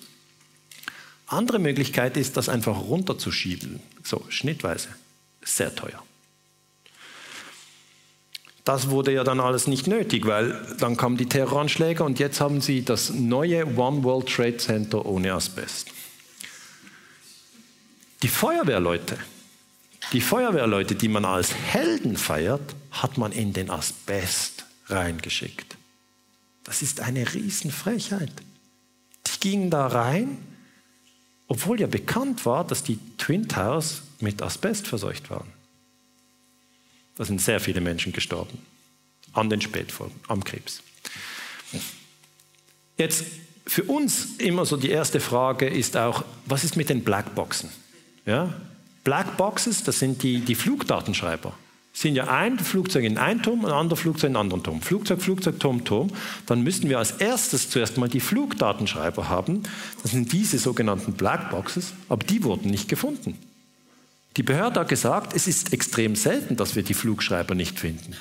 Andere 1.27 1.59
Möglichkeit 1.59 2.17
ist, 2.17 2.37
das 2.37 2.49
einfach 2.49 2.79
runterzuschieben, 2.79 3.81
so 4.05 4.25
schnittweise. 4.29 4.91
Sehr 5.45 5.75
teuer. 5.75 6.01
Das 8.63 8.89
wurde 8.89 9.13
ja 9.13 9.25
dann 9.25 9.41
alles 9.41 9.67
nicht 9.67 9.89
nötig, 9.89 10.25
weil 10.25 10.65
dann 10.79 10.97
kamen 10.97 11.17
die 11.17 11.27
Terroranschläge 11.27 12.05
und 12.05 12.21
jetzt 12.21 12.41
haben 12.41 12.61
sie 12.61 12.85
das 12.85 13.11
neue 13.11 13.67
One 13.77 14.05
World 14.05 14.29
Trade 14.29 14.59
Center 14.59 15.05
ohne 15.05 15.33
Asbest. 15.33 15.89
Die 18.23 18.29
Feuerwehrleute 18.29 19.19
die 20.11 20.21
Feuerwehrleute, 20.21 20.95
die 20.95 21.09
man 21.09 21.25
als 21.25 21.55
Helden 21.55 22.17
feiert, 22.17 22.75
hat 22.91 23.19
man 23.19 23.33
in 23.33 23.53
den 23.53 23.71
Asbest 23.71 24.67
reingeschickt. 24.89 25.77
Das 26.65 26.83
ist 26.83 27.01
eine 27.01 27.33
Riesenfrechheit. 27.33 28.33
Die 29.27 29.41
gingen 29.41 29.71
da 29.71 29.87
rein, 29.87 30.39
obwohl 31.49 31.81
ja 31.81 31.87
bekannt 31.87 32.47
war, 32.47 32.65
dass 32.65 32.83
die 32.83 32.99
Twin 33.19 33.49
Towers 33.49 34.03
mit 34.21 34.43
Asbest 34.43 34.87
verseucht 34.87 35.31
waren. 35.31 35.49
Da 37.17 37.25
sind 37.25 37.41
sehr 37.41 37.61
viele 37.61 37.81
Menschen 37.81 38.13
gestorben 38.13 38.59
an 39.33 39.51
den 39.51 39.61
Spätfolgen, 39.61 40.19
am 40.29 40.45
Krebs. 40.45 40.83
Jetzt 42.99 43.25
für 43.67 43.85
uns 43.85 44.37
immer 44.39 44.67
so 44.67 44.77
die 44.77 44.91
erste 44.91 45.21
Frage 45.21 45.67
ist 45.67 45.97
auch, 45.97 46.25
was 46.47 46.65
ist 46.65 46.77
mit 46.77 46.89
den 46.89 47.05
Blackboxen? 47.05 47.71
Ja, 48.27 48.55
Blackboxes, 49.05 49.83
das 49.83 49.99
sind 49.99 50.23
die, 50.23 50.41
die 50.41 50.55
Flugdatenschreiber. 50.55 51.53
Sind 51.93 52.15
ja 52.15 52.29
ein 52.29 52.59
Flugzeug 52.59 53.05
in 53.05 53.19
einen 53.19 53.43
Turm, 53.43 53.65
ein 53.67 53.73
anderer 53.73 53.99
Flugzeug 53.99 54.31
in 54.31 54.37
einen 54.37 54.45
anderen 54.47 54.63
Turm. 54.63 54.81
Flugzeug, 54.81 55.21
Flugzeug, 55.21 55.61
Turm, 55.61 55.85
Turm. 55.85 56.11
Dann 56.47 56.63
müssten 56.63 56.89
wir 56.89 56.99
als 56.99 57.13
erstes 57.13 57.69
zuerst 57.69 57.99
mal 57.99 58.09
die 58.09 58.21
Flugdatenschreiber 58.21 59.29
haben. 59.29 59.65
Das 60.03 60.13
sind 60.13 60.33
diese 60.33 60.59
sogenannten 60.59 61.13
Blackboxes, 61.13 61.93
aber 62.09 62.25
die 62.25 62.45
wurden 62.45 62.71
nicht 62.71 62.89
gefunden. 62.89 63.37
Die 64.39 64.43
Behörde 64.43 64.81
hat 64.81 64.89
gesagt, 64.89 65.35
es 65.35 65.47
ist 65.47 65.75
extrem 65.75 66.17
selten, 66.17 66.57
dass 66.57 66.75
wir 66.77 66.83
die 66.83 66.95
Flugschreiber 66.95 67.55
nicht 67.55 67.79
finden. 67.79 68.17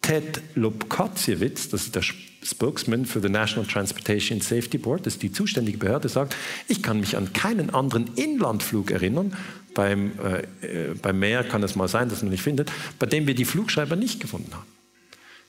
Ted 0.00 0.40
Lubkowitz, 0.54 1.68
das 1.68 1.82
ist 1.82 1.94
der 1.94 2.02
Spokesman 2.42 3.04
für 3.04 3.20
the 3.20 3.28
National 3.28 3.66
Transportation 3.66 4.40
Safety 4.40 4.78
Board, 4.78 5.06
das 5.06 5.14
ist 5.14 5.22
die 5.22 5.32
zuständige 5.32 5.78
Behörde, 5.78 6.08
sagt, 6.08 6.36
ich 6.68 6.82
kann 6.82 7.00
mich 7.00 7.16
an 7.16 7.32
keinen 7.32 7.70
anderen 7.70 8.14
Inlandflug 8.14 8.90
erinnern, 8.90 9.36
beim, 9.74 10.12
äh, 10.20 10.90
äh, 10.90 10.94
beim 10.94 11.18
Meer 11.18 11.44
kann 11.44 11.62
es 11.62 11.74
mal 11.74 11.88
sein, 11.88 12.08
dass 12.08 12.22
man 12.22 12.30
nicht 12.30 12.42
findet, 12.42 12.70
bei 12.98 13.06
dem 13.06 13.26
wir 13.26 13.34
die 13.34 13.44
Flugschreiber 13.44 13.96
nicht 13.96 14.20
gefunden 14.20 14.52
haben. 14.54 14.66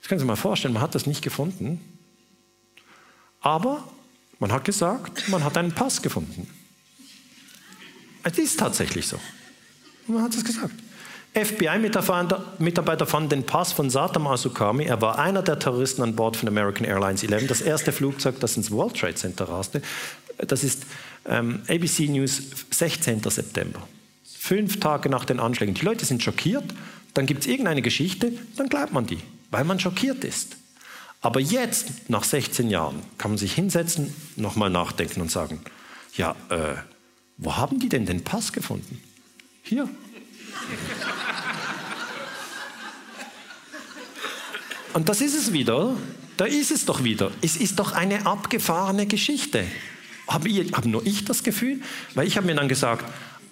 Das 0.00 0.08
können 0.08 0.18
Sie 0.18 0.24
sich 0.24 0.28
mal 0.28 0.36
vorstellen, 0.36 0.74
man 0.74 0.82
hat 0.82 0.94
das 0.94 1.06
nicht 1.06 1.22
gefunden, 1.22 1.80
aber 3.40 3.84
man 4.38 4.52
hat 4.52 4.64
gesagt, 4.64 5.28
man 5.28 5.44
hat 5.44 5.56
einen 5.56 5.72
Pass 5.72 6.02
gefunden. 6.02 6.48
Es 8.22 8.38
ist 8.38 8.58
tatsächlich 8.58 9.06
so. 9.06 9.18
Man 10.06 10.22
hat 10.22 10.34
es 10.34 10.44
gesagt. 10.44 10.74
FBI-Mitarbeiter 11.34 13.06
fanden 13.06 13.28
den 13.28 13.46
Pass 13.46 13.72
von 13.72 13.88
Satam 13.88 14.26
Asukami. 14.26 14.84
Er 14.84 15.00
war 15.00 15.18
einer 15.18 15.42
der 15.42 15.58
Terroristen 15.58 16.02
an 16.02 16.16
Bord 16.16 16.36
von 16.36 16.48
American 16.48 16.84
Airlines 16.84 17.22
11, 17.22 17.46
das 17.46 17.60
erste 17.60 17.92
Flugzeug, 17.92 18.40
das 18.40 18.56
ins 18.56 18.70
World 18.72 18.96
Trade 18.96 19.14
Center 19.14 19.48
raste. 19.48 19.80
das 20.38 20.64
ist 20.64 20.86
ähm, 21.26 21.62
ABC 21.68 22.08
News 22.08 22.42
16. 22.70 23.22
September. 23.22 23.86
Fünf 24.24 24.80
Tage 24.80 25.08
nach 25.08 25.24
den 25.24 25.38
Anschlägen. 25.38 25.74
Die 25.74 25.84
Leute 25.84 26.04
sind 26.04 26.22
schockiert, 26.22 26.64
dann 27.14 27.26
gibt 27.26 27.42
es 27.42 27.46
irgendeine 27.46 27.82
Geschichte, 27.82 28.32
dann 28.56 28.68
glaubt 28.68 28.92
man 28.92 29.06
die, 29.06 29.18
weil 29.50 29.64
man 29.64 29.78
schockiert 29.78 30.24
ist. 30.24 30.56
Aber 31.20 31.38
jetzt, 31.38 32.08
nach 32.08 32.24
16 32.24 32.70
Jahren, 32.70 33.02
kann 33.18 33.32
man 33.32 33.38
sich 33.38 33.52
hinsetzen, 33.52 34.14
nochmal 34.36 34.70
nachdenken 34.70 35.20
und 35.20 35.30
sagen, 35.30 35.60
ja, 36.16 36.34
äh, 36.48 36.74
wo 37.36 37.56
haben 37.56 37.78
die 37.78 37.88
denn 37.88 38.06
den 38.06 38.24
Pass 38.24 38.52
gefunden? 38.52 39.00
Hier. 39.62 39.88
Und 44.92 45.08
das 45.08 45.20
ist 45.20 45.36
es 45.36 45.52
wieder, 45.52 45.96
da 46.36 46.46
ist 46.46 46.70
es 46.70 46.84
doch 46.84 47.04
wieder. 47.04 47.30
Es 47.42 47.56
ist 47.56 47.78
doch 47.78 47.92
eine 47.92 48.26
abgefahrene 48.26 49.06
Geschichte. 49.06 49.64
Habe 50.26 50.48
hab 50.48 50.84
nur 50.84 51.06
ich 51.06 51.24
das 51.24 51.42
Gefühl? 51.42 51.80
Weil 52.14 52.26
ich 52.26 52.36
habe 52.36 52.46
mir 52.46 52.54
dann 52.54 52.68
gesagt, 52.68 53.04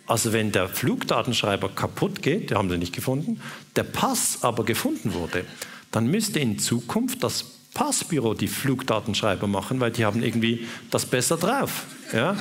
also 0.06 0.32
wenn 0.32 0.52
der 0.52 0.68
Flugdatenschreiber 0.68 1.68
kaputt 1.68 2.22
geht, 2.22 2.50
den 2.50 2.56
haben 2.56 2.70
sie 2.70 2.78
nicht 2.78 2.94
gefunden, 2.94 3.40
der 3.76 3.82
Pass 3.82 4.38
aber 4.42 4.64
gefunden 4.64 5.12
wurde, 5.12 5.44
dann 5.90 6.06
müsste 6.06 6.40
in 6.40 6.58
Zukunft 6.58 7.22
das 7.22 7.44
Passbüro 7.74 8.34
die 8.34 8.48
Flugdatenschreiber 8.48 9.46
machen, 9.46 9.80
weil 9.80 9.92
die 9.92 10.04
haben 10.04 10.22
irgendwie 10.22 10.66
das 10.90 11.06
besser 11.06 11.36
drauf. 11.36 11.84
Ja? 12.12 12.36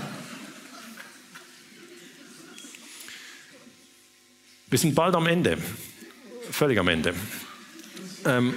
Wir 4.69 4.77
sind 4.77 4.95
bald 4.95 5.15
am 5.15 5.27
Ende, 5.27 5.57
völlig 6.51 6.77
am 6.77 6.89
Ende. 6.89 7.13
Ähm, 8.25 8.53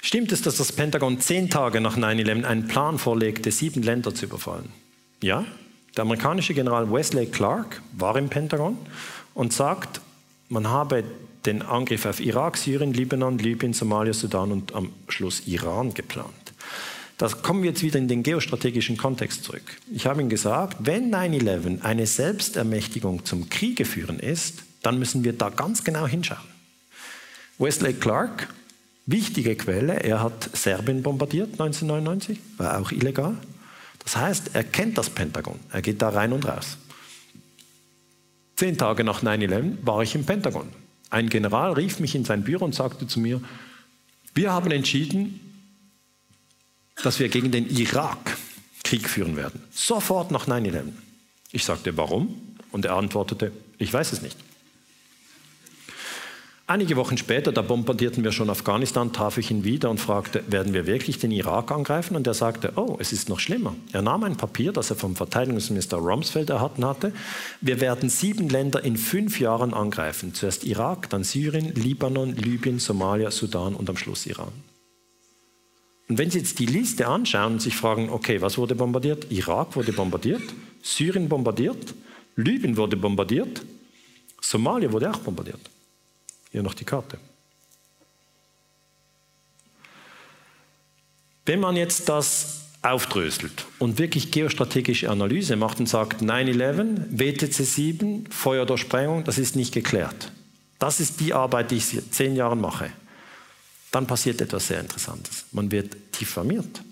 stimmt 0.00 0.32
es, 0.32 0.40
dass 0.40 0.56
das 0.56 0.72
Pentagon 0.72 1.20
zehn 1.20 1.50
Tage 1.50 1.82
nach 1.82 1.98
9-11 1.98 2.44
einen 2.44 2.66
Plan 2.66 2.98
vorlegte, 2.98 3.50
sieben 3.50 3.82
Länder 3.82 4.14
zu 4.14 4.24
überfallen? 4.24 4.70
Ja, 5.22 5.44
der 5.96 6.02
amerikanische 6.02 6.54
General 6.54 6.90
Wesley 6.90 7.26
Clark 7.26 7.82
war 7.92 8.16
im 8.16 8.30
Pentagon 8.30 8.78
und 9.34 9.52
sagt, 9.52 10.00
man 10.48 10.68
habe 10.68 11.04
den 11.44 11.60
Angriff 11.60 12.06
auf 12.06 12.18
Irak, 12.18 12.56
Syrien, 12.56 12.94
Libanon, 12.94 13.36
Libyen, 13.36 13.74
Somalia, 13.74 14.14
Sudan 14.14 14.50
und 14.50 14.74
am 14.74 14.94
Schluss 15.08 15.42
Iran 15.46 15.92
geplant. 15.92 16.54
Da 17.18 17.28
kommen 17.28 17.62
wir 17.62 17.68
jetzt 17.68 17.82
wieder 17.82 17.98
in 17.98 18.08
den 18.08 18.22
geostrategischen 18.22 18.96
Kontext 18.96 19.44
zurück. 19.44 19.76
Ich 19.92 20.06
habe 20.06 20.22
Ihnen 20.22 20.30
gesagt, 20.30 20.78
wenn 20.80 21.14
9-11 21.14 21.82
eine 21.82 22.06
Selbstermächtigung 22.06 23.26
zum 23.26 23.50
Kriege 23.50 23.84
führen 23.84 24.18
ist, 24.18 24.62
dann 24.82 24.98
müssen 24.98 25.24
wir 25.24 25.32
da 25.32 25.48
ganz 25.50 25.84
genau 25.84 26.06
hinschauen. 26.06 26.48
Wesley 27.58 27.92
Clark, 27.94 28.48
wichtige 29.06 29.56
Quelle, 29.56 30.02
er 30.02 30.22
hat 30.22 30.50
Serbien 30.56 31.02
bombardiert 31.02 31.52
1999, 31.52 32.38
war 32.56 32.80
auch 32.80 32.90
illegal. 32.90 33.36
Das 34.02 34.16
heißt, 34.16 34.50
er 34.54 34.64
kennt 34.64 34.96
das 34.96 35.10
Pentagon, 35.10 35.58
er 35.70 35.82
geht 35.82 36.00
da 36.00 36.08
rein 36.08 36.32
und 36.32 36.46
raus. 36.46 36.78
Zehn 38.56 38.76
Tage 38.76 39.04
nach 39.04 39.22
9-11 39.22 39.78
war 39.82 40.02
ich 40.02 40.14
im 40.14 40.24
Pentagon. 40.24 40.68
Ein 41.10 41.28
General 41.28 41.72
rief 41.72 41.98
mich 41.98 42.14
in 42.14 42.24
sein 42.24 42.44
Büro 42.44 42.64
und 42.64 42.74
sagte 42.74 43.06
zu 43.06 43.20
mir, 43.20 43.40
wir 44.34 44.52
haben 44.52 44.70
entschieden, 44.70 45.40
dass 47.02 47.18
wir 47.18 47.28
gegen 47.28 47.50
den 47.50 47.68
Irak 47.68 48.36
Krieg 48.84 49.08
führen 49.08 49.36
werden. 49.36 49.62
Sofort 49.70 50.30
nach 50.30 50.46
9-11. 50.46 50.92
Ich 51.52 51.64
sagte, 51.64 51.96
warum? 51.96 52.56
Und 52.72 52.84
er 52.84 52.96
antwortete, 52.96 53.52
ich 53.78 53.92
weiß 53.92 54.12
es 54.12 54.22
nicht. 54.22 54.36
Einige 56.70 56.94
Wochen 56.94 57.18
später, 57.18 57.50
da 57.50 57.62
bombardierten 57.62 58.22
wir 58.22 58.30
schon 58.30 58.48
Afghanistan, 58.48 59.12
traf 59.12 59.38
ich 59.38 59.50
ihn 59.50 59.64
wieder 59.64 59.90
und 59.90 59.98
fragte, 59.98 60.44
werden 60.46 60.72
wir 60.72 60.86
wirklich 60.86 61.18
den 61.18 61.32
Irak 61.32 61.72
angreifen? 61.72 62.14
Und 62.14 62.28
er 62.28 62.34
sagte, 62.34 62.74
oh, 62.76 62.96
es 63.00 63.12
ist 63.12 63.28
noch 63.28 63.40
schlimmer. 63.40 63.74
Er 63.90 64.02
nahm 64.02 64.22
ein 64.22 64.36
Papier, 64.36 64.70
das 64.70 64.88
er 64.88 64.94
vom 64.94 65.16
Verteidigungsminister 65.16 65.96
Rumsfeld 65.96 66.48
erhalten 66.48 66.84
hatte. 66.84 67.12
Wir 67.60 67.80
werden 67.80 68.08
sieben 68.08 68.48
Länder 68.48 68.84
in 68.84 68.96
fünf 68.96 69.40
Jahren 69.40 69.74
angreifen. 69.74 70.32
Zuerst 70.32 70.62
Irak, 70.62 71.10
dann 71.10 71.24
Syrien, 71.24 71.74
Libanon, 71.74 72.36
Libyen, 72.36 72.78
Somalia, 72.78 73.32
Sudan 73.32 73.74
und 73.74 73.90
am 73.90 73.96
Schluss 73.96 74.26
Iran. 74.26 74.52
Und 76.08 76.18
wenn 76.18 76.30
Sie 76.30 76.38
jetzt 76.38 76.60
die 76.60 76.66
Liste 76.66 77.08
anschauen 77.08 77.54
und 77.54 77.62
sich 77.62 77.74
fragen, 77.74 78.10
okay, 78.10 78.42
was 78.42 78.58
wurde 78.58 78.76
bombardiert? 78.76 79.26
Irak 79.32 79.74
wurde 79.74 79.92
bombardiert, 79.92 80.44
Syrien 80.82 81.28
bombardiert, 81.28 81.94
Libyen 82.36 82.76
wurde 82.76 82.96
bombardiert, 82.96 83.60
Somalia 84.40 84.92
wurde 84.92 85.10
auch 85.10 85.18
bombardiert. 85.18 85.68
Hier 86.50 86.62
noch 86.62 86.74
die 86.74 86.84
Karte. 86.84 87.18
Wenn 91.46 91.60
man 91.60 91.76
jetzt 91.76 92.08
das 92.08 92.60
aufdröselt 92.82 93.66
und 93.78 93.98
wirklich 93.98 94.30
geostrategische 94.30 95.10
Analyse 95.10 95.56
macht 95.56 95.80
und 95.80 95.88
sagt, 95.88 96.22
9-11, 96.22 97.06
WTC 97.10 97.64
7, 97.64 98.26
Feuer 98.30 98.66
durch 98.66 98.80
Sprengung, 98.80 99.24
das 99.24 99.38
ist 99.38 99.56
nicht 99.56 99.74
geklärt. 99.74 100.32
Das 100.78 100.98
ist 100.98 101.20
die 101.20 101.34
Arbeit, 101.34 101.70
die 101.70 101.76
ich 101.76 101.86
seit 101.86 102.14
zehn 102.14 102.36
Jahren 102.36 102.60
mache. 102.60 102.90
Dann 103.90 104.06
passiert 104.06 104.40
etwas 104.40 104.68
sehr 104.68 104.80
Interessantes. 104.80 105.44
Man 105.52 105.70
wird 105.70 105.96
diffamiert. 106.18 106.82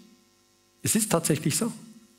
Es 0.82 0.94
ist 0.94 1.10
tatsächlich 1.10 1.56
so. 1.56 1.72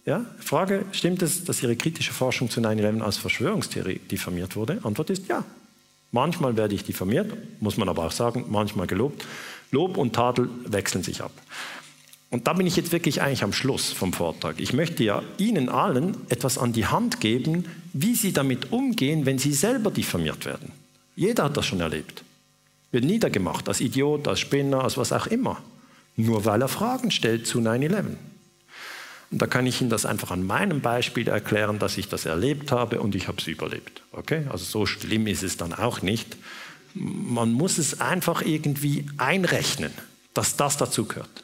Ja? 0.06 0.26
Frage, 0.40 0.86
stimmt 0.92 1.22
es, 1.22 1.44
dass 1.44 1.62
Ihre 1.62 1.76
kritische 1.76 2.14
Forschung 2.14 2.50
zu 2.50 2.62
9-11 2.62 3.02
als 3.02 3.18
Verschwörungstheorie 3.18 4.00
diffamiert 4.00 4.56
wurde? 4.56 4.80
Antwort 4.84 5.10
ist 5.12 5.28
ja. 5.28 5.44
Manchmal 6.12 6.58
werde 6.58 6.76
ich 6.76 6.84
diffamiert, 6.84 7.32
muss 7.62 7.78
man 7.78 7.90
aber 7.90 8.06
auch 8.06 8.12
sagen, 8.12 8.46
manchmal 8.50 8.88
gelobt. 8.88 9.26
Lob 9.72 9.98
und 9.98 10.14
Tadel 10.14 10.50
wechseln 10.66 11.04
sich 11.04 11.22
ab. 11.22 11.32
Und 12.32 12.48
da 12.48 12.54
bin 12.54 12.68
ich 12.68 12.76
jetzt 12.76 12.92
wirklich 12.92 13.22
eigentlich 13.22 13.44
am 13.44 13.54
Schluss 13.54 13.92
vom 13.92 14.14
Vortrag. 14.14 14.60
Ich 14.60 14.74
möchte 14.74 15.04
ja 15.04 15.24
Ihnen 15.38 15.70
allen 15.70 16.16
etwas 16.30 16.58
an 16.58 16.74
die 16.74 16.86
Hand 16.86 17.20
geben, 17.20 17.66
wie 17.94 18.16
Sie 18.16 18.34
damit 18.34 18.72
umgehen, 18.72 19.26
wenn 19.26 19.40
Sie 19.40 19.54
selber 19.54 19.90
diffamiert 19.90 20.46
werden. 20.46 20.72
Jeder 21.16 21.46
hat 21.46 21.58
das 21.58 21.66
schon 21.66 21.82
erlebt. 21.82 22.24
Wird 22.92 23.04
niedergemacht, 23.04 23.68
als 23.68 23.82
Idiot, 23.82 24.28
als 24.28 24.40
Spinner, 24.40 24.84
als 24.84 24.98
was 24.98 25.12
auch 25.12 25.28
immer. 25.28 25.62
Nur 26.16 26.46
weil 26.46 26.62
er 26.62 26.68
Fragen 26.68 27.12
stellt 27.12 27.48
zu 27.48 27.60
9-11. 27.60 28.16
Und 29.32 29.42
da 29.42 29.48
kann 29.48 29.68
ich 29.68 29.82
Ihnen 29.82 29.90
das 29.90 30.06
einfach 30.06 30.32
an 30.32 30.44
meinem 30.46 30.82
Beispiel 30.82 31.28
erklären, 31.28 31.78
dass 31.78 31.98
ich 31.98 32.10
das 32.10 32.26
erlebt 32.26 32.72
habe 32.72 33.00
und 33.00 33.14
ich 33.16 33.28
habe 33.28 33.38
es 33.40 33.48
überlebt. 33.48 34.02
Okay? 34.12 34.46
Also 34.50 34.66
so 34.66 34.86
schlimm 34.86 35.28
ist 35.28 35.44
es 35.44 35.58
dann 35.58 35.74
auch 35.74 36.02
nicht. 36.02 36.38
Man 36.96 37.52
muss 37.54 37.78
es 37.78 38.02
einfach 38.02 38.42
irgendwie 38.42 39.06
einrechnen, 39.18 39.92
dass 40.34 40.56
das 40.56 40.78
dazu 40.78 41.06
gehört. 41.06 41.44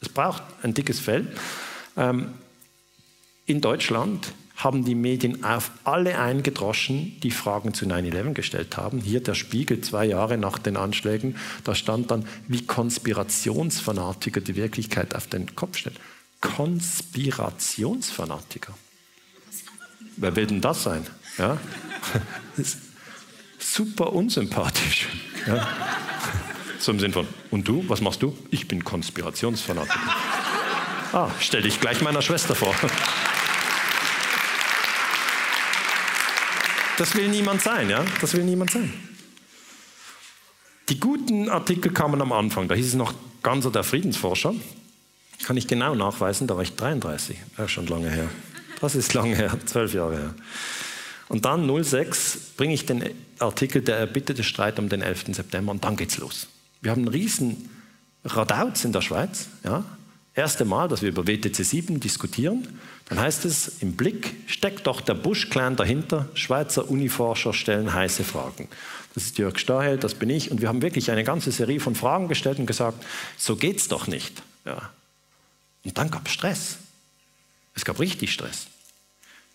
Es 0.00 0.08
braucht 0.08 0.42
ein 0.62 0.72
dickes 0.72 0.98
Fell. 0.98 1.26
Ähm, 1.96 2.32
in 3.44 3.60
Deutschland 3.60 4.32
haben 4.56 4.84
die 4.84 4.94
Medien 4.94 5.44
auf 5.44 5.70
alle 5.84 6.18
eingedroschen, 6.18 7.18
die 7.22 7.30
Fragen 7.30 7.74
zu 7.74 7.86
9-11 7.86 8.32
gestellt 8.34 8.76
haben. 8.76 9.00
Hier 9.00 9.22
der 9.22 9.34
Spiegel 9.34 9.80
zwei 9.80 10.04
Jahre 10.04 10.38
nach 10.38 10.58
den 10.58 10.76
Anschlägen, 10.76 11.36
da 11.64 11.74
stand 11.74 12.10
dann, 12.10 12.26
wie 12.46 12.64
Konspirationsfanatiker 12.64 14.40
die 14.40 14.56
Wirklichkeit 14.56 15.14
auf 15.14 15.26
den 15.26 15.54
Kopf 15.54 15.78
stellen. 15.78 15.96
Konspirationsfanatiker. 16.40 18.74
Wer 20.16 20.34
will 20.36 20.46
denn 20.46 20.60
das 20.60 20.82
sein? 20.82 21.06
Ja? 21.38 21.58
super 23.58 24.12
unsympathisch. 24.12 25.08
Ja? 25.46 25.66
So 26.78 26.92
im 26.92 27.00
Sinn 27.00 27.12
von, 27.12 27.26
und 27.50 27.68
du, 27.68 27.84
was 27.88 28.00
machst 28.00 28.22
du? 28.22 28.36
Ich 28.50 28.68
bin 28.68 28.84
Konspirationsfanatiker. 28.84 29.98
Ah, 31.12 31.30
stell 31.40 31.62
dich 31.62 31.80
gleich 31.80 32.00
meiner 32.02 32.22
Schwester 32.22 32.54
vor. 32.54 32.72
Das 36.96 37.14
will 37.14 37.28
niemand 37.28 37.62
sein, 37.62 37.90
ja? 37.90 38.04
Das 38.20 38.34
will 38.34 38.44
niemand 38.44 38.70
sein. 38.70 38.92
Die 40.90 41.00
guten 41.00 41.48
Artikel 41.48 41.92
kamen 41.92 42.20
am 42.20 42.32
Anfang. 42.32 42.68
Da 42.68 42.74
hieß 42.74 42.88
es 42.88 42.94
noch 42.94 43.14
Ganser 43.42 43.70
der 43.70 43.84
Friedensforscher. 43.84 44.54
Kann 45.44 45.56
ich 45.56 45.66
genau 45.66 45.94
nachweisen, 45.94 46.46
da 46.46 46.56
war 46.56 46.62
ich 46.62 46.76
33, 46.76 47.36
auch 47.56 47.68
schon 47.68 47.86
lange 47.86 48.10
her. 48.10 48.28
Das 48.80 48.94
ist 48.94 49.14
lange 49.14 49.36
her, 49.36 49.56
zwölf 49.66 49.94
Jahre 49.94 50.16
her. 50.16 50.34
Und 51.28 51.44
dann 51.44 51.68
06 51.84 52.54
bringe 52.56 52.74
ich 52.74 52.86
den 52.86 53.04
Artikel 53.38 53.82
Der 53.82 53.96
erbitterte 53.96 54.42
Streit 54.42 54.78
um 54.78 54.88
den 54.88 55.00
11. 55.00 55.26
September 55.34 55.70
und 55.72 55.84
dann 55.84 55.96
geht's 55.96 56.18
los. 56.18 56.48
Wir 56.82 56.90
haben 56.90 57.02
einen 57.02 57.08
riesen 57.08 57.70
Radauz 58.24 58.84
in 58.84 58.92
der 58.92 59.00
Schweiz. 59.00 59.48
Ja? 59.64 59.84
Erste 60.34 60.64
Mal, 60.64 60.88
dass 60.88 61.02
wir 61.02 61.08
über 61.08 61.26
WTC 61.26 61.64
7 61.64 62.00
diskutieren. 62.00 62.66
Dann 63.08 63.18
heißt 63.18 63.44
es 63.44 63.80
im 63.80 63.96
Blick, 63.96 64.34
steckt 64.46 64.86
doch 64.86 65.00
der 65.00 65.14
Bush-Clan 65.14 65.76
dahinter. 65.76 66.28
Schweizer 66.34 66.90
Uniforscher 66.90 67.52
stellen 67.52 67.92
heiße 67.92 68.24
Fragen. 68.24 68.68
Das 69.14 69.24
ist 69.24 69.38
Jörg 69.38 69.58
Stahel, 69.58 69.98
das 69.98 70.14
bin 70.14 70.30
ich. 70.30 70.50
Und 70.50 70.60
wir 70.60 70.68
haben 70.68 70.82
wirklich 70.82 71.10
eine 71.10 71.24
ganze 71.24 71.50
Serie 71.50 71.80
von 71.80 71.94
Fragen 71.94 72.28
gestellt 72.28 72.58
und 72.58 72.66
gesagt, 72.66 73.04
so 73.36 73.56
geht's 73.56 73.88
doch 73.88 74.06
nicht. 74.06 74.42
Ja. 74.64 74.90
Und 75.84 75.96
dann 75.96 76.10
gab 76.10 76.26
es 76.26 76.32
Stress. 76.32 76.78
Es 77.74 77.84
gab 77.84 77.98
richtig 78.00 78.32
Stress. 78.32 78.66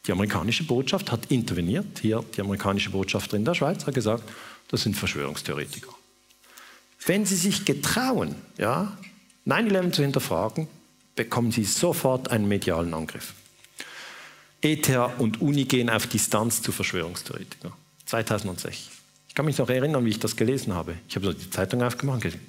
Die 0.08 0.12
amerikanische 0.12 0.64
Botschaft 0.64 1.12
hat 1.12 1.32
interveniert. 1.32 2.00
Hier 2.00 2.24
die 2.36 2.42
amerikanische 2.42 2.92
Botschafterin 2.92 3.46
der 3.46 3.56
Schweiz 3.56 3.86
hat 3.86 3.94
gesagt, 3.94 4.24
das 4.70 4.84
sind 4.84 4.96
Verschwörungstheoretiker. 4.96 5.94
Wenn 7.06 7.26
Sie 7.26 7.36
sich 7.36 7.66
getrauen, 7.66 8.36
ja, 8.58 8.98
9-11 9.46 9.92
zu 9.92 10.02
hinterfragen, 10.02 10.68
bekommen 11.16 11.52
Sie 11.52 11.64
sofort 11.64 12.32
einen 12.32 12.48
medialen 12.48 12.94
Angriff. 12.94 13.34
ETH 14.62 14.90
und 15.20 15.42
Uni 15.42 15.66
gehen 15.66 15.90
auf 15.90 16.08
Distanz 16.08 16.62
zu 16.62 16.72
Verschwörungstheoretikern. 16.72 17.74
2006. 18.08 18.90
Ich 19.30 19.36
kann 19.36 19.46
mich 19.46 19.58
noch 19.58 19.70
erinnern, 19.70 20.06
wie 20.06 20.10
ich 20.10 20.20
das 20.20 20.36
gelesen 20.36 20.74
habe. 20.74 20.96
Ich 21.08 21.16
habe 21.16 21.28
so 21.28 21.34
die 21.34 21.50
Zeitung 21.50 21.84
aufgemacht 21.84 22.24
und 22.26 22.32
gesagt, 22.32 22.44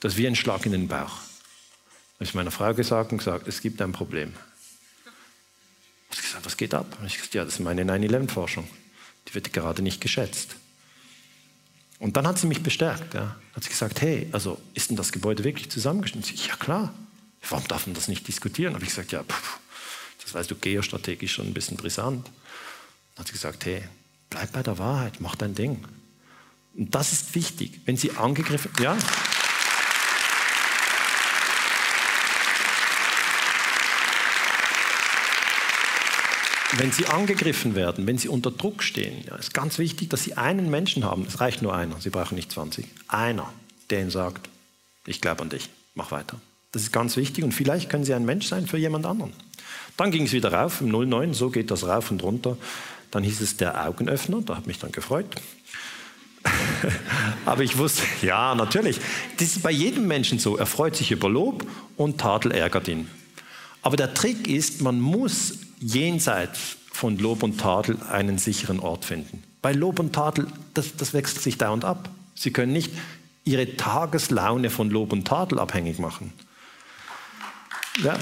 das 0.00 0.12
ist 0.12 0.18
wie 0.18 0.26
ein 0.26 0.36
Schlag 0.36 0.64
in 0.66 0.72
den 0.72 0.88
Bauch. 0.88 1.12
Habe 2.20 2.26
ich 2.26 2.34
meiner 2.34 2.50
Frau 2.50 2.74
gesagt 2.74 3.12
und 3.12 3.18
gesagt, 3.18 3.48
es 3.48 3.62
gibt 3.62 3.80
ein 3.80 3.92
Problem. 3.92 4.34
Ich 6.10 6.18
habe 6.18 6.26
gesagt, 6.26 6.44
was 6.44 6.56
geht 6.58 6.74
ab? 6.74 6.98
Und 7.00 7.06
ich 7.06 7.14
gesagt, 7.14 7.32
ja, 7.32 7.46
das 7.46 7.54
ist 7.54 7.60
meine 7.60 7.82
9-11-Forschung. 7.82 8.68
Die 9.26 9.34
wird 9.34 9.54
gerade 9.54 9.80
nicht 9.80 10.02
geschätzt. 10.02 10.56
Und 11.98 12.18
dann 12.18 12.26
hat 12.26 12.38
sie 12.38 12.46
mich 12.46 12.62
bestärkt. 12.62 13.14
Ja. 13.14 13.36
Hat 13.56 13.64
sie 13.64 13.70
gesagt, 13.70 14.02
hey, 14.02 14.28
also 14.32 14.60
ist 14.74 14.90
denn 14.90 14.98
das 14.98 15.12
Gebäude 15.12 15.44
wirklich 15.44 15.70
zusammengeschnitten? 15.70 16.30
Ich, 16.34 16.48
ja 16.48 16.56
klar. 16.56 16.92
Warum 17.48 17.66
darf 17.68 17.86
man 17.86 17.94
das 17.94 18.06
nicht 18.06 18.28
diskutieren? 18.28 18.74
Habe 18.74 18.84
ich 18.84 18.90
gesagt, 18.90 19.12
ja, 19.12 19.24
pff, 19.24 19.58
das 20.22 20.34
weißt 20.34 20.50
du, 20.50 20.56
geostrategisch 20.56 21.32
schon 21.32 21.46
ein 21.46 21.54
bisschen 21.54 21.78
brisant. 21.78 22.30
Hat 23.16 23.28
sie 23.28 23.32
gesagt, 23.32 23.64
hey, 23.64 23.82
bleib 24.28 24.52
bei 24.52 24.62
der 24.62 24.76
Wahrheit, 24.76 25.22
mach 25.22 25.36
dein 25.36 25.54
Ding. 25.54 25.86
Und 26.74 26.94
das 26.94 27.12
ist 27.12 27.34
wichtig. 27.34 27.80
Wenn 27.86 27.96
sie 27.96 28.10
angegriffen, 28.10 28.70
ja. 28.78 28.98
Wenn 36.76 36.92
sie 36.92 37.06
angegriffen 37.06 37.74
werden, 37.74 38.06
wenn 38.06 38.18
sie 38.18 38.28
unter 38.28 38.50
Druck 38.50 38.82
stehen, 38.82 39.24
ja, 39.26 39.34
ist 39.36 39.52
ganz 39.52 39.78
wichtig, 39.78 40.08
dass 40.10 40.22
sie 40.22 40.34
einen 40.34 40.70
Menschen 40.70 41.04
haben. 41.04 41.26
Es 41.26 41.40
reicht 41.40 41.62
nur 41.62 41.74
einer, 41.74 42.00
sie 42.00 42.10
brauchen 42.10 42.36
nicht 42.36 42.52
20. 42.52 42.86
Einer, 43.08 43.52
der 43.90 44.00
ihnen 44.00 44.10
sagt, 44.10 44.48
ich 45.06 45.20
glaube 45.20 45.42
an 45.42 45.48
dich, 45.48 45.68
mach 45.94 46.12
weiter. 46.12 46.40
Das 46.72 46.82
ist 46.82 46.92
ganz 46.92 47.16
wichtig 47.16 47.42
und 47.42 47.52
vielleicht 47.52 47.90
können 47.90 48.04
sie 48.04 48.14
ein 48.14 48.24
Mensch 48.24 48.46
sein 48.46 48.68
für 48.68 48.78
jemand 48.78 49.04
anderen. 49.04 49.32
Dann 49.96 50.12
ging 50.12 50.24
es 50.26 50.32
wieder 50.32 50.52
rauf, 50.52 50.80
im 50.80 50.88
09, 50.88 51.34
so 51.34 51.50
geht 51.50 51.70
das 51.70 51.86
rauf 51.86 52.10
und 52.10 52.22
runter. 52.22 52.56
Dann 53.10 53.24
hieß 53.24 53.40
es 53.40 53.56
der 53.56 53.86
Augenöffner, 53.86 54.40
da 54.40 54.56
hat 54.56 54.68
mich 54.68 54.78
dann 54.78 54.92
gefreut. 54.92 55.26
Aber 57.44 57.62
ich 57.62 57.76
wusste, 57.76 58.02
ja, 58.22 58.54
natürlich. 58.54 59.00
Das 59.38 59.48
ist 59.48 59.62
bei 59.62 59.72
jedem 59.72 60.06
Menschen 60.06 60.38
so. 60.38 60.56
Er 60.56 60.66
freut 60.66 60.94
sich 60.94 61.10
über 61.10 61.28
Lob 61.28 61.66
und 61.96 62.18
Tadel 62.18 62.52
ärgert 62.52 62.86
ihn. 62.86 63.08
Aber 63.82 63.96
der 63.96 64.14
Trick 64.14 64.48
ist, 64.48 64.82
man 64.82 65.00
muss 65.00 65.58
jenseits 65.80 66.76
von 66.92 67.18
Lob 67.18 67.42
und 67.42 67.58
Tadel 67.58 67.98
einen 68.10 68.38
sicheren 68.38 68.80
Ort 68.80 69.04
finden. 69.04 69.42
Bei 69.62 69.72
Lob 69.72 69.98
und 69.98 70.12
Tadel, 70.12 70.46
das, 70.74 70.96
das 70.96 71.14
wechselt 71.14 71.42
sich 71.42 71.58
dauernd 71.58 71.84
ab. 71.84 72.10
Sie 72.34 72.52
können 72.52 72.72
nicht 72.72 72.92
Ihre 73.44 73.76
Tageslaune 73.76 74.70
von 74.70 74.90
Lob 74.90 75.12
und 75.12 75.26
Tadel 75.26 75.58
abhängig 75.58 75.98
machen. 75.98 76.32
Ja. 78.02 78.18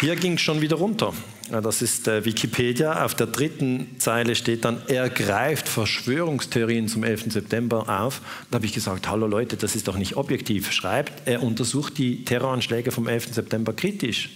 Hier 0.00 0.14
ging 0.14 0.34
es 0.34 0.42
schon 0.42 0.60
wieder 0.60 0.76
runter. 0.76 1.14
Das 1.50 1.80
ist 1.80 2.06
äh, 2.06 2.24
Wikipedia. 2.26 3.02
Auf 3.04 3.14
der 3.14 3.28
dritten 3.28 3.98
Zeile 3.98 4.34
steht 4.34 4.66
dann, 4.66 4.82
er 4.88 5.08
greift 5.08 5.68
Verschwörungstheorien 5.68 6.86
zum 6.88 7.02
11. 7.02 7.32
September 7.32 7.88
auf. 7.88 8.20
Da 8.50 8.56
habe 8.56 8.66
ich 8.66 8.74
gesagt, 8.74 9.08
hallo 9.08 9.26
Leute, 9.26 9.56
das 9.56 9.74
ist 9.74 9.88
doch 9.88 9.96
nicht 9.96 10.16
objektiv. 10.16 10.70
Schreibt, 10.70 11.26
er 11.26 11.42
untersucht 11.42 11.96
die 11.96 12.24
Terroranschläge 12.24 12.90
vom 12.90 13.08
11. 13.08 13.32
September 13.32 13.72
kritisch. 13.72 14.30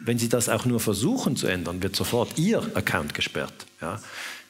Wenn 0.00 0.18
Sie 0.18 0.28
das 0.28 0.48
auch 0.48 0.64
nur 0.64 0.80
versuchen 0.80 1.36
zu 1.36 1.46
ändern, 1.46 1.80
wird 1.80 1.94
sofort 1.94 2.36
Ihr 2.36 2.58
Account 2.74 3.14
gesperrt. 3.14 3.66
Ja. 3.80 4.00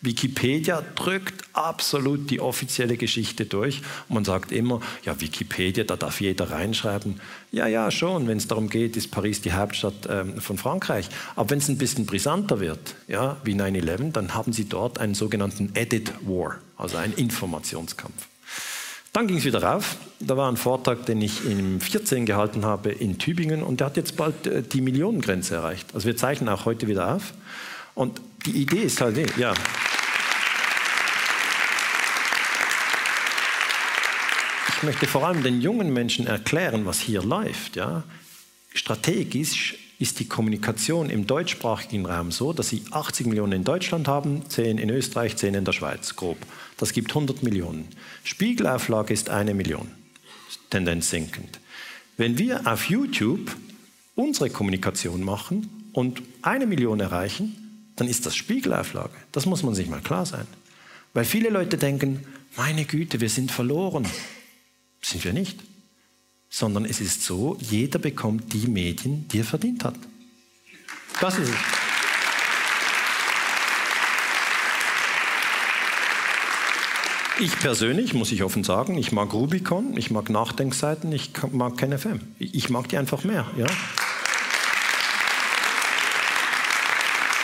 Wikipedia 0.05 0.83
drückt 0.95 1.45
absolut 1.53 2.31
die 2.31 2.41
offizielle 2.41 2.97
Geschichte 2.97 3.47
durch. 3.47 3.83
Man 4.09 4.25
sagt 4.25 4.53
immer, 4.53 4.81
ja, 5.05 5.21
Wikipedia, 5.21 5.85
da 5.85 5.97
darf 5.97 6.21
jeder 6.21 6.51
reinschreiben. 6.51 7.21
Ja, 7.53 7.67
ja, 7.67 7.91
schon, 7.91 8.27
wenn 8.27 8.39
es 8.39 8.49
darum 8.49 8.69
geht, 8.69 8.97
ist 8.97 9.11
Paris 9.11 9.41
die 9.41 9.53
Hauptstadt 9.53 10.09
ähm, 10.09 10.41
von 10.41 10.59
Frankreich. 10.59 11.09
Aber 11.37 11.51
wenn 11.51 11.59
es 11.59 11.69
ein 11.69 11.79
bisschen 11.79 12.07
brisanter 12.07 12.61
wird, 12.61 12.97
ja, 13.09 13.37
wie 13.45 13.55
9-11, 13.55 14.13
dann 14.13 14.35
haben 14.35 14.53
sie 14.53 14.65
dort 14.65 14.99
einen 14.99 15.15
sogenannten 15.15 15.71
Edit 15.75 16.13
War, 16.27 16.59
also 16.77 16.97
einen 16.97 17.15
Informationskampf. 17.15 18.29
Dann 19.15 19.29
ging 19.29 19.37
es 19.37 19.45
wieder 19.45 19.63
rauf. 19.63 19.97
Da 20.19 20.37
war 20.37 20.51
ein 20.51 20.57
Vortrag, 20.57 21.07
den 21.07 21.23
ich 21.23 21.45
im 21.45 21.81
14 21.81 22.27
gehalten 22.27 22.65
habe 22.65 22.91
in 22.91 23.17
Tübingen 23.19 23.63
und 23.63 23.79
der 23.79 23.87
hat 23.87 23.97
jetzt 23.97 24.17
bald 24.17 24.47
äh, 24.49 24.63
die 24.63 24.81
Millionengrenze 24.81 25.55
erreicht. 25.55 25.87
Also 25.95 26.07
wir 26.07 26.17
zeichnen 26.17 26.49
auch 26.49 26.65
heute 26.65 26.89
wieder 26.89 27.15
auf. 27.15 27.33
Und 27.95 28.21
die 28.45 28.61
Idee 28.63 28.83
ist 28.83 29.01
halt, 29.01 29.17
ja. 29.39 29.55
Ich 34.77 34.83
möchte 34.83 35.07
vor 35.07 35.27
allem 35.27 35.43
den 35.43 35.61
jungen 35.61 35.93
Menschen 35.93 36.27
erklären, 36.27 36.85
was 36.85 37.01
hier 37.01 37.23
läuft. 37.23 37.77
Ja. 37.77 38.03
Strategisch 38.75 39.77
ist 39.99 40.19
die 40.21 40.27
Kommunikation 40.27 41.09
im 41.11 41.27
deutschsprachigen 41.27 42.05
Raum 42.05 42.33
so, 42.33 42.53
dass 42.53 42.69
sie 42.69 42.83
80 42.91 43.27
Millionen 43.27 43.53
in 43.53 43.65
Deutschland 43.65 44.09
haben, 44.09 44.49
10 44.49 44.79
in 44.79 44.91
Österreich, 44.91 45.37
10 45.37 45.55
in 45.55 45.65
der 45.65 45.73
Schweiz, 45.73 46.17
grob. 46.17 46.37
Das 46.77 46.93
gibt 46.93 47.11
100 47.13 47.43
Millionen. 47.43 47.89
Spiegelauflage 48.25 49.15
ist 49.15 49.31
eine 49.31 49.55
Million, 49.55 49.91
Tendenz 50.71 51.09
sinkend. 51.11 51.61
Wenn 52.17 52.37
wir 52.39 52.67
auf 52.67 52.91
YouTube 52.91 53.55
unsere 54.17 54.51
Kommunikation 54.51 55.23
machen 55.23 55.89
und 55.93 56.23
eine 56.43 56.67
Million 56.67 57.01
erreichen, 57.01 57.91
dann 57.97 58.09
ist 58.09 58.27
das 58.27 58.35
Spiegelauflage. 58.35 59.15
Das 59.33 59.47
muss 59.47 59.63
man 59.63 59.75
sich 59.75 59.89
mal 59.89 60.01
klar 60.01 60.27
sein. 60.27 60.47
Weil 61.13 61.25
viele 61.25 61.49
Leute 61.49 61.79
denken, 61.79 62.27
meine 62.57 62.85
Güte, 62.85 63.21
wir 63.21 63.29
sind 63.29 63.53
verloren. 63.53 64.07
Sind 65.05 65.23
wir 65.25 65.35
nicht. 65.35 65.61
Sondern 66.49 66.87
es 66.87 67.01
ist 67.01 67.23
so, 67.23 67.59
jeder 67.61 67.99
bekommt 67.99 68.53
die 68.55 68.69
Medien, 68.69 69.29
die 69.29 69.41
er 69.41 69.45
verdient 69.45 69.85
hat. 69.85 69.97
Das 71.21 71.39
ist 71.39 71.51
es. 71.51 71.57
Ich 77.41 77.59
persönlich, 77.59 78.15
muss 78.15 78.33
ich 78.33 78.45
offen 78.45 78.65
sagen, 78.65 78.97
ich 78.97 79.13
mag 79.13 79.33
Rubicon, 79.33 79.97
ich 79.97 80.11
mag 80.11 80.31
Nachdenkseiten, 80.31 81.13
ich 81.13 81.33
mag 81.51 81.77
KenFM. 81.77 82.21
Ich 82.39 82.71
mag 82.71 82.89
die 82.89 82.97
einfach 82.97 83.25
mehr. 83.25 83.51
Ja? 83.59 83.67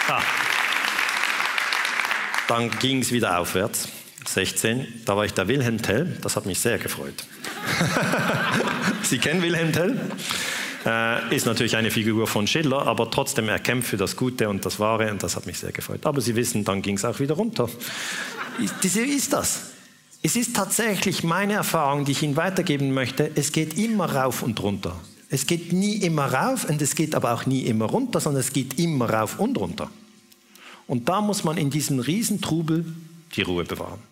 Ah. 0.08 0.22
Dann 2.46 2.70
ging 2.78 3.00
es 3.00 3.12
wieder 3.12 3.38
aufwärts. 3.38 3.88
16, 4.26 4.86
da 5.04 5.16
war 5.16 5.24
ich 5.24 5.32
der 5.32 5.48
Wilhelm 5.48 5.82
Tell, 5.82 6.16
das 6.20 6.36
hat 6.36 6.46
mich 6.46 6.60
sehr 6.60 6.78
gefreut. 6.78 7.24
Sie 9.02 9.18
kennen 9.18 9.42
Wilhelm 9.42 9.72
Tell? 9.72 9.98
Äh, 10.84 11.34
ist 11.34 11.46
natürlich 11.46 11.76
eine 11.76 11.90
Figur 11.90 12.26
von 12.26 12.46
Schiller, 12.46 12.86
aber 12.86 13.10
trotzdem, 13.10 13.48
er 13.48 13.58
kämpft 13.58 13.90
für 13.90 13.96
das 13.96 14.16
Gute 14.16 14.48
und 14.48 14.64
das 14.64 14.78
Wahre 14.78 15.10
und 15.10 15.22
das 15.22 15.36
hat 15.36 15.46
mich 15.46 15.58
sehr 15.58 15.72
gefreut. 15.72 16.06
Aber 16.06 16.20
Sie 16.20 16.36
wissen, 16.36 16.64
dann 16.64 16.80
ging 16.82 16.96
es 16.96 17.04
auch 17.04 17.20
wieder 17.20 17.34
runter. 17.34 17.68
Wie 18.58 18.98
ist 18.98 19.32
das? 19.32 19.60
Es 20.22 20.36
ist 20.36 20.54
tatsächlich 20.54 21.24
meine 21.24 21.54
Erfahrung, 21.54 22.04
die 22.04 22.12
ich 22.12 22.22
Ihnen 22.22 22.36
weitergeben 22.36 22.92
möchte. 22.92 23.30
Es 23.34 23.52
geht 23.52 23.78
immer 23.78 24.14
rauf 24.14 24.42
und 24.42 24.62
runter. 24.62 24.96
Es 25.30 25.46
geht 25.46 25.72
nie 25.72 25.96
immer 25.96 26.26
rauf 26.26 26.68
und 26.68 26.82
es 26.82 26.94
geht 26.94 27.14
aber 27.14 27.32
auch 27.32 27.46
nie 27.46 27.62
immer 27.62 27.86
runter, 27.86 28.20
sondern 28.20 28.40
es 28.40 28.52
geht 28.52 28.78
immer 28.78 29.08
rauf 29.08 29.38
und 29.38 29.56
runter. 29.58 29.90
Und 30.86 31.08
da 31.08 31.20
muss 31.20 31.44
man 31.44 31.56
in 31.56 31.70
diesem 31.70 32.00
Riesentrubel 32.00 32.84
die 33.36 33.42
Ruhe 33.42 33.64
bewahren. 33.64 34.09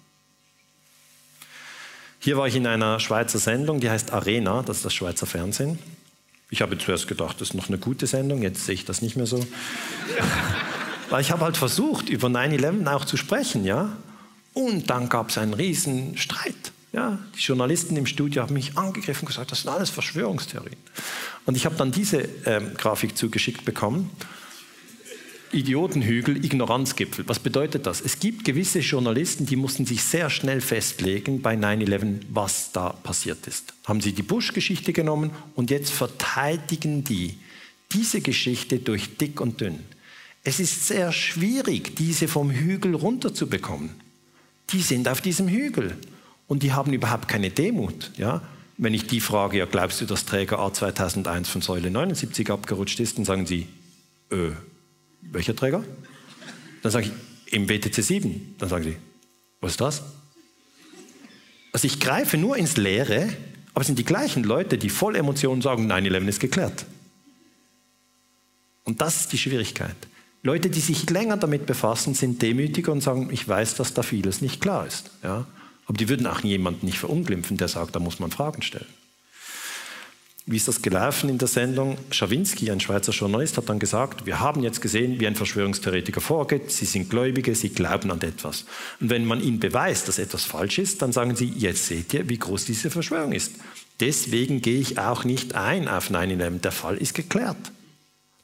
Hier 2.20 2.36
war 2.36 2.48
ich 2.48 2.56
in 2.56 2.66
einer 2.66 2.98
Schweizer 2.98 3.38
Sendung, 3.38 3.80
die 3.80 3.90
heißt 3.90 4.12
Arena, 4.12 4.62
das 4.62 4.78
ist 4.78 4.84
das 4.84 4.94
Schweizer 4.94 5.26
Fernsehen. 5.26 5.78
Ich 6.50 6.62
habe 6.62 6.76
zuerst 6.78 7.06
gedacht, 7.06 7.40
das 7.40 7.50
ist 7.50 7.54
noch 7.54 7.68
eine 7.68 7.78
gute 7.78 8.06
Sendung, 8.06 8.42
jetzt 8.42 8.66
sehe 8.66 8.74
ich 8.74 8.84
das 8.84 9.02
nicht 9.02 9.16
mehr 9.16 9.26
so. 9.26 9.46
Weil 11.10 11.20
ich 11.20 11.30
habe 11.30 11.44
halt 11.44 11.56
versucht, 11.56 12.08
über 12.08 12.28
9-11 12.28 12.92
auch 12.92 13.04
zu 13.04 13.16
sprechen, 13.16 13.64
ja. 13.64 13.96
Und 14.52 14.90
dann 14.90 15.08
gab 15.08 15.30
es 15.30 15.38
einen 15.38 15.54
riesen 15.54 16.16
Streit. 16.16 16.72
Ja, 16.92 17.18
die 17.36 17.40
Journalisten 17.40 17.96
im 17.96 18.06
Studio 18.06 18.42
haben 18.42 18.54
mich 18.54 18.76
angegriffen 18.76 19.22
und 19.22 19.28
gesagt, 19.28 19.52
das 19.52 19.60
sind 19.62 19.70
alles 19.70 19.90
Verschwörungstheorien. 19.90 20.78
Und 21.44 21.56
ich 21.56 21.66
habe 21.66 21.76
dann 21.76 21.92
diese 21.92 22.28
ähm, 22.46 22.74
Grafik 22.74 23.16
zugeschickt 23.16 23.64
bekommen. 23.64 24.10
Idiotenhügel, 25.52 26.44
Ignoranzgipfel. 26.44 27.26
Was 27.28 27.38
bedeutet 27.38 27.86
das? 27.86 28.00
Es 28.00 28.20
gibt 28.20 28.44
gewisse 28.44 28.80
Journalisten, 28.80 29.46
die 29.46 29.56
mussten 29.56 29.86
sich 29.86 30.02
sehr 30.02 30.30
schnell 30.30 30.60
festlegen 30.60 31.42
bei 31.42 31.54
9-11, 31.54 32.20
was 32.30 32.72
da 32.72 32.90
passiert 32.90 33.46
ist. 33.46 33.74
Haben 33.84 34.00
sie 34.00 34.12
die 34.12 34.22
Bush-Geschichte 34.22 34.92
genommen 34.92 35.30
und 35.54 35.70
jetzt 35.70 35.90
verteidigen 35.90 37.04
die 37.04 37.38
diese 37.92 38.20
Geschichte 38.20 38.78
durch 38.78 39.16
dick 39.16 39.40
und 39.40 39.60
dünn. 39.60 39.78
Es 40.44 40.60
ist 40.60 40.86
sehr 40.86 41.12
schwierig, 41.12 41.96
diese 41.96 42.28
vom 42.28 42.50
Hügel 42.50 42.94
runterzubekommen. 42.94 43.90
Die 44.70 44.80
sind 44.80 45.08
auf 45.08 45.20
diesem 45.20 45.48
Hügel 45.48 45.96
und 46.46 46.62
die 46.62 46.72
haben 46.72 46.92
überhaupt 46.92 47.28
keine 47.28 47.50
Demut. 47.50 48.10
Ja? 48.16 48.42
Wenn 48.76 48.94
ich 48.94 49.06
die 49.06 49.20
frage, 49.20 49.58
ja, 49.58 49.64
glaubst 49.64 50.00
du, 50.00 50.04
dass 50.04 50.24
Träger 50.24 50.58
A 50.58 50.72
2001 50.72 51.48
von 51.48 51.62
Säule 51.62 51.90
79 51.90 52.50
abgerutscht 52.50 53.00
ist, 53.00 53.18
dann 53.18 53.24
sagen 53.24 53.46
sie, 53.46 53.66
äh, 54.30 54.50
welcher 55.22 55.54
Träger? 55.54 55.84
Dann 56.82 56.92
sage 56.92 57.06
ich, 57.06 57.52
im 57.52 57.66
BTC 57.66 58.02
7. 58.02 58.56
Dann 58.58 58.68
sagen 58.68 58.84
sie, 58.84 58.96
was 59.60 59.72
ist 59.72 59.80
das? 59.80 60.02
Also 61.72 61.86
ich 61.86 62.00
greife 62.00 62.36
nur 62.36 62.56
ins 62.56 62.76
Leere, 62.76 63.28
Aber 63.78 63.82
es 63.82 63.86
sind 63.86 63.98
die 64.00 64.04
gleichen 64.04 64.42
Leute, 64.42 64.76
die 64.76 64.88
voll 64.88 65.14
Emotionen 65.14 65.62
sagen, 65.62 65.88
9-11 65.92 66.26
ist 66.26 66.40
geklärt. 66.40 66.84
Und 68.82 69.00
das 69.00 69.20
ist 69.20 69.32
die 69.32 69.38
Schwierigkeit. 69.38 69.94
Leute, 70.42 70.68
die 70.68 70.80
sich 70.80 71.08
länger 71.10 71.36
damit 71.36 71.66
befassen, 71.66 72.14
sind 72.14 72.42
demütiger 72.42 72.90
und 72.90 73.02
sagen, 73.02 73.28
ich 73.30 73.46
weiß, 73.46 73.76
dass 73.76 73.94
da 73.94 74.02
vieles 74.02 74.40
nicht 74.40 74.60
klar 74.60 74.84
ist. 74.84 75.12
Ja? 75.22 75.46
Aber 75.86 75.96
die 75.96 76.08
würden 76.08 76.26
auch 76.26 76.40
jemanden 76.40 76.86
nicht 76.86 76.98
verunglimpfen, 76.98 77.56
der 77.56 77.68
sagt, 77.68 77.94
da 77.94 78.00
muss 78.00 78.18
man 78.18 78.32
Fragen 78.32 78.62
stellen. 78.62 78.88
Wie 80.50 80.56
ist 80.56 80.66
das 80.66 80.80
gelaufen 80.80 81.28
in 81.28 81.36
der 81.36 81.46
Sendung? 81.46 81.98
Schawinski, 82.10 82.70
ein 82.70 82.80
Schweizer 82.80 83.12
Journalist, 83.12 83.58
hat 83.58 83.68
dann 83.68 83.78
gesagt, 83.78 84.24
wir 84.24 84.40
haben 84.40 84.62
jetzt 84.62 84.80
gesehen, 84.80 85.20
wie 85.20 85.26
ein 85.26 85.34
Verschwörungstheoretiker 85.34 86.22
vorgeht. 86.22 86.70
Sie 86.70 86.86
sind 86.86 87.10
Gläubige, 87.10 87.54
sie 87.54 87.68
glauben 87.68 88.10
an 88.10 88.22
etwas. 88.22 88.64
Und 88.98 89.10
wenn 89.10 89.26
man 89.26 89.42
ihnen 89.42 89.60
beweist, 89.60 90.08
dass 90.08 90.18
etwas 90.18 90.44
falsch 90.44 90.78
ist, 90.78 91.02
dann 91.02 91.12
sagen 91.12 91.36
sie, 91.36 91.52
jetzt 91.54 91.84
seht 91.84 92.14
ihr, 92.14 92.30
wie 92.30 92.38
groß 92.38 92.64
diese 92.64 92.88
Verschwörung 92.88 93.32
ist. 93.32 93.56
Deswegen 94.00 94.62
gehe 94.62 94.80
ich 94.80 94.98
auch 94.98 95.24
nicht 95.24 95.54
ein 95.54 95.86
auf 95.86 96.10
9-11. 96.10 96.60
Der 96.60 96.72
Fall 96.72 96.96
ist 96.96 97.12
geklärt. 97.12 97.70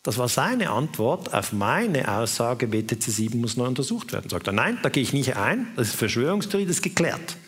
Das 0.03 0.19
war 0.19 0.29
seine 0.29 0.69
Antwort 0.69 1.33
auf 1.33 1.55
meine 1.55 2.19
Aussage, 2.19 2.71
WTC 2.71 3.03
7 3.03 3.41
muss 3.41 3.57
neu 3.57 3.65
untersucht 3.65 4.13
werden. 4.13 4.29
Sagt 4.29 4.47
er, 4.47 4.53
nein, 4.53 4.79
da 4.83 4.91
gehe 4.91 5.03
ich 5.03 5.15
nicht 5.15 5.37
ein, 5.37 5.69
das 5.77 5.89
ist 5.89 5.97
Verschwörungstheorie, 5.97 6.67
das 6.67 6.77
ist 6.77 6.83
geklärt. 6.83 7.39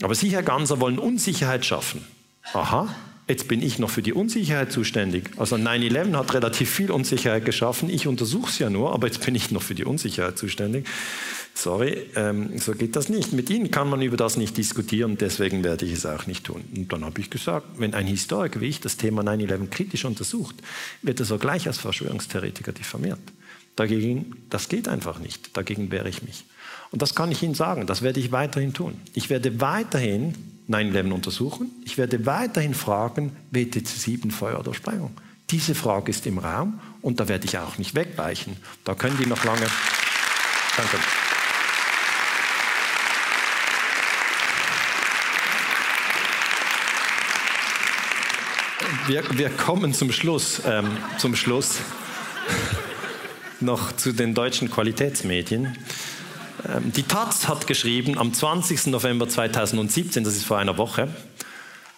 Aber 0.00 0.14
Sie, 0.14 0.28
Herr 0.28 0.44
Ganser, 0.44 0.78
wollen 0.78 1.00
Unsicherheit 1.00 1.66
schaffen 1.66 2.06
aha, 2.52 2.94
jetzt 3.28 3.48
bin 3.48 3.62
ich 3.62 3.78
noch 3.78 3.90
für 3.90 4.02
die 4.02 4.12
Unsicherheit 4.12 4.70
zuständig. 4.72 5.30
Also 5.36 5.56
9-11 5.56 6.14
hat 6.14 6.34
relativ 6.34 6.70
viel 6.70 6.90
Unsicherheit 6.90 7.44
geschaffen. 7.44 7.88
Ich 7.88 8.06
untersuche 8.06 8.50
es 8.50 8.58
ja 8.58 8.70
nur, 8.70 8.92
aber 8.92 9.06
jetzt 9.06 9.24
bin 9.24 9.34
ich 9.34 9.50
noch 9.50 9.62
für 9.62 9.74
die 9.74 9.84
Unsicherheit 9.84 10.38
zuständig. 10.38 10.86
Sorry, 11.56 12.10
ähm, 12.16 12.58
so 12.58 12.72
geht 12.72 12.96
das 12.96 13.08
nicht. 13.08 13.32
Mit 13.32 13.48
Ihnen 13.48 13.70
kann 13.70 13.88
man 13.88 14.02
über 14.02 14.16
das 14.16 14.36
nicht 14.36 14.56
diskutieren, 14.56 15.16
deswegen 15.18 15.62
werde 15.62 15.86
ich 15.86 15.92
es 15.92 16.04
auch 16.04 16.26
nicht 16.26 16.44
tun. 16.44 16.64
Und 16.74 16.92
dann 16.92 17.04
habe 17.04 17.20
ich 17.20 17.30
gesagt, 17.30 17.66
wenn 17.78 17.94
ein 17.94 18.06
Historiker 18.06 18.60
wie 18.60 18.66
ich 18.66 18.80
das 18.80 18.96
Thema 18.96 19.22
9-11 19.22 19.70
kritisch 19.70 20.04
untersucht, 20.04 20.56
wird 21.02 21.20
er 21.20 21.26
so 21.26 21.38
gleich 21.38 21.68
als 21.68 21.78
Verschwörungstheoretiker 21.78 22.72
diffamiert. 22.72 23.20
Dagegen, 23.76 24.36
das 24.50 24.68
geht 24.68 24.88
einfach 24.88 25.20
nicht. 25.20 25.56
Dagegen 25.56 25.90
wehre 25.92 26.08
ich 26.08 26.22
mich. 26.22 26.44
Und 26.90 27.02
das 27.02 27.14
kann 27.14 27.30
ich 27.30 27.42
Ihnen 27.42 27.54
sagen, 27.54 27.86
das 27.86 28.02
werde 28.02 28.20
ich 28.20 28.32
weiterhin 28.32 28.72
tun. 28.72 29.00
Ich 29.14 29.30
werde 29.30 29.60
weiterhin 29.60 30.34
9-11 30.68 31.12
untersuchen. 31.12 31.70
Ich 31.84 31.98
werde 31.98 32.24
weiterhin 32.26 32.74
fragen, 32.74 33.36
WTC 33.50 33.86
7 33.86 34.30
Feuer 34.30 34.58
oder 34.58 34.74
Sprengung. 34.74 35.12
Diese 35.50 35.74
Frage 35.74 36.10
ist 36.10 36.26
im 36.26 36.38
Raum 36.38 36.80
und 37.02 37.20
da 37.20 37.28
werde 37.28 37.44
ich 37.44 37.58
auch 37.58 37.76
nicht 37.76 37.94
wegweichen. 37.94 38.56
Da 38.84 38.94
können 38.94 39.18
die 39.18 39.26
noch 39.26 39.44
lange. 39.44 39.66
Danke. 40.76 40.98
Wir, 49.06 49.22
wir 49.36 49.50
kommen 49.50 49.92
zum 49.92 50.12
Schluss. 50.12 50.62
Ähm, 50.66 50.96
zum 51.18 51.36
Schluss 51.36 51.80
noch 53.60 53.92
zu 53.92 54.12
den 54.12 54.32
deutschen 54.32 54.70
Qualitätsmedien. 54.70 55.76
Ähm, 56.68 56.92
die 56.92 57.02
Taz 57.02 57.48
hat 57.48 57.66
geschrieben 57.66 58.18
am 58.18 58.32
20. 58.32 58.86
November 58.86 59.28
2017, 59.28 60.24
das 60.24 60.34
ist 60.34 60.44
vor 60.44 60.58
einer 60.58 60.78
Woche, 60.78 61.08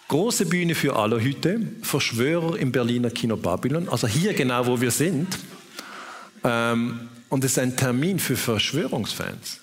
große 0.07 0.45
Bühne 0.45 0.75
für 0.75 0.95
Allerhüte, 0.95 1.61
Verschwörer 1.81 2.57
im 2.57 2.71
Berliner 2.71 3.09
Kino 3.09 3.37
Babylon, 3.37 3.89
also 3.89 4.07
hier 4.07 4.33
genau, 4.33 4.65
wo 4.65 4.79
wir 4.79 4.91
sind. 4.91 5.37
Ähm, 6.43 7.09
und 7.29 7.43
es 7.43 7.51
ist 7.51 7.59
ein 7.59 7.75
Termin 7.75 8.19
für 8.19 8.37
Verschwörungsfans. 8.37 9.59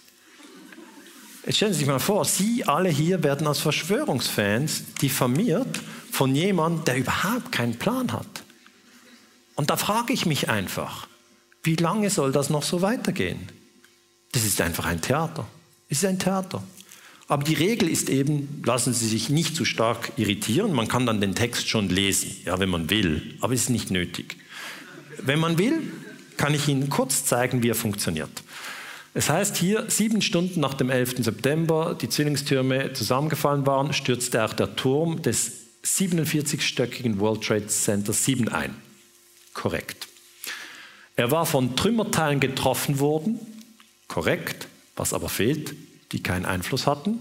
Jetzt 1.47 1.57
stellen 1.57 1.73
Sie 1.73 1.81
sich 1.81 1.89
mal 1.89 1.99
vor, 1.99 2.25
Sie 2.25 2.65
alle 2.65 2.89
hier 2.89 3.23
werden 3.23 3.47
als 3.47 3.61
Verschwörungsfans 3.61 4.95
diffamiert 5.01 5.81
von 6.11 6.35
jemandem, 6.35 6.85
der 6.85 6.97
überhaupt 6.99 7.53
keinen 7.53 7.79
Plan 7.79 8.13
hat. 8.13 8.45
Und 9.55 9.71
da 9.71 9.77
frage 9.77 10.13
ich 10.13 10.27
mich 10.27 10.49
einfach, 10.49 11.07
wie 11.63 11.77
lange 11.77 12.11
soll 12.11 12.33
das 12.33 12.51
noch 12.51 12.63
so 12.63 12.83
weitergehen? 12.83 13.49
Das 14.35 14.45
ist 14.45 14.61
einfach 14.61 14.85
ein 14.85 15.01
Theater. 15.01 15.47
Es 15.89 15.99
ist 15.99 16.05
ein 16.05 16.19
Theater. 16.19 16.63
Aber 17.29 17.45
die 17.45 17.55
Regel 17.55 17.89
ist 17.89 18.11
eben, 18.11 18.63
lassen 18.67 18.93
Sie 18.93 19.09
sich 19.09 19.31
nicht 19.31 19.57
zu 19.57 19.65
stark 19.65 20.13
irritieren. 20.17 20.73
Man 20.73 20.89
kann 20.89 21.07
dann 21.07 21.21
den 21.21 21.35
Text 21.37 21.69
schon 21.69 21.89
lesen, 21.89 22.37
ja, 22.45 22.59
wenn 22.59 22.69
man 22.69 22.91
will, 22.91 23.37
aber 23.41 23.55
es 23.55 23.63
ist 23.63 23.71
nicht 23.71 23.91
nötig. 23.91 24.37
Wenn 25.23 25.39
man 25.39 25.57
will, 25.57 25.81
kann 26.37 26.53
ich 26.53 26.69
Ihnen 26.69 26.91
kurz 26.91 27.25
zeigen, 27.25 27.63
wie 27.63 27.71
er 27.71 27.77
funktioniert. 27.77 28.43
Es 29.15 29.31
heißt 29.31 29.57
hier, 29.57 29.85
sieben 29.89 30.21
Stunden 30.21 30.59
nach 30.59 30.75
dem 30.75 30.91
11. 30.91 31.25
September, 31.25 31.97
die 31.99 32.09
Zwillingstürme 32.09 32.93
zusammengefallen 32.93 33.65
waren, 33.65 33.93
stürzte 33.93 34.45
auch 34.45 34.53
der 34.53 34.75
Turm 34.75 35.23
des 35.23 35.53
47-stöckigen 35.85 37.21
World 37.21 37.45
Trade 37.45 37.69
Center 37.69 38.13
7 38.13 38.49
ein. 38.49 38.75
Korrekt. 39.55 40.09
Er 41.15 41.31
war 41.31 41.47
von 41.47 41.77
Trümmerteilen 41.77 42.41
getroffen 42.41 42.99
worden, 42.99 43.39
korrekt, 44.09 44.69
was 44.97 45.13
aber 45.13 45.29
fehlt, 45.29 45.75
die 46.13 46.23
keinen 46.23 46.45
Einfluss 46.45 46.87
hatten. 46.87 47.21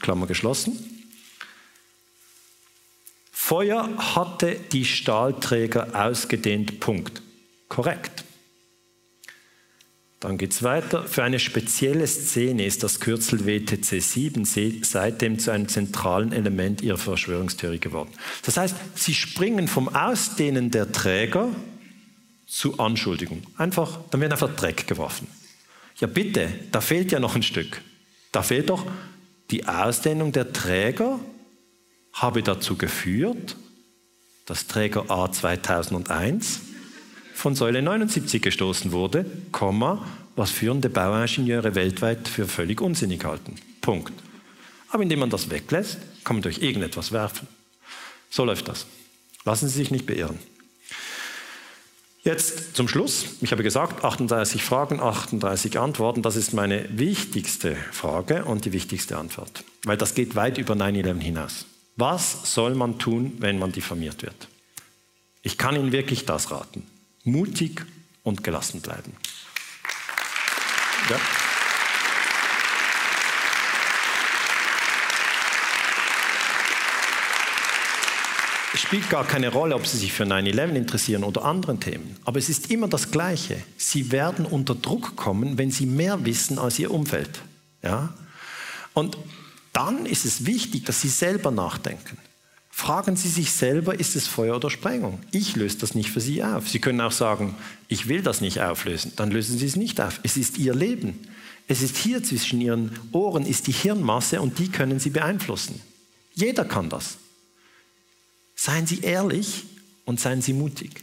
Klammer 0.00 0.26
geschlossen. 0.26 0.78
Feuer 3.30 3.88
hatte 4.14 4.56
die 4.72 4.84
Stahlträger 4.84 5.88
ausgedehnt. 5.94 6.80
Punkt. 6.80 7.20
Korrekt. 7.68 8.24
Dann 10.20 10.38
geht 10.38 10.52
es 10.52 10.62
weiter. 10.62 11.02
Für 11.04 11.24
eine 11.24 11.40
spezielle 11.40 12.06
Szene 12.06 12.64
ist 12.64 12.84
das 12.84 13.00
Kürzel 13.00 13.44
WTC 13.44 14.00
7 14.00 14.44
seitdem 14.84 15.40
zu 15.40 15.50
einem 15.50 15.68
zentralen 15.68 16.32
Element 16.32 16.80
ihrer 16.80 16.96
Verschwörungstheorie 16.96 17.80
geworden. 17.80 18.12
Das 18.44 18.56
heißt, 18.56 18.76
sie 18.94 19.14
springen 19.14 19.66
vom 19.66 19.88
Ausdehnen 19.88 20.70
der 20.70 20.92
Träger 20.92 21.48
zu 22.46 22.78
Anschuldigung. 22.78 23.42
Einfach, 23.56 23.98
dann 24.10 24.20
wird 24.20 24.30
einfach 24.30 24.54
Dreck 24.54 24.86
geworfen. 24.86 25.26
Ja 25.98 26.06
bitte, 26.06 26.48
da 26.70 26.80
fehlt 26.80 27.12
ja 27.12 27.20
noch 27.20 27.36
ein 27.36 27.42
Stück. 27.42 27.80
Da 28.32 28.42
fehlt 28.42 28.70
doch 28.70 28.86
die 29.50 29.66
Ausdehnung 29.66 30.32
der 30.32 30.52
Träger 30.52 31.20
habe 32.12 32.42
dazu 32.42 32.76
geführt, 32.76 33.56
dass 34.46 34.66
Träger 34.66 35.10
A 35.10 35.30
2001 35.30 36.60
von 37.34 37.54
Säule 37.54 37.82
79 37.82 38.42
gestoßen 38.42 38.92
wurde, 38.92 39.24
was 40.36 40.50
führende 40.50 40.88
Bauingenieure 40.88 41.74
weltweit 41.74 42.28
für 42.28 42.46
völlig 42.46 42.80
unsinnig 42.80 43.24
halten. 43.24 43.56
Punkt. 43.80 44.12
Aber 44.90 45.02
indem 45.02 45.20
man 45.20 45.30
das 45.30 45.50
weglässt, 45.50 45.98
kann 46.24 46.36
man 46.36 46.42
durch 46.42 46.62
irgendetwas 46.62 47.12
werfen. 47.12 47.48
So 48.30 48.44
läuft 48.44 48.68
das. 48.68 48.86
Lassen 49.44 49.68
Sie 49.68 49.78
sich 49.78 49.90
nicht 49.90 50.06
beirren. 50.06 50.38
Jetzt 52.24 52.76
zum 52.76 52.86
Schluss. 52.86 53.24
Ich 53.40 53.50
habe 53.50 53.64
gesagt, 53.64 54.04
38 54.04 54.62
Fragen, 54.62 55.00
38 55.00 55.78
Antworten. 55.80 56.22
Das 56.22 56.36
ist 56.36 56.52
meine 56.52 56.86
wichtigste 56.96 57.74
Frage 57.90 58.44
und 58.44 58.64
die 58.64 58.72
wichtigste 58.72 59.18
Antwort, 59.18 59.64
weil 59.84 59.96
das 59.96 60.14
geht 60.14 60.36
weit 60.36 60.56
über 60.56 60.74
9-11 60.74 61.18
hinaus. 61.18 61.66
Was 61.96 62.54
soll 62.54 62.76
man 62.76 63.00
tun, 63.00 63.32
wenn 63.38 63.58
man 63.58 63.72
diffamiert 63.72 64.22
wird? 64.22 64.48
Ich 65.42 65.58
kann 65.58 65.74
Ihnen 65.74 65.90
wirklich 65.90 66.24
das 66.24 66.52
raten. 66.52 66.86
Mutig 67.24 67.84
und 68.22 68.44
gelassen 68.44 68.80
bleiben. 68.80 69.12
Ja. 71.10 71.18
Es 78.74 78.80
spielt 78.80 79.10
gar 79.10 79.26
keine 79.26 79.50
Rolle, 79.50 79.74
ob 79.74 79.86
Sie 79.86 79.98
sich 79.98 80.12
für 80.12 80.24
9-11 80.24 80.74
interessieren 80.74 81.24
oder 81.24 81.44
anderen 81.44 81.78
Themen. 81.78 82.16
Aber 82.24 82.38
es 82.38 82.48
ist 82.48 82.70
immer 82.70 82.88
das 82.88 83.10
Gleiche. 83.10 83.62
Sie 83.76 84.10
werden 84.12 84.46
unter 84.46 84.74
Druck 84.74 85.14
kommen, 85.14 85.58
wenn 85.58 85.70
Sie 85.70 85.84
mehr 85.84 86.24
wissen 86.24 86.58
als 86.58 86.78
Ihr 86.78 86.90
Umfeld. 86.90 87.42
Ja? 87.82 88.14
Und 88.94 89.18
dann 89.74 90.06
ist 90.06 90.24
es 90.24 90.46
wichtig, 90.46 90.84
dass 90.86 91.02
Sie 91.02 91.08
selber 91.08 91.50
nachdenken. 91.50 92.16
Fragen 92.70 93.16
Sie 93.16 93.28
sich 93.28 93.52
selber, 93.52 94.00
ist 94.00 94.16
es 94.16 94.26
Feuer 94.26 94.56
oder 94.56 94.70
Sprengung? 94.70 95.20
Ich 95.30 95.54
löse 95.54 95.76
das 95.76 95.94
nicht 95.94 96.10
für 96.10 96.22
Sie 96.22 96.42
auf. 96.42 96.70
Sie 96.70 96.80
können 96.80 97.02
auch 97.02 97.12
sagen, 97.12 97.54
ich 97.88 98.08
will 98.08 98.22
das 98.22 98.40
nicht 98.40 98.62
auflösen. 98.62 99.12
Dann 99.16 99.30
lösen 99.30 99.58
Sie 99.58 99.66
es 99.66 99.76
nicht 99.76 100.00
auf. 100.00 100.20
Es 100.22 100.38
ist 100.38 100.56
Ihr 100.56 100.74
Leben. 100.74 101.28
Es 101.68 101.82
ist 101.82 101.98
hier 101.98 102.24
zwischen 102.24 102.62
Ihren 102.62 102.98
Ohren, 103.12 103.44
ist 103.44 103.66
die 103.66 103.72
Hirnmasse 103.72 104.40
und 104.40 104.58
die 104.58 104.70
können 104.70 104.98
Sie 104.98 105.10
beeinflussen. 105.10 105.80
Jeder 106.34 106.64
kann 106.64 106.88
das. 106.88 107.18
Seien 108.54 108.86
Sie 108.86 109.00
ehrlich 109.00 109.64
und 110.04 110.20
seien 110.20 110.42
Sie 110.42 110.52
mutig. 110.52 111.02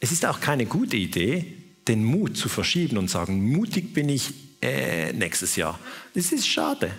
Es 0.00 0.12
ist 0.12 0.26
auch 0.26 0.40
keine 0.40 0.66
gute 0.66 0.96
Idee, 0.96 1.54
den 1.88 2.04
Mut 2.04 2.36
zu 2.36 2.48
verschieben 2.48 2.98
und 2.98 3.08
sagen, 3.08 3.52
mutig 3.52 3.94
bin 3.94 4.08
ich 4.08 4.32
äh, 4.60 5.12
nächstes 5.12 5.56
Jahr. 5.56 5.78
Das 6.14 6.32
ist 6.32 6.46
schade. 6.46 6.90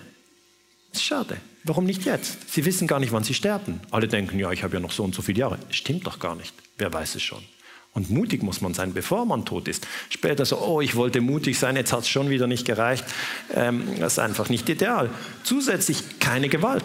Das 0.90 1.00
ist 1.00 1.06
schade. 1.06 1.38
Warum 1.64 1.84
nicht 1.84 2.04
jetzt? 2.04 2.50
Sie 2.50 2.64
wissen 2.64 2.86
gar 2.86 3.00
nicht, 3.00 3.12
wann 3.12 3.24
Sie 3.24 3.34
sterben. 3.34 3.80
Alle 3.90 4.08
denken, 4.08 4.38
ja, 4.38 4.52
ich 4.52 4.62
habe 4.62 4.74
ja 4.74 4.80
noch 4.80 4.92
so 4.92 5.02
und 5.02 5.14
so 5.14 5.22
viele 5.22 5.40
Jahre. 5.40 5.58
Stimmt 5.70 6.06
doch 6.06 6.18
gar 6.18 6.36
nicht. 6.36 6.54
Wer 6.76 6.92
weiß 6.92 7.14
es 7.14 7.22
schon. 7.22 7.42
Und 7.94 8.10
mutig 8.10 8.42
muss 8.42 8.60
man 8.60 8.74
sein, 8.74 8.92
bevor 8.92 9.24
man 9.24 9.44
tot 9.44 9.68
ist. 9.68 9.86
Später 10.10 10.44
so, 10.44 10.58
oh, 10.58 10.80
ich 10.80 10.96
wollte 10.96 11.20
mutig 11.20 11.58
sein, 11.58 11.76
jetzt 11.76 11.92
hat 11.92 12.00
es 12.00 12.08
schon 12.08 12.28
wieder 12.28 12.46
nicht 12.46 12.66
gereicht. 12.66 13.04
Ähm, 13.54 13.84
das 14.00 14.14
ist 14.14 14.18
einfach 14.18 14.48
nicht 14.48 14.68
ideal. 14.68 15.10
Zusätzlich 15.44 16.18
keine 16.18 16.48
Gewalt 16.48 16.84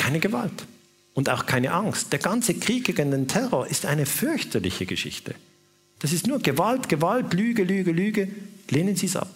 keine 0.00 0.18
Gewalt 0.18 0.66
und 1.14 1.28
auch 1.28 1.46
keine 1.46 1.72
Angst. 1.72 2.12
Der 2.12 2.18
ganze 2.18 2.54
Krieg 2.54 2.84
gegen 2.84 3.10
den 3.10 3.28
Terror 3.28 3.66
ist 3.66 3.86
eine 3.86 4.06
fürchterliche 4.06 4.86
Geschichte. 4.86 5.34
Das 5.98 6.12
ist 6.12 6.26
nur 6.26 6.38
Gewalt, 6.38 6.88
Gewalt, 6.88 7.34
Lüge, 7.34 7.62
Lüge, 7.62 7.92
Lüge. 7.92 8.28
Lehnen 8.68 8.96
Sie 8.96 9.06
es 9.06 9.16
ab. 9.16 9.28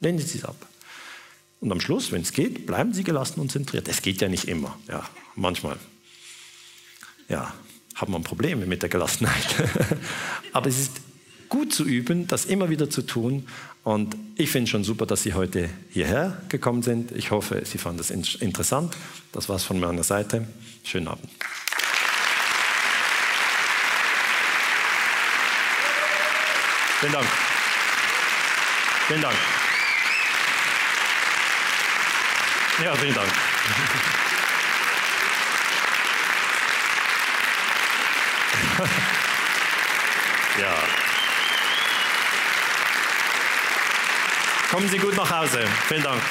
Lehnen 0.00 0.18
Sie 0.18 0.38
es 0.38 0.44
ab. 0.44 0.56
Und 1.60 1.70
am 1.70 1.80
Schluss, 1.80 2.10
wenn 2.10 2.22
es 2.22 2.32
geht, 2.32 2.66
bleiben 2.66 2.94
Sie 2.94 3.04
gelassen 3.04 3.40
und 3.40 3.52
zentriert. 3.52 3.86
Es 3.88 4.02
geht 4.02 4.20
ja 4.20 4.28
nicht 4.28 4.48
immer. 4.48 4.78
Ja, 4.88 5.08
manchmal. 5.36 5.76
Ja, 7.28 7.54
hat 7.94 8.08
man 8.08 8.22
Probleme 8.24 8.66
mit 8.66 8.82
der 8.82 8.88
Gelassenheit. 8.88 9.46
Aber 10.52 10.68
es 10.68 10.80
ist 10.80 10.92
gut 11.48 11.72
zu 11.72 11.84
üben, 11.84 12.26
das 12.26 12.46
immer 12.46 12.70
wieder 12.70 12.88
zu 12.88 13.02
tun. 13.02 13.46
Und 13.82 14.14
ich 14.36 14.50
finde 14.50 14.70
schon 14.70 14.84
super, 14.84 15.06
dass 15.06 15.22
Sie 15.22 15.32
heute 15.34 15.70
hierher 15.90 16.42
gekommen 16.48 16.82
sind. 16.82 17.12
Ich 17.12 17.30
hoffe, 17.30 17.62
Sie 17.64 17.78
fanden 17.78 18.00
es 18.00 18.10
interessant. 18.10 18.94
Das 19.32 19.48
war's 19.48 19.64
von 19.64 19.80
meiner 19.80 20.02
Seite. 20.02 20.46
Schönen 20.84 21.08
Abend. 21.08 21.28
Vielen 27.00 27.12
Dank. 27.12 27.26
Vielen 29.08 29.22
Dank. 29.22 29.36
Ja, 32.84 32.94
vielen 32.94 33.14
Dank. 33.14 33.28
ja. 40.60 41.09
Kommen 44.70 44.88
Sie 44.88 44.98
gut 44.98 45.16
nach 45.16 45.30
Hause. 45.30 45.66
Vielen 45.88 46.04
Dank. 46.04 46.22